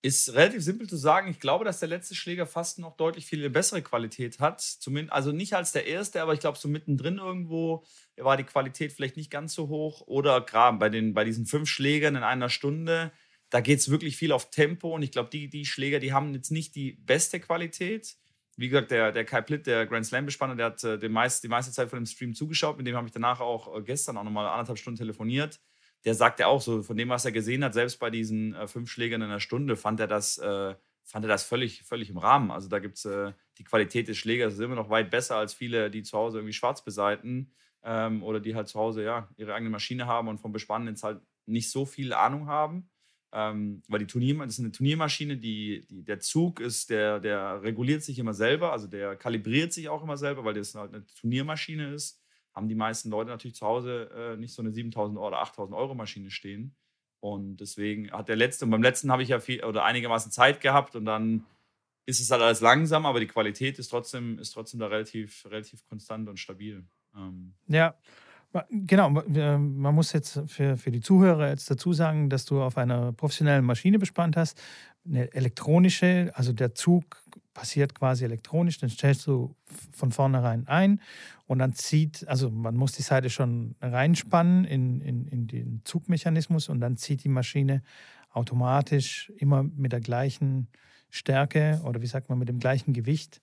Ist 0.00 0.32
relativ 0.34 0.62
simpel 0.62 0.88
zu 0.88 0.96
sagen. 0.96 1.28
Ich 1.28 1.40
glaube, 1.40 1.64
dass 1.64 1.80
der 1.80 1.88
letzte 1.88 2.14
Schläger 2.14 2.46
fast 2.46 2.78
noch 2.78 2.96
deutlich 2.96 3.26
viel 3.26 3.50
bessere 3.50 3.82
Qualität 3.82 4.38
hat. 4.38 4.60
Zumindest, 4.60 5.12
also 5.12 5.32
nicht 5.32 5.54
als 5.54 5.72
der 5.72 5.86
erste, 5.86 6.22
aber 6.22 6.34
ich 6.34 6.40
glaube, 6.40 6.56
so 6.56 6.68
mittendrin 6.68 7.18
irgendwo 7.18 7.84
war 8.16 8.36
die 8.36 8.44
Qualität 8.44 8.92
vielleicht 8.92 9.16
nicht 9.16 9.30
ganz 9.30 9.54
so 9.54 9.68
hoch. 9.68 10.02
Oder 10.06 10.40
gerade 10.40 10.78
bei, 10.78 10.88
bei 11.12 11.24
diesen 11.24 11.46
fünf 11.46 11.68
Schlägern 11.68 12.14
in 12.14 12.22
einer 12.22 12.48
Stunde 12.48 13.10
da 13.50 13.60
geht 13.60 13.78
es 13.78 13.90
wirklich 13.90 14.16
viel 14.16 14.32
auf 14.32 14.50
Tempo 14.50 14.94
und 14.94 15.02
ich 15.02 15.10
glaube, 15.10 15.30
die, 15.30 15.48
die 15.48 15.64
Schläger, 15.64 16.00
die 16.00 16.12
haben 16.12 16.34
jetzt 16.34 16.50
nicht 16.50 16.74
die 16.74 16.92
beste 16.92 17.40
Qualität. 17.40 18.16
Wie 18.56 18.68
gesagt, 18.68 18.90
der, 18.90 19.12
der 19.12 19.24
Kai 19.24 19.40
Plitt, 19.40 19.66
der 19.66 19.86
Grand 19.86 20.04
Slam-Bespanner, 20.04 20.56
der 20.56 20.66
hat 20.66 20.84
äh, 20.84 21.08
meist, 21.08 21.44
die 21.44 21.48
meiste 21.48 21.72
Zeit 21.72 21.88
von 21.90 22.00
dem 22.00 22.06
Stream 22.06 22.34
zugeschaut. 22.34 22.76
Mit 22.76 22.86
dem 22.86 22.96
habe 22.96 23.06
ich 23.06 23.12
danach 23.12 23.40
auch 23.40 23.76
äh, 23.76 23.82
gestern 23.82 24.16
auch 24.16 24.24
nochmal 24.24 24.48
anderthalb 24.48 24.78
Stunden 24.78 24.98
telefoniert. 24.98 25.60
Der 26.04 26.14
sagte 26.14 26.46
auch 26.46 26.60
so, 26.60 26.82
von 26.82 26.96
dem, 26.96 27.08
was 27.08 27.24
er 27.24 27.32
gesehen 27.32 27.64
hat, 27.64 27.74
selbst 27.74 27.98
bei 27.98 28.10
diesen 28.10 28.54
äh, 28.54 28.66
fünf 28.68 28.90
Schlägern 28.90 29.22
in 29.22 29.28
einer 29.28 29.40
Stunde, 29.40 29.76
fand 29.76 30.00
er 30.00 30.06
das, 30.06 30.38
äh, 30.38 30.74
fand 31.04 31.24
er 31.24 31.28
das 31.28 31.44
völlig, 31.44 31.82
völlig 31.82 32.10
im 32.10 32.18
Rahmen. 32.18 32.50
Also 32.50 32.68
da 32.68 32.78
gibt 32.78 32.98
es 32.98 33.04
äh, 33.04 33.32
die 33.58 33.64
Qualität 33.64 34.08
des 34.08 34.16
Schlägers 34.16 34.54
ist 34.54 34.60
immer 34.60 34.76
noch 34.76 34.90
weit 34.90 35.10
besser 35.10 35.36
als 35.36 35.52
viele, 35.54 35.90
die 35.90 36.02
zu 36.02 36.16
Hause 36.16 36.38
irgendwie 36.38 36.52
schwarz 36.52 36.84
beseiten 36.84 37.52
ähm, 37.82 38.22
oder 38.22 38.40
die 38.40 38.54
halt 38.54 38.68
zu 38.68 38.78
Hause 38.78 39.02
ja 39.02 39.28
ihre 39.36 39.54
eigene 39.54 39.70
Maschine 39.70 40.06
haben 40.06 40.28
und 40.28 40.38
vom 40.38 40.52
Bespannen 40.52 40.88
jetzt 40.88 41.02
halt 41.02 41.20
nicht 41.46 41.70
so 41.70 41.84
viel 41.84 42.12
Ahnung 42.12 42.46
haben. 42.46 42.90
Ähm, 43.30 43.82
weil 43.88 43.98
die 43.98 44.06
Turnier, 44.06 44.38
das 44.38 44.54
ist 44.54 44.60
eine 44.60 44.72
Turniermaschine, 44.72 45.36
die, 45.36 45.86
die, 45.90 46.02
der 46.02 46.18
Zug 46.20 46.60
ist, 46.60 46.88
der, 46.88 47.20
der 47.20 47.62
reguliert 47.62 48.02
sich 48.02 48.18
immer 48.18 48.32
selber, 48.32 48.72
also 48.72 48.86
der 48.86 49.16
kalibriert 49.16 49.72
sich 49.72 49.90
auch 49.90 50.02
immer 50.02 50.16
selber, 50.16 50.44
weil 50.44 50.54
das 50.54 50.74
halt 50.74 50.94
eine 50.94 51.04
Turniermaschine 51.06 51.92
ist. 51.92 52.22
Haben 52.58 52.68
die 52.68 52.74
meisten 52.74 53.08
Leute 53.08 53.30
natürlich 53.30 53.54
zu 53.54 53.64
Hause 53.64 54.10
äh, 54.12 54.36
nicht 54.36 54.52
so 54.52 54.62
eine 54.62 54.72
7000 54.72 55.16
oder 55.16 55.38
8000 55.38 55.78
Euro 55.78 55.94
Maschine 55.94 56.28
stehen. 56.32 56.74
Und 57.20 57.58
deswegen 57.58 58.10
hat 58.10 58.28
der 58.28 58.34
letzte, 58.34 58.64
und 58.64 58.72
beim 58.72 58.82
letzten 58.82 59.12
habe 59.12 59.22
ich 59.22 59.28
ja 59.28 59.38
viel 59.38 59.62
oder 59.62 59.84
einigermaßen 59.84 60.32
Zeit 60.32 60.60
gehabt 60.60 60.96
und 60.96 61.04
dann 61.04 61.44
ist 62.04 62.18
es 62.18 62.32
halt 62.32 62.42
alles 62.42 62.60
langsam, 62.60 63.06
aber 63.06 63.20
die 63.20 63.28
Qualität 63.28 63.78
ist 63.78 63.90
trotzdem, 63.90 64.40
ist 64.40 64.50
trotzdem 64.50 64.80
da 64.80 64.88
relativ, 64.88 65.46
relativ 65.48 65.86
konstant 65.86 66.28
und 66.28 66.40
stabil. 66.40 66.84
Ähm. 67.14 67.54
Ja, 67.68 67.94
genau. 68.70 69.10
Man 69.10 69.94
muss 69.94 70.12
jetzt 70.12 70.40
für, 70.48 70.76
für 70.76 70.90
die 70.90 71.00
Zuhörer 71.00 71.50
jetzt 71.50 71.70
dazu 71.70 71.92
sagen, 71.92 72.28
dass 72.28 72.44
du 72.44 72.60
auf 72.60 72.76
einer 72.76 73.12
professionellen 73.12 73.64
Maschine 73.64 74.00
bespannt 74.00 74.36
hast. 74.36 74.60
Eine 75.04 75.32
elektronische, 75.32 76.32
also 76.34 76.52
der 76.52 76.74
Zug 76.74 77.22
passiert 77.58 77.92
quasi 77.92 78.24
elektronisch, 78.24 78.78
dann 78.78 78.88
stellst 78.88 79.26
du 79.26 79.56
von 79.90 80.12
vornherein 80.12 80.68
ein 80.68 81.00
und 81.48 81.58
dann 81.58 81.72
zieht, 81.72 82.26
also 82.28 82.50
man 82.50 82.76
muss 82.76 82.92
die 82.92 83.02
Seite 83.02 83.30
schon 83.30 83.74
reinspannen 83.80 84.64
in, 84.64 85.00
in, 85.00 85.26
in 85.26 85.48
den 85.48 85.80
Zugmechanismus 85.82 86.68
und 86.68 86.78
dann 86.78 86.96
zieht 86.96 87.24
die 87.24 87.28
Maschine 87.28 87.82
automatisch 88.30 89.32
immer 89.38 89.64
mit 89.64 89.90
der 89.90 90.00
gleichen 90.00 90.68
Stärke 91.10 91.80
oder 91.82 92.00
wie 92.00 92.06
sagt 92.06 92.28
man, 92.28 92.38
mit 92.38 92.48
dem 92.48 92.60
gleichen 92.60 92.92
Gewicht 92.92 93.42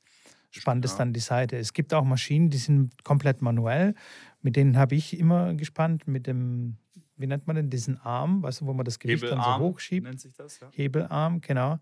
spannt 0.49 0.85
ja. 0.85 0.91
es 0.91 0.95
dann 0.95 1.11
die 1.11 1.19
Seite. 1.19 1.57
Es 1.57 1.73
gibt 1.73 1.93
auch 1.93 2.05
Maschinen, 2.05 2.49
die 2.49 2.57
sind 2.57 3.03
komplett 3.03 3.41
manuell. 3.41 3.95
Mit 4.41 4.55
denen 4.55 4.77
habe 4.77 4.95
ich 4.95 5.19
immer 5.19 5.55
gespannt, 5.55 6.07
mit 6.07 6.25
dem, 6.25 6.77
wie 7.17 7.27
nennt 7.27 7.47
man 7.47 7.57
denn, 7.57 7.69
diesen 7.69 7.97
Arm, 7.97 8.43
weißt 8.43 8.61
du, 8.61 8.67
wo 8.67 8.73
man 8.73 8.85
das 8.85 8.97
Gewicht 8.97 9.23
Hebelarm, 9.23 9.43
dann 9.43 9.59
so 9.59 9.65
hochschiebt. 9.65 10.07
Nennt 10.07 10.21
sich 10.21 10.33
das, 10.35 10.61
ja. 10.61 10.69
Hebelarm, 10.71 11.41
genau. 11.41 11.79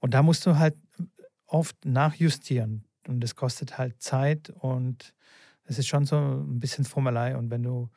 Und 0.00 0.14
da 0.14 0.22
musst 0.22 0.46
du 0.46 0.56
halt 0.58 0.74
oft 1.46 1.84
nachjustieren. 1.84 2.84
Und 3.06 3.20
das 3.20 3.34
kostet 3.34 3.78
halt 3.78 4.02
Zeit 4.02 4.50
und 4.50 5.14
es 5.64 5.78
ist 5.78 5.86
schon 5.86 6.06
so 6.06 6.16
ein 6.16 6.60
bisschen 6.60 6.84
Formelei. 6.84 7.36
Und 7.36 7.50
wenn 7.50 7.62
du 7.62 7.88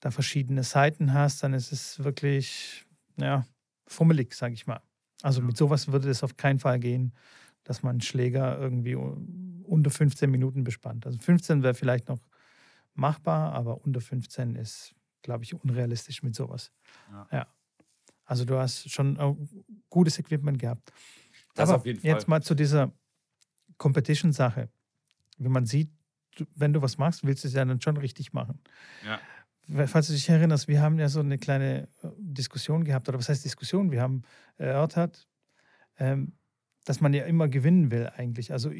da 0.00 0.10
verschiedene 0.10 0.62
Seiten 0.62 1.12
hast, 1.12 1.42
dann 1.42 1.54
ist 1.54 1.72
es 1.72 2.02
wirklich, 2.02 2.84
ja, 3.16 3.46
fummelig, 3.86 4.34
sage 4.34 4.54
ich 4.54 4.66
mal. 4.66 4.80
Also 5.22 5.42
mit 5.42 5.56
sowas 5.56 5.88
würde 5.88 6.10
es 6.10 6.22
auf 6.22 6.36
keinen 6.36 6.60
Fall 6.60 6.78
gehen, 6.78 7.12
dass 7.64 7.82
man 7.82 7.90
einen 7.90 8.00
Schläger 8.00 8.58
irgendwie 8.58 8.94
unter 8.94 9.90
15 9.90 10.30
Minuten 10.30 10.64
bespannt. 10.64 11.06
Also 11.06 11.18
15 11.18 11.62
wäre 11.62 11.74
vielleicht 11.74 12.08
noch 12.08 12.20
machbar, 12.94 13.52
aber 13.52 13.84
unter 13.84 14.00
15 14.00 14.54
ist, 14.54 14.94
glaube 15.22 15.44
ich, 15.44 15.54
unrealistisch 15.54 16.22
mit 16.22 16.34
sowas. 16.34 16.72
Ja. 17.10 17.26
ja. 17.32 17.46
Also 18.24 18.44
du 18.44 18.56
hast 18.58 18.90
schon 18.90 19.48
gutes 19.88 20.18
Equipment 20.18 20.58
gehabt. 20.58 20.92
Das 21.58 21.68
Aber 21.68 21.78
auf 21.78 21.86
jeden 21.86 22.00
Fall. 22.00 22.10
Jetzt 22.10 22.28
mal 22.28 22.40
zu 22.42 22.54
dieser 22.54 22.92
Competition-Sache. 23.78 24.68
Wie 25.38 25.48
man 25.48 25.66
sieht, 25.66 25.90
wenn 26.54 26.72
du 26.72 26.80
was 26.80 26.98
machst, 26.98 27.26
willst 27.26 27.42
du 27.42 27.48
es 27.48 27.54
ja 27.54 27.64
dann 27.64 27.80
schon 27.80 27.96
richtig 27.96 28.32
machen. 28.32 28.60
Ja. 29.04 29.86
Falls 29.86 30.06
du 30.06 30.12
dich 30.12 30.28
erinnerst, 30.28 30.68
wir 30.68 30.80
haben 30.80 30.98
ja 30.98 31.08
so 31.08 31.20
eine 31.20 31.36
kleine 31.36 31.88
äh, 32.02 32.08
Diskussion 32.16 32.84
gehabt, 32.84 33.08
oder 33.08 33.18
was 33.18 33.28
heißt 33.28 33.44
Diskussion? 33.44 33.90
Wir 33.90 34.00
haben 34.00 34.22
erörtert, 34.56 35.28
ähm, 35.98 36.32
dass 36.84 37.00
man 37.00 37.12
ja 37.12 37.24
immer 37.24 37.48
gewinnen 37.48 37.90
will 37.90 38.08
eigentlich. 38.16 38.52
Also, 38.52 38.70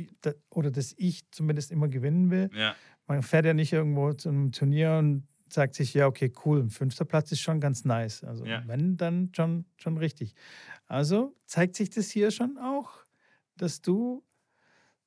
oder 0.49 0.71
dass 0.71 0.95
ich 0.97 1.29
zumindest 1.31 1.73
immer 1.73 1.89
gewinnen 1.89 2.31
will. 2.31 2.49
Ja. 2.55 2.75
Man 3.07 3.23
fährt 3.23 3.45
ja 3.45 3.55
nicht 3.55 3.73
irgendwo 3.73 4.13
zu 4.13 4.29
einem 4.29 4.53
Turnier 4.53 4.99
und 4.99 5.27
sagt 5.53 5.75
sich, 5.75 5.95
ja, 5.95 6.07
okay, 6.07 6.33
cool, 6.45 6.61
ein 6.61 6.71
fünfter 6.71 7.05
Platz 7.05 7.33
ist 7.33 7.41
schon 7.41 7.61
ganz 7.61 7.85
nice. 7.85 8.25
Also 8.25 8.45
ja. 8.45 8.63
wenn, 8.67 8.97
dann 8.97 9.31
schon, 9.35 9.65
schon 9.77 9.99
richtig. 9.99 10.35
Also 10.87 11.35
zeigt 11.47 11.77
sich 11.77 11.91
das 11.91 12.11
hier 12.11 12.31
schon 12.31 12.59
auch, 12.59 12.91
dass 13.57 13.81
du, 13.81 14.25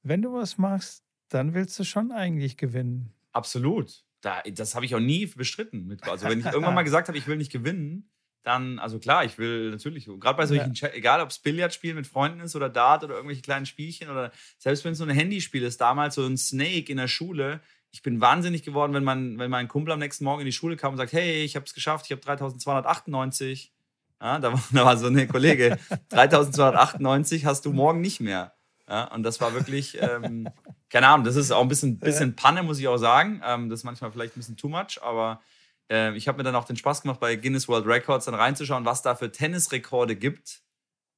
wenn 0.04 0.21
du 0.21 0.34
was 0.34 0.58
machst, 0.58 1.04
dann 1.30 1.54
willst 1.54 1.80
du 1.80 1.84
schon 1.84 2.12
eigentlich 2.12 2.58
gewinnen. 2.58 3.13
Absolut. 3.32 4.04
Da, 4.21 4.41
das 4.54 4.75
habe 4.75 4.86
ich 4.86 4.93
auch 4.93 4.99
nie 4.99 5.25
bestritten. 5.25 5.97
also 6.01 6.27
wenn 6.27 6.39
ich 6.39 6.45
irgendwann 6.51 6.75
mal 6.75 6.84
gesagt 6.84 7.08
habe, 7.08 7.17
ich 7.17 7.27
will 7.27 7.38
nicht 7.38 7.51
gewinnen, 7.51 8.12
dann, 8.43 8.80
also 8.80 8.99
klar, 8.99 9.23
ich 9.23 9.38
will 9.38 9.69
natürlich, 9.69 10.06
gerade 10.06 10.38
bei 10.38 10.45
solchen, 10.45 10.73
ja. 10.73 10.89
egal 10.93 11.21
ob 11.21 11.30
es 11.30 11.39
Billardspiel 11.39 11.93
mit 11.93 12.08
Freunden 12.08 12.39
ist 12.39 12.56
oder 12.56 12.69
Dart 12.69 13.04
oder 13.04 13.15
irgendwelche 13.15 13.41
kleinen 13.43 13.65
Spielchen 13.65 14.10
oder 14.10 14.32
selbst 14.58 14.84
wenn 14.84 14.93
es 14.93 14.97
so 14.97 15.04
ein 15.04 15.12
Handyspiel 15.12 15.63
ist, 15.63 15.80
damals 15.80 16.15
so 16.15 16.25
ein 16.25 16.38
Snake 16.38 16.91
in 16.91 16.97
der 16.97 17.08
Schule, 17.08 17.62
ich 17.91 18.01
bin 18.01 18.21
wahnsinnig 18.21 18.63
geworden, 18.63 18.93
wenn, 18.93 19.04
man, 19.04 19.38
wenn 19.38 19.51
mein 19.51 19.67
Kumpel 19.67 19.93
am 19.93 19.99
nächsten 19.99 20.23
Morgen 20.23 20.41
in 20.41 20.45
die 20.45 20.54
Schule 20.54 20.77
kam 20.77 20.93
und 20.93 20.97
sagt, 20.97 21.13
hey, 21.13 21.43
ich 21.43 21.56
habe 21.56 21.65
es 21.65 21.73
geschafft, 21.73 22.06
ich 22.06 22.12
habe 22.12 22.21
3298. 22.21 23.73
Ja, 24.21 24.39
da, 24.39 24.54
war, 24.54 24.63
da 24.71 24.86
war 24.86 24.97
so 24.97 25.08
eine 25.08 25.27
Kollege, 25.27 25.77
3298 26.10 27.45
hast 27.45 27.65
du 27.65 27.73
morgen 27.73 28.01
nicht 28.01 28.21
mehr. 28.21 28.54
Ja, 28.88 29.06
und 29.06 29.23
das 29.23 29.39
war 29.39 29.54
wirklich, 29.54 29.97
ähm, 30.01 30.49
keine 30.89 31.08
Ahnung, 31.08 31.25
das 31.25 31.36
ist 31.36 31.51
auch 31.51 31.62
ein 31.62 31.69
bisschen, 31.69 31.99
bisschen 31.99 32.36
Panne, 32.36 32.63
muss 32.63 32.80
ich 32.80 32.88
auch 32.88 32.97
sagen. 32.97 33.41
Ähm, 33.45 33.69
das 33.69 33.80
ist 33.80 33.84
manchmal 33.84 34.12
vielleicht 34.12 34.36
ein 34.36 34.39
bisschen 34.39 34.58
too 34.58 34.67
much, 34.67 34.99
aber 35.01 35.41
äh, 35.89 36.15
ich 36.15 36.27
habe 36.27 36.38
mir 36.38 36.43
dann 36.43 36.56
auch 36.56 36.65
den 36.65 36.75
Spaß 36.75 37.01
gemacht, 37.01 37.19
bei 37.19 37.36
Guinness 37.36 37.67
World 37.67 37.86
Records 37.86 38.25
dann 38.25 38.36
reinzuschauen, 38.36 38.86
was 38.86 39.01
da 39.01 39.15
für 39.15 39.32
Tennisrekorde 39.32 40.15
gibt. 40.15 40.62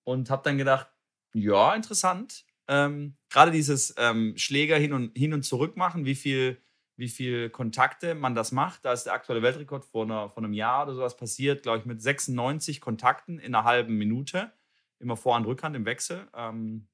Und 0.03 0.29
habe 0.29 0.43
dann 0.43 0.57
gedacht, 0.57 0.87
ja, 1.33 1.73
interessant. 1.73 2.45
Ähm, 2.67 3.13
Gerade 3.29 3.51
dieses 3.51 3.93
ähm, 3.97 4.33
Schläger 4.37 4.77
hin 4.77 4.93
und, 4.93 5.17
hin 5.17 5.33
und 5.33 5.43
zurück 5.43 5.77
machen, 5.77 6.05
wie 6.05 6.15
viel 6.15 6.61
wie 6.95 7.09
viele 7.09 7.49
Kontakte 7.49 8.15
man 8.15 8.35
das 8.35 8.51
macht. 8.51 8.85
Da 8.85 8.93
ist 8.93 9.05
der 9.05 9.13
aktuelle 9.13 9.41
Weltrekord 9.41 9.85
vor, 9.85 10.03
einer, 10.03 10.29
vor 10.29 10.43
einem 10.43 10.53
Jahr 10.53 10.83
oder 10.83 10.93
sowas 10.93 11.17
passiert, 11.17 11.63
glaube 11.63 11.79
ich, 11.79 11.85
mit 11.85 12.01
96 12.01 12.81
Kontakten 12.81 13.39
in 13.39 13.55
einer 13.55 13.63
halben 13.63 13.95
Minute. 13.97 14.53
Immer 14.99 15.17
Vorhand, 15.17 15.47
Rückhand 15.47 15.75
im 15.75 15.85
Wechsel. 15.85 16.27
Ähm, 16.35 16.87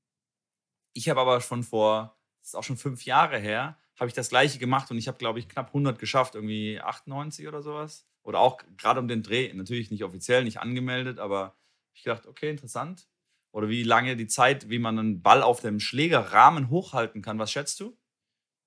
ich 0.94 1.10
habe 1.10 1.20
aber 1.22 1.42
schon 1.42 1.64
vor, 1.64 2.18
das 2.42 2.50
ist 2.50 2.56
auch 2.56 2.64
schon 2.64 2.78
fünf 2.78 3.06
Jahre 3.06 3.38
her, 3.38 3.78
habe 4.00 4.08
ich 4.08 4.14
das 4.14 4.30
gleiche 4.30 4.60
gemacht 4.60 4.90
und 4.92 4.98
ich 4.98 5.08
habe, 5.08 5.18
glaube 5.18 5.40
ich, 5.40 5.50
knapp 5.50 5.68
100 5.68 6.00
geschafft, 6.00 6.36
irgendwie 6.36 6.80
98 6.80 7.48
oder 7.48 7.62
sowas. 7.62 8.08
Oder 8.24 8.40
auch 8.40 8.60
gerade 8.78 9.00
um 9.00 9.08
den 9.08 9.24
Dreh, 9.24 9.52
natürlich 9.54 9.92
nicht 9.92 10.04
offiziell, 10.04 10.44
nicht 10.44 10.60
angemeldet, 10.60 11.20
aber 11.20 11.56
ich 11.94 12.04
dachte, 12.04 12.30
okay, 12.30 12.50
interessant. 12.50 13.08
Oder 13.52 13.70
wie 13.70 13.84
lange 13.84 14.16
die 14.16 14.28
Zeit, 14.28 14.70
wie 14.70 14.80
man 14.80 15.00
einen 15.00 15.22
Ball 15.22 15.42
auf 15.42 15.62
dem 15.62 15.80
Schlägerrahmen 15.80 16.70
hochhalten 16.70 17.22
kann. 17.22 17.40
Was 17.40 17.52
schätzt 17.52 17.80
du? 17.80 17.98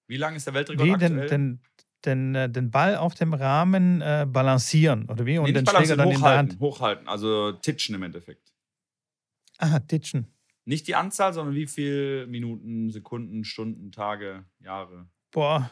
Wie 0.09 0.16
lang 0.16 0.35
ist 0.35 0.47
der 0.47 0.55
Weltrekord 0.55 0.87
wie, 0.87 0.92
aktuell? 0.92 1.29
Den, 1.29 1.61
den, 2.05 2.35
den, 2.35 2.53
den 2.53 2.71
Ball 2.71 2.97
auf 2.97 3.14
dem 3.14 3.33
Rahmen 3.33 4.01
äh, 4.01 4.27
balancieren, 4.29 5.09
oder 5.09 5.25
wie? 5.25 5.38
Und 5.38 5.45
nee, 5.47 5.53
den 5.53 5.66
Schläger 5.66 5.97
dann 5.97 6.09
hochhalten, 6.09 6.16
in 6.16 6.23
der 6.23 6.38
Hand. 6.38 6.61
Hochhalten, 6.61 7.09
also 7.09 7.53
titschen 7.53 7.95
im 7.95 8.03
Endeffekt. 8.03 8.53
Aha, 9.59 9.79
titschen. 9.81 10.27
Nicht 10.64 10.87
die 10.87 10.95
Anzahl, 10.95 11.33
sondern 11.33 11.55
wie 11.55 11.66
viele 11.66 12.27
Minuten, 12.27 12.90
Sekunden, 12.90 13.45
Stunden, 13.45 13.92
Tage, 13.92 14.45
Jahre. 14.61 15.09
Boah. 15.31 15.71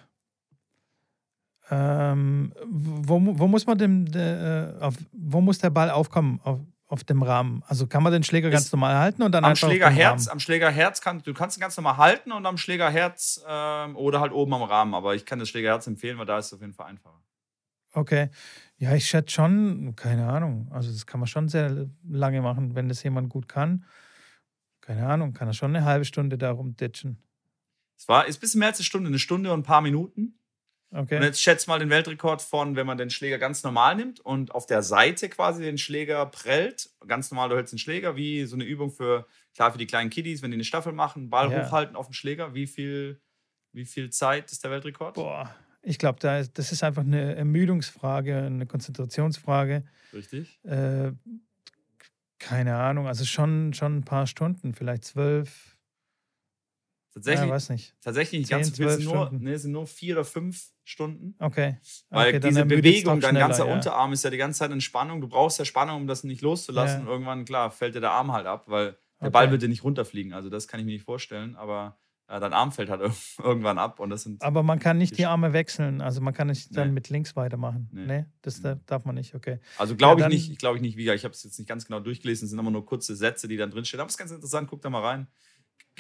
Ähm, 1.70 2.52
wo, 2.66 3.20
wo 3.22 3.46
muss 3.46 3.66
man 3.66 3.78
dem, 3.78 4.10
de, 4.10 4.20
äh, 4.20 4.80
auf, 4.80 4.96
wo 5.12 5.40
muss 5.40 5.58
der 5.58 5.70
Ball 5.70 5.90
aufkommen? 5.90 6.40
Auf, 6.42 6.60
auf 6.90 7.04
dem 7.04 7.22
Rahmen. 7.22 7.62
Also 7.68 7.86
kann 7.86 8.02
man 8.02 8.12
den 8.12 8.24
Schläger 8.24 8.48
ist 8.48 8.52
ganz 8.52 8.72
normal 8.72 8.96
halten 8.96 9.22
und 9.22 9.32
dann 9.32 9.44
am 9.44 9.54
Schlägerherz, 9.54 10.26
am 10.26 10.40
Schlägerherz 10.40 11.00
kann 11.00 11.22
du 11.22 11.32
kannst 11.32 11.56
ihn 11.56 11.60
ganz 11.60 11.76
normal 11.76 11.98
halten 11.98 12.32
und 12.32 12.44
am 12.46 12.58
Schlägerherz 12.58 13.42
ähm, 13.46 13.94
oder 13.94 14.20
halt 14.20 14.32
oben 14.32 14.52
am 14.54 14.64
Rahmen. 14.64 14.94
Aber 14.94 15.14
ich 15.14 15.24
kann 15.24 15.38
das 15.38 15.48
Schlägerherz 15.48 15.86
empfehlen, 15.86 16.18
weil 16.18 16.26
da 16.26 16.38
ist 16.38 16.46
es 16.46 16.54
auf 16.54 16.60
jeden 16.60 16.74
Fall 16.74 16.86
einfacher. 16.86 17.22
Okay. 17.92 18.30
Ja, 18.76 18.94
ich 18.94 19.06
schätze 19.06 19.30
schon, 19.30 19.94
keine 19.94 20.28
Ahnung. 20.28 20.68
Also 20.72 20.90
das 20.90 21.06
kann 21.06 21.20
man 21.20 21.28
schon 21.28 21.48
sehr 21.48 21.88
lange 22.08 22.42
machen, 22.42 22.74
wenn 22.74 22.88
das 22.88 23.02
jemand 23.04 23.28
gut 23.28 23.48
kann. 23.48 23.84
Keine 24.80 25.06
Ahnung, 25.06 25.32
kann 25.32 25.46
er 25.46 25.54
schon 25.54 25.76
eine 25.76 25.84
halbe 25.84 26.04
Stunde 26.04 26.38
darum 26.38 26.74
ditchen. 26.74 27.22
Es 27.96 28.08
war, 28.08 28.26
ist 28.26 28.38
ein 28.38 28.40
bisschen 28.40 28.58
mehr 28.58 28.68
als 28.68 28.78
eine 28.78 28.84
Stunde, 28.84 29.08
eine 29.08 29.18
Stunde 29.20 29.52
und 29.52 29.60
ein 29.60 29.64
paar 29.64 29.82
Minuten. 29.82 30.39
Okay. 30.92 31.16
Und 31.16 31.22
jetzt 31.22 31.40
schätzt 31.40 31.68
mal 31.68 31.78
den 31.78 31.88
Weltrekord 31.88 32.42
von, 32.42 32.74
wenn 32.74 32.86
man 32.86 32.98
den 32.98 33.10
Schläger 33.10 33.38
ganz 33.38 33.62
normal 33.62 33.94
nimmt 33.94 34.18
und 34.20 34.52
auf 34.52 34.66
der 34.66 34.82
Seite 34.82 35.28
quasi 35.28 35.62
den 35.62 35.78
Schläger 35.78 36.26
prellt. 36.26 36.90
Ganz 37.06 37.30
normal, 37.30 37.48
du 37.48 37.56
hältst 37.56 37.72
den 37.72 37.78
Schläger, 37.78 38.16
wie 38.16 38.44
so 38.44 38.56
eine 38.56 38.64
Übung 38.64 38.90
für, 38.90 39.26
klar, 39.54 39.70
für 39.70 39.78
die 39.78 39.86
kleinen 39.86 40.10
Kiddies, 40.10 40.42
wenn 40.42 40.50
die 40.50 40.56
eine 40.56 40.64
Staffel 40.64 40.92
machen, 40.92 41.30
Ball 41.30 41.52
ja. 41.52 41.64
hochhalten 41.64 41.94
auf 41.94 42.08
den 42.08 42.14
Schläger. 42.14 42.54
Wie 42.54 42.66
viel, 42.66 43.20
wie 43.72 43.84
viel 43.84 44.10
Zeit 44.10 44.50
ist 44.50 44.64
der 44.64 44.72
Weltrekord? 44.72 45.14
Boah, 45.14 45.54
ich 45.82 45.98
glaube, 45.98 46.18
da 46.20 46.42
das 46.42 46.72
ist 46.72 46.82
einfach 46.82 47.02
eine 47.02 47.36
Ermüdungsfrage, 47.36 48.36
eine 48.36 48.66
Konzentrationsfrage. 48.66 49.84
Richtig. 50.12 50.58
Äh, 50.64 51.12
keine 52.38 52.76
Ahnung, 52.76 53.06
also 53.06 53.24
schon, 53.24 53.74
schon 53.74 53.98
ein 53.98 54.04
paar 54.04 54.26
Stunden, 54.26 54.74
vielleicht 54.74 55.04
zwölf. 55.04 55.76
Tatsächlich, 57.12 57.48
ja, 57.48 57.54
weiß 57.54 57.70
nicht. 57.70 57.94
Tatsächlich 58.00 58.40
nicht 58.40 58.50
ganz 58.50 58.68
so 58.68 58.74
viel, 58.74 58.88
sind 58.90 59.04
nur, 59.04 59.30
nee, 59.32 59.56
sind 59.56 59.72
nur 59.72 59.86
vier 59.86 60.14
oder 60.14 60.24
fünf 60.24 60.70
Stunden. 60.84 61.34
Okay. 61.40 61.78
Weil 62.08 62.28
okay, 62.28 62.40
diese 62.48 62.64
Bewegung, 62.64 63.20
dein 63.20 63.34
ganzer 63.34 63.66
ja. 63.66 63.74
Unterarm 63.74 64.12
ist 64.12 64.22
ja 64.22 64.30
die 64.30 64.36
ganze 64.36 64.60
Zeit 64.60 64.70
in 64.70 64.80
Spannung. 64.80 65.20
Du 65.20 65.28
brauchst 65.28 65.58
ja 65.58 65.64
Spannung, 65.64 66.02
um 66.02 66.06
das 66.06 66.22
nicht 66.22 66.40
loszulassen. 66.40 67.04
Ja. 67.04 67.10
irgendwann, 67.10 67.44
klar, 67.44 67.70
fällt 67.72 67.96
dir 67.96 68.00
der 68.00 68.12
Arm 68.12 68.32
halt 68.32 68.46
ab, 68.46 68.64
weil 68.68 68.96
der 69.20 69.28
okay. 69.28 69.30
Ball 69.30 69.50
wird 69.50 69.62
dir 69.62 69.68
nicht 69.68 69.82
runterfliegen. 69.82 70.32
Also 70.32 70.50
das 70.50 70.68
kann 70.68 70.78
ich 70.78 70.86
mir 70.86 70.92
nicht 70.92 71.04
vorstellen. 71.04 71.56
Aber 71.56 71.98
ja, 72.28 72.38
dein 72.38 72.52
Arm 72.52 72.70
fällt 72.70 72.90
halt 72.90 73.02
irgendwann 73.42 73.78
ab. 73.78 73.98
Und 73.98 74.10
das 74.10 74.22
sind 74.22 74.40
aber 74.40 74.62
man 74.62 74.78
kann 74.78 74.96
nicht 74.96 75.18
die 75.18 75.26
Arme 75.26 75.52
wechseln. 75.52 76.00
Also 76.00 76.20
man 76.20 76.32
kann 76.32 76.46
nicht 76.46 76.76
dann 76.76 76.88
nee. 76.88 76.94
mit 76.94 77.08
links 77.08 77.34
weitermachen. 77.34 77.88
Nee, 77.92 78.06
nee 78.06 78.24
das 78.42 78.62
nee. 78.62 78.76
darf 78.86 79.04
man 79.04 79.16
nicht. 79.16 79.34
Okay. 79.34 79.58
Also 79.78 79.96
glaube 79.96 80.22
ich 80.22 80.28
nicht. 80.28 80.58
Glaube 80.60 80.76
ich 80.76 80.82
nicht. 80.82 80.96
Wie 80.96 81.10
ich 81.10 81.24
habe 81.24 81.34
es 81.34 81.42
jetzt 81.42 81.58
nicht 81.58 81.68
ganz 81.68 81.86
genau 81.86 81.98
durchgelesen. 81.98 82.46
Es 82.46 82.50
sind 82.50 82.58
immer 82.58 82.70
nur 82.70 82.86
kurze 82.86 83.16
Sätze, 83.16 83.48
die 83.48 83.56
dann 83.56 83.72
drinstehen. 83.72 84.00
Aber 84.00 84.06
es 84.06 84.14
ist 84.14 84.18
ganz 84.18 84.30
interessant. 84.30 84.68
Guck 84.70 84.80
da 84.80 84.90
mal 84.90 85.02
rein. 85.02 85.26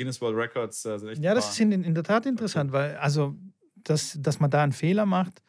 Guinness 0.00 0.20
World 0.22 0.36
Records. 0.36 0.86
Also 0.86 1.10
ja, 1.10 1.34
das 1.34 1.50
ist 1.50 1.60
in, 1.60 1.72
in 1.72 1.94
der 1.94 2.04
Tat 2.04 2.24
interessant, 2.24 2.72
weil 2.72 2.96
also 2.96 3.36
dass, 3.76 4.16
dass 4.18 4.40
man 4.40 4.50
da 4.50 4.62
einen 4.62 4.72
Fehler 4.72 5.04
macht, 5.04 5.42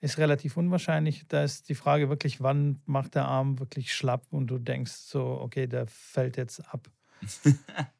ist 0.00 0.18
relativ 0.18 0.56
unwahrscheinlich. 0.56 1.24
Da 1.26 1.42
ist 1.42 1.68
die 1.68 1.74
Frage 1.74 2.08
wirklich, 2.08 2.40
wann 2.40 2.80
macht 2.86 3.16
der 3.16 3.24
Arm 3.24 3.58
wirklich 3.58 3.92
schlapp 3.92 4.26
und 4.30 4.46
du 4.46 4.58
denkst 4.58 4.92
so, 4.92 5.40
okay, 5.40 5.66
der 5.66 5.86
fällt 5.86 6.36
jetzt 6.36 6.60
ab. 6.72 6.88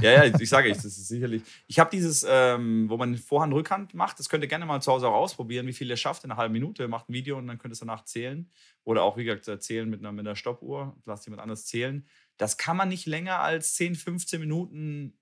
Ja, 0.00 0.24
ja, 0.24 0.24
ich 0.24 0.48
sage, 0.48 0.68
ich, 0.68 0.76
das 0.76 0.86
ist 0.86 1.08
sicherlich. 1.08 1.42
Ich 1.66 1.78
habe 1.78 1.90
dieses, 1.90 2.26
ähm, 2.28 2.88
wo 2.88 2.96
man 2.96 3.16
Vorhand, 3.16 3.52
Rückhand 3.54 3.94
macht, 3.94 4.18
das 4.18 4.28
könnt 4.28 4.42
ihr 4.42 4.48
gerne 4.48 4.66
mal 4.66 4.80
zu 4.80 4.90
Hause 4.90 5.08
auch 5.08 5.14
ausprobieren, 5.14 5.66
wie 5.66 5.72
viel 5.72 5.88
ihr 5.88 5.96
schafft 5.96 6.24
in 6.24 6.30
einer 6.30 6.38
halben 6.38 6.52
Minute. 6.52 6.88
Macht 6.88 7.08
ein 7.08 7.12
Video 7.12 7.38
und 7.38 7.46
dann 7.46 7.58
könnt 7.58 7.70
ihr 7.70 7.74
es 7.74 7.78
danach 7.80 8.04
zählen. 8.04 8.50
Oder 8.84 9.02
auch, 9.02 9.16
wie 9.16 9.24
gesagt, 9.24 9.62
zählen 9.62 9.88
mit 9.88 10.00
einer, 10.00 10.12
mit 10.12 10.26
einer 10.26 10.36
Stoppuhr. 10.36 10.96
Lasst 11.04 11.26
jemand 11.26 11.42
anderes 11.42 11.64
zählen. 11.66 12.06
Das 12.38 12.56
kann 12.56 12.76
man 12.76 12.88
nicht 12.88 13.06
länger 13.06 13.40
als 13.40 13.74
10, 13.74 13.94
15 13.94 14.40
Minuten 14.40 15.17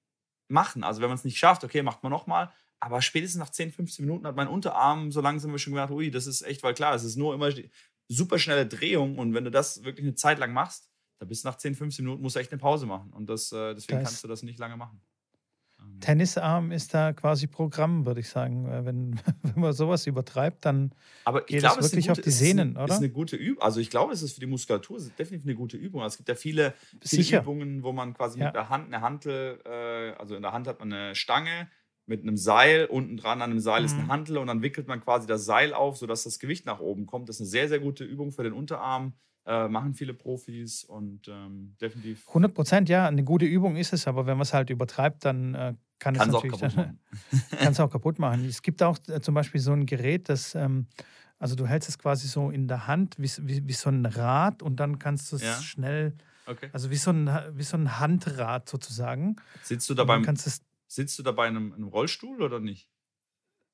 machen. 0.48 0.84
Also, 0.84 1.00
wenn 1.00 1.08
man 1.08 1.18
es 1.18 1.24
nicht 1.24 1.38
schafft, 1.38 1.64
okay, 1.64 1.82
macht 1.82 2.02
man 2.02 2.10
nochmal. 2.10 2.52
Aber 2.80 3.00
spätestens 3.02 3.38
nach 3.38 3.50
10, 3.50 3.72
15 3.72 4.04
Minuten 4.04 4.26
hat 4.26 4.36
mein 4.36 4.48
Unterarm 4.48 5.10
so 5.10 5.20
langsam 5.20 5.56
schon 5.58 5.72
gedacht, 5.72 5.90
ui, 5.90 6.10
das 6.10 6.26
ist 6.26 6.42
echt, 6.42 6.62
weil 6.62 6.74
klar, 6.74 6.94
es 6.94 7.04
ist 7.04 7.16
nur 7.16 7.34
immer 7.34 7.50
super 8.08 8.38
schnelle 8.38 8.66
Drehung 8.66 9.18
und 9.18 9.34
wenn 9.34 9.44
du 9.44 9.50
das 9.50 9.82
wirklich 9.82 10.04
eine 10.04 10.14
Zeit 10.14 10.38
lang 10.38 10.52
machst, 10.52 10.90
da 11.18 11.26
bist 11.26 11.44
du 11.44 11.48
nach 11.48 11.56
10, 11.56 11.74
15 11.74 12.04
Minuten 12.04 12.22
musst 12.22 12.36
du 12.36 12.40
echt 12.40 12.52
eine 12.52 12.60
Pause 12.60 12.86
machen 12.86 13.12
und 13.12 13.26
das, 13.28 13.50
äh, 13.52 13.74
deswegen 13.74 14.00
das 14.00 14.08
kannst 14.08 14.24
du 14.24 14.28
das 14.28 14.42
nicht 14.42 14.58
lange 14.58 14.76
machen. 14.76 15.00
Tennisarm 16.00 16.72
ist 16.72 16.94
da 16.94 17.12
quasi 17.12 17.46
Programm, 17.46 18.06
würde 18.06 18.20
ich 18.20 18.28
sagen. 18.28 18.66
Wenn, 18.84 19.20
wenn 19.42 19.60
man 19.60 19.72
sowas 19.72 20.06
übertreibt, 20.06 20.64
dann 20.64 20.92
Aber 21.24 21.42
geht 21.42 21.60
glaube, 21.60 21.80
es 21.80 21.92
wirklich 21.92 22.08
gute, 22.08 22.20
auf 22.20 22.24
die 22.24 22.30
Sehnen, 22.30 22.70
ist 22.70 22.76
eine, 22.76 22.84
oder? 22.84 22.94
Ist 22.94 23.00
eine 23.00 23.10
gute 23.10 23.36
Übung. 23.36 23.62
Also 23.62 23.80
ich 23.80 23.90
glaube, 23.90 24.12
es 24.12 24.22
ist 24.22 24.34
für 24.34 24.40
die 24.40 24.46
Muskulatur 24.46 24.98
definitiv 25.18 25.46
eine 25.46 25.56
gute 25.56 25.76
Übung. 25.76 26.02
Also 26.02 26.14
es 26.14 26.16
gibt 26.18 26.28
ja 26.28 26.34
viele, 26.34 26.74
viele 27.02 27.40
Übungen, 27.40 27.82
wo 27.82 27.92
man 27.92 28.14
quasi 28.14 28.38
ja. 28.38 28.46
mit 28.46 28.54
der 28.54 28.68
Hand 28.68 28.86
eine 28.86 29.00
Hantel, 29.00 29.60
äh, 29.64 30.12
also 30.18 30.36
in 30.36 30.42
der 30.42 30.52
Hand 30.52 30.66
hat 30.66 30.78
man 30.78 30.92
eine 30.92 31.14
Stange, 31.14 31.68
mit 32.06 32.22
einem 32.22 32.36
Seil. 32.36 32.86
Unten 32.86 33.16
dran 33.16 33.42
an 33.42 33.50
dem 33.50 33.60
Seil 33.60 33.80
mhm. 33.80 33.86
ist 33.86 33.94
eine 33.94 34.04
mhm. 34.04 34.12
Hantel 34.12 34.38
und 34.38 34.46
dann 34.46 34.62
wickelt 34.62 34.88
man 34.88 35.00
quasi 35.00 35.26
das 35.26 35.44
Seil 35.44 35.74
auf, 35.74 35.96
sodass 35.96 36.22
das 36.22 36.38
Gewicht 36.38 36.64
nach 36.66 36.80
oben 36.80 37.06
kommt. 37.06 37.28
Das 37.28 37.36
ist 37.36 37.40
eine 37.42 37.48
sehr, 37.50 37.68
sehr 37.68 37.80
gute 37.80 38.04
Übung 38.04 38.32
für 38.32 38.44
den 38.44 38.52
Unterarm. 38.52 39.14
Äh, 39.44 39.68
machen 39.68 39.94
viele 39.94 40.12
Profis 40.12 40.82
und 40.82 41.28
ähm, 41.28 41.76
definitiv. 41.80 42.26
100 42.26 42.52
Prozent, 42.52 42.88
ja, 42.88 43.06
eine 43.06 43.22
gute 43.22 43.44
Übung 43.44 43.76
ist 43.76 43.92
es, 43.92 44.08
aber 44.08 44.26
wenn 44.26 44.36
man 44.36 44.42
es 44.42 44.52
halt 44.52 44.70
übertreibt, 44.70 45.24
dann 45.24 45.54
äh, 45.54 45.74
kann 45.98 46.14
es 46.14 46.26
natürlich 46.26 46.60
kann 47.58 47.72
es 47.72 47.80
auch 47.80 47.90
kaputt 47.90 48.18
machen. 48.18 48.44
Es 48.44 48.62
gibt 48.62 48.82
auch 48.82 48.98
äh, 49.08 49.20
zum 49.20 49.34
Beispiel 49.34 49.60
so 49.60 49.72
ein 49.72 49.86
Gerät, 49.86 50.28
das, 50.28 50.54
ähm, 50.54 50.86
also 51.38 51.54
du 51.54 51.66
hältst 51.66 51.88
es 51.88 51.98
quasi 51.98 52.28
so 52.28 52.50
in 52.50 52.68
der 52.68 52.86
Hand 52.86 53.16
wie, 53.18 53.30
wie, 53.42 53.66
wie 53.66 53.72
so 53.72 53.90
ein 53.90 54.04
Rad 54.06 54.62
und 54.62 54.76
dann 54.76 54.98
kannst 54.98 55.32
du 55.32 55.36
es 55.36 55.42
ja? 55.42 55.60
schnell, 55.60 56.14
okay. 56.46 56.68
also 56.72 56.90
wie 56.90 56.96
so, 56.96 57.10
ein, 57.10 57.28
wie 57.52 57.62
so 57.62 57.76
ein 57.76 57.98
Handrad 57.98 58.68
sozusagen. 58.68 59.36
Sitzt 59.62 59.88
du 59.90 59.94
da 59.94 60.04
beim, 60.04 60.24
Sitzt 60.88 61.18
du 61.18 61.22
da 61.22 61.32
bei 61.32 61.46
einem, 61.46 61.72
einem 61.72 61.88
Rollstuhl 61.88 62.42
oder 62.42 62.60
nicht? 62.60 62.88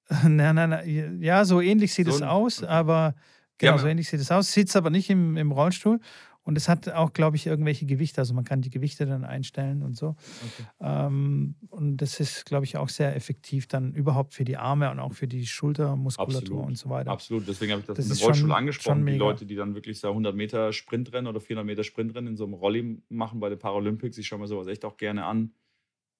Nein, 0.09 0.55
nein, 0.55 0.71
nein. 0.71 1.21
Ja, 1.21 1.45
so 1.45 1.61
ähnlich 1.61 1.95
sieht 1.95 2.07
so 2.07 2.15
es 2.15 2.23
aus, 2.23 2.63
okay. 2.63 2.73
aber 2.73 3.15
genau, 3.59 3.73
ja, 3.73 3.79
so 3.79 3.87
ähnlich 3.87 4.09
sieht 4.09 4.21
es 4.21 4.31
aus. 4.31 4.53
Sitzt 4.53 4.77
aber 4.77 4.91
nicht 4.91 5.11
im, 5.11 5.37
im 5.37 5.53
Rollstuhl. 5.53 6.01
Und 6.45 6.57
es 6.57 6.69
hat 6.69 6.89
auch, 6.89 7.13
glaube 7.13 7.37
ich, 7.37 7.47
irgendwelche 7.47 7.87
Gewichte. 7.87 8.21
Also 8.21 8.35
man 8.35 8.45
kann 8.45 8.63
die 8.63 8.71
Gewichte 8.71 9.07
dann 9.07 9.25
einstellen 9.25 9.83
und 9.83 9.97
so. 9.97 10.09
Okay. 10.09 10.69
Ähm, 10.81 11.55
und 11.69 11.99
das 11.99 12.19
ist, 12.19 12.47
glaube 12.47 12.65
ich, 12.65 12.77
auch 12.77 12.89
sehr 12.89 13.15
effektiv 13.15 13.69
dann 13.69 13.95
überhaupt 13.95 14.35
für 14.35 14.45
die 14.45 14.57
Arme 14.57 14.91
und 14.91 14.99
auch 14.99 15.13
für 15.13 15.29
die 15.29 15.47
Schultermuskulatur 15.47 16.41
Absolut. 16.41 16.67
und 16.67 16.79
so 16.79 16.91
weiter. 16.91 17.11
Absolut. 17.13 17.47
Deswegen 17.47 17.73
habe 17.73 17.81
ich 17.81 17.87
das, 17.87 17.97
das 17.97 18.07
dem 18.07 18.25
Rollstuhl 18.25 18.49
schon, 18.49 18.53
angesprochen. 18.53 18.99
Schon 18.99 19.07
die 19.07 19.17
Leute, 19.17 19.47
die 19.47 19.55
dann 19.55 19.75
wirklich 19.75 20.01
so 20.01 20.09
100 20.09 20.35
Meter 20.35 20.73
Sprintrennen 20.73 21.29
oder 21.29 21.41
400 21.41 21.65
Meter 21.65 21.85
Sprintrennen 21.85 22.33
in 22.33 22.37
so 22.37 22.45
einem 22.45 22.55
Rolli 22.55 23.03
machen 23.09 23.39
bei 23.39 23.49
den 23.49 23.59
Paralympics. 23.59 24.19
Ich 24.19 24.27
schaue 24.27 24.41
mir 24.41 24.49
sowas 24.49 24.67
echt 24.67 24.85
auch 24.85 24.97
gerne 24.97 25.25
an. 25.25 25.53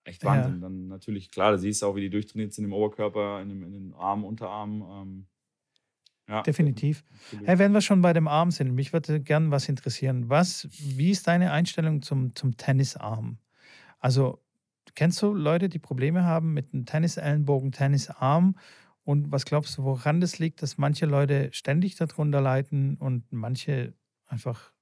Echt 0.05 0.25
Wahnsinn. 0.25 0.55
Ja. 0.55 0.61
Dann 0.61 0.89
natürlich, 0.89 1.31
klar, 1.31 1.53
da 1.53 1.59
siehst 1.59 1.83
du 1.83 1.87
auch, 1.87 1.97
wie 1.97 2.01
die 2.01 2.11
durchtrainiert 2.11 2.53
sind 2.53 2.65
im 2.65 2.73
Oberkörper, 2.73 3.41
in, 3.41 3.49
dem, 3.49 3.63
in 3.63 3.73
den 3.73 3.95
Armen, 3.95 4.25
Unterarmen. 4.25 4.83
Ähm, 4.83 5.27
ja, 6.29 6.43
Definitiv. 6.47 7.05
Hey, 7.45 7.59
wenn 7.59 7.73
wir 7.73 7.81
schon 7.81 8.03
bei 8.03 8.13
dem 8.13 8.27
Arm 8.27 8.51
sind, 8.51 8.75
mich 8.75 8.93
würde 8.93 9.21
gerne 9.21 9.51
was 9.53 9.69
interessieren. 9.69 10.29
Was, 10.29 10.69
wie 10.73 11.11
ist 11.11 11.29
deine 11.29 11.53
Einstellung 11.53 12.03
zum, 12.03 12.35
zum 12.35 12.57
Tennisarm? 12.57 13.39
Also, 14.01 14.43
kennst 14.95 15.23
du 15.23 15.35
Leute, 15.35 15.69
die 15.69 15.79
Probleme 15.79 16.25
haben 16.25 16.53
mit 16.53 16.73
einem 16.75 16.87
Tennisellenbogen, 16.87 17.73
Tennisarm? 17.73 18.57
Und 19.05 19.33
was 19.33 19.45
glaubst 19.45 19.79
du, 19.79 19.85
woran 19.85 20.21
das 20.21 20.39
liegt, 20.39 20.63
dass 20.63 20.79
manche 20.79 21.07
Leute 21.07 21.51
ständig 21.53 21.97
darunter 21.97 22.41
leiden 22.41 22.97
und 22.97 23.33
manche 23.33 23.95
einfach 24.27 24.73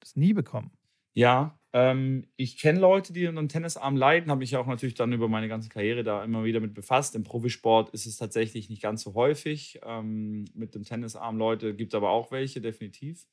das 0.00 0.16
nie 0.16 0.32
bekommen? 0.34 0.72
Ja, 1.14 1.58
ähm, 1.76 2.26
ich 2.36 2.56
kenne 2.56 2.80
Leute, 2.80 3.12
die 3.12 3.26
unter 3.26 3.38
einem 3.38 3.50
Tennisarm 3.50 3.98
leiden, 3.98 4.30
habe 4.30 4.38
mich 4.38 4.56
auch 4.56 4.66
natürlich 4.66 4.94
dann 4.94 5.12
über 5.12 5.28
meine 5.28 5.46
ganze 5.46 5.68
Karriere 5.68 6.04
da 6.04 6.24
immer 6.24 6.42
wieder 6.42 6.60
mit 6.60 6.72
befasst. 6.72 7.14
Im 7.14 7.22
Profisport 7.22 7.90
ist 7.90 8.06
es 8.06 8.16
tatsächlich 8.16 8.70
nicht 8.70 8.80
ganz 8.80 9.02
so 9.02 9.12
häufig. 9.12 9.78
Ähm, 9.84 10.46
mit 10.54 10.74
dem 10.74 10.84
Tennisarm 10.84 11.36
Leute 11.36 11.74
gibt 11.74 11.92
es 11.92 11.94
aber 11.94 12.08
auch 12.08 12.32
welche, 12.32 12.62
definitiv. 12.62 13.26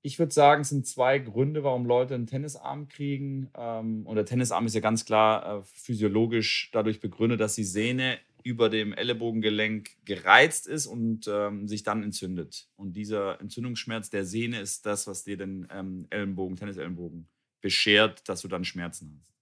Ich 0.00 0.18
würde 0.18 0.32
sagen, 0.32 0.62
es 0.62 0.70
sind 0.70 0.86
zwei 0.86 1.18
Gründe, 1.18 1.62
warum 1.62 1.84
Leute 1.84 2.14
einen 2.14 2.26
Tennisarm 2.26 2.88
kriegen. 2.88 3.50
Ähm, 3.54 4.06
und 4.06 4.16
der 4.16 4.24
Tennisarm 4.24 4.64
ist 4.64 4.74
ja 4.74 4.80
ganz 4.80 5.04
klar 5.04 5.58
äh, 5.58 5.62
physiologisch 5.74 6.70
dadurch 6.72 7.00
begründet, 7.00 7.38
dass 7.38 7.54
die 7.54 7.64
Sehne 7.64 8.18
über 8.44 8.70
dem 8.70 8.94
Ellenbogengelenk 8.94 9.90
gereizt 10.06 10.68
ist 10.68 10.86
und 10.86 11.28
ähm, 11.30 11.68
sich 11.68 11.82
dann 11.82 12.02
entzündet. 12.02 12.70
Und 12.76 12.94
dieser 12.94 13.38
Entzündungsschmerz 13.42 14.08
der 14.08 14.24
Sehne 14.24 14.58
ist 14.58 14.86
das, 14.86 15.06
was 15.06 15.24
dir 15.24 15.36
den 15.36 15.68
ähm, 15.70 16.06
Ellenbogen, 16.08 16.56
Tennisellenbogen 16.56 17.28
beschert, 17.60 18.28
dass 18.28 18.42
du 18.42 18.48
dann 18.48 18.64
Schmerzen 18.64 19.18
hast. 19.18 19.34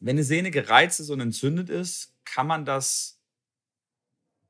Wenn 0.00 0.16
eine 0.16 0.24
Sehne 0.24 0.50
gereizt 0.50 1.00
ist 1.00 1.10
und 1.10 1.20
entzündet 1.20 1.70
ist, 1.70 2.14
kann 2.24 2.46
man 2.46 2.64
das 2.64 3.20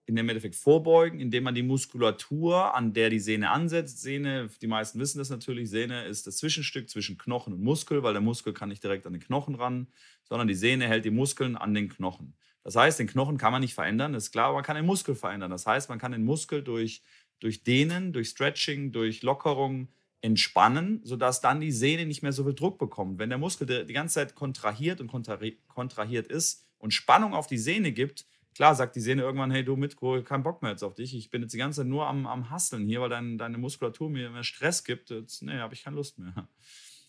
in 0.07 0.17
dem 0.17 0.29
Endeffekt 0.29 0.57
vorbeugen, 0.57 1.19
indem 1.19 1.45
man 1.45 1.55
die 1.55 1.63
Muskulatur, 1.63 2.75
an 2.75 2.93
der 2.93 3.09
die 3.09 3.21
Sehne 3.21 3.51
ansetzt, 3.51 4.03
Sehne, 4.03 4.51
die 4.61 4.67
meisten 4.67 4.99
wissen 5.01 5.19
das 5.19 5.31
natürlich, 5.31 5.71
Sehne 5.71 6.05
ist 6.05 6.27
das 6.27 6.37
Zwischenstück 6.39 6.91
zwischen 6.91 7.17
Knochen 7.17 7.55
und 7.55 7.63
Muskel, 7.63 8.03
weil 8.03 8.13
der 8.13 8.21
Muskel 8.21 8.53
kann 8.53 8.69
nicht 8.69 8.85
direkt 8.85 9.07
an 9.07 9.15
den 9.15 9.23
Knochen 9.23 9.55
ran, 9.55 9.89
sondern 10.25 10.47
die 10.47 10.55
Sehne 10.55 10.89
hält 10.89 11.07
die 11.07 11.11
Muskeln 11.11 11.57
an 11.57 11.73
den 11.73 11.89
Knochen. 11.89 12.35
Das 12.65 12.77
heißt, 12.77 12.99
den 12.99 13.07
Knochen 13.07 13.39
kann 13.39 13.53
man 13.53 13.63
nicht 13.63 13.75
verändern, 13.75 14.15
ist 14.15 14.31
klar, 14.31 14.47
aber 14.47 14.57
man 14.57 14.65
kann 14.65 14.77
den 14.77 14.87
Muskel 14.87 15.15
verändern. 15.15 15.51
Das 15.51 15.67
heißt, 15.67 15.89
man 15.89 15.99
kann 15.99 16.13
den 16.13 16.25
Muskel 16.25 16.63
durch, 16.63 17.03
durch 17.41 17.63
Dehnen, 17.63 18.13
durch 18.13 18.29
Stretching, 18.29 18.93
durch 18.93 19.23
Lockerung 19.23 19.89
entspannen, 20.25 21.03
sodass 21.05 21.43
dann 21.43 21.61
die 21.61 21.71
Sehne 21.71 22.07
nicht 22.07 22.23
mehr 22.23 22.33
so 22.33 22.45
viel 22.45 22.55
Druck 22.55 22.79
bekommt. 22.79 23.19
Wenn 23.19 23.29
der 23.29 23.37
Muskel 23.37 23.85
die 23.85 23.93
ganze 23.93 24.15
Zeit 24.15 24.35
kontrahiert 24.35 25.03
und 25.03 25.09
kontrahiert 25.09 26.29
ist 26.29 26.67
und 26.79 26.95
Spannung 26.95 27.35
auf 27.35 27.47
die 27.47 27.59
Sehne 27.59 27.93
gibt, 27.93 28.25
klar 28.55 28.75
sagt 28.75 28.97
die 28.97 29.03
Sehne 29.03 29.21
irgendwann, 29.21 29.51
hey 29.51 29.63
du 29.63 29.77
Mitko, 29.77 30.23
kein 30.23 30.43
Bock 30.43 30.63
mehr 30.63 30.71
jetzt 30.71 30.83
auf 30.83 30.95
dich, 30.95 31.15
ich 31.15 31.29
bin 31.29 31.43
jetzt 31.43 31.53
die 31.53 31.59
ganze 31.59 31.83
Zeit 31.83 31.89
nur 31.89 32.07
am, 32.07 32.27
am 32.27 32.49
Hasseln 32.49 32.87
hier, 32.87 33.03
weil 33.03 33.11
dein, 33.11 33.37
deine 33.37 33.59
Muskulatur 33.59 34.09
mir 34.09 34.31
mehr 34.31 34.45
Stress 34.45 34.83
gibt, 34.83 35.11
jetzt, 35.11 35.43
nee, 35.43 35.59
habe 35.59 35.75
ich 35.75 35.85
keine 35.85 35.97
Lust 35.97 36.19
mehr. 36.19 36.49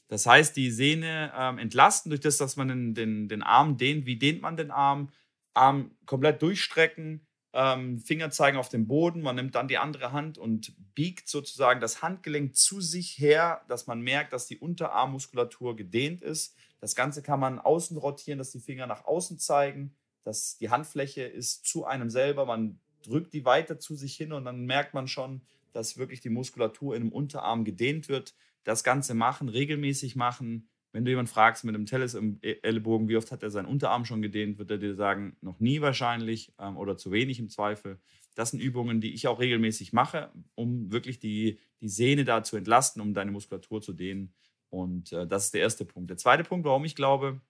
Das 0.08 0.28
heißt, 0.28 0.56
die 0.56 0.70
Sehne 0.70 1.34
ähm, 1.36 1.58
entlasten 1.58 2.12
durch 2.12 2.22
das, 2.22 2.38
dass 2.38 2.58
man 2.58 2.68
den, 2.68 2.94
den, 2.94 3.28
den 3.28 3.42
Arm 3.42 3.76
dehnt. 3.76 4.06
Wie 4.06 4.18
dehnt 4.18 4.40
man 4.40 4.56
den 4.56 4.70
Arm? 4.70 5.10
Arm 5.56 5.96
komplett 6.06 6.44
durchstrecken, 6.44 7.26
ähm, 7.56 8.00
Finger 8.02 8.32
zeigen 8.32 8.58
auf 8.58 8.68
den 8.68 8.86
Boden, 8.86 9.22
man 9.22 9.38
nimmt 9.38 9.56
dann 9.56 9.70
die 9.70 9.78
andere 9.78 10.12
Hand 10.12 10.38
und 10.38 10.74
biegt 10.94 11.30
sozusagen 11.30 11.80
das 11.80 12.02
Handgelenk 12.02 12.54
zu 12.54 12.82
sich 12.82 13.18
her, 13.18 13.62
dass 13.70 13.88
man 13.88 14.02
merkt, 14.02 14.34
dass 14.34 14.46
die 14.46 14.60
Unterarmmuskulatur 14.60 15.78
gedehnt 15.78 16.22
ist. 16.22 16.54
Das 16.82 16.96
Ganze 16.96 17.24
kann 17.24 17.40
man 17.40 17.60
außen 17.60 17.98
rotieren, 17.98 18.40
dass 18.40 18.52
die 18.52 18.60
Finger 18.60 18.88
nach 18.88 19.06
außen 19.06 19.40
zeigen, 19.40 19.96
dass 20.24 20.58
die 20.58 20.70
Handfläche 20.70 21.24
ist 21.24 21.66
zu 21.66 21.86
einem 21.86 22.10
selber, 22.10 22.46
man 22.46 22.78
drückt 23.02 23.34
die 23.34 23.46
weiter 23.46 23.80
zu 23.80 23.96
sich 23.96 24.18
hin 24.18 24.34
und 24.34 24.44
dann 24.44 24.66
merkt 24.66 24.94
man 24.94 25.08
schon, 25.08 25.42
dass 25.72 25.98
wirklich 25.98 26.20
die 26.20 26.30
Muskulatur 26.30 26.94
in 26.94 27.04
dem 27.04 27.12
Unterarm 27.14 27.64
gedehnt 27.64 28.10
wird. 28.10 28.36
Das 28.66 28.84
Ganze 28.84 29.14
machen, 29.14 29.48
regelmäßig 29.48 30.18
machen, 30.18 30.68
wenn 30.96 31.04
du 31.04 31.12
jemanden 31.12 31.30
fragst 31.30 31.66
mit 31.66 31.76
einem 31.76 31.86
Tellis 31.86 32.14
im 32.14 32.40
e- 32.42 32.56
Ellenbogen, 32.62 33.10
wie 33.10 33.18
oft 33.18 33.30
hat 33.30 33.44
er 33.44 33.52
seinen 33.52 33.66
Unterarm 33.66 34.06
schon 34.06 34.22
gedehnt, 34.22 34.58
wird 34.58 34.72
er 34.72 34.78
dir 34.78 34.96
sagen, 34.96 35.36
noch 35.42 35.60
nie 35.60 35.82
wahrscheinlich 35.82 36.54
ähm, 36.58 36.78
oder 36.78 36.96
zu 36.96 37.12
wenig 37.12 37.38
im 37.38 37.50
Zweifel. 37.50 38.00
Das 38.34 38.52
sind 38.52 38.62
Übungen, 38.62 39.02
die 39.02 39.14
ich 39.14 39.28
auch 39.28 39.42
regelmäßig 39.42 39.92
mache, 39.92 40.32
um 40.56 40.94
wirklich 40.94 41.20
die, 41.20 41.60
die 41.82 41.90
Sehne 41.90 42.24
da 42.24 42.44
zu 42.44 42.56
entlasten, 42.56 43.02
um 43.02 43.14
deine 43.14 43.32
Muskulatur 43.32 43.82
zu 43.82 43.92
dehnen. 43.92 44.34
Und 44.70 45.12
äh, 45.12 45.28
das 45.28 45.46
ist 45.46 45.54
der 45.54 45.62
erste 45.62 45.84
Punkt. 45.84 46.12
Der 46.12 46.18
zweite 46.18 46.46
Punkt, 46.46 46.66
warum 46.66 46.86
ich 46.86 46.96
glaube, 46.96 47.42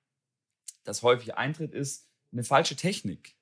dass 0.84 1.04
häufig 1.04 1.36
eintritt, 1.36 1.72
ist 1.72 2.10
eine 2.32 2.44
falsche 2.44 2.76
Technik. 2.76 3.36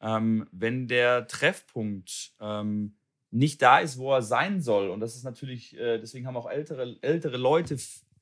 Ähm, 0.00 0.46
wenn 0.52 0.86
der 0.86 1.26
Treffpunkt 1.26 2.32
ähm, 2.38 2.94
nicht 3.32 3.60
da 3.60 3.80
ist, 3.80 3.98
wo 3.98 4.12
er 4.14 4.22
sein 4.22 4.60
soll, 4.60 4.88
und 4.88 5.00
das 5.00 5.16
ist 5.16 5.24
natürlich, 5.24 5.76
äh, 5.76 5.98
deswegen 5.98 6.28
haben 6.28 6.36
auch 6.36 6.48
ältere, 6.48 6.96
ältere 7.02 7.38
Leute 7.38 7.76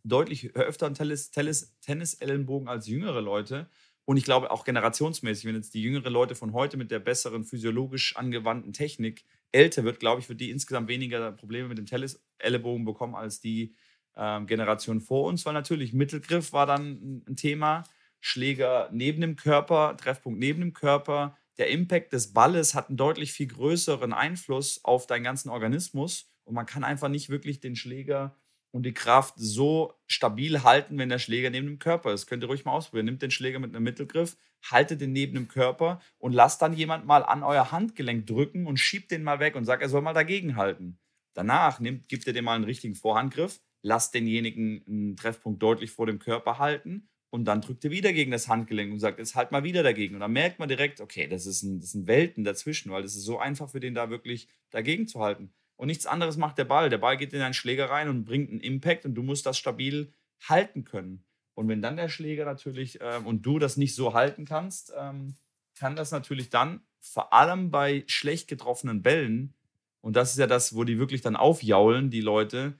deutlich 0.06 0.54
öfter 0.54 0.86
einen 0.86 0.94
Tennis, 0.94 1.30
Tennis, 1.30 1.74
Tennis-Ellenbogen 1.80 2.68
als 2.68 2.86
jüngere 2.86 3.20
Leute. 3.20 3.68
Und 4.04 4.16
ich 4.16 4.24
glaube 4.24 4.50
auch 4.50 4.64
generationsmäßig, 4.64 5.46
wenn 5.46 5.56
jetzt 5.56 5.74
die 5.74 5.82
jüngeren 5.82 6.12
Leute 6.12 6.36
von 6.36 6.52
heute 6.52 6.76
mit 6.76 6.90
der 6.90 7.00
besseren 7.00 7.44
physiologisch 7.44 8.16
angewandten 8.16 8.72
Technik 8.72 9.24
älter 9.50 9.82
wird, 9.84 9.98
glaube 9.98 10.20
ich, 10.20 10.28
wird 10.28 10.40
die 10.40 10.50
insgesamt 10.50 10.88
weniger 10.88 11.32
Probleme 11.32 11.68
mit 11.68 11.78
dem 11.78 11.86
Tennis-Ellenbogen 11.86 12.84
bekommen 12.84 13.16
als 13.16 13.40
die 13.40 13.74
ähm, 14.16 14.46
Generation 14.46 15.00
vor 15.00 15.26
uns, 15.26 15.44
weil 15.44 15.54
natürlich 15.54 15.92
Mittelgriff 15.92 16.52
war 16.52 16.66
dann 16.66 17.24
ein 17.28 17.36
Thema, 17.36 17.82
Schläger 18.20 18.88
neben 18.92 19.20
dem 19.20 19.36
Körper, 19.36 19.96
Treffpunkt 19.96 20.38
neben 20.38 20.60
dem 20.60 20.72
Körper. 20.72 21.36
Der 21.58 21.68
Impact 21.70 22.12
des 22.12 22.32
Balles 22.32 22.74
hat 22.74 22.88
einen 22.88 22.96
deutlich 22.96 23.32
viel 23.32 23.46
größeren 23.48 24.12
Einfluss 24.12 24.84
auf 24.84 25.06
deinen 25.06 25.24
ganzen 25.24 25.48
Organismus 25.48 26.30
und 26.44 26.54
man 26.54 26.66
kann 26.66 26.84
einfach 26.84 27.08
nicht 27.08 27.28
wirklich 27.28 27.60
den 27.60 27.76
Schläger 27.76 28.36
und 28.76 28.82
die 28.82 28.92
Kraft 28.92 29.34
so 29.38 29.94
stabil 30.06 30.62
halten, 30.62 30.98
wenn 30.98 31.08
der 31.08 31.18
Schläger 31.18 31.48
neben 31.48 31.66
dem 31.66 31.78
Körper 31.78 32.12
ist. 32.12 32.26
Könnt 32.26 32.44
ihr 32.44 32.48
ruhig 32.48 32.66
mal 32.66 32.72
ausprobieren. 32.72 33.06
Nehmt 33.06 33.22
den 33.22 33.30
Schläger 33.30 33.58
mit 33.58 33.74
einem 33.74 33.84
Mittelgriff, 33.84 34.36
haltet 34.70 35.00
den 35.00 35.12
neben 35.12 35.34
dem 35.34 35.48
Körper 35.48 35.98
und 36.18 36.34
lasst 36.34 36.60
dann 36.60 36.74
jemand 36.74 37.06
mal 37.06 37.22
an 37.24 37.42
euer 37.42 37.72
Handgelenk 37.72 38.26
drücken 38.26 38.66
und 38.66 38.76
schiebt 38.76 39.10
den 39.10 39.22
mal 39.22 39.40
weg 39.40 39.56
und 39.56 39.64
sagt, 39.64 39.80
er 39.80 39.88
soll 39.88 40.02
mal 40.02 40.12
dagegen 40.12 40.56
halten. 40.56 40.98
Danach 41.32 41.80
nehmt, 41.80 42.06
gebt 42.08 42.26
ihr 42.26 42.34
dem 42.34 42.44
mal 42.44 42.54
einen 42.54 42.64
richtigen 42.64 42.94
Vorhandgriff, 42.94 43.60
lasst 43.80 44.12
denjenigen 44.12 44.84
einen 44.86 45.16
Treffpunkt 45.16 45.62
deutlich 45.62 45.90
vor 45.90 46.04
dem 46.06 46.18
Körper 46.18 46.58
halten 46.58 47.08
und 47.30 47.46
dann 47.46 47.62
drückt 47.62 47.82
ihr 47.84 47.90
wieder 47.90 48.12
gegen 48.12 48.30
das 48.30 48.46
Handgelenk 48.46 48.92
und 48.92 49.00
sagt, 49.00 49.18
jetzt 49.18 49.36
halt 49.36 49.52
mal 49.52 49.64
wieder 49.64 49.82
dagegen. 49.82 50.16
Und 50.16 50.20
dann 50.20 50.32
merkt 50.32 50.58
man 50.58 50.68
direkt, 50.68 51.00
okay, 51.00 51.26
das, 51.28 51.46
ist 51.46 51.62
ein, 51.62 51.80
das 51.80 51.92
sind 51.92 52.06
Welten 52.06 52.44
dazwischen, 52.44 52.92
weil 52.92 53.04
es 53.04 53.16
ist 53.16 53.24
so 53.24 53.38
einfach 53.38 53.70
für 53.70 53.80
den 53.80 53.94
da 53.94 54.10
wirklich 54.10 54.48
dagegen 54.70 55.08
zu 55.08 55.20
halten. 55.20 55.54
Und 55.76 55.88
nichts 55.88 56.06
anderes 56.06 56.36
macht 56.36 56.58
der 56.58 56.64
Ball. 56.64 56.90
Der 56.90 56.98
Ball 56.98 57.16
geht 57.16 57.32
in 57.32 57.42
einen 57.42 57.54
Schläger 57.54 57.90
rein 57.90 58.08
und 58.08 58.24
bringt 58.24 58.50
einen 58.50 58.60
Impact 58.60 59.04
und 59.04 59.14
du 59.14 59.22
musst 59.22 59.46
das 59.46 59.58
stabil 59.58 60.12
halten 60.48 60.84
können. 60.84 61.24
Und 61.54 61.68
wenn 61.68 61.82
dann 61.82 61.96
der 61.96 62.08
Schläger 62.08 62.44
natürlich 62.44 62.98
ähm, 63.00 63.26
und 63.26 63.42
du 63.44 63.58
das 63.58 63.76
nicht 63.76 63.94
so 63.94 64.14
halten 64.14 64.44
kannst, 64.44 64.92
ähm, 64.96 65.34
kann 65.78 65.96
das 65.96 66.10
natürlich 66.10 66.50
dann 66.50 66.80
vor 67.00 67.32
allem 67.32 67.70
bei 67.70 68.04
schlecht 68.06 68.48
getroffenen 68.48 69.02
Bällen, 69.02 69.54
und 70.00 70.14
das 70.14 70.30
ist 70.30 70.38
ja 70.38 70.46
das, 70.46 70.76
wo 70.76 70.84
die 70.84 70.98
wirklich 70.98 71.20
dann 71.20 71.34
aufjaulen, 71.34 72.10
die 72.10 72.20
Leute, 72.20 72.78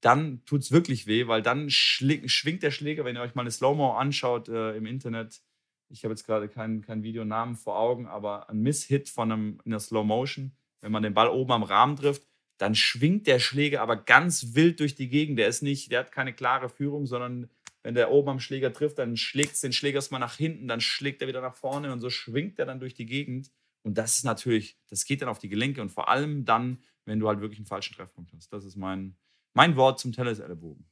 dann 0.00 0.42
tut 0.46 0.62
es 0.62 0.72
wirklich 0.72 1.06
weh, 1.06 1.26
weil 1.26 1.42
dann 1.42 1.68
schwingt 1.68 2.62
der 2.62 2.70
Schläger, 2.70 3.04
wenn 3.04 3.16
ihr 3.16 3.22
euch 3.22 3.34
mal 3.34 3.42
eine 3.42 3.50
Slow-Mo 3.50 3.92
anschaut 3.92 4.48
äh, 4.48 4.76
im 4.76 4.86
Internet. 4.86 5.42
Ich 5.90 6.04
habe 6.04 6.12
jetzt 6.12 6.24
gerade 6.24 6.48
keinen 6.48 6.80
kein 6.80 7.02
Videonamen 7.02 7.56
vor 7.56 7.78
Augen, 7.78 8.06
aber 8.06 8.48
ein 8.48 8.60
Misshit 8.60 9.08
von 9.08 9.30
einem, 9.30 9.60
in 9.64 9.72
der 9.72 9.80
Slow-Motion, 9.80 10.52
wenn 10.84 10.92
man 10.92 11.02
den 11.02 11.14
Ball 11.14 11.28
oben 11.28 11.50
am 11.50 11.62
Rahmen 11.62 11.96
trifft, 11.96 12.26
dann 12.58 12.74
schwingt 12.74 13.26
der 13.26 13.38
Schläger 13.38 13.80
aber 13.80 13.96
ganz 13.96 14.54
wild 14.54 14.80
durch 14.80 14.94
die 14.94 15.08
Gegend. 15.08 15.38
Der 15.38 15.48
ist 15.48 15.62
nicht, 15.62 15.90
der 15.90 16.00
hat 16.00 16.12
keine 16.12 16.34
klare 16.34 16.68
Führung, 16.68 17.06
sondern 17.06 17.48
wenn 17.82 17.94
der 17.94 18.10
oben 18.10 18.28
am 18.28 18.38
Schläger 18.38 18.70
trifft, 18.70 18.98
dann 18.98 19.16
schlägt 19.16 19.54
es 19.54 19.62
den 19.62 19.72
Schläger 19.72 19.96
erstmal 19.96 20.20
nach 20.20 20.36
hinten, 20.36 20.68
dann 20.68 20.82
schlägt 20.82 21.22
er 21.22 21.28
wieder 21.28 21.40
nach 21.40 21.54
vorne 21.54 21.90
und 21.90 22.00
so 22.00 22.10
schwingt 22.10 22.58
er 22.58 22.66
dann 22.66 22.80
durch 22.80 22.92
die 22.92 23.06
Gegend. 23.06 23.50
Und 23.82 23.96
das 23.96 24.18
ist 24.18 24.24
natürlich, 24.24 24.76
das 24.90 25.06
geht 25.06 25.22
dann 25.22 25.30
auf 25.30 25.38
die 25.38 25.48
Gelenke 25.48 25.80
und 25.80 25.90
vor 25.90 26.10
allem 26.10 26.44
dann, 26.44 26.82
wenn 27.06 27.18
du 27.18 27.28
halt 27.28 27.40
wirklich 27.40 27.58
einen 27.58 27.66
falschen 27.66 27.94
Treffpunkt 27.96 28.32
hast. 28.34 28.52
Das 28.52 28.66
ist 28.66 28.76
mein, 28.76 29.16
mein 29.54 29.76
Wort 29.76 29.98
zum 29.98 30.12
Tennis-Ellenbogen. 30.12 30.84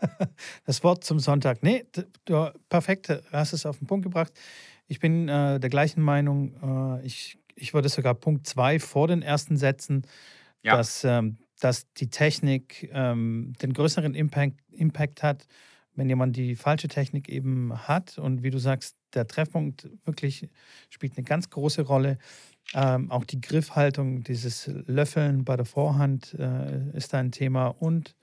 Das 0.64 0.84
Wort 0.84 1.02
zum 1.02 1.18
Sonntag. 1.18 1.64
Nee, 1.64 1.84
du, 2.24 2.52
perfekt, 2.68 3.08
hast 3.32 3.52
es 3.52 3.66
auf 3.66 3.78
den 3.78 3.88
Punkt 3.88 4.04
gebracht. 4.04 4.32
Ich 4.86 5.00
bin 5.00 5.28
äh, 5.28 5.58
der 5.58 5.70
gleichen 5.70 6.02
Meinung. 6.02 7.00
Äh, 7.00 7.06
ich, 7.06 7.36
ich 7.60 7.74
würde 7.74 7.88
sogar 7.88 8.14
Punkt 8.14 8.46
2 8.46 8.78
vor 8.78 9.08
den 9.08 9.22
ersten 9.22 9.56
setzen, 9.56 10.02
ja. 10.62 10.76
dass, 10.76 11.04
ähm, 11.04 11.38
dass 11.60 11.92
die 11.94 12.10
Technik 12.10 12.88
ähm, 12.92 13.52
den 13.60 13.72
größeren 13.72 14.14
Impact, 14.14 14.56
Impact 14.70 15.22
hat, 15.22 15.46
wenn 15.94 16.08
jemand 16.08 16.36
die 16.36 16.56
falsche 16.56 16.88
Technik 16.88 17.28
eben 17.28 17.76
hat. 17.88 18.18
Und 18.18 18.42
wie 18.42 18.50
du 18.50 18.58
sagst, 18.58 18.96
der 19.14 19.26
Treffpunkt 19.26 19.88
wirklich 20.04 20.48
spielt 20.90 21.16
eine 21.16 21.24
ganz 21.24 21.50
große 21.50 21.82
Rolle. 21.82 22.18
Ähm, 22.74 23.10
auch 23.10 23.24
die 23.24 23.40
Griffhaltung, 23.40 24.22
dieses 24.22 24.66
Löffeln 24.86 25.44
bei 25.44 25.56
der 25.56 25.64
Vorhand 25.64 26.34
äh, 26.34 26.90
ist 26.96 27.12
da 27.12 27.18
ein 27.18 27.32
Thema 27.32 27.68
und 27.68 28.14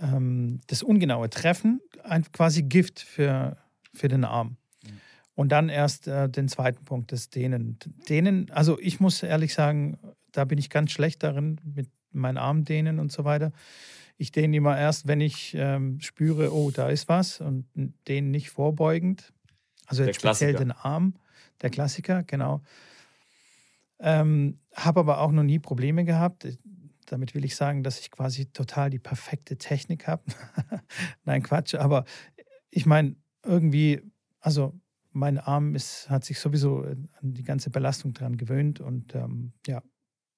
ähm, 0.00 0.60
das 0.68 0.82
ungenaue 0.82 1.28
Treffen, 1.28 1.80
ein, 2.04 2.22
quasi 2.32 2.62
Gift 2.62 3.00
für, 3.00 3.56
für 3.92 4.08
den 4.08 4.24
Arm. 4.24 4.56
Und 5.38 5.50
dann 5.50 5.68
erst 5.68 6.08
äh, 6.08 6.28
den 6.28 6.48
zweiten 6.48 6.84
Punkt, 6.84 7.12
das 7.12 7.30
Dehnen. 7.30 7.78
Dehnen, 8.08 8.50
also 8.50 8.76
ich 8.80 8.98
muss 8.98 9.22
ehrlich 9.22 9.54
sagen, 9.54 9.96
da 10.32 10.44
bin 10.44 10.58
ich 10.58 10.68
ganz 10.68 10.90
schlecht 10.90 11.22
darin, 11.22 11.60
mit 11.62 11.88
meinen 12.10 12.38
Arm 12.38 12.64
dehnen 12.64 12.98
und 12.98 13.12
so 13.12 13.24
weiter. 13.24 13.52
Ich 14.16 14.32
dehne 14.32 14.56
immer 14.56 14.76
erst, 14.76 15.06
wenn 15.06 15.20
ich 15.20 15.54
ähm, 15.56 16.00
spüre, 16.00 16.52
oh, 16.52 16.72
da 16.72 16.88
ist 16.88 17.08
was 17.08 17.40
und 17.40 17.66
den 18.08 18.32
nicht 18.32 18.50
vorbeugend. 18.50 19.32
Also 19.86 20.02
jetzt 20.02 20.16
speziell 20.16 20.54
den 20.54 20.72
Arm, 20.72 21.14
der 21.62 21.70
Klassiker, 21.70 22.24
genau. 22.24 22.60
Ähm, 24.00 24.58
habe 24.74 24.98
aber 24.98 25.20
auch 25.20 25.30
noch 25.30 25.44
nie 25.44 25.60
Probleme 25.60 26.04
gehabt. 26.04 26.48
Damit 27.06 27.36
will 27.36 27.44
ich 27.44 27.54
sagen, 27.54 27.84
dass 27.84 28.00
ich 28.00 28.10
quasi 28.10 28.46
total 28.46 28.90
die 28.90 28.98
perfekte 28.98 29.56
Technik 29.56 30.08
habe. 30.08 30.24
Nein, 31.24 31.44
Quatsch. 31.44 31.76
Aber 31.76 32.06
ich 32.70 32.86
meine, 32.86 33.14
irgendwie, 33.44 34.02
also 34.40 34.74
mein 35.10 35.38
Arm 35.38 35.74
ist, 35.74 36.08
hat 36.10 36.24
sich 36.24 36.38
sowieso 36.38 36.80
an 36.80 37.08
die 37.22 37.42
ganze 37.42 37.70
Belastung 37.70 38.12
dran 38.12 38.36
gewöhnt. 38.36 38.80
Und 38.80 39.14
ähm, 39.14 39.52
ja, 39.66 39.82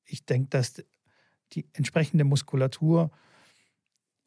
ich 0.05 0.25
denke, 0.25 0.51
dass 0.51 0.83
die 1.53 1.69
entsprechende 1.73 2.25
Muskulatur, 2.25 3.11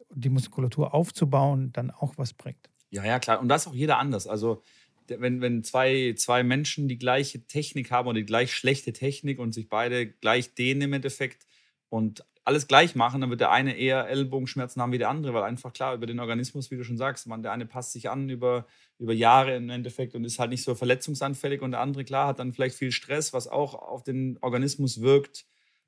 die 0.10 0.30
Muskulatur 0.30 0.94
aufzubauen, 0.94 1.72
dann 1.74 1.92
auch 1.92 2.18
was 2.18 2.34
bringt. 2.34 2.70
Ja, 2.90 3.04
ja, 3.04 3.20
klar. 3.20 3.40
Und 3.40 3.48
das 3.48 3.64
ist 3.64 3.68
auch 3.68 3.76
jeder 3.76 3.98
anders. 3.98 4.28
Also 4.28 4.62
wenn, 5.08 5.42
wenn 5.42 5.64
zwei, 5.64 6.14
zwei 6.18 6.44
Menschen 6.44 6.88
die 6.88 6.98
gleiche 6.98 7.46
Technik 7.46 7.92
haben 7.92 8.08
oder 8.08 8.20
die 8.20 8.26
gleich 8.26 8.54
schlechte 8.54 8.94
Technik 8.94 9.40
und 9.40 9.54
sich 9.54 9.70
beide 9.70 10.08
gleich 10.08 10.54
dehnen 10.54 10.82
im 10.82 10.94
Endeffekt 10.94 11.46
und 11.90 12.26
alles 12.46 12.68
gleich 12.68 12.96
machen, 12.96 13.22
dann 13.22 13.30
wird 13.30 13.40
der 13.40 13.52
eine 13.52 13.78
eher 13.78 14.08
Ellbogenschmerzen 14.08 14.82
haben 14.82 14.92
wie 14.92 14.98
der 14.98 15.10
andere, 15.10 15.34
weil 15.34 15.44
einfach 15.44 15.72
klar 15.72 15.94
über 15.94 16.06
den 16.06 16.20
Organismus, 16.20 16.72
wie 16.72 16.78
du 16.78 16.84
schon 16.84 16.98
sagst, 16.98 17.26
man, 17.28 17.42
der 17.42 17.54
eine 17.54 17.66
passt 17.66 17.94
sich 17.94 18.10
an 18.10 18.30
über, 18.30 18.66
über 19.00 19.14
Jahre 19.14 19.56
im 19.56 19.70
Endeffekt 19.70 20.14
und 20.14 20.26
ist 20.26 20.40
halt 20.40 20.50
nicht 20.50 20.64
so 20.64 20.76
verletzungsanfällig 20.76 21.62
und 21.62 21.72
der 21.72 21.80
andere, 21.80 22.04
klar, 22.04 22.28
hat 22.28 22.40
dann 22.40 22.52
vielleicht 22.52 22.76
viel 22.76 22.92
Stress, 22.92 23.32
was 23.32 23.48
auch 23.48 23.74
auf 23.76 24.04
den 24.04 24.38
Organismus 24.42 25.02
wirkt. 25.02 25.46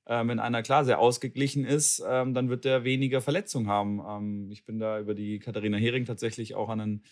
Ähm, 0.07 0.29
wenn 0.29 0.39
einer 0.39 0.61
klar 0.61 0.85
sehr 0.85 0.99
ausgeglichen 0.99 1.65
ist, 1.65 2.01
ähm, 2.07 2.33
dann 2.33 2.49
wird 2.49 2.63
der 2.63 2.83
weniger 2.83 3.21
Verletzungen 3.21 3.67
haben. 3.67 4.01
Ähm, 4.07 4.51
ich 4.51 4.63
bin 4.63 4.77
da 4.79 4.99
über 4.99 5.15
die 5.15 5.39
Katharina 5.39 5.77
Hering 5.77 6.05
tatsächlich 6.05 6.53
auch 6.53 6.69
an 6.69 6.79
einen 6.79 7.03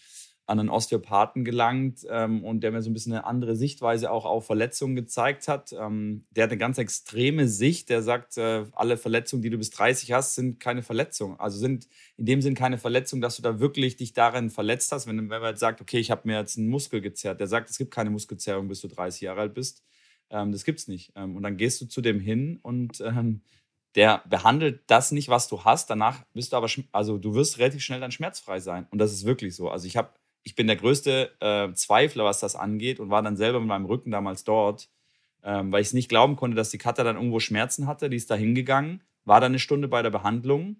an 0.46 0.60
einen 0.60 0.70
Osteopathen 0.70 1.46
gelangt 1.46 2.06
ähm, 2.10 2.44
und 2.44 2.62
der 2.62 2.72
mir 2.72 2.82
so 2.82 2.90
ein 2.90 2.94
bisschen 2.94 3.14
eine 3.14 3.26
andere 3.26 3.56
Sichtweise 3.56 4.12
auch 4.12 4.26
auf 4.26 4.46
Verletzungen 4.46 4.96
gezeigt 4.96 5.48
hat. 5.48 5.74
Ähm, 5.74 6.26
der 6.32 6.44
hat 6.44 6.52
eine 6.52 6.58
ganz 6.58 6.78
extreme 6.78 7.48
Sicht. 7.48 7.90
Der 7.90 8.02
sagt, 8.02 8.38
äh, 8.38 8.66
alle 8.74 8.98
Verletzungen, 8.98 9.42
die 9.42 9.50
du 9.50 9.58
bis 9.58 9.70
30 9.70 10.12
hast, 10.12 10.36
sind 10.36 10.60
keine 10.60 10.84
Verletzungen. 10.84 11.40
Also 11.40 11.58
sind 11.58 11.88
in 12.18 12.26
dem 12.26 12.42
Sinn 12.42 12.56
keine 12.56 12.78
Verletzungen, 12.78 13.22
dass 13.22 13.38
du 13.38 13.42
da 13.42 13.62
wirklich 13.62 13.96
dich 13.96 14.12
darin 14.12 14.50
verletzt 14.50 14.92
hast. 14.92 15.08
Wenn, 15.08 15.18
wenn 15.18 15.42
man 15.42 15.52
jetzt 15.52 15.62
sagt, 15.62 15.80
okay, 15.80 16.00
ich 16.00 16.12
habe 16.12 16.28
mir 16.28 16.38
jetzt 16.38 16.58
einen 16.58 16.68
Muskel 16.68 17.00
gezerrt. 17.00 17.40
Der 17.40 17.48
sagt, 17.48 17.70
es 17.70 17.78
gibt 17.78 17.92
keine 17.92 18.10
Muskelzerrung, 18.10 18.68
bis 18.68 18.82
du 18.82 18.90
30 18.90 19.22
Jahre 19.22 19.42
alt 19.42 19.54
bist. 19.54 19.82
Ähm, 20.30 20.52
das 20.52 20.66
gibt 20.66 20.80
es 20.80 20.90
nicht. 20.90 21.14
Ähm, 21.16 21.38
und 21.38 21.44
dann 21.44 21.56
gehst 21.56 21.80
du 21.80 21.86
zu 21.86 22.02
dem 22.02 22.20
hin 22.20 22.60
und 22.64 23.00
ähm, 23.00 23.44
der 23.96 24.24
behandelt 24.28 24.82
das 24.88 25.12
nicht, 25.12 25.30
was 25.30 25.48
du 25.48 25.64
hast. 25.64 25.90
Danach 25.90 26.26
bist 26.34 26.52
du 26.52 26.58
aber, 26.58 26.68
also 26.92 27.18
du 27.18 27.34
wirst 27.36 27.60
relativ 27.60 27.82
schnell 27.82 28.00
dann 28.00 28.12
schmerzfrei 28.12 28.60
sein. 28.60 28.88
Und 28.90 28.98
das 28.98 29.14
ist 29.14 29.26
wirklich 29.26 29.56
so. 29.56 29.70
Also 29.70 29.88
ich 29.88 29.96
habe 29.96 30.10
ich 30.44 30.56
bin 30.56 30.68
der 30.68 30.76
größte 30.76 31.32
äh, 31.40 31.74
Zweifler, 31.74 32.26
was 32.26 32.40
das 32.40 32.56
angeht 32.56 33.00
und 33.00 33.10
war 33.10 33.22
dann 33.22 33.38
selber 33.38 33.60
mit 33.60 33.70
meinem 33.70 33.86
Rücken 33.86 34.12
damals 34.12 34.44
dort, 34.44 34.90
ähm, 35.44 35.72
weil 35.72 35.82
ich 35.82 35.88
es 35.88 35.94
nicht 35.94 36.10
glauben 36.10 36.36
konnte, 36.36 36.56
dass 36.56 36.70
die 36.70 36.78
Katja 36.78 37.04
dann 37.04 37.16
irgendwo 37.16 37.40
Schmerzen 37.40 37.88
hatte. 37.88 38.10
Die 38.10 38.18
ist 38.18 38.30
da 38.30 38.36
hingegangen, 38.36 39.02
war 39.26 39.40
dann 39.40 39.52
eine 39.52 39.60
Stunde 39.60 39.88
bei 39.88 40.02
der 40.02 40.10
Behandlung 40.10 40.78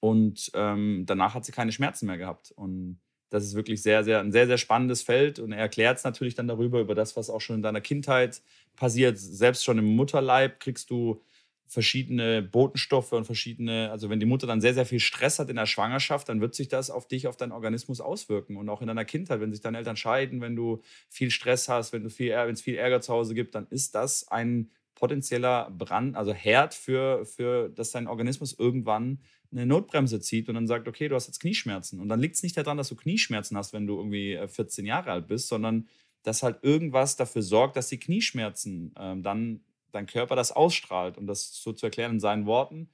und 0.00 0.50
ähm, 0.54 1.04
danach 1.06 1.34
hat 1.34 1.44
sie 1.44 1.52
keine 1.52 1.72
Schmerzen 1.72 2.06
mehr 2.06 2.18
gehabt. 2.18 2.52
Und 2.52 3.00
das 3.30 3.44
ist 3.44 3.54
wirklich 3.54 3.82
sehr, 3.82 4.04
sehr, 4.04 4.20
ein 4.20 4.32
sehr, 4.32 4.46
sehr 4.46 4.58
spannendes 4.58 5.02
Feld 5.02 5.38
und 5.38 5.52
er 5.52 5.60
erklärt 5.60 5.98
es 5.98 6.04
natürlich 6.04 6.34
dann 6.34 6.48
darüber, 6.48 6.80
über 6.80 6.94
das, 6.94 7.16
was 7.16 7.30
auch 7.30 7.40
schon 7.40 7.56
in 7.56 7.62
deiner 7.62 7.80
Kindheit 7.80 8.42
passiert. 8.76 9.18
Selbst 9.18 9.64
schon 9.64 9.78
im 9.78 9.96
Mutterleib 9.96 10.60
kriegst 10.60 10.90
du 10.90 11.22
verschiedene 11.66 12.42
Botenstoffe 12.42 13.12
und 13.12 13.24
verschiedene, 13.24 13.90
also 13.90 14.10
wenn 14.10 14.20
die 14.20 14.26
Mutter 14.26 14.46
dann 14.46 14.60
sehr, 14.60 14.74
sehr 14.74 14.86
viel 14.86 15.00
Stress 15.00 15.38
hat 15.38 15.48
in 15.48 15.56
der 15.56 15.66
Schwangerschaft, 15.66 16.28
dann 16.28 16.40
wird 16.40 16.54
sich 16.54 16.68
das 16.68 16.90
auf 16.90 17.08
dich, 17.08 17.26
auf 17.26 17.36
deinen 17.36 17.52
Organismus 17.52 18.00
auswirken. 18.00 18.56
Und 18.56 18.68
auch 18.68 18.82
in 18.82 18.88
deiner 18.88 19.04
Kindheit, 19.04 19.40
wenn 19.40 19.52
sich 19.52 19.62
deine 19.62 19.78
Eltern 19.78 19.96
scheiden, 19.96 20.40
wenn 20.40 20.56
du 20.56 20.82
viel 21.08 21.30
Stress 21.30 21.68
hast, 21.68 21.92
wenn 21.92 22.04
es 22.04 22.14
viel 22.14 22.74
Ärger 22.76 23.00
zu 23.00 23.12
Hause 23.12 23.34
gibt, 23.34 23.54
dann 23.54 23.66
ist 23.68 23.94
das 23.94 24.28
ein 24.28 24.70
potenzieller 24.94 25.70
Brand, 25.76 26.14
also 26.14 26.32
Herd 26.32 26.74
für, 26.74 27.24
für 27.24 27.70
dass 27.70 27.90
dein 27.90 28.06
Organismus 28.06 28.56
irgendwann 28.58 29.18
eine 29.50 29.66
Notbremse 29.66 30.20
zieht 30.20 30.48
und 30.48 30.54
dann 30.54 30.66
sagt, 30.66 30.88
okay, 30.88 31.08
du 31.08 31.14
hast 31.14 31.26
jetzt 31.26 31.40
Knieschmerzen. 31.40 32.00
Und 32.00 32.08
dann 32.08 32.20
liegt 32.20 32.36
es 32.36 32.42
nicht 32.42 32.56
daran, 32.56 32.76
dass 32.76 32.88
du 32.88 32.96
Knieschmerzen 32.96 33.56
hast, 33.56 33.72
wenn 33.72 33.86
du 33.86 33.96
irgendwie 33.96 34.38
14 34.46 34.84
äh, 34.84 34.88
Jahre 34.88 35.10
alt 35.10 35.26
bist, 35.26 35.48
sondern 35.48 35.88
dass 36.22 36.42
halt 36.42 36.62
irgendwas 36.62 37.16
dafür 37.16 37.42
sorgt, 37.42 37.76
dass 37.76 37.88
die 37.88 37.98
Knieschmerzen 37.98 38.94
ähm, 38.96 39.22
dann 39.22 39.60
dein 39.92 40.06
Körper 40.06 40.36
das 40.36 40.52
ausstrahlt. 40.52 41.18
Und 41.18 41.26
das 41.26 41.54
so 41.54 41.72
zu 41.72 41.86
erklären 41.86 42.12
in 42.12 42.20
seinen 42.20 42.46
Worten, 42.46 42.90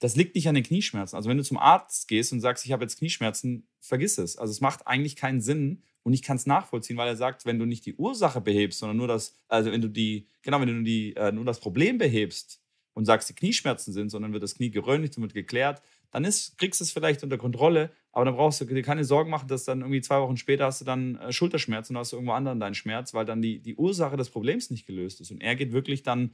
das 0.00 0.16
liegt 0.16 0.34
nicht 0.34 0.48
an 0.48 0.54
den 0.54 0.64
Knieschmerzen. 0.64 1.16
Also 1.16 1.30
wenn 1.30 1.38
du 1.38 1.44
zum 1.44 1.58
Arzt 1.58 2.08
gehst 2.08 2.32
und 2.32 2.40
sagst, 2.40 2.66
ich 2.66 2.72
habe 2.72 2.84
jetzt 2.84 2.98
Knieschmerzen, 2.98 3.68
vergiss 3.80 4.18
es. 4.18 4.36
Also 4.36 4.50
es 4.50 4.60
macht 4.60 4.86
eigentlich 4.86 5.16
keinen 5.16 5.40
Sinn 5.40 5.82
und 6.02 6.12
ich 6.12 6.22
kann 6.22 6.36
es 6.36 6.46
nachvollziehen, 6.46 6.96
weil 6.96 7.08
er 7.08 7.16
sagt, 7.16 7.46
wenn 7.46 7.58
du 7.58 7.64
nicht 7.64 7.86
die 7.86 7.94
Ursache 7.94 8.40
behebst, 8.40 8.80
sondern 8.80 8.98
nur 8.98 9.08
das, 9.08 9.38
also 9.48 9.72
wenn 9.72 9.80
du 9.80 9.88
die, 9.88 10.28
genau, 10.42 10.60
wenn 10.60 10.68
du 10.68 10.82
die, 10.82 11.16
äh, 11.16 11.32
nur 11.32 11.44
das 11.44 11.60
Problem 11.60 11.98
behebst 11.98 12.60
und 12.92 13.06
sagst, 13.06 13.28
die 13.28 13.34
Knieschmerzen 13.34 13.92
sind, 13.92 14.10
sondern 14.10 14.32
wird 14.32 14.42
das 14.42 14.54
Knie 14.54 14.70
geröntgt 14.70 15.16
und 15.16 15.22
wird 15.22 15.34
geklärt, 15.34 15.80
dann 16.10 16.24
ist, 16.24 16.58
kriegst 16.58 16.80
du 16.80 16.84
es 16.84 16.92
vielleicht 16.92 17.22
unter 17.22 17.38
Kontrolle, 17.38 17.90
aber 18.14 18.24
dann 18.24 18.36
brauchst 18.36 18.60
du 18.60 18.64
dir 18.64 18.82
keine 18.82 19.04
Sorgen 19.04 19.30
machen, 19.30 19.48
dass 19.48 19.64
dann 19.64 19.80
irgendwie 19.80 20.00
zwei 20.00 20.20
Wochen 20.20 20.36
später 20.36 20.66
hast 20.66 20.80
du 20.80 20.84
dann 20.84 21.16
äh, 21.16 21.32
Schulterschmerzen 21.32 21.94
und 21.96 22.00
hast 22.00 22.12
du 22.12 22.16
irgendwo 22.16 22.32
anderen 22.32 22.60
deinen 22.60 22.74
Schmerz, 22.74 23.12
weil 23.12 23.24
dann 23.24 23.42
die, 23.42 23.60
die 23.60 23.74
Ursache 23.74 24.16
des 24.16 24.30
Problems 24.30 24.70
nicht 24.70 24.86
gelöst 24.86 25.20
ist. 25.20 25.32
Und 25.32 25.42
er 25.42 25.56
geht 25.56 25.72
wirklich 25.72 26.04
dann 26.04 26.32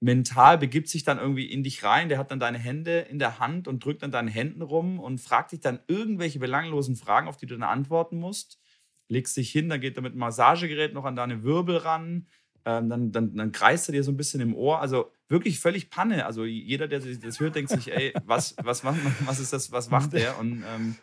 mental 0.00 0.58
begibt 0.58 0.88
sich 0.88 1.02
dann 1.02 1.18
irgendwie 1.18 1.46
in 1.46 1.64
dich 1.64 1.82
rein, 1.82 2.08
der 2.08 2.18
hat 2.18 2.30
dann 2.30 2.38
deine 2.38 2.58
Hände 2.58 3.00
in 3.00 3.18
der 3.18 3.40
Hand 3.40 3.66
und 3.66 3.84
drückt 3.84 4.02
dann 4.02 4.12
deinen 4.12 4.28
Händen 4.28 4.62
rum 4.62 5.00
und 5.00 5.20
fragt 5.20 5.50
dich 5.50 5.60
dann 5.60 5.80
irgendwelche 5.88 6.38
belanglosen 6.38 6.94
Fragen, 6.94 7.26
auf 7.26 7.36
die 7.36 7.46
du 7.46 7.54
dann 7.54 7.68
antworten 7.68 8.18
musst. 8.18 8.60
Legst 9.08 9.36
dich 9.36 9.50
hin, 9.50 9.68
dann 9.68 9.80
geht 9.80 9.96
er 9.96 10.02
mit 10.02 10.12
dem 10.12 10.20
Massagegerät 10.20 10.94
noch 10.94 11.04
an 11.04 11.16
deine 11.16 11.42
Wirbel 11.42 11.78
ran, 11.78 12.26
ähm, 12.64 12.88
dann, 12.88 13.10
dann, 13.10 13.34
dann 13.34 13.50
kreist 13.50 13.88
er 13.88 13.92
dir 13.92 14.04
so 14.04 14.12
ein 14.12 14.16
bisschen 14.16 14.40
im 14.40 14.54
Ohr. 14.54 14.80
Also 14.80 15.10
wirklich 15.28 15.58
völlig 15.58 15.90
Panne. 15.90 16.26
Also 16.26 16.44
jeder, 16.44 16.86
der 16.86 17.00
das 17.00 17.40
hört, 17.40 17.56
denkt 17.56 17.70
sich, 17.70 17.90
ey, 17.90 18.12
was, 18.24 18.54
was, 18.62 18.84
was, 18.84 18.96
was 19.24 19.40
ist 19.40 19.52
das, 19.52 19.72
was 19.72 19.90
macht 19.90 20.12
der? 20.14 20.38
Und 20.38 20.62
ähm, 20.74 20.96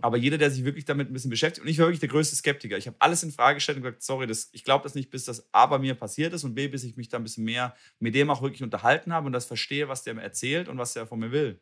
aber 0.00 0.16
jeder, 0.16 0.38
der 0.38 0.50
sich 0.50 0.64
wirklich 0.64 0.84
damit 0.84 1.10
ein 1.10 1.12
bisschen 1.12 1.30
beschäftigt, 1.30 1.64
und 1.64 1.70
ich 1.70 1.78
war 1.78 1.86
wirklich 1.86 2.00
der 2.00 2.08
größte 2.08 2.34
Skeptiker. 2.34 2.78
Ich 2.78 2.86
habe 2.86 2.96
alles 2.98 3.22
in 3.22 3.30
Frage 3.30 3.56
gestellt 3.56 3.76
und 3.76 3.84
gesagt, 3.84 4.02
sorry, 4.02 4.26
das, 4.26 4.48
ich 4.52 4.64
glaube 4.64 4.84
das 4.84 4.94
nicht, 4.94 5.10
bis 5.10 5.24
das 5.24 5.52
A 5.52 5.66
bei 5.66 5.78
mir 5.78 5.94
passiert 5.94 6.32
ist 6.32 6.44
und 6.44 6.54
B, 6.54 6.68
bis 6.68 6.84
ich 6.84 6.96
mich 6.96 7.08
da 7.08 7.18
ein 7.18 7.22
bisschen 7.22 7.44
mehr 7.44 7.74
mit 7.98 8.14
dem 8.14 8.30
auch 8.30 8.42
wirklich 8.42 8.62
unterhalten 8.62 9.12
habe 9.12 9.26
und 9.26 9.32
das 9.32 9.44
verstehe, 9.44 9.88
was 9.88 10.02
der 10.02 10.14
mir 10.14 10.22
erzählt 10.22 10.68
und 10.68 10.78
was 10.78 10.94
der 10.94 11.06
von 11.06 11.18
mir 11.18 11.30
will. 11.30 11.60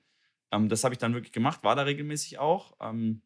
Ähm, 0.52 0.68
das 0.68 0.84
habe 0.84 0.94
ich 0.94 0.98
dann 0.98 1.14
wirklich 1.14 1.32
gemacht, 1.32 1.64
war 1.64 1.74
da 1.74 1.82
regelmäßig 1.82 2.38
auch. 2.38 2.76
Ähm, 2.80 3.22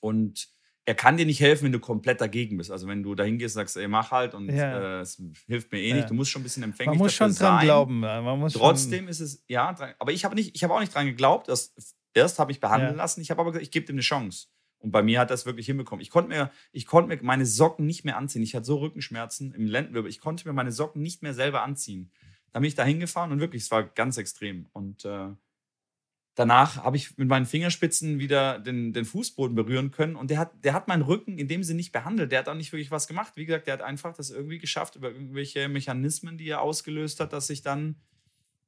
und 0.00 0.48
er 0.88 0.94
kann 0.94 1.16
dir 1.16 1.26
nicht 1.26 1.40
helfen, 1.40 1.64
wenn 1.64 1.72
du 1.72 1.80
komplett 1.80 2.20
dagegen 2.20 2.56
bist. 2.58 2.70
Also 2.70 2.86
wenn 2.86 3.02
du 3.02 3.16
dahin 3.16 3.38
gehst 3.38 3.56
und 3.56 3.60
sagst, 3.60 3.76
ey, 3.76 3.88
mach 3.88 4.12
halt 4.12 4.34
und 4.34 4.48
ja. 4.48 4.98
äh, 4.98 5.00
es 5.00 5.20
hilft 5.46 5.72
mir 5.72 5.80
eh 5.80 5.92
nicht. 5.92 6.02
Ja. 6.02 6.08
Du 6.08 6.14
musst 6.14 6.30
schon 6.30 6.40
ein 6.40 6.44
bisschen 6.44 6.62
empfänglich 6.62 6.96
Man 6.96 7.04
muss 7.04 7.12
schon 7.12 7.28
dran 7.28 7.56
sein. 7.56 7.64
glauben. 7.64 8.00
Man 8.00 8.38
muss 8.38 8.52
Trotzdem 8.52 9.08
ist 9.08 9.18
es, 9.18 9.44
ja, 9.48 9.74
aber 9.98 10.12
ich 10.12 10.24
habe 10.24 10.36
nicht, 10.36 10.54
ich 10.54 10.62
habe 10.62 10.74
auch 10.74 10.80
nicht 10.80 10.94
dran 10.94 11.06
geglaubt. 11.06 11.48
Dass, 11.48 11.74
erst 12.16 12.38
habe 12.38 12.52
ich 12.52 12.60
behandeln 12.60 12.92
ja. 12.92 12.96
lassen. 12.96 13.20
Ich 13.20 13.30
habe 13.30 13.40
aber 13.40 13.52
gesagt, 13.52 13.64
ich 13.64 13.70
gebe 13.70 13.86
dem 13.86 13.94
eine 13.94 14.02
Chance. 14.02 14.48
Und 14.78 14.90
bei 14.90 15.02
mir 15.02 15.20
hat 15.20 15.30
das 15.30 15.46
wirklich 15.46 15.66
hinbekommen. 15.66 16.02
Ich 16.02 16.10
konnte 16.10 16.28
mir, 16.28 16.50
ich 16.72 16.86
konnte 16.86 17.08
mir 17.08 17.22
meine 17.22 17.46
Socken 17.46 17.86
nicht 17.86 18.04
mehr 18.04 18.16
anziehen. 18.16 18.42
Ich 18.42 18.54
hatte 18.54 18.66
so 18.66 18.76
Rückenschmerzen 18.76 19.52
im 19.52 19.66
Lendenwirbel. 19.66 20.10
Ich 20.10 20.20
konnte 20.20 20.46
mir 20.46 20.54
meine 20.54 20.72
Socken 20.72 21.02
nicht 21.02 21.22
mehr 21.22 21.34
selber 21.34 21.62
anziehen. 21.62 22.10
Da 22.52 22.60
bin 22.60 22.68
ich 22.68 22.74
da 22.74 22.84
hingefahren 22.84 23.32
und 23.32 23.40
wirklich, 23.40 23.64
es 23.64 23.70
war 23.70 23.84
ganz 23.84 24.16
extrem. 24.16 24.66
Und 24.72 25.04
äh, 25.04 25.28
danach 26.34 26.76
habe 26.84 26.96
ich 26.96 27.16
mit 27.16 27.28
meinen 27.28 27.46
Fingerspitzen 27.46 28.18
wieder 28.18 28.58
den, 28.58 28.92
den 28.92 29.04
Fußboden 29.04 29.56
berühren 29.56 29.90
können. 29.90 30.16
Und 30.16 30.30
der 30.30 30.38
hat, 30.38 30.52
der 30.64 30.74
hat 30.74 30.88
meinen 30.88 31.02
Rücken 31.02 31.38
in 31.38 31.48
dem 31.48 31.62
Sinne 31.62 31.78
nicht 31.78 31.92
behandelt. 31.92 32.30
Der 32.30 32.40
hat 32.40 32.48
auch 32.48 32.54
nicht 32.54 32.72
wirklich 32.72 32.90
was 32.90 33.08
gemacht. 33.08 33.32
Wie 33.36 33.46
gesagt, 33.46 33.66
der 33.66 33.74
hat 33.74 33.82
einfach 33.82 34.14
das 34.14 34.30
irgendwie 34.30 34.58
geschafft 34.58 34.96
über 34.96 35.10
irgendwelche 35.10 35.68
Mechanismen, 35.68 36.38
die 36.38 36.48
er 36.48 36.60
ausgelöst 36.60 37.20
hat, 37.20 37.32
dass 37.32 37.50
ich 37.50 37.62
dann 37.62 37.96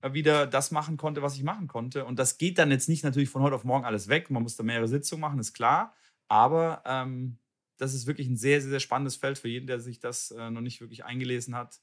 wieder 0.03 0.47
das 0.47 0.71
machen 0.71 0.97
konnte, 0.97 1.23
was 1.23 1.35
ich 1.35 1.43
machen 1.43 1.67
konnte. 1.67 2.05
Und 2.05 2.19
das 2.19 2.39
geht 2.39 2.59
dann 2.59 2.71
jetzt 2.71 2.89
nicht 2.89 3.05
natürlich 3.05 3.29
von 3.29 3.43
heute 3.43 3.57
auf 3.57 3.65
morgen 3.65 3.85
alles 3.85 4.09
weg. 4.09 4.31
Man 4.31 4.43
muss 4.43 4.57
da 4.57 4.63
mehrere 4.63 4.89
Sitzungen 4.89 5.21
machen, 5.21 5.39
ist 5.39 5.55
klar. 5.55 5.95
Aber 6.29 6.83
ähm, 6.87 7.39
das 7.79 7.95
ist 7.95 8.07
wirklich 8.07 8.29
ein 8.29 8.37
sehr, 8.37 8.61
sehr, 8.61 8.71
sehr 8.71 8.81
spannendes 8.81 9.17
Feld 9.17 9.39
für 9.39 9.49
jeden, 9.49 9.67
der 9.67 9.81
sich 9.81 9.99
das 9.99 10.31
äh, 10.31 10.51
noch 10.51 10.61
nicht 10.61 10.81
wirklich 10.81 11.05
eingelesen 11.05 11.55
hat. 11.55 11.81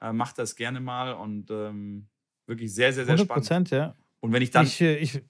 Äh, 0.00 0.12
macht 0.12 0.38
das 0.38 0.56
gerne 0.56 0.80
mal 0.80 1.12
und 1.12 1.50
ähm, 1.50 2.08
wirklich 2.46 2.74
sehr, 2.74 2.92
sehr, 2.92 3.06
sehr 3.06 3.16
100%, 3.16 3.44
spannend. 3.44 3.70
ja. 3.70 3.94
Und 4.20 4.32
wenn 4.32 4.42
ich 4.42 4.50
dann. 4.50 4.66
Ich, 4.66 4.80
äh, 4.80 4.96
ich, 4.96 5.22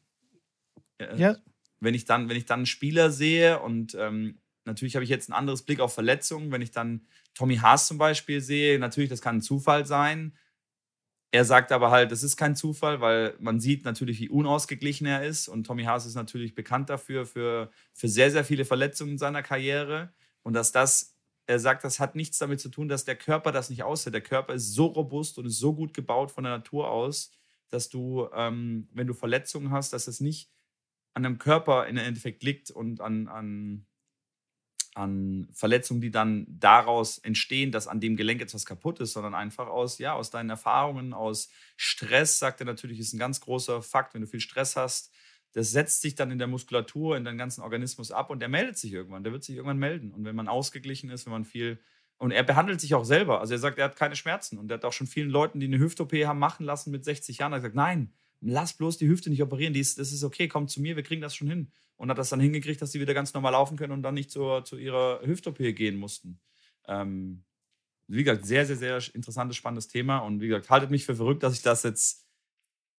äh, 0.99 1.17
ja. 1.17 1.37
Wenn 1.81 1.95
ich 1.95 2.07
dann, 2.07 2.29
wenn 2.29 2.37
ich 2.37 2.47
dann 2.47 2.61
einen 2.61 2.67
Spieler 2.67 3.11
sehe 3.11 3.61
und 3.61 3.95
ähm, 3.95 4.39
natürlich 4.65 4.97
habe 4.97 5.05
ich 5.05 5.11
jetzt 5.11 5.29
ein 5.29 5.35
anderes 5.35 5.63
Blick 5.63 5.81
auf 5.81 5.93
Verletzungen, 5.93 6.51
wenn 6.51 6.63
ich 6.63 6.71
dann 6.71 7.07
Tommy 7.35 7.57
Haas 7.57 7.89
zum 7.89 7.99
Beispiel 7.99 8.41
sehe, 8.41 8.79
natürlich, 8.79 9.11
das 9.11 9.21
kann 9.21 9.37
ein 9.37 9.43
Zufall 9.43 9.85
sein. 9.85 10.35
Er 11.35 11.45
sagt 11.45 11.73
aber 11.73 11.91
halt, 11.91 12.13
das 12.13 12.23
ist 12.23 12.37
kein 12.37 12.55
Zufall, 12.55 13.01
weil 13.01 13.35
man 13.41 13.59
sieht 13.59 13.85
natürlich, 13.85 14.21
wie 14.21 14.29
unausgeglichen 14.29 15.05
er 15.05 15.27
ist. 15.27 15.49
Und 15.49 15.65
Tommy 15.65 15.83
Haas 15.83 16.07
ist 16.07 16.15
natürlich 16.15 16.55
bekannt 16.55 16.91
dafür, 16.91 17.27
für, 17.27 17.73
für 17.93 18.07
sehr, 18.07 18.31
sehr 18.31 18.45
viele 18.45 18.65
Verletzungen 18.65 19.15
in 19.15 19.19
seiner 19.19 19.43
Karriere. 19.43 20.13
Und 20.45 20.53
dass 20.53 20.71
das, 20.71 21.17
er 21.49 21.59
sagt, 21.59 21.83
das 21.83 21.99
hat 21.99 22.15
nichts 22.15 22.39
damit 22.39 22.61
zu 22.61 22.69
tun, 22.69 22.87
dass 22.87 23.05
der 23.05 23.17
Körper 23.17 23.51
das 23.51 23.69
nicht 23.69 23.83
aushält. 23.83 24.15
Der 24.15 24.21
Körper 24.21 24.55
ist 24.55 24.75
so 24.75 24.87
robust 24.87 25.37
und 25.37 25.47
ist 25.47 25.59
so 25.59 25.75
gut 25.75 25.93
gebaut 25.93 26.31
von 26.31 26.45
der 26.45 26.53
Natur 26.53 26.89
aus, 26.89 27.33
dass 27.69 27.89
du, 27.89 28.29
ähm, 28.33 28.87
wenn 28.93 29.09
du 29.09 29.13
Verletzungen 29.13 29.73
hast, 29.73 29.93
dass 29.93 30.07
es 30.07 30.21
nicht 30.21 30.53
an 31.15 31.25
deinem 31.25 31.39
Körper 31.39 31.89
im 31.89 31.97
Endeffekt 31.97 32.45
liegt 32.45 32.71
und 32.71 33.01
an, 33.01 33.27
an 33.27 33.87
an 34.95 35.49
Verletzungen, 35.53 36.01
die 36.01 36.11
dann 36.11 36.47
daraus 36.49 37.19
entstehen, 37.19 37.73
dass 37.73 37.89
an 37.89 38.01
dem 38.01 38.17
Gelenk 38.17 38.41
etwas 38.41 38.65
kaputt 38.65 39.01
ist, 39.01 39.13
sondern 39.13 39.35
einfach 39.35 39.67
aus, 39.67 39.99
ja, 39.99 40.15
aus 40.15 40.31
deinen 40.31 40.51
Erfahrungen, 40.51 41.13
aus 41.13 41.51
Stress, 41.77 42.39
sagt 42.39 42.61
er 42.61 42.67
natürlich, 42.67 43.01
ist 43.01 43.13
ein 43.13 43.19
ganz 43.19 43.41
großer 43.41 43.83
Fakt, 43.83 44.15
wenn 44.15 44.23
du 44.23 44.27
viel 44.29 44.41
Stress 44.41 44.77
hast, 44.77 45.13
das 45.55 45.71
setzt 45.71 46.03
sich 46.03 46.15
dann 46.17 46.31
in 46.31 46.39
der 46.39 46.49
Muskulatur, 46.49 47.17
in 47.17 47.25
deinem 47.25 47.39
ganzen 47.39 47.63
Organismus 47.63 48.11
ab 48.11 48.31
und 48.31 48.41
der 48.41 48.49
meldet 48.49 48.77
sich 48.77 48.93
irgendwann, 48.93 49.23
der 49.23 49.33
wird 49.33 49.45
sich 49.45 49.55
irgendwann 49.57 49.79
melden. 49.79 50.13
Und 50.13 50.25
wenn 50.25 50.35
man 50.35 50.49
ausgeglichen 50.49 51.11
ist, 51.11 51.27
wenn 51.27 51.33
man 51.33 51.45
viel, 51.45 51.79
und 52.19 52.33
er 52.33 52.43
behandelt 52.43 52.81
sich 52.81 52.95
auch 52.95 53.05
selber, 53.05 53.41
also 53.41 53.55
er 53.55 53.61
sagt, 53.61 53.79
er 53.79 53.85
hat 53.85 53.97
keine 53.97 54.17
Schmerzen. 54.17 54.59
Und 54.59 54.71
er 54.71 54.79
hat 54.79 54.85
auch 54.85 54.93
schon 54.93 55.07
vielen 55.07 55.31
Leuten, 55.31 55.61
die 55.61 55.67
eine 55.67 55.79
Hüft-OP 55.79 56.13
haben 56.13 56.41
machen 56.41 56.67
lassen 56.67 56.91
mit 56.91 57.05
60 57.05 57.39
Jahren, 57.39 57.53
er 57.53 57.57
hat 57.57 57.63
gesagt, 57.63 57.77
nein, 57.77 58.13
lass 58.45 58.75
bloß 58.75 58.99
die 58.99 59.09
Hüfte 59.09 59.31
nicht 59.31 59.43
operieren, 59.43 59.73
die 59.73 59.81
ist, 59.81 59.99
das 59.99 60.13
ist 60.13 60.25
okay, 60.25 60.49
komm 60.49 60.69
zu 60.69 60.81
mir, 60.81 60.97
wir 60.97 61.03
kriegen 61.03 61.23
das 61.23 61.35
schon 61.35 61.49
hin 61.49 61.73
und 61.97 62.11
hat 62.11 62.19
das 62.19 62.29
dann 62.29 62.41
hingekriegt, 62.41 62.81
dass 62.83 62.93
sie 62.93 63.01
wieder 63.01 63.15
ganz 63.15 63.35
normal 63.35 63.53
laufen 63.53 63.77
können 63.77 63.93
und 63.93 64.03
dann 64.03 64.15
nicht 64.15 64.31
zur, 64.31 64.65
zu 64.65 64.77
ihrer 64.77 65.21
Hüft-OP 65.25 65.59
gehen 65.59 65.97
mussten. 65.97 66.41
Ähm, 66.87 67.45
wie 68.07 68.25
gesagt, 68.25 68.47
sehr, 68.47 68.67
sehr, 68.67 68.77
sehr 68.77 69.01
interessantes, 69.15 69.57
spannendes 69.57 69.89
Thema. 69.89 70.19
Und 70.19 70.41
wie 70.41 70.49
gesagt, 70.49 70.71
haltet 70.71 70.91
mich 70.91 71.07
für 71.07 71.17
verrückt, 71.17 71.43
dass 71.43 71.55
ich 71.55 71.63
das 71.63 71.83
jetzt 71.83 72.27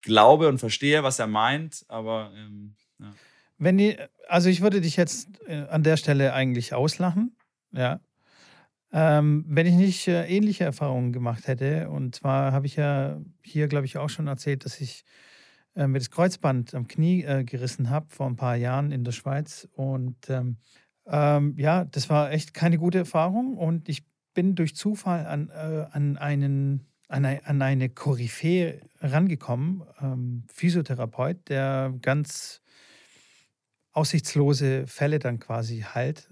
glaube 0.03 0.49
und 0.49 0.59
verstehe, 0.59 1.03
was 1.03 1.19
er 1.19 1.27
meint. 1.27 1.85
Aber 1.89 2.33
ähm, 2.35 2.75
ja. 2.99 3.13
Wenn 3.59 3.79
die, 3.79 3.97
also 4.29 4.49
ich 4.49 4.61
würde 4.61 4.81
dich 4.81 4.97
jetzt 4.97 5.29
äh, 5.47 5.67
an 5.69 5.83
der 5.83 5.97
Stelle 5.97 6.33
eigentlich 6.33 6.75
auslachen, 6.75 7.37
ja. 7.73 8.01
Ähm, 8.93 9.45
wenn 9.49 9.67
ich 9.67 9.75
nicht 9.75 10.07
äh, 10.07 10.25
ähnliche 10.29 10.63
Erfahrungen 10.63 11.13
gemacht 11.13 11.49
hätte, 11.49 11.91
und 11.91 12.15
zwar 12.15 12.53
habe 12.53 12.67
ich 12.67 12.77
ja 12.77 13.21
hier, 13.43 13.67
glaube 13.67 13.87
ich, 13.87 13.99
auch 13.99 14.09
schon 14.09 14.29
erzählt, 14.29 14.65
dass 14.65 14.81
ich 14.81 15.05
äh, 15.75 15.87
mir 15.87 15.99
das 15.99 16.11
Kreuzband 16.11 16.75
am 16.75 16.89
Knie 16.89 17.25
äh, 17.25 17.45
gerissen 17.45 17.91
habe 17.91 18.07
vor 18.11 18.27
ein 18.27 18.37
paar 18.37 18.57
Jahren 18.57 18.93
in 18.93 19.05
der 19.05 19.13
Schweiz. 19.13 19.69
Und 19.73 20.31
ähm, 20.31 20.59
ähm, 21.07 21.55
ja, 21.59 21.85
das 21.85 22.09
war 22.09 22.33
echt 22.33 22.55
keine 22.55 22.79
gute 22.79 22.99
Erfahrung. 22.99 23.57
Und 23.57 23.89
ich 23.89 24.05
bin 24.35 24.55
durch 24.55 24.77
Zufall 24.77 25.27
an, 25.27 25.49
äh, 25.51 25.87
an, 25.93 26.17
einen, 26.17 26.87
an, 27.09 27.25
eine, 27.25 27.47
an 27.47 27.63
eine 27.63 27.89
Koryphäe 27.89 28.81
rangekommen, 29.01 29.83
ähm, 30.01 30.45
Physiotherapeut, 30.53 31.49
der 31.49 31.95
ganz 32.01 32.61
aussichtslose 33.93 34.87
Fälle 34.87 35.21
dann 35.21 35.39
quasi 35.39 35.81
heilt 35.83 36.29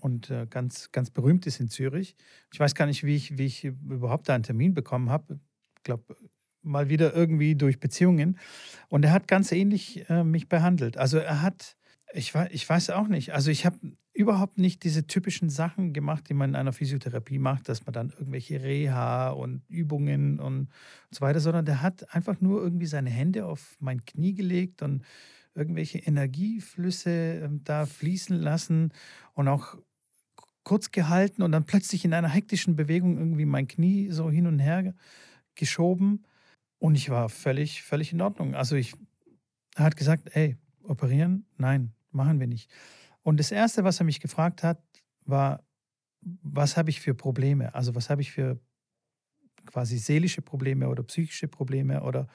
und 0.00 0.30
äh, 0.30 0.46
ganz, 0.48 0.90
ganz 0.92 1.10
berühmt 1.10 1.46
ist 1.46 1.60
in 1.60 1.68
Zürich. 1.68 2.16
Ich 2.52 2.60
weiß 2.60 2.74
gar 2.74 2.86
nicht, 2.86 3.04
wie 3.04 3.16
ich, 3.16 3.36
wie 3.36 3.46
ich 3.46 3.64
überhaupt 3.64 4.28
da 4.28 4.34
einen 4.34 4.44
Termin 4.44 4.74
bekommen 4.74 5.10
habe. 5.10 5.38
Ich 5.76 5.82
glaube, 5.82 6.16
mal 6.62 6.88
wieder 6.88 7.14
irgendwie 7.14 7.54
durch 7.54 7.80
Beziehungen. 7.80 8.38
Und 8.88 9.04
er 9.04 9.12
hat 9.12 9.28
ganz 9.28 9.52
ähnlich 9.52 10.08
äh, 10.08 10.24
mich 10.24 10.48
behandelt. 10.48 10.96
Also 10.96 11.18
er 11.18 11.42
hat, 11.42 11.76
ich, 12.12 12.34
ich 12.50 12.68
weiß 12.68 12.90
auch 12.90 13.08
nicht, 13.08 13.32
also 13.32 13.50
ich 13.50 13.66
habe 13.66 13.78
überhaupt 14.12 14.58
nicht 14.58 14.82
diese 14.82 15.06
typischen 15.06 15.48
Sachen 15.48 15.92
gemacht, 15.92 16.28
die 16.28 16.34
man 16.34 16.50
in 16.50 16.56
einer 16.56 16.72
Physiotherapie 16.72 17.38
macht, 17.38 17.68
dass 17.68 17.86
man 17.86 17.92
dann 17.92 18.10
irgendwelche 18.10 18.62
Reha 18.62 19.30
und 19.30 19.62
Übungen 19.68 20.40
und, 20.40 20.62
und 20.62 21.14
so 21.14 21.20
weiter, 21.20 21.38
sondern 21.38 21.64
der 21.64 21.82
hat 21.82 22.12
einfach 22.12 22.40
nur 22.40 22.60
irgendwie 22.60 22.86
seine 22.86 23.10
Hände 23.10 23.46
auf 23.46 23.76
mein 23.78 24.04
Knie 24.04 24.34
gelegt 24.34 24.82
und 24.82 25.04
irgendwelche 25.54 25.98
Energieflüsse 25.98 27.10
äh, 27.10 27.48
da 27.64 27.86
fließen 27.86 28.36
lassen 28.36 28.92
und 29.34 29.46
auch 29.48 29.76
kurz 30.64 30.90
gehalten 30.90 31.42
und 31.42 31.52
dann 31.52 31.64
plötzlich 31.64 32.04
in 32.04 32.12
einer 32.12 32.28
hektischen 32.28 32.76
Bewegung 32.76 33.18
irgendwie 33.18 33.46
mein 33.46 33.68
Knie 33.68 34.10
so 34.10 34.30
hin 34.30 34.46
und 34.46 34.58
her 34.58 34.94
geschoben. 35.54 36.24
Und 36.78 36.94
ich 36.94 37.10
war 37.10 37.28
völlig, 37.28 37.82
völlig 37.82 38.12
in 38.12 38.20
Ordnung. 38.20 38.54
Also 38.54 38.76
ich, 38.76 38.94
er 39.74 39.84
hat 39.84 39.96
gesagt, 39.96 40.30
ey, 40.34 40.56
operieren? 40.82 41.46
Nein, 41.56 41.92
machen 42.10 42.40
wir 42.40 42.46
nicht. 42.46 42.70
Und 43.22 43.38
das 43.38 43.50
Erste, 43.50 43.84
was 43.84 44.00
er 44.00 44.04
mich 44.04 44.20
gefragt 44.20 44.62
hat, 44.62 44.82
war, 45.24 45.64
was 46.20 46.76
habe 46.76 46.90
ich 46.90 47.00
für 47.00 47.14
Probleme? 47.14 47.74
Also 47.74 47.94
was 47.94 48.10
habe 48.10 48.22
ich 48.22 48.32
für 48.32 48.60
quasi 49.66 49.98
seelische 49.98 50.42
Probleme 50.42 50.88
oder 50.88 51.02
psychische 51.02 51.48
Probleme 51.48 52.02
oder 52.02 52.22
mhm. 52.22 52.28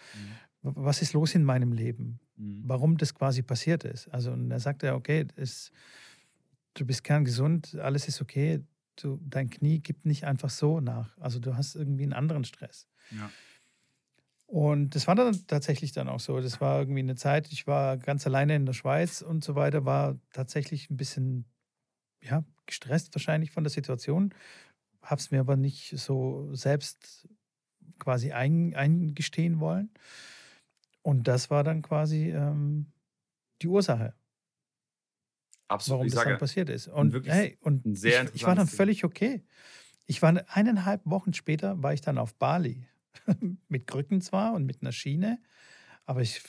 was 0.62 1.02
ist 1.02 1.14
los 1.14 1.36
in 1.36 1.44
meinem 1.44 1.72
Leben? 1.72 2.20
Mhm. 2.36 2.62
Warum 2.66 2.98
das 2.98 3.14
quasi 3.14 3.42
passiert 3.42 3.84
ist? 3.84 4.08
Also 4.10 4.32
und 4.32 4.52
er 4.52 4.60
sagte, 4.60 4.94
okay, 4.94 5.26
das, 5.36 5.72
du 6.76 6.86
bist 6.86 7.04
kerngesund, 7.04 7.76
alles 7.76 8.08
ist 8.08 8.22
okay, 8.22 8.64
du, 8.98 9.20
dein 9.24 9.50
Knie 9.50 9.80
gibt 9.80 10.06
nicht 10.06 10.26
einfach 10.26 10.50
so 10.50 10.80
nach. 10.80 11.18
Also 11.18 11.40
du 11.40 11.56
hast 11.56 11.76
irgendwie 11.76 12.04
einen 12.04 12.14
anderen 12.14 12.44
Stress. 12.44 12.88
Ja. 13.12 13.32
Und 14.54 14.94
das 14.94 15.08
war 15.08 15.16
dann 15.16 15.48
tatsächlich 15.48 15.94
dann 15.94 16.08
auch 16.08 16.20
so. 16.20 16.40
Das 16.40 16.62
war 16.62 16.78
irgendwie 16.78 17.00
eine 17.00 17.16
Zeit, 17.16 17.52
ich 17.52 17.66
war 17.66 17.98
ganz 17.98 18.28
alleine 18.28 18.56
in 18.56 18.68
der 18.68 18.74
Schweiz 18.74 19.24
und 19.24 19.44
so 19.44 19.56
weiter, 19.56 19.84
war 19.84 20.20
tatsächlich 20.32 20.92
ein 20.92 20.96
bisschen 20.96 21.46
ja, 22.22 22.44
gestresst 22.68 23.16
wahrscheinlich 23.16 23.50
von 23.50 23.64
der 23.64 23.72
Situation. 23.72 24.32
Habe 25.02 25.20
es 25.20 25.32
mir 25.32 25.40
aber 25.40 25.56
nicht 25.56 25.98
so 25.98 26.54
selbst 26.54 27.28
quasi 27.98 28.32
ein, 28.32 28.76
eingestehen 28.76 29.60
wollen. 29.60 29.90
Und 31.02 31.28
das 31.28 31.50
war 31.50 31.64
dann 31.64 31.82
quasi 31.82 32.30
ähm, 32.30 32.92
die 33.64 33.70
Ursache. 33.70 34.14
Absolut. 35.68 36.02
Warum 36.02 36.12
das 36.12 36.24
dann 36.26 36.38
passiert 36.38 36.70
ist. 36.70 36.90
Und, 36.90 37.26
hey, 37.26 37.58
und 37.60 37.88
ich, 37.88 38.04
ich 38.36 38.44
war 38.44 38.54
dann 38.54 38.68
völlig 38.68 39.04
okay. 39.04 39.44
Ich 40.06 40.22
war 40.22 40.46
eineinhalb 40.48 41.02
Wochen 41.06 41.34
später, 41.34 41.82
war 41.82 41.96
ich 41.96 42.02
dann 42.02 42.20
auf 42.20 42.36
Bali 42.36 42.88
mit 43.68 43.88
Krücken 43.88 44.22
zwar 44.22 44.54
und 44.54 44.66
mit 44.66 44.82
einer 44.82 44.92
Schiene, 44.92 45.40
aber 46.06 46.22
ich, 46.22 46.42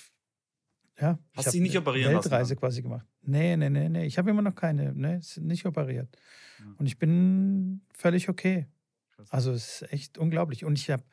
ja. 1.00 1.18
Hast 1.36 1.48
du 1.48 1.50
dich 1.52 1.60
nicht 1.60 1.78
operieren 1.78 2.12
Weltreise 2.12 2.14
lassen? 2.14 2.30
Weltreise 2.30 2.56
quasi 2.56 2.82
gemacht. 2.82 3.06
Nee, 3.22 3.56
nee, 3.56 3.70
nee, 3.70 3.88
nee. 3.88 4.06
Ich 4.06 4.18
habe 4.18 4.30
immer 4.30 4.42
noch 4.42 4.54
keine, 4.54 4.94
ne, 4.94 5.20
nicht 5.40 5.66
operiert. 5.66 6.08
Ja. 6.58 6.74
Und 6.78 6.86
ich 6.86 6.98
bin 6.98 7.82
völlig 7.94 8.28
okay. 8.28 8.66
Krass. 9.12 9.30
Also 9.30 9.52
es 9.52 9.82
ist 9.82 9.92
echt 9.92 10.18
unglaublich. 10.18 10.64
Und 10.64 10.78
ich 10.78 10.90
habe 10.90 11.04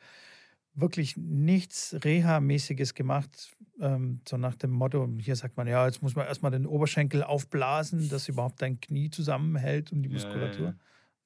wirklich 0.74 1.16
nichts 1.16 1.94
Reha-mäßiges 2.02 2.94
gemacht, 2.94 3.52
ähm, 3.80 4.20
so 4.26 4.36
nach 4.36 4.56
dem 4.56 4.70
Motto, 4.70 5.08
hier 5.18 5.36
sagt 5.36 5.56
man, 5.56 5.66
ja, 5.66 5.86
jetzt 5.86 6.02
muss 6.02 6.14
man 6.14 6.26
erstmal 6.26 6.50
den 6.50 6.66
Oberschenkel 6.66 7.22
aufblasen, 7.22 8.08
dass 8.08 8.28
überhaupt 8.28 8.62
dein 8.62 8.80
Knie 8.80 9.10
zusammenhält 9.10 9.92
und 9.92 10.02
die 10.02 10.08
Muskulatur. 10.08 10.66
Ja, 10.66 10.72
ja, 10.72 10.76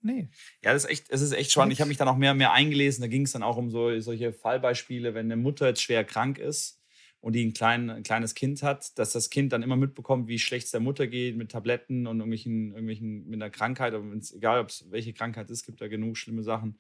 Nee. 0.07 0.29
Ja, 0.63 0.73
das 0.73 0.85
ist 0.85 0.91
echt, 0.91 1.11
es 1.11 1.21
ist 1.21 1.33
echt 1.33 1.51
spannend. 1.51 1.73
Ich 1.73 1.81
habe 1.81 1.89
mich 1.89 1.97
dann 1.97 2.07
auch 2.07 2.17
mehr 2.17 2.31
und 2.31 2.39
mehr 2.39 2.53
eingelesen. 2.53 3.03
Da 3.03 3.09
ging 3.09 3.23
es 3.23 3.33
dann 3.33 3.43
auch 3.43 3.57
um 3.57 3.71
so, 3.71 3.99
solche 3.99 4.33
Fallbeispiele, 4.33 5.15
wenn 5.15 5.27
eine 5.27 5.37
Mutter 5.37 5.67
jetzt 5.67 5.83
schwer 5.83 6.05
krank 6.05 6.39
ist 6.39 6.81
und 7.21 7.33
die 7.33 7.45
ein, 7.45 7.53
klein, 7.55 7.91
ein 7.91 8.05
kleines 8.05 8.37
Kind 8.37 8.63
hat, 8.63 8.97
dass 9.01 9.11
das 9.11 9.31
Kind 9.31 9.53
dann 9.53 9.65
immer 9.65 9.75
mitbekommt, 9.75 10.29
wie 10.29 10.39
schlecht 10.39 10.67
es 10.67 10.71
der 10.71 10.81
Mutter 10.81 11.09
geht 11.09 11.37
mit 11.37 11.51
Tabletten 11.51 12.07
und 12.07 12.19
irgendwelchen, 12.19 12.69
irgendwelchen 12.69 13.27
mit 13.27 13.43
einer 13.43 13.51
Krankheit, 13.51 13.95
egal 14.33 14.61
ob 14.61 14.69
es 14.69 14.87
welche 14.91 15.13
Krankheit 15.13 15.51
ist, 15.51 15.67
gibt 15.67 15.81
da 15.81 15.89
genug 15.89 16.17
schlimme 16.17 16.45
Sachen. 16.45 16.79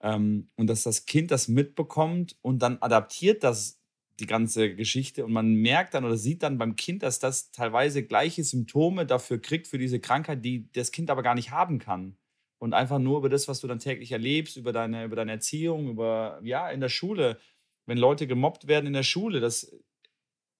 Ähm, 0.00 0.48
und 0.54 0.68
dass 0.68 0.84
das 0.84 1.04
Kind 1.04 1.32
das 1.32 1.48
mitbekommt 1.48 2.36
und 2.42 2.62
dann 2.62 2.78
adaptiert 2.80 3.42
das 3.42 3.80
die 4.20 4.26
ganze 4.26 4.72
Geschichte 4.76 5.24
und 5.24 5.32
man 5.32 5.52
merkt 5.54 5.94
dann 5.94 6.04
oder 6.04 6.16
sieht 6.16 6.44
dann 6.44 6.58
beim 6.58 6.76
Kind, 6.76 7.02
dass 7.02 7.18
das 7.18 7.50
teilweise 7.50 8.04
gleiche 8.04 8.44
Symptome 8.44 9.04
dafür 9.04 9.40
kriegt 9.42 9.66
für 9.66 9.78
diese 9.78 9.98
Krankheit, 9.98 10.44
die 10.44 10.70
das 10.72 10.92
Kind 10.92 11.10
aber 11.10 11.24
gar 11.24 11.34
nicht 11.34 11.50
haben 11.50 11.80
kann 11.80 12.16
und 12.62 12.74
einfach 12.74 13.00
nur 13.00 13.18
über 13.18 13.28
das, 13.28 13.48
was 13.48 13.58
du 13.58 13.66
dann 13.66 13.80
täglich 13.80 14.12
erlebst, 14.12 14.56
über 14.56 14.72
deine, 14.72 15.04
über 15.04 15.16
deine 15.16 15.32
Erziehung, 15.32 15.88
über, 15.88 16.38
ja, 16.44 16.70
in 16.70 16.78
der 16.78 16.90
Schule, 16.90 17.40
wenn 17.86 17.98
Leute 17.98 18.28
gemobbt 18.28 18.68
werden 18.68 18.86
in 18.86 18.92
der 18.92 19.02
Schule, 19.02 19.40
das 19.40 19.76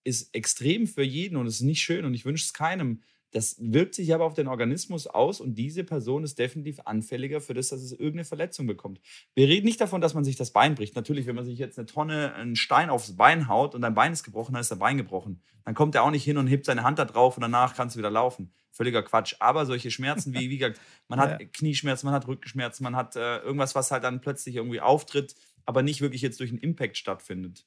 ist 0.03 0.34
extrem 0.34 0.88
für 0.88 1.05
jeden 1.05 1.36
und 1.36 1.46
es 1.46 1.61
ist 1.61 1.61
nicht 1.61 1.80
schön 1.80 2.05
und 2.05 2.12
ich 2.12 2.24
wünsche 2.24 2.44
es 2.44 2.53
keinem. 2.55 3.05
Das 3.33 3.57
wirkt 3.59 3.95
sich 3.95 4.14
aber 4.14 4.26
auf 4.26 4.35
den 4.35 4.47
Organismus 4.47 5.07
aus 5.07 5.41
und 5.41 5.55
diese 5.55 5.85
Person 5.85 6.22
ist 6.22 6.39
definitiv 6.39 6.80
anfälliger 6.85 7.41
für 7.41 7.55
das, 7.55 7.70
dass 7.70 7.80
es 7.80 7.93
irgendeine 7.93 8.26
Verletzung 8.26 8.66
bekommt. 8.66 9.01
Wir 9.35 9.49
reden 9.49 9.64
nicht 9.64 9.80
davon, 9.80 10.03
dass 10.03 10.12
man 10.12 10.22
sich 10.22 10.37
das 10.37 10.53
Bein 10.53 10.74
bricht. 10.74 10.95
Natürlich, 10.97 11.26
wenn 11.26 11.35
man 11.35 11.47
sich 11.47 11.59
jetzt 11.59 11.78
eine 11.78 11.87
Tonne 11.87 12.35
einen 12.35 12.57
Stein 12.57 12.91
aufs 12.91 13.16
Bein 13.16 13.49
haut 13.49 13.74
und 13.74 13.80
dein 13.80 13.95
Bein 13.95 14.12
ist 14.12 14.22
gebrochen, 14.22 14.53
dann 14.53 14.61
ist 14.61 14.70
dein 14.70 14.78
Bein 14.78 14.99
gebrochen. 14.99 15.43
Dann 15.64 15.74
kommt 15.74 15.95
er 15.95 16.03
auch 16.03 16.11
nicht 16.11 16.24
hin 16.24 16.37
und 16.37 16.47
hebt 16.47 16.66
seine 16.66 16.83
Hand 16.83 16.99
da 16.99 17.07
drauf 17.07 17.39
und 17.39 17.41
danach 17.41 17.74
kannst 17.74 17.97
du 17.97 17.99
wieder 17.99 18.11
laufen. 18.11 18.53
Völliger 18.70 19.03
Quatsch. 19.03 19.35
Aber 19.39 19.64
solche 19.64 19.91
Schmerzen 19.91 20.35
wie, 20.35 20.51
wie 20.51 20.59
gesagt, 20.59 20.78
man 21.09 21.18
hat 21.18 21.41
ja. 21.41 21.47
Knieschmerzen, 21.47 22.07
man 22.07 22.14
hat 22.14 22.28
Rückenschmerzen, 22.28 22.85
man 22.85 22.97
hat 22.97 23.16
äh, 23.16 23.39
irgendwas, 23.39 23.74
was 23.74 23.91
halt 23.91 24.05
dann 24.05 24.20
plötzlich 24.20 24.57
irgendwie 24.57 24.80
auftritt, 24.80 25.35
aber 25.64 25.83
nicht 25.83 26.03
wirklich 26.03 26.20
jetzt 26.20 26.39
durch 26.39 26.51
einen 26.51 26.59
Impact 26.59 26.99
stattfindet. 26.99 27.66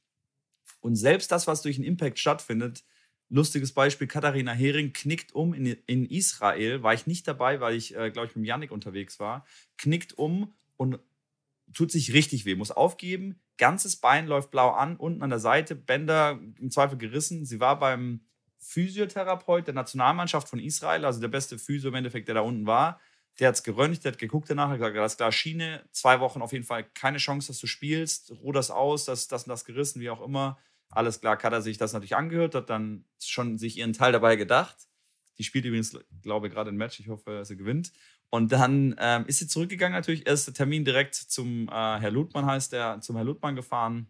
Und 0.80 0.95
selbst 0.95 1.32
das, 1.32 1.47
was 1.47 1.63
durch 1.63 1.78
einen 1.78 1.86
Impact 1.86 2.20
stattfindet, 2.20 2.84
Lustiges 3.30 3.73
Beispiel, 3.73 4.07
Katharina 4.07 4.51
Hering 4.51 4.93
knickt 4.93 5.34
um 5.34 5.53
in, 5.53 5.65
in 5.88 6.05
Israel, 6.05 6.84
war 6.84 6.93
ich 6.93 7.07
nicht 7.07 7.28
dabei, 7.28 7.59
weil 7.59 7.76
ich, 7.76 7.95
äh, 7.95 8.11
glaube 8.11 8.28
ich, 8.28 8.36
mit 8.36 8.45
Yannick 8.45 8.71
unterwegs 8.71 9.19
war, 9.19 9.45
knickt 9.78 10.13
um 10.17 10.53
und 10.78 10.99
tut 11.73 11.91
sich 11.91 12.13
richtig 12.13 12.45
weh, 12.45 12.55
muss 12.55 12.71
aufgeben, 12.71 13.39
ganzes 13.57 13.95
Bein 13.95 14.28
läuft 14.28 14.51
blau 14.51 14.71
an, 14.71 14.97
unten 14.97 15.23
an 15.23 15.30
der 15.30 15.39
Seite, 15.39 15.76
Bänder 15.76 16.39
im 16.59 16.71
Zweifel 16.71 16.97
gerissen. 16.97 17.45
Sie 17.45 17.59
war 17.59 17.80
beim 17.80 18.21
Physiotherapeut 18.59 19.67
der 19.67 19.73
Nationalmannschaft 19.73 20.49
von 20.49 20.59
Israel, 20.59 21.05
also 21.05 21.19
der 21.19 21.28
beste 21.28 21.57
Physio 21.57 21.89
im 21.89 21.95
Endeffekt, 21.95 22.28
der 22.28 22.36
da 22.36 22.41
unten 22.41 22.65
war. 22.65 22.99
Der 23.39 23.49
hat 23.49 23.55
es 23.55 23.63
geröntgt, 23.63 24.05
der 24.05 24.13
hat 24.13 24.19
geguckt 24.19 24.49
danach, 24.49 24.69
hat 24.69 24.78
gesagt, 24.78 24.95
das 24.95 25.17
klar, 25.17 25.32
Schiene, 25.32 25.84
zwei 25.91 26.19
Wochen 26.19 26.41
auf 26.41 26.53
jeden 26.53 26.63
Fall 26.63 26.84
keine 26.93 27.17
Chance, 27.17 27.47
dass 27.47 27.59
du 27.59 27.67
spielst, 27.67 28.32
ruderst 28.41 28.71
aus, 28.71 29.05
das, 29.05 29.28
das 29.28 29.43
und 29.43 29.49
das 29.49 29.65
gerissen, 29.65 29.99
wie 29.99 30.09
auch 30.09 30.21
immer. 30.21 30.57
Alles 30.89 31.19
klar, 31.19 31.41
hat 31.41 31.53
er 31.53 31.61
sich 31.61 31.77
das 31.77 31.93
natürlich 31.93 32.15
angehört, 32.15 32.55
hat 32.55 32.69
dann 32.69 33.05
schon 33.19 33.57
sich 33.57 33.77
ihren 33.77 33.93
Teil 33.93 34.11
dabei 34.11 34.36
gedacht. 34.36 34.88
Die 35.38 35.43
spielt 35.43 35.65
übrigens, 35.65 35.97
glaube 36.21 36.47
ich, 36.47 36.53
gerade 36.53 36.71
ein 36.71 36.77
Match. 36.77 36.99
Ich 36.99 37.09
hoffe, 37.09 37.43
sie 37.43 37.57
gewinnt. 37.57 37.91
Und 38.29 38.51
dann 38.51 38.95
ähm, 38.99 39.25
ist 39.27 39.39
sie 39.39 39.47
zurückgegangen 39.47 39.95
natürlich. 39.95 40.27
Erster 40.27 40.53
Termin 40.53 40.86
direkt 40.86 41.15
zum 41.15 41.67
äh, 41.67 41.71
Herr 41.71 42.11
Ludmann 42.11 42.45
heißt 42.45 42.71
der, 42.71 43.01
zum 43.01 43.15
Herr 43.15 43.25
Ludmann 43.25 43.55
gefahren. 43.55 44.07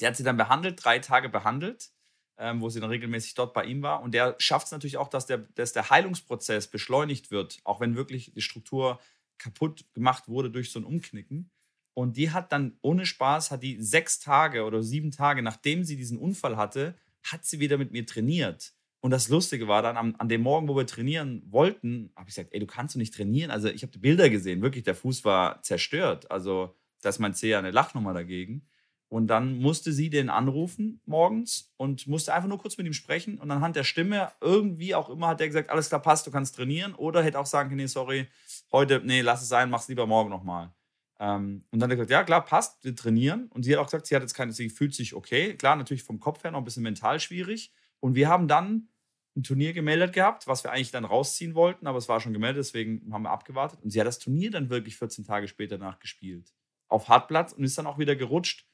Der 0.00 0.08
hat 0.08 0.16
sie 0.16 0.24
dann 0.24 0.36
behandelt, 0.36 0.84
drei 0.84 0.98
Tage 0.98 1.28
behandelt, 1.28 1.90
ähm, 2.38 2.60
wo 2.60 2.68
sie 2.68 2.80
dann 2.80 2.90
regelmäßig 2.90 3.34
dort 3.34 3.54
bei 3.54 3.64
ihm 3.64 3.82
war. 3.82 4.02
Und 4.02 4.12
der 4.12 4.34
schafft 4.38 4.66
es 4.66 4.72
natürlich 4.72 4.96
auch, 4.96 5.08
dass 5.08 5.26
der, 5.26 5.38
dass 5.38 5.72
der 5.72 5.90
Heilungsprozess 5.90 6.68
beschleunigt 6.68 7.30
wird, 7.30 7.60
auch 7.64 7.80
wenn 7.80 7.96
wirklich 7.96 8.32
die 8.34 8.42
Struktur 8.42 9.00
kaputt 9.38 9.84
gemacht 9.94 10.28
wurde 10.28 10.50
durch 10.50 10.70
so 10.70 10.78
ein 10.78 10.84
Umknicken. 10.84 11.50
Und 11.96 12.18
die 12.18 12.30
hat 12.30 12.52
dann 12.52 12.76
ohne 12.82 13.06
Spaß, 13.06 13.50
hat 13.50 13.62
die 13.62 13.80
sechs 13.80 14.18
Tage 14.18 14.64
oder 14.64 14.82
sieben 14.82 15.12
Tage, 15.12 15.40
nachdem 15.40 15.82
sie 15.82 15.96
diesen 15.96 16.18
Unfall 16.18 16.58
hatte, 16.58 16.94
hat 17.22 17.46
sie 17.46 17.58
wieder 17.58 17.78
mit 17.78 17.90
mir 17.90 18.04
trainiert. 18.04 18.74
Und 19.00 19.12
das 19.12 19.30
Lustige 19.30 19.66
war 19.66 19.80
dann, 19.80 19.96
an, 19.96 20.14
an 20.16 20.28
dem 20.28 20.42
Morgen, 20.42 20.68
wo 20.68 20.76
wir 20.76 20.86
trainieren 20.86 21.42
wollten, 21.46 22.12
habe 22.14 22.28
ich 22.28 22.34
gesagt, 22.34 22.52
ey, 22.52 22.60
du 22.60 22.66
kannst 22.66 22.94
doch 22.94 22.98
nicht 22.98 23.14
trainieren. 23.14 23.50
Also 23.50 23.68
ich 23.68 23.82
habe 23.82 23.98
Bilder 23.98 24.28
gesehen, 24.28 24.60
wirklich, 24.60 24.84
der 24.84 24.94
Fuß 24.94 25.24
war 25.24 25.62
zerstört. 25.62 26.30
Also 26.30 26.76
da 27.00 27.08
ist 27.08 27.18
mein 27.18 27.32
Zeh 27.32 27.54
eine 27.54 27.70
Lachnummer 27.70 28.12
dagegen. 28.12 28.68
Und 29.08 29.28
dann 29.28 29.56
musste 29.56 29.90
sie 29.90 30.10
den 30.10 30.28
anrufen 30.28 31.00
morgens 31.06 31.72
und 31.78 32.06
musste 32.06 32.34
einfach 32.34 32.48
nur 32.50 32.58
kurz 32.58 32.76
mit 32.76 32.86
ihm 32.86 32.92
sprechen. 32.92 33.38
Und 33.38 33.50
anhand 33.50 33.74
der 33.74 33.84
Stimme, 33.84 34.32
irgendwie 34.42 34.94
auch 34.94 35.08
immer, 35.08 35.28
hat 35.28 35.40
er 35.40 35.46
gesagt, 35.46 35.70
alles 35.70 35.88
klar, 35.88 36.02
passt, 36.02 36.26
du 36.26 36.30
kannst 36.30 36.56
trainieren. 36.56 36.94
Oder 36.94 37.22
hätte 37.22 37.38
auch 37.38 37.46
sagen 37.46 37.70
können, 37.70 37.80
nee, 37.80 37.86
sorry, 37.86 38.28
heute, 38.70 39.00
nee, 39.02 39.22
lass 39.22 39.40
es 39.40 39.48
sein, 39.48 39.70
mach's 39.70 39.88
lieber 39.88 40.06
morgen 40.06 40.28
nochmal. 40.28 40.75
Ähm, 41.18 41.62
und 41.70 41.80
dann 41.80 41.88
hat 41.88 41.92
er 41.92 41.96
gesagt, 41.96 42.10
ja 42.10 42.24
klar, 42.24 42.44
passt, 42.44 42.84
wir 42.84 42.94
trainieren. 42.94 43.46
Und 43.48 43.62
sie 43.62 43.72
hat 43.72 43.80
auch 43.80 43.86
gesagt, 43.86 44.06
sie 44.06 44.14
hat 44.14 44.22
jetzt 44.22 44.34
keine, 44.34 44.52
sie 44.52 44.68
fühlt 44.68 44.94
sich 44.94 45.14
okay. 45.14 45.54
Klar, 45.54 45.76
natürlich 45.76 46.02
vom 46.02 46.20
Kopf 46.20 46.44
her 46.44 46.50
noch 46.50 46.58
ein 46.58 46.64
bisschen 46.64 46.82
mental 46.82 47.20
schwierig. 47.20 47.72
Und 48.00 48.14
wir 48.14 48.28
haben 48.28 48.48
dann 48.48 48.88
ein 49.36 49.42
Turnier 49.42 49.72
gemeldet 49.72 50.12
gehabt, 50.12 50.46
was 50.46 50.64
wir 50.64 50.72
eigentlich 50.72 50.90
dann 50.90 51.04
rausziehen 51.04 51.54
wollten, 51.54 51.86
aber 51.86 51.98
es 51.98 52.08
war 52.08 52.20
schon 52.20 52.32
gemeldet, 52.32 52.60
deswegen 52.60 53.12
haben 53.12 53.22
wir 53.22 53.30
abgewartet. 53.30 53.80
Und 53.82 53.90
sie 53.90 54.00
hat 54.00 54.06
das 54.06 54.18
Turnier 54.18 54.50
dann 54.50 54.70
wirklich 54.70 54.96
14 54.96 55.24
Tage 55.24 55.46
später 55.46 55.78
nachgespielt. 55.78 56.54
Auf 56.88 57.08
Hartplatz 57.08 57.52
und 57.52 57.64
ist 57.64 57.76
dann 57.76 57.86
auch 57.86 57.98
wieder 57.98 58.16
gerutscht. 58.16 58.66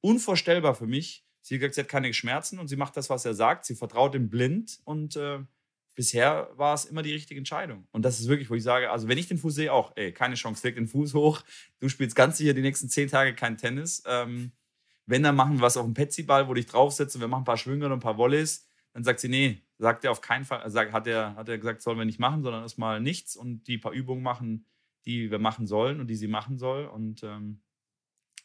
Unvorstellbar 0.00 0.74
für 0.74 0.86
mich. 0.86 1.26
Sie 1.40 1.54
hat 1.54 1.60
gesagt, 1.60 1.74
sie 1.74 1.80
hat 1.82 1.88
keine 1.88 2.12
Schmerzen 2.12 2.58
und 2.58 2.68
sie 2.68 2.76
macht 2.76 2.96
das, 2.96 3.10
was 3.10 3.24
er 3.24 3.34
sagt. 3.34 3.64
Sie 3.64 3.74
vertraut 3.74 4.14
ihm 4.14 4.30
blind 4.30 4.80
und 4.84 5.16
äh, 5.16 5.40
bisher 5.98 6.48
war 6.54 6.74
es 6.74 6.84
immer 6.84 7.02
die 7.02 7.12
richtige 7.12 7.38
Entscheidung. 7.38 7.88
Und 7.90 8.04
das 8.04 8.20
ist 8.20 8.28
wirklich, 8.28 8.48
wo 8.48 8.54
ich 8.54 8.62
sage, 8.62 8.88
also 8.88 9.08
wenn 9.08 9.18
ich 9.18 9.26
den 9.26 9.36
Fuß 9.36 9.56
sehe, 9.56 9.72
auch, 9.72 9.90
ey, 9.96 10.12
keine 10.12 10.36
Chance, 10.36 10.64
leg 10.64 10.76
den 10.76 10.86
Fuß 10.86 11.12
hoch. 11.12 11.42
Du 11.80 11.88
spielst 11.88 12.14
ganz 12.14 12.38
sicher 12.38 12.54
die 12.54 12.60
nächsten 12.60 12.88
zehn 12.88 13.08
Tage 13.08 13.34
kein 13.34 13.58
Tennis. 13.58 14.04
Ähm, 14.06 14.52
wenn, 15.06 15.24
dann 15.24 15.34
machen 15.34 15.54
wir 15.54 15.62
was 15.62 15.76
auf 15.76 15.84
dem 15.84 15.94
Petsy-Ball, 15.94 16.46
wo 16.46 16.54
ich 16.54 16.66
draufsetze 16.66 17.18
und 17.18 17.22
wir 17.22 17.26
machen 17.26 17.42
ein 17.42 17.46
paar 17.46 17.56
Schwünge 17.56 17.86
und 17.86 17.92
ein 17.92 17.98
paar 17.98 18.16
Volleys. 18.16 18.68
Dann 18.92 19.02
sagt 19.02 19.18
sie, 19.18 19.28
nee, 19.28 19.60
sagt 19.76 20.04
er 20.04 20.12
auf 20.12 20.20
keinen 20.20 20.44
Fall, 20.44 20.60
also 20.60 20.78
hat 20.78 21.08
er, 21.08 21.34
hat 21.34 21.48
er 21.48 21.58
gesagt, 21.58 21.82
sollen 21.82 21.98
wir 21.98 22.04
nicht 22.04 22.20
machen, 22.20 22.44
sondern 22.44 22.62
erstmal 22.62 23.00
nichts 23.00 23.34
und 23.34 23.66
die 23.66 23.76
paar 23.76 23.90
Übungen 23.90 24.22
machen, 24.22 24.66
die 25.04 25.32
wir 25.32 25.40
machen 25.40 25.66
sollen 25.66 25.98
und 25.98 26.06
die 26.06 26.14
sie 26.14 26.28
machen 26.28 26.58
soll. 26.58 26.86
Und 26.86 27.24
ähm, 27.24 27.60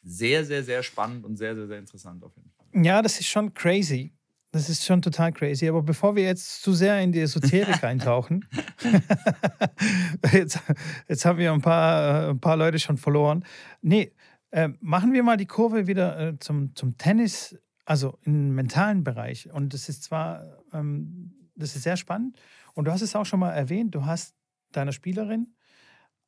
sehr, 0.02 0.44
sehr, 0.44 0.64
sehr 0.64 0.82
spannend 0.82 1.24
und 1.24 1.36
sehr, 1.36 1.54
sehr, 1.54 1.68
sehr 1.68 1.78
interessant 1.78 2.24
auf 2.24 2.34
jeden 2.34 2.50
Fall. 2.50 2.66
Ja, 2.84 3.00
das 3.00 3.20
ist 3.20 3.28
schon 3.28 3.54
crazy. 3.54 4.12
Das 4.54 4.68
ist 4.68 4.84
schon 4.84 5.02
total 5.02 5.32
crazy. 5.32 5.68
Aber 5.68 5.82
bevor 5.82 6.14
wir 6.14 6.22
jetzt 6.22 6.62
zu 6.62 6.74
sehr 6.74 7.00
in 7.00 7.10
die 7.10 7.18
Esoterik 7.18 7.82
eintauchen, 7.82 8.48
jetzt, 10.32 10.60
jetzt 11.08 11.24
haben 11.24 11.38
wir 11.38 11.52
ein 11.52 11.60
paar, 11.60 12.28
äh, 12.28 12.30
ein 12.30 12.38
paar 12.38 12.56
Leute 12.56 12.78
schon 12.78 12.96
verloren. 12.96 13.44
Nee, 13.82 14.12
äh, 14.52 14.68
machen 14.78 15.12
wir 15.12 15.24
mal 15.24 15.36
die 15.36 15.46
Kurve 15.46 15.88
wieder 15.88 16.20
äh, 16.20 16.38
zum, 16.38 16.76
zum 16.76 16.96
Tennis, 16.96 17.58
also 17.84 18.16
im 18.22 18.54
mentalen 18.54 19.02
Bereich. 19.02 19.52
Und 19.52 19.74
das 19.74 19.88
ist 19.88 20.04
zwar, 20.04 20.62
ähm, 20.72 21.50
das 21.56 21.74
ist 21.74 21.82
sehr 21.82 21.96
spannend. 21.96 22.38
Und 22.74 22.84
du 22.84 22.92
hast 22.92 23.02
es 23.02 23.16
auch 23.16 23.26
schon 23.26 23.40
mal 23.40 23.50
erwähnt, 23.50 23.92
du 23.96 24.06
hast 24.06 24.36
deiner 24.70 24.92
Spielerin 24.92 25.48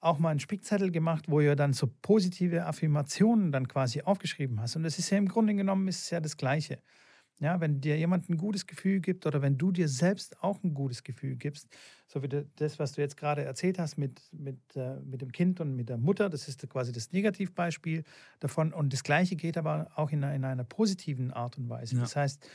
auch 0.00 0.18
mal 0.18 0.30
einen 0.30 0.40
Spickzettel 0.40 0.90
gemacht, 0.90 1.26
wo 1.28 1.40
ihr 1.40 1.54
dann 1.54 1.72
so 1.72 1.88
positive 2.02 2.66
Affirmationen 2.66 3.52
dann 3.52 3.68
quasi 3.68 4.02
aufgeschrieben 4.02 4.60
hast. 4.60 4.74
Und 4.74 4.82
das 4.82 4.98
ist 4.98 5.10
ja 5.10 5.18
im 5.18 5.28
Grunde 5.28 5.54
genommen 5.54 5.86
ist 5.86 6.10
ja 6.10 6.18
das 6.18 6.36
Gleiche. 6.36 6.82
Ja, 7.38 7.60
wenn 7.60 7.82
dir 7.82 7.98
jemand 7.98 8.30
ein 8.30 8.38
gutes 8.38 8.66
Gefühl 8.66 9.00
gibt 9.00 9.26
oder 9.26 9.42
wenn 9.42 9.58
du 9.58 9.70
dir 9.70 9.88
selbst 9.88 10.42
auch 10.42 10.62
ein 10.64 10.72
gutes 10.72 11.04
Gefühl 11.04 11.36
gibst, 11.36 11.68
so 12.06 12.22
wie 12.22 12.28
das, 12.28 12.78
was 12.78 12.92
du 12.92 13.02
jetzt 13.02 13.18
gerade 13.18 13.44
erzählt 13.44 13.78
hast 13.78 13.98
mit, 13.98 14.22
mit, 14.32 14.58
äh, 14.74 15.00
mit 15.00 15.20
dem 15.20 15.32
Kind 15.32 15.60
und 15.60 15.76
mit 15.76 15.90
der 15.90 15.98
Mutter, 15.98 16.30
das 16.30 16.48
ist 16.48 16.66
quasi 16.70 16.92
das 16.92 17.12
Negativbeispiel 17.12 18.04
davon. 18.40 18.72
Und 18.72 18.92
das 18.94 19.02
Gleiche 19.02 19.36
geht 19.36 19.58
aber 19.58 19.90
auch 19.96 20.12
in, 20.12 20.22
in 20.22 20.44
einer 20.44 20.64
positiven 20.64 21.30
Art 21.30 21.58
und 21.58 21.68
Weise. 21.68 21.96
Ja. 21.96 22.00
Das 22.02 22.16
heißt, 22.16 22.48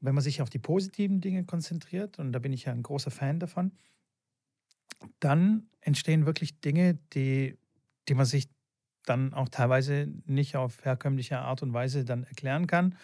wenn 0.00 0.14
man 0.14 0.24
sich 0.24 0.40
auf 0.40 0.48
die 0.48 0.58
positiven 0.58 1.20
Dinge 1.20 1.44
konzentriert, 1.44 2.18
und 2.18 2.32
da 2.32 2.38
bin 2.38 2.54
ich 2.54 2.64
ja 2.64 2.72
ein 2.72 2.82
großer 2.82 3.10
Fan 3.10 3.40
davon, 3.40 3.72
dann 5.20 5.68
entstehen 5.82 6.24
wirklich 6.24 6.60
Dinge, 6.60 6.98
die, 7.12 7.58
die 8.08 8.14
man 8.14 8.24
sich 8.24 8.48
dann 9.04 9.34
auch 9.34 9.50
teilweise 9.50 10.08
nicht 10.24 10.56
auf 10.56 10.82
herkömmliche 10.84 11.40
Art 11.40 11.62
und 11.62 11.74
Weise 11.74 12.06
dann 12.06 12.24
erklären 12.24 12.66
kann 12.66 12.96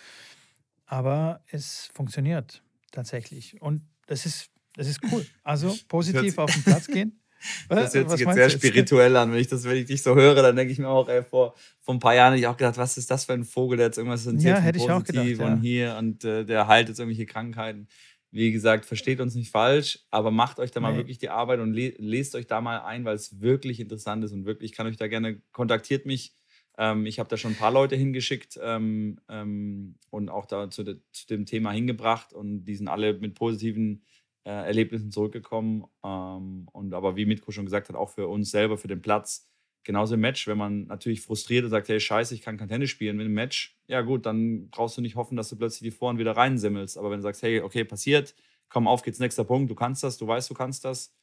aber 0.86 1.42
es 1.46 1.90
funktioniert 1.94 2.62
tatsächlich. 2.92 3.60
Und 3.60 3.82
das 4.06 4.26
ist, 4.26 4.50
das 4.76 4.88
ist 4.88 5.00
cool. 5.10 5.24
Also 5.42 5.74
positiv 5.88 6.38
auf 6.38 6.52
den 6.52 6.62
Platz 6.62 6.86
gehen. 6.86 7.20
Das 7.68 7.94
hört 7.94 8.10
sich 8.10 8.20
jetzt 8.20 8.34
sehr 8.34 8.48
spirituell 8.48 9.14
an. 9.16 9.30
Wenn 9.30 9.38
ich, 9.38 9.48
das, 9.48 9.64
wenn 9.64 9.76
ich 9.76 9.84
dich 9.84 10.02
so 10.02 10.14
höre, 10.14 10.40
dann 10.40 10.56
denke 10.56 10.72
ich 10.72 10.78
mir 10.78 10.88
auch, 10.88 11.10
ey, 11.10 11.22
vor, 11.22 11.54
vor 11.82 11.94
ein 11.94 11.98
paar 11.98 12.14
Jahren 12.14 12.28
habe 12.28 12.38
ich 12.38 12.46
auch 12.46 12.56
gedacht, 12.56 12.78
was 12.78 12.96
ist 12.96 13.10
das 13.10 13.26
für 13.26 13.34
ein 13.34 13.44
Vogel, 13.44 13.76
der 13.76 13.88
jetzt 13.88 13.98
irgendwas 13.98 14.24
ja, 14.42 14.56
hätte 14.56 14.78
ich 14.78 14.90
auch 14.90 15.04
gedacht, 15.04 15.26
ja. 15.26 15.46
und 15.46 15.60
hier 15.60 15.96
und 15.98 16.24
äh, 16.24 16.46
der 16.46 16.68
heilt 16.68 16.88
jetzt 16.88 17.00
irgendwelche 17.00 17.26
Krankheiten. 17.26 17.86
Wie 18.30 18.50
gesagt, 18.50 18.86
versteht 18.86 19.20
uns 19.20 19.34
nicht 19.34 19.50
falsch, 19.50 20.00
aber 20.10 20.30
macht 20.30 20.58
euch 20.58 20.70
da 20.70 20.80
mal 20.80 20.92
nee. 20.92 20.98
wirklich 20.98 21.18
die 21.18 21.28
Arbeit 21.28 21.60
und 21.60 21.74
le 21.74 21.94
lest 21.98 22.34
euch 22.34 22.46
da 22.46 22.60
mal 22.60 22.78
ein, 22.80 23.04
weil 23.04 23.14
es 23.14 23.40
wirklich 23.40 23.78
interessant 23.78 24.24
ist 24.24 24.32
und 24.32 24.46
wirklich, 24.46 24.70
ich 24.70 24.76
kann 24.76 24.86
euch 24.86 24.96
da 24.96 25.06
gerne, 25.06 25.42
kontaktiert 25.52 26.06
mich. 26.06 26.32
Ähm, 26.76 27.06
ich 27.06 27.18
habe 27.18 27.28
da 27.28 27.36
schon 27.36 27.52
ein 27.52 27.58
paar 27.58 27.70
Leute 27.70 27.96
hingeschickt 27.96 28.58
ähm, 28.62 29.20
ähm, 29.28 29.96
und 30.10 30.28
auch 30.28 30.46
da 30.46 30.70
zu, 30.70 30.82
de 30.82 30.96
zu, 31.12 31.26
dem 31.26 31.46
Thema 31.46 31.72
hingebracht 31.72 32.32
und 32.32 32.64
die 32.64 32.74
sind 32.74 32.88
alle 32.88 33.14
mit 33.14 33.34
positiven 33.34 34.02
äh, 34.44 34.50
Erlebnissen 34.50 35.10
zurückgekommen. 35.10 35.84
Ähm, 36.04 36.68
und 36.72 36.94
aber 36.94 37.16
wie 37.16 37.26
Mitko 37.26 37.52
schon 37.52 37.64
gesagt 37.64 37.88
hat, 37.88 37.96
auch 37.96 38.10
für 38.10 38.28
uns 38.28 38.50
selber, 38.50 38.76
für 38.76 38.88
den 38.88 39.02
Platz, 39.02 39.48
genauso 39.84 40.14
im 40.14 40.20
Match, 40.20 40.46
wenn 40.48 40.58
man 40.58 40.86
natürlich 40.86 41.20
frustriert 41.20 41.64
und 41.64 41.70
sagt, 41.70 41.88
hey, 41.88 42.00
scheiße, 42.00 42.34
ich 42.34 42.42
kann 42.42 42.56
kein 42.56 42.68
Tennis 42.68 42.90
spielen 42.90 43.16
mit 43.16 43.26
dem 43.26 43.34
Match, 43.34 43.78
ja 43.86 44.00
gut, 44.00 44.26
dann 44.26 44.70
brauchst 44.70 44.96
du 44.96 45.02
nicht 45.02 45.14
hoffen, 45.14 45.36
dass 45.36 45.50
du 45.50 45.56
plötzlich 45.56 45.92
die 45.92 45.96
Vorhand 45.96 46.18
wieder 46.18 46.36
reinsimmelst. 46.36 46.98
Aber 46.98 47.10
wenn 47.10 47.18
du 47.18 47.22
sagst, 47.22 47.42
hey, 47.42 47.60
okay, 47.60 47.84
passiert, 47.84 48.34
komm, 48.68 48.88
auf 48.88 49.02
geht's, 49.02 49.20
nächster 49.20 49.44
Punkt, 49.44 49.70
du 49.70 49.74
kannst 49.74 50.02
das, 50.02 50.16
du 50.16 50.26
weißt, 50.26 50.50
du 50.50 50.54
kannst 50.54 50.84
das, 50.84 51.14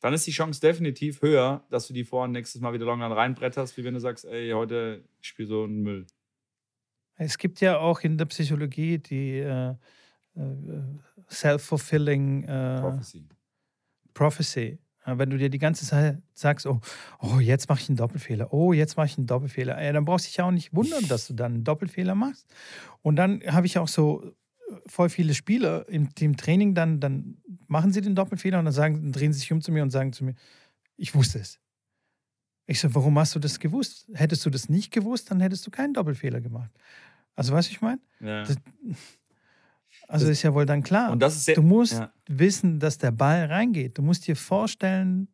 dann 0.00 0.12
ist 0.12 0.26
die 0.26 0.32
Chance 0.32 0.60
definitiv 0.60 1.22
höher, 1.22 1.64
dass 1.70 1.86
du 1.86 1.94
die 1.94 2.04
Vorhand 2.04 2.32
nächstes 2.32 2.60
Mal 2.60 2.72
wieder 2.72 2.84
Longline 2.84 3.16
reinbretterst, 3.16 3.76
wie 3.76 3.84
wenn 3.84 3.94
du 3.94 4.00
sagst, 4.00 4.24
ey, 4.24 4.50
heute 4.50 5.04
ich 5.20 5.28
spiele 5.28 5.48
so 5.48 5.64
einen 5.64 5.82
Müll. 5.82 6.06
Es 7.16 7.38
gibt 7.38 7.60
ja 7.60 7.78
auch 7.78 8.00
in 8.00 8.18
der 8.18 8.26
Psychologie 8.26 8.98
die 8.98 9.38
äh, 9.38 9.70
äh, 9.70 10.42
self-fulfilling 11.30 12.44
äh, 12.44 12.80
Prophecy. 12.80 13.28
Prophecy. 14.12 14.78
Wenn 15.08 15.30
du 15.30 15.38
dir 15.38 15.50
die 15.50 15.58
ganze 15.58 15.86
Zeit 15.86 16.20
sagst, 16.34 16.66
oh, 16.66 16.80
oh 17.20 17.38
jetzt 17.38 17.68
mache 17.68 17.80
ich 17.80 17.88
einen 17.88 17.96
Doppelfehler, 17.96 18.52
oh, 18.52 18.72
jetzt 18.72 18.96
mache 18.96 19.06
ich 19.06 19.16
einen 19.16 19.28
Doppelfehler, 19.28 19.80
ja, 19.80 19.92
dann 19.92 20.04
brauchst 20.04 20.26
du 20.26 20.28
dich 20.30 20.36
ja 20.38 20.46
auch 20.46 20.50
nicht 20.50 20.74
wundern, 20.74 21.06
dass 21.06 21.28
du 21.28 21.34
dann 21.34 21.54
einen 21.54 21.64
Doppelfehler 21.64 22.16
machst. 22.16 22.52
Und 23.02 23.14
dann 23.14 23.40
habe 23.46 23.66
ich 23.66 23.78
auch 23.78 23.86
so 23.86 24.24
äh, 24.24 24.32
voll 24.86 25.08
viele 25.08 25.34
Spieler 25.34 25.88
im, 25.88 26.08
im 26.18 26.36
Training, 26.36 26.74
dann, 26.74 27.00
dann 27.00 27.38
machen 27.66 27.92
sie 27.92 28.00
den 28.00 28.14
Doppelfehler 28.14 28.58
und 28.58 28.64
dann, 28.64 28.74
sagen, 28.74 28.94
dann 28.96 29.12
drehen 29.12 29.32
sie 29.32 29.40
sich 29.40 29.52
um 29.52 29.60
zu 29.60 29.72
mir 29.72 29.82
und 29.82 29.90
sagen 29.90 30.12
zu 30.12 30.24
mir, 30.24 30.34
ich 30.96 31.14
wusste 31.14 31.38
es. 31.38 31.60
Ich 32.66 32.80
so, 32.80 32.92
warum 32.94 33.18
hast 33.18 33.34
du 33.34 33.38
das 33.38 33.60
gewusst? 33.60 34.08
Hättest 34.12 34.44
du 34.44 34.50
das 34.50 34.68
nicht 34.68 34.92
gewusst, 34.92 35.30
dann 35.30 35.40
hättest 35.40 35.66
du 35.66 35.70
keinen 35.70 35.94
Doppelfehler 35.94 36.40
gemacht. 36.40 36.70
Also, 37.36 37.52
weißt 37.52 37.68
du, 37.68 37.72
ich 37.72 37.80
meine? 37.80 38.00
Ja. 38.20 38.44
Also 40.08 40.26
das, 40.26 40.38
ist 40.38 40.42
ja 40.42 40.54
wohl 40.54 40.66
dann 40.66 40.82
klar. 40.82 41.12
Und 41.12 41.20
das 41.20 41.36
ist 41.36 41.44
sehr, 41.46 41.54
du 41.54 41.62
musst 41.62 41.94
ja. 41.94 42.12
wissen, 42.28 42.78
dass 42.80 42.98
der 42.98 43.12
Ball 43.12 43.46
reingeht. 43.46 43.98
Du 43.98 44.02
musst 44.02 44.26
dir 44.26 44.36
vorstellen, 44.36 45.28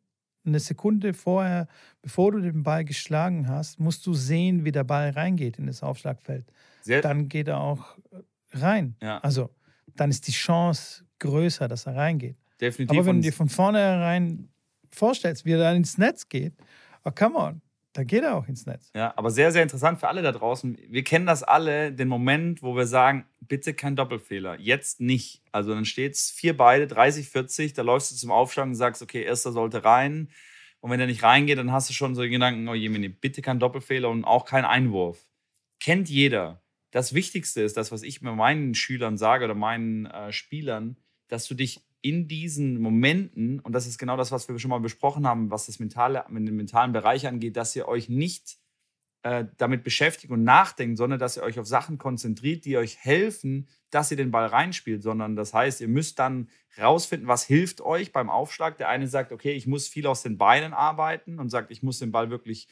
eine 0.44 0.60
Sekunde 0.60 1.14
vorher, 1.14 1.68
bevor 2.00 2.32
du 2.32 2.40
den 2.40 2.62
Ball 2.62 2.84
geschlagen 2.84 3.48
hast, 3.48 3.78
musst 3.78 4.06
du 4.06 4.14
sehen, 4.14 4.64
wie 4.64 4.72
der 4.72 4.84
Ball 4.84 5.10
reingeht 5.10 5.58
in 5.58 5.66
das 5.66 5.82
Aufschlagfeld. 5.82 6.52
Sehr 6.82 7.00
dann 7.00 7.28
geht 7.28 7.48
er 7.48 7.60
auch 7.60 7.96
rein. 8.52 8.96
Ja. 9.00 9.18
Also 9.18 9.50
dann 9.96 10.10
ist 10.10 10.26
die 10.26 10.32
Chance 10.32 11.04
größer, 11.18 11.68
dass 11.68 11.86
er 11.86 11.96
reingeht. 11.96 12.36
Definitiv. 12.60 12.96
Aber 12.96 13.06
wenn 13.06 13.16
du 13.16 13.22
dir 13.22 13.32
von 13.32 13.48
vornherein 13.48 14.48
vorstellst, 14.90 15.44
wie 15.44 15.52
er 15.52 15.58
dann 15.58 15.76
ins 15.76 15.98
Netz 15.98 16.28
geht, 16.28 16.54
oh 17.04 17.10
come 17.10 17.36
on, 17.36 17.62
da 17.92 18.04
geht 18.04 18.22
er 18.22 18.36
auch 18.36 18.48
ins 18.48 18.64
Netz. 18.64 18.90
Ja, 18.94 19.12
aber 19.16 19.30
sehr, 19.30 19.52
sehr 19.52 19.62
interessant 19.62 20.00
für 20.00 20.08
alle 20.08 20.22
da 20.22 20.32
draußen. 20.32 20.78
Wir 20.88 21.04
kennen 21.04 21.26
das 21.26 21.42
alle, 21.42 21.92
den 21.92 22.08
Moment, 22.08 22.62
wo 22.62 22.74
wir 22.74 22.86
sagen, 22.86 23.26
bitte 23.40 23.74
kein 23.74 23.96
Doppelfehler. 23.96 24.58
Jetzt 24.58 25.00
nicht. 25.00 25.42
Also 25.52 25.74
dann 25.74 25.84
steht 25.84 26.14
es 26.14 26.30
vier 26.30 26.56
beide, 26.56 26.86
30, 26.86 27.28
40, 27.28 27.74
da 27.74 27.82
läufst 27.82 28.10
du 28.10 28.16
zum 28.16 28.30
Aufschlag 28.30 28.66
und 28.66 28.74
sagst, 28.76 29.02
okay, 29.02 29.22
erster 29.22 29.52
sollte 29.52 29.84
rein. 29.84 30.30
Und 30.80 30.90
wenn 30.90 30.98
der 30.98 31.06
nicht 31.06 31.22
reingeht, 31.22 31.58
dann 31.58 31.70
hast 31.70 31.90
du 31.90 31.94
schon 31.94 32.14
so 32.14 32.22
den 32.22 32.32
Gedanken, 32.32 32.66
oh 32.68 32.74
je, 32.74 32.88
bitte 33.08 33.42
kein 33.42 33.60
Doppelfehler 33.60 34.08
und 34.08 34.24
auch 34.24 34.44
kein 34.44 34.64
Einwurf. 34.64 35.26
Kennt 35.78 36.08
jeder. 36.08 36.61
Das 36.92 37.14
Wichtigste 37.14 37.62
ist 37.62 37.76
das, 37.76 37.90
was 37.90 38.02
ich 38.02 38.22
mir 38.22 38.32
meinen 38.32 38.74
Schülern 38.74 39.18
sage 39.18 39.46
oder 39.46 39.54
meinen 39.54 40.06
äh, 40.06 40.32
Spielern, 40.32 40.96
dass 41.26 41.48
du 41.48 41.54
dich 41.54 41.80
in 42.02 42.28
diesen 42.28 42.80
Momenten, 42.80 43.60
und 43.60 43.72
das 43.72 43.86
ist 43.86 43.98
genau 43.98 44.16
das, 44.16 44.30
was 44.30 44.48
wir 44.48 44.58
schon 44.58 44.70
mal 44.70 44.80
besprochen 44.80 45.26
haben, 45.26 45.50
was 45.50 45.66
das 45.66 45.78
mentale, 45.78 46.24
den 46.28 46.54
mentalen 46.54 46.92
Bereich 46.92 47.26
angeht, 47.26 47.56
dass 47.56 47.74
ihr 47.74 47.88
euch 47.88 48.08
nicht 48.08 48.58
äh, 49.22 49.46
damit 49.56 49.84
beschäftigt 49.84 50.32
und 50.32 50.42
nachdenkt, 50.42 50.98
sondern 50.98 51.18
dass 51.18 51.36
ihr 51.36 51.44
euch 51.44 51.58
auf 51.58 51.66
Sachen 51.66 51.96
konzentriert, 51.96 52.64
die 52.64 52.76
euch 52.76 52.98
helfen, 52.98 53.68
dass 53.90 54.10
ihr 54.10 54.16
den 54.16 54.32
Ball 54.32 54.46
reinspielt, 54.46 55.02
sondern 55.02 55.36
das 55.36 55.54
heißt, 55.54 55.80
ihr 55.80 55.88
müsst 55.88 56.18
dann 56.18 56.50
rausfinden, 56.78 57.28
was 57.28 57.44
hilft 57.44 57.80
euch 57.80 58.12
beim 58.12 58.28
Aufschlag. 58.28 58.76
Der 58.78 58.88
eine 58.88 59.06
sagt, 59.06 59.32
okay, 59.32 59.52
ich 59.52 59.66
muss 59.66 59.88
viel 59.88 60.06
aus 60.06 60.22
den 60.22 60.38
Beinen 60.38 60.74
arbeiten 60.74 61.38
und 61.38 61.48
sagt, 61.48 61.70
ich 61.70 61.82
muss 61.82 62.00
den 62.00 62.12
Ball 62.12 62.30
wirklich 62.30 62.68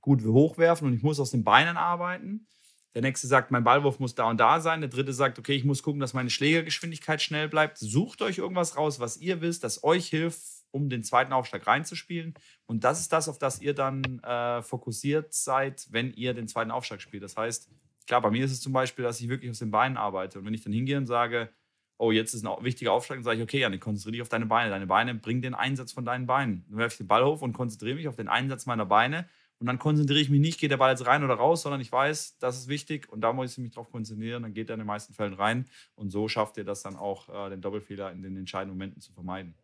gut 0.00 0.24
hochwerfen 0.24 0.88
und 0.88 0.94
ich 0.94 1.02
muss 1.02 1.20
aus 1.20 1.30
den 1.30 1.44
Beinen 1.44 1.76
arbeiten. 1.76 2.48
Der 2.94 3.02
nächste 3.02 3.26
sagt, 3.26 3.50
mein 3.50 3.64
Ballwurf 3.64 3.98
muss 3.98 4.14
da 4.14 4.28
und 4.28 4.38
da 4.38 4.60
sein. 4.60 4.80
Der 4.80 4.90
dritte 4.90 5.12
sagt, 5.12 5.38
okay, 5.38 5.54
ich 5.54 5.64
muss 5.64 5.82
gucken, 5.82 6.00
dass 6.00 6.12
meine 6.12 6.28
Schlägergeschwindigkeit 6.30 7.22
schnell 7.22 7.48
bleibt. 7.48 7.78
Sucht 7.78 8.20
euch 8.20 8.38
irgendwas 8.38 8.76
raus, 8.76 9.00
was 9.00 9.16
ihr 9.16 9.40
wisst, 9.40 9.64
das 9.64 9.82
euch 9.82 10.08
hilft, 10.08 10.42
um 10.70 10.90
den 10.90 11.02
zweiten 11.02 11.32
Aufschlag 11.32 11.66
reinzuspielen. 11.66 12.34
Und 12.66 12.84
das 12.84 13.00
ist 13.00 13.12
das, 13.12 13.28
auf 13.28 13.38
das 13.38 13.62
ihr 13.62 13.74
dann 13.74 14.20
äh, 14.20 14.62
fokussiert 14.62 15.32
seid, 15.32 15.86
wenn 15.90 16.12
ihr 16.12 16.34
den 16.34 16.48
zweiten 16.48 16.70
Aufschlag 16.70 17.00
spielt. 17.00 17.22
Das 17.22 17.36
heißt, 17.36 17.70
klar, 18.06 18.20
bei 18.20 18.30
mir 18.30 18.44
ist 18.44 18.52
es 18.52 18.60
zum 18.60 18.72
Beispiel, 18.74 19.04
dass 19.04 19.20
ich 19.20 19.28
wirklich 19.28 19.50
aus 19.50 19.58
den 19.58 19.70
Beinen 19.70 19.96
arbeite. 19.96 20.38
Und 20.38 20.44
wenn 20.44 20.54
ich 20.54 20.62
dann 20.62 20.72
hingehe 20.72 20.98
und 20.98 21.06
sage, 21.06 21.50
oh, 21.96 22.10
jetzt 22.10 22.34
ist 22.34 22.44
ein 22.44 22.64
wichtiger 22.64 22.92
Aufschlag, 22.92 23.18
dann 23.18 23.24
sage 23.24 23.38
ich, 23.38 23.42
okay, 23.42 23.60
Janik, 23.60 23.80
konzentriere 23.80 24.12
dich 24.12 24.22
auf 24.22 24.28
deine 24.28 24.46
Beine. 24.46 24.70
Deine 24.70 24.86
Beine 24.86 25.14
bringen 25.14 25.40
den 25.40 25.54
Einsatz 25.54 25.92
von 25.92 26.04
deinen 26.04 26.26
Beinen. 26.26 26.64
Dann 26.68 26.78
werfe 26.78 26.94
ich 26.94 26.98
den 26.98 27.06
Ball 27.06 27.24
hoch 27.24 27.40
und 27.40 27.52
konzentriere 27.54 27.96
mich 27.96 28.08
auf 28.08 28.16
den 28.16 28.28
Einsatz 28.28 28.66
meiner 28.66 28.84
Beine 28.84 29.28
und 29.62 29.66
dann 29.66 29.78
konzentriere 29.78 30.18
ich 30.18 30.28
mich 30.28 30.40
nicht, 30.40 30.58
geht 30.58 30.72
der 30.72 30.76
Ball 30.76 30.90
jetzt 30.90 31.06
rein 31.06 31.22
oder 31.22 31.34
raus, 31.34 31.62
sondern 31.62 31.80
ich 31.80 31.92
weiß, 31.92 32.38
das 32.40 32.58
ist 32.58 32.66
wichtig 32.66 33.08
und 33.08 33.20
da 33.20 33.32
muss 33.32 33.52
ich 33.52 33.58
mich 33.58 33.70
drauf 33.70 33.92
konzentrieren. 33.92 34.42
Dann 34.42 34.54
geht 34.54 34.68
er 34.68 34.74
in 34.74 34.80
den 34.80 34.88
meisten 34.88 35.14
Fällen 35.14 35.34
rein 35.34 35.66
und 35.94 36.10
so 36.10 36.26
schafft 36.26 36.56
ihr 36.56 36.64
das 36.64 36.82
dann 36.82 36.96
auch, 36.96 37.28
äh, 37.28 37.50
den 37.50 37.60
Doppelfehler 37.60 38.10
in 38.10 38.22
den 38.22 38.36
entscheidenden 38.36 38.76
Momenten 38.76 39.00
zu 39.00 39.12
vermeiden. 39.12 39.54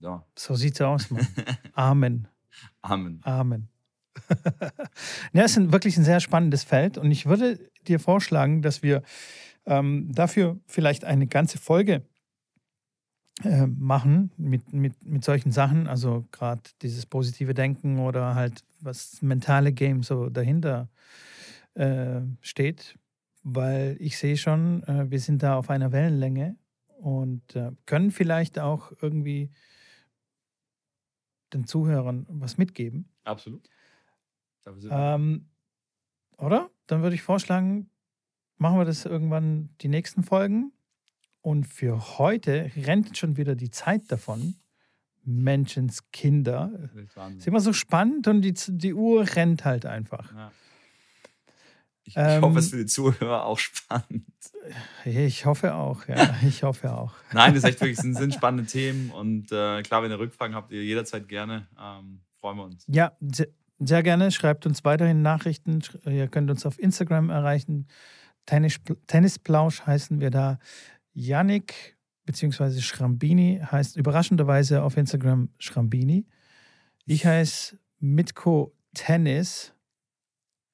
So, 0.00 0.22
so 0.34 0.54
sieht's 0.54 0.82
aus, 0.82 1.10
Mann. 1.10 1.26
Amen. 1.72 2.28
Amen. 2.82 3.20
Amen. 3.22 3.68
ja, 5.32 5.44
es 5.44 5.56
ist 5.56 5.72
wirklich 5.72 5.96
ein 5.96 6.04
sehr 6.04 6.20
spannendes 6.20 6.62
Feld 6.62 6.98
und 6.98 7.10
ich 7.10 7.24
würde 7.24 7.58
dir 7.88 7.98
vorschlagen, 7.98 8.60
dass 8.60 8.82
wir 8.82 9.02
ähm, 9.64 10.12
dafür 10.12 10.60
vielleicht 10.66 11.06
eine 11.06 11.26
ganze 11.26 11.56
Folge 11.56 12.02
äh, 13.44 13.66
machen 13.66 14.30
mit, 14.38 14.72
mit, 14.72 15.04
mit 15.04 15.24
solchen 15.24 15.52
Sachen, 15.52 15.86
also 15.86 16.26
gerade 16.32 16.62
dieses 16.80 17.04
positive 17.04 17.52
Denken 17.52 17.98
oder 17.98 18.34
halt 18.34 18.64
was 18.80 19.20
mentale 19.20 19.72
Game 19.72 20.02
so 20.02 20.30
dahinter 20.30 20.88
äh, 21.74 22.22
steht, 22.40 22.98
weil 23.42 23.96
ich 24.00 24.16
sehe 24.16 24.36
schon, 24.36 24.82
äh, 24.84 25.10
wir 25.10 25.20
sind 25.20 25.42
da 25.42 25.56
auf 25.56 25.68
einer 25.68 25.92
Wellenlänge 25.92 26.56
und 26.98 27.54
äh, 27.54 27.72
können 27.84 28.10
vielleicht 28.10 28.58
auch 28.58 28.92
irgendwie 29.02 29.50
den 31.52 31.66
Zuhörern 31.66 32.26
was 32.30 32.56
mitgeben. 32.56 33.08
Absolut. 33.24 33.68
Ähm, 34.90 35.50
oder? 36.38 36.70
Dann 36.86 37.02
würde 37.02 37.14
ich 37.14 37.22
vorschlagen, 37.22 37.90
machen 38.56 38.78
wir 38.78 38.84
das 38.84 39.04
irgendwann 39.04 39.68
die 39.80 39.88
nächsten 39.88 40.22
Folgen 40.22 40.72
und 41.46 41.64
für 41.64 42.18
heute 42.18 42.72
rennt 42.76 43.16
schon 43.16 43.36
wieder 43.36 43.54
die 43.54 43.70
Zeit 43.70 44.10
davon. 44.10 44.56
Menschenskinder. 45.22 46.90
Ist 47.38 47.46
immer 47.46 47.60
so 47.60 47.72
spannend 47.72 48.26
und 48.26 48.42
die, 48.42 48.52
die 48.52 48.92
Uhr 48.92 49.24
rennt 49.36 49.64
halt 49.64 49.86
einfach. 49.86 50.34
Ja. 50.34 50.50
Ich, 52.02 52.14
ähm, 52.16 52.42
hoffe, 52.42 52.58
es 52.58 52.64
ist 52.64 52.70
für 52.72 52.78
die 52.78 52.86
Zuhörer 52.86 53.44
auch 53.44 53.60
spannend. 53.60 54.26
Ich 55.04 55.46
hoffe 55.46 55.76
auch, 55.76 56.08
ja. 56.08 56.34
Ich 56.42 56.64
hoffe 56.64 56.92
auch. 56.92 57.14
Nein, 57.32 57.54
das 57.54 57.62
ist 57.62 57.70
echt 57.70 57.80
wirklich, 57.80 57.98
sind, 58.00 58.14
sind 58.14 58.34
spannende 58.34 58.66
Themen 58.66 59.12
und 59.12 59.52
äh, 59.52 59.82
klar, 59.82 60.02
wenn 60.02 60.10
ihr 60.10 60.18
Rückfragen 60.18 60.56
habt, 60.56 60.72
ihr 60.72 60.82
jederzeit 60.82 61.28
gerne. 61.28 61.68
Ähm, 61.80 62.22
freuen 62.40 62.56
wir 62.56 62.64
uns. 62.64 62.84
Ja, 62.88 63.12
sehr, 63.20 63.46
sehr, 63.78 64.02
gerne. 64.02 64.32
Schreibt 64.32 64.66
uns 64.66 64.84
weiterhin 64.84 65.22
Nachrichten. 65.22 65.80
Ihr 66.06 66.26
könnt 66.26 66.50
uns 66.50 66.66
auf 66.66 66.76
Instagram 66.80 67.30
erreichen. 67.30 67.86
Tennis, 68.46 68.80
Tennisplausch 69.06 69.82
heißen 69.86 70.20
wir 70.20 70.30
da. 70.30 70.58
Yannick 71.16 71.96
bzw. 72.26 72.80
Schrambini 72.80 73.60
heißt 73.64 73.96
überraschenderweise 73.96 74.82
auf 74.82 74.96
Instagram 74.96 75.48
Schrambini. 75.58 76.26
Ich 77.06 77.24
heiße 77.24 77.78
Mitko 78.00 78.74
Tennis. 78.94 79.72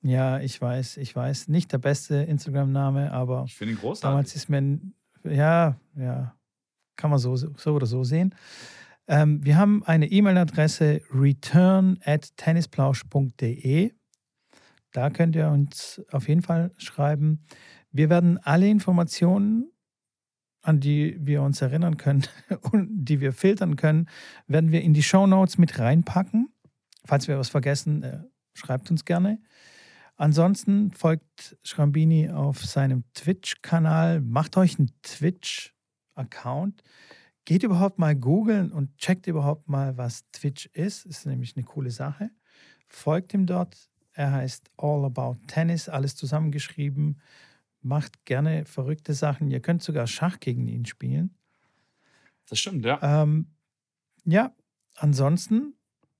Ja, 0.02 0.40
ich 0.40 0.60
weiß, 0.60 0.96
ich 0.96 1.14
weiß. 1.14 1.48
Nicht 1.48 1.72
der 1.72 1.78
beste 1.78 2.16
Instagram-Name, 2.16 3.12
aber 3.12 3.44
ich 3.46 3.54
finde 3.54 3.74
ihn 3.74 3.78
großartig. 3.78 4.02
Damals 4.02 4.34
ist 4.34 4.48
mir, 4.48 4.80
ja, 5.24 5.76
ja, 5.94 6.34
kann 6.96 7.10
man 7.10 7.20
so, 7.20 7.36
so 7.36 7.50
oder 7.72 7.86
so 7.86 8.02
sehen. 8.02 8.34
Ähm, 9.06 9.44
wir 9.44 9.56
haben 9.56 9.84
eine 9.84 10.10
E-Mail-Adresse 10.10 11.02
return 11.12 11.98
at 12.04 12.36
tennisplausch.de. 12.36 13.92
Da 14.90 15.10
könnt 15.10 15.36
ihr 15.36 15.48
uns 15.48 16.02
auf 16.10 16.28
jeden 16.28 16.42
Fall 16.42 16.72
schreiben. 16.78 17.44
Wir 17.92 18.10
werden 18.10 18.38
alle 18.38 18.68
Informationen 18.68 19.71
an 20.62 20.80
die 20.80 21.16
wir 21.20 21.42
uns 21.42 21.60
erinnern 21.60 21.96
können 21.96 22.24
und 22.72 23.04
die 23.04 23.20
wir 23.20 23.32
filtern 23.32 23.76
können, 23.76 24.08
werden 24.46 24.72
wir 24.72 24.82
in 24.82 24.94
die 24.94 25.02
Show 25.02 25.26
Notes 25.26 25.58
mit 25.58 25.78
reinpacken. 25.78 26.52
Falls 27.04 27.28
wir 27.28 27.38
was 27.38 27.48
vergessen, 27.48 28.02
äh, 28.02 28.20
schreibt 28.54 28.90
uns 28.90 29.04
gerne. 29.04 29.40
Ansonsten 30.16 30.92
folgt 30.92 31.56
Schrambini 31.64 32.30
auf 32.30 32.64
seinem 32.64 33.04
Twitch-Kanal. 33.14 34.20
Macht 34.20 34.56
euch 34.56 34.78
einen 34.78 34.92
Twitch-Account. 35.02 36.82
Geht 37.44 37.64
überhaupt 37.64 37.98
mal 37.98 38.14
googeln 38.14 38.70
und 38.70 38.96
checkt 38.98 39.26
überhaupt 39.26 39.68
mal, 39.68 39.96
was 39.96 40.30
Twitch 40.30 40.66
ist. 40.66 41.06
Ist 41.06 41.26
nämlich 41.26 41.56
eine 41.56 41.64
coole 41.64 41.90
Sache. 41.90 42.30
Folgt 42.86 43.34
ihm 43.34 43.46
dort. 43.46 43.90
Er 44.12 44.30
heißt 44.30 44.70
All 44.76 45.04
About 45.04 45.38
Tennis, 45.48 45.88
alles 45.88 46.14
zusammengeschrieben. 46.14 47.20
Macht 47.82 48.24
gerne 48.24 48.64
verrückte 48.64 49.14
Sachen. 49.14 49.50
Ihr 49.50 49.60
könnt 49.60 49.82
sogar 49.82 50.06
Schach 50.06 50.40
gegen 50.40 50.68
ihn 50.68 50.86
spielen. 50.86 51.34
Das 52.48 52.58
stimmt, 52.58 52.84
ja. 52.84 52.98
Ähm, 53.02 53.46
ja, 54.24 54.54
ansonsten 54.94 55.74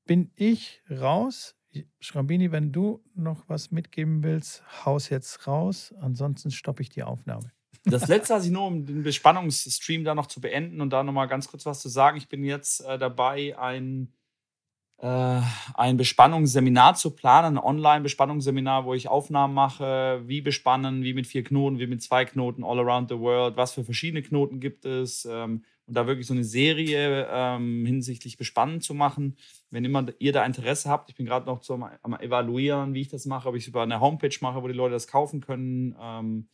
bin 0.05 0.31
ich 0.35 0.83
raus. 0.91 1.55
Schrambini, 2.01 2.53
wenn 2.53 2.73
du 2.73 3.03
noch 3.15 3.49
was 3.49 3.71
mitgeben 3.71 4.23
willst, 4.23 4.63
haus 4.85 5.09
jetzt 5.09 5.47
raus. 5.47 5.95
Ansonsten 6.01 6.51
stoppe 6.51 6.83
ich 6.83 6.91
die 6.91 7.03
Aufnahme. 7.03 7.53
Das 7.85 8.09
letzte, 8.09 8.35
was 8.35 8.45
ich 8.45 8.51
nur, 8.51 8.67
um 8.67 8.87
den 8.87 9.03
Bespannungsstream 9.03 10.05
da 10.05 10.15
noch 10.15 10.27
zu 10.27 10.41
beenden 10.41 10.81
und 10.81 10.91
da 10.91 11.03
nochmal 11.03 11.29
ganz 11.29 11.49
kurz 11.49 11.67
was 11.67 11.81
zu 11.81 11.89
sagen. 11.89 12.17
Ich 12.17 12.29
bin 12.29 12.45
jetzt 12.45 12.85
äh, 12.85 12.99
dabei, 12.99 13.59
ein, 13.59 14.13
ein 15.09 15.97
Bespannungsseminar 15.97 16.95
zu 16.95 17.11
planen, 17.11 17.59
ein 17.59 17.65
Online-Bespannungsseminar, 17.65 18.85
wo 18.85 18.95
ich 18.95 19.09
Aufnahmen 19.09 19.53
mache, 19.53 20.23
wie 20.27 20.41
bespannen, 20.41 21.03
wie 21.03 21.13
mit 21.13 21.27
vier 21.27 21.43
Knoten, 21.43 21.81
wie 21.81 21.89
mit 21.89 22.03
zwei 22.03 22.25
Knoten, 22.25 22.63
all 22.63 22.79
around 22.79 23.09
the 23.09 23.19
world, 23.19 23.57
was 23.57 23.73
für 23.73 23.83
verschiedene 23.83 24.23
Knoten 24.23 24.61
gibt 24.61 24.85
es. 24.85 25.25
Ähm, 25.25 25.65
und 25.87 25.95
da 25.95 26.07
wirklich 26.07 26.29
so 26.29 26.35
eine 26.35 26.45
Serie 26.45 27.27
ähm, 27.31 27.85
hinsichtlich 27.85 28.37
Bespannen 28.37 28.81
zu 28.81 28.95
machen. 28.95 29.37
Wenn 29.71 29.85
immer 29.85 30.07
ihr 30.21 30.33
da 30.33 30.45
Interesse 30.45 30.89
habt, 30.89 31.11
ich 31.11 31.17
bin 31.17 31.27
gerade 31.27 31.47
noch 31.47 31.61
zum, 31.61 31.85
am 32.03 32.15
Evaluieren, 32.15 32.95
wie 32.95 33.01
ich 33.01 33.09
das 33.09 33.27
mache, 33.27 33.49
ob 33.49 33.57
ich 33.57 33.65
es 33.65 33.69
über 33.69 33.83
eine 33.83 34.01
Homepage 34.01 34.37
mache, 34.41 34.63
wo 34.63 34.69
die 34.69 34.75
Leute 34.75 34.93
das 34.93 35.09
kaufen 35.09 35.41
können. 35.41 35.97
Ähm, 36.01 36.49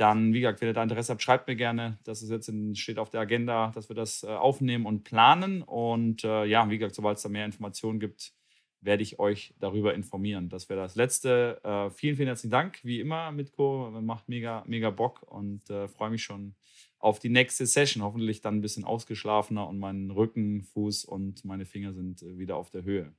dann, 0.00 0.32
wie 0.32 0.40
gesagt, 0.40 0.60
wenn 0.60 0.68
ihr 0.68 0.74
da 0.74 0.82
Interesse 0.82 1.12
habt, 1.12 1.22
schreibt 1.22 1.46
mir 1.46 1.56
gerne. 1.56 1.98
Das 2.04 2.22
ist 2.22 2.30
jetzt 2.30 2.48
in, 2.48 2.74
steht 2.74 2.98
auf 2.98 3.10
der 3.10 3.20
Agenda, 3.20 3.70
dass 3.74 3.90
wir 3.90 3.96
das 3.96 4.22
äh, 4.22 4.28
aufnehmen 4.28 4.86
und 4.86 5.04
planen. 5.04 5.62
Und 5.62 6.24
äh, 6.24 6.46
ja, 6.46 6.70
wie 6.70 6.78
gesagt, 6.78 6.94
sobald 6.94 7.18
es 7.18 7.22
da 7.22 7.28
mehr 7.28 7.44
Informationen 7.44 8.00
gibt, 8.00 8.32
werde 8.80 9.02
ich 9.02 9.18
euch 9.18 9.54
darüber 9.58 9.92
informieren. 9.92 10.48
Das 10.48 10.70
wäre 10.70 10.80
das 10.80 10.94
Letzte. 10.94 11.60
Äh, 11.64 11.90
vielen, 11.90 12.16
vielen 12.16 12.28
herzlichen 12.28 12.50
Dank, 12.50 12.82
wie 12.82 12.98
immer, 12.98 13.30
Mitko. 13.30 13.90
Macht 14.00 14.28
mega, 14.30 14.64
mega 14.66 14.88
Bock 14.88 15.22
und 15.22 15.68
äh, 15.68 15.86
freue 15.86 16.10
mich 16.10 16.22
schon 16.22 16.54
auf 16.98 17.18
die 17.18 17.28
nächste 17.28 17.66
Session. 17.66 18.02
Hoffentlich 18.02 18.40
dann 18.40 18.56
ein 18.56 18.62
bisschen 18.62 18.84
ausgeschlafener 18.84 19.68
und 19.68 19.78
mein 19.78 20.10
Rücken, 20.10 20.62
Fuß 20.62 21.04
und 21.04 21.44
meine 21.44 21.66
Finger 21.66 21.92
sind 21.92 22.22
äh, 22.22 22.38
wieder 22.38 22.56
auf 22.56 22.70
der 22.70 22.84
Höhe. 22.84 23.12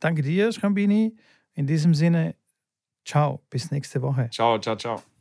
Danke 0.00 0.22
dir, 0.22 0.50
Schrambini. 0.50 1.16
In 1.54 1.68
diesem 1.68 1.94
Sinne, 1.94 2.34
ciao, 3.06 3.40
bis 3.50 3.70
nächste 3.70 4.02
Woche. 4.02 4.28
Ciao, 4.30 4.58
ciao, 4.58 4.76
ciao. 4.76 5.15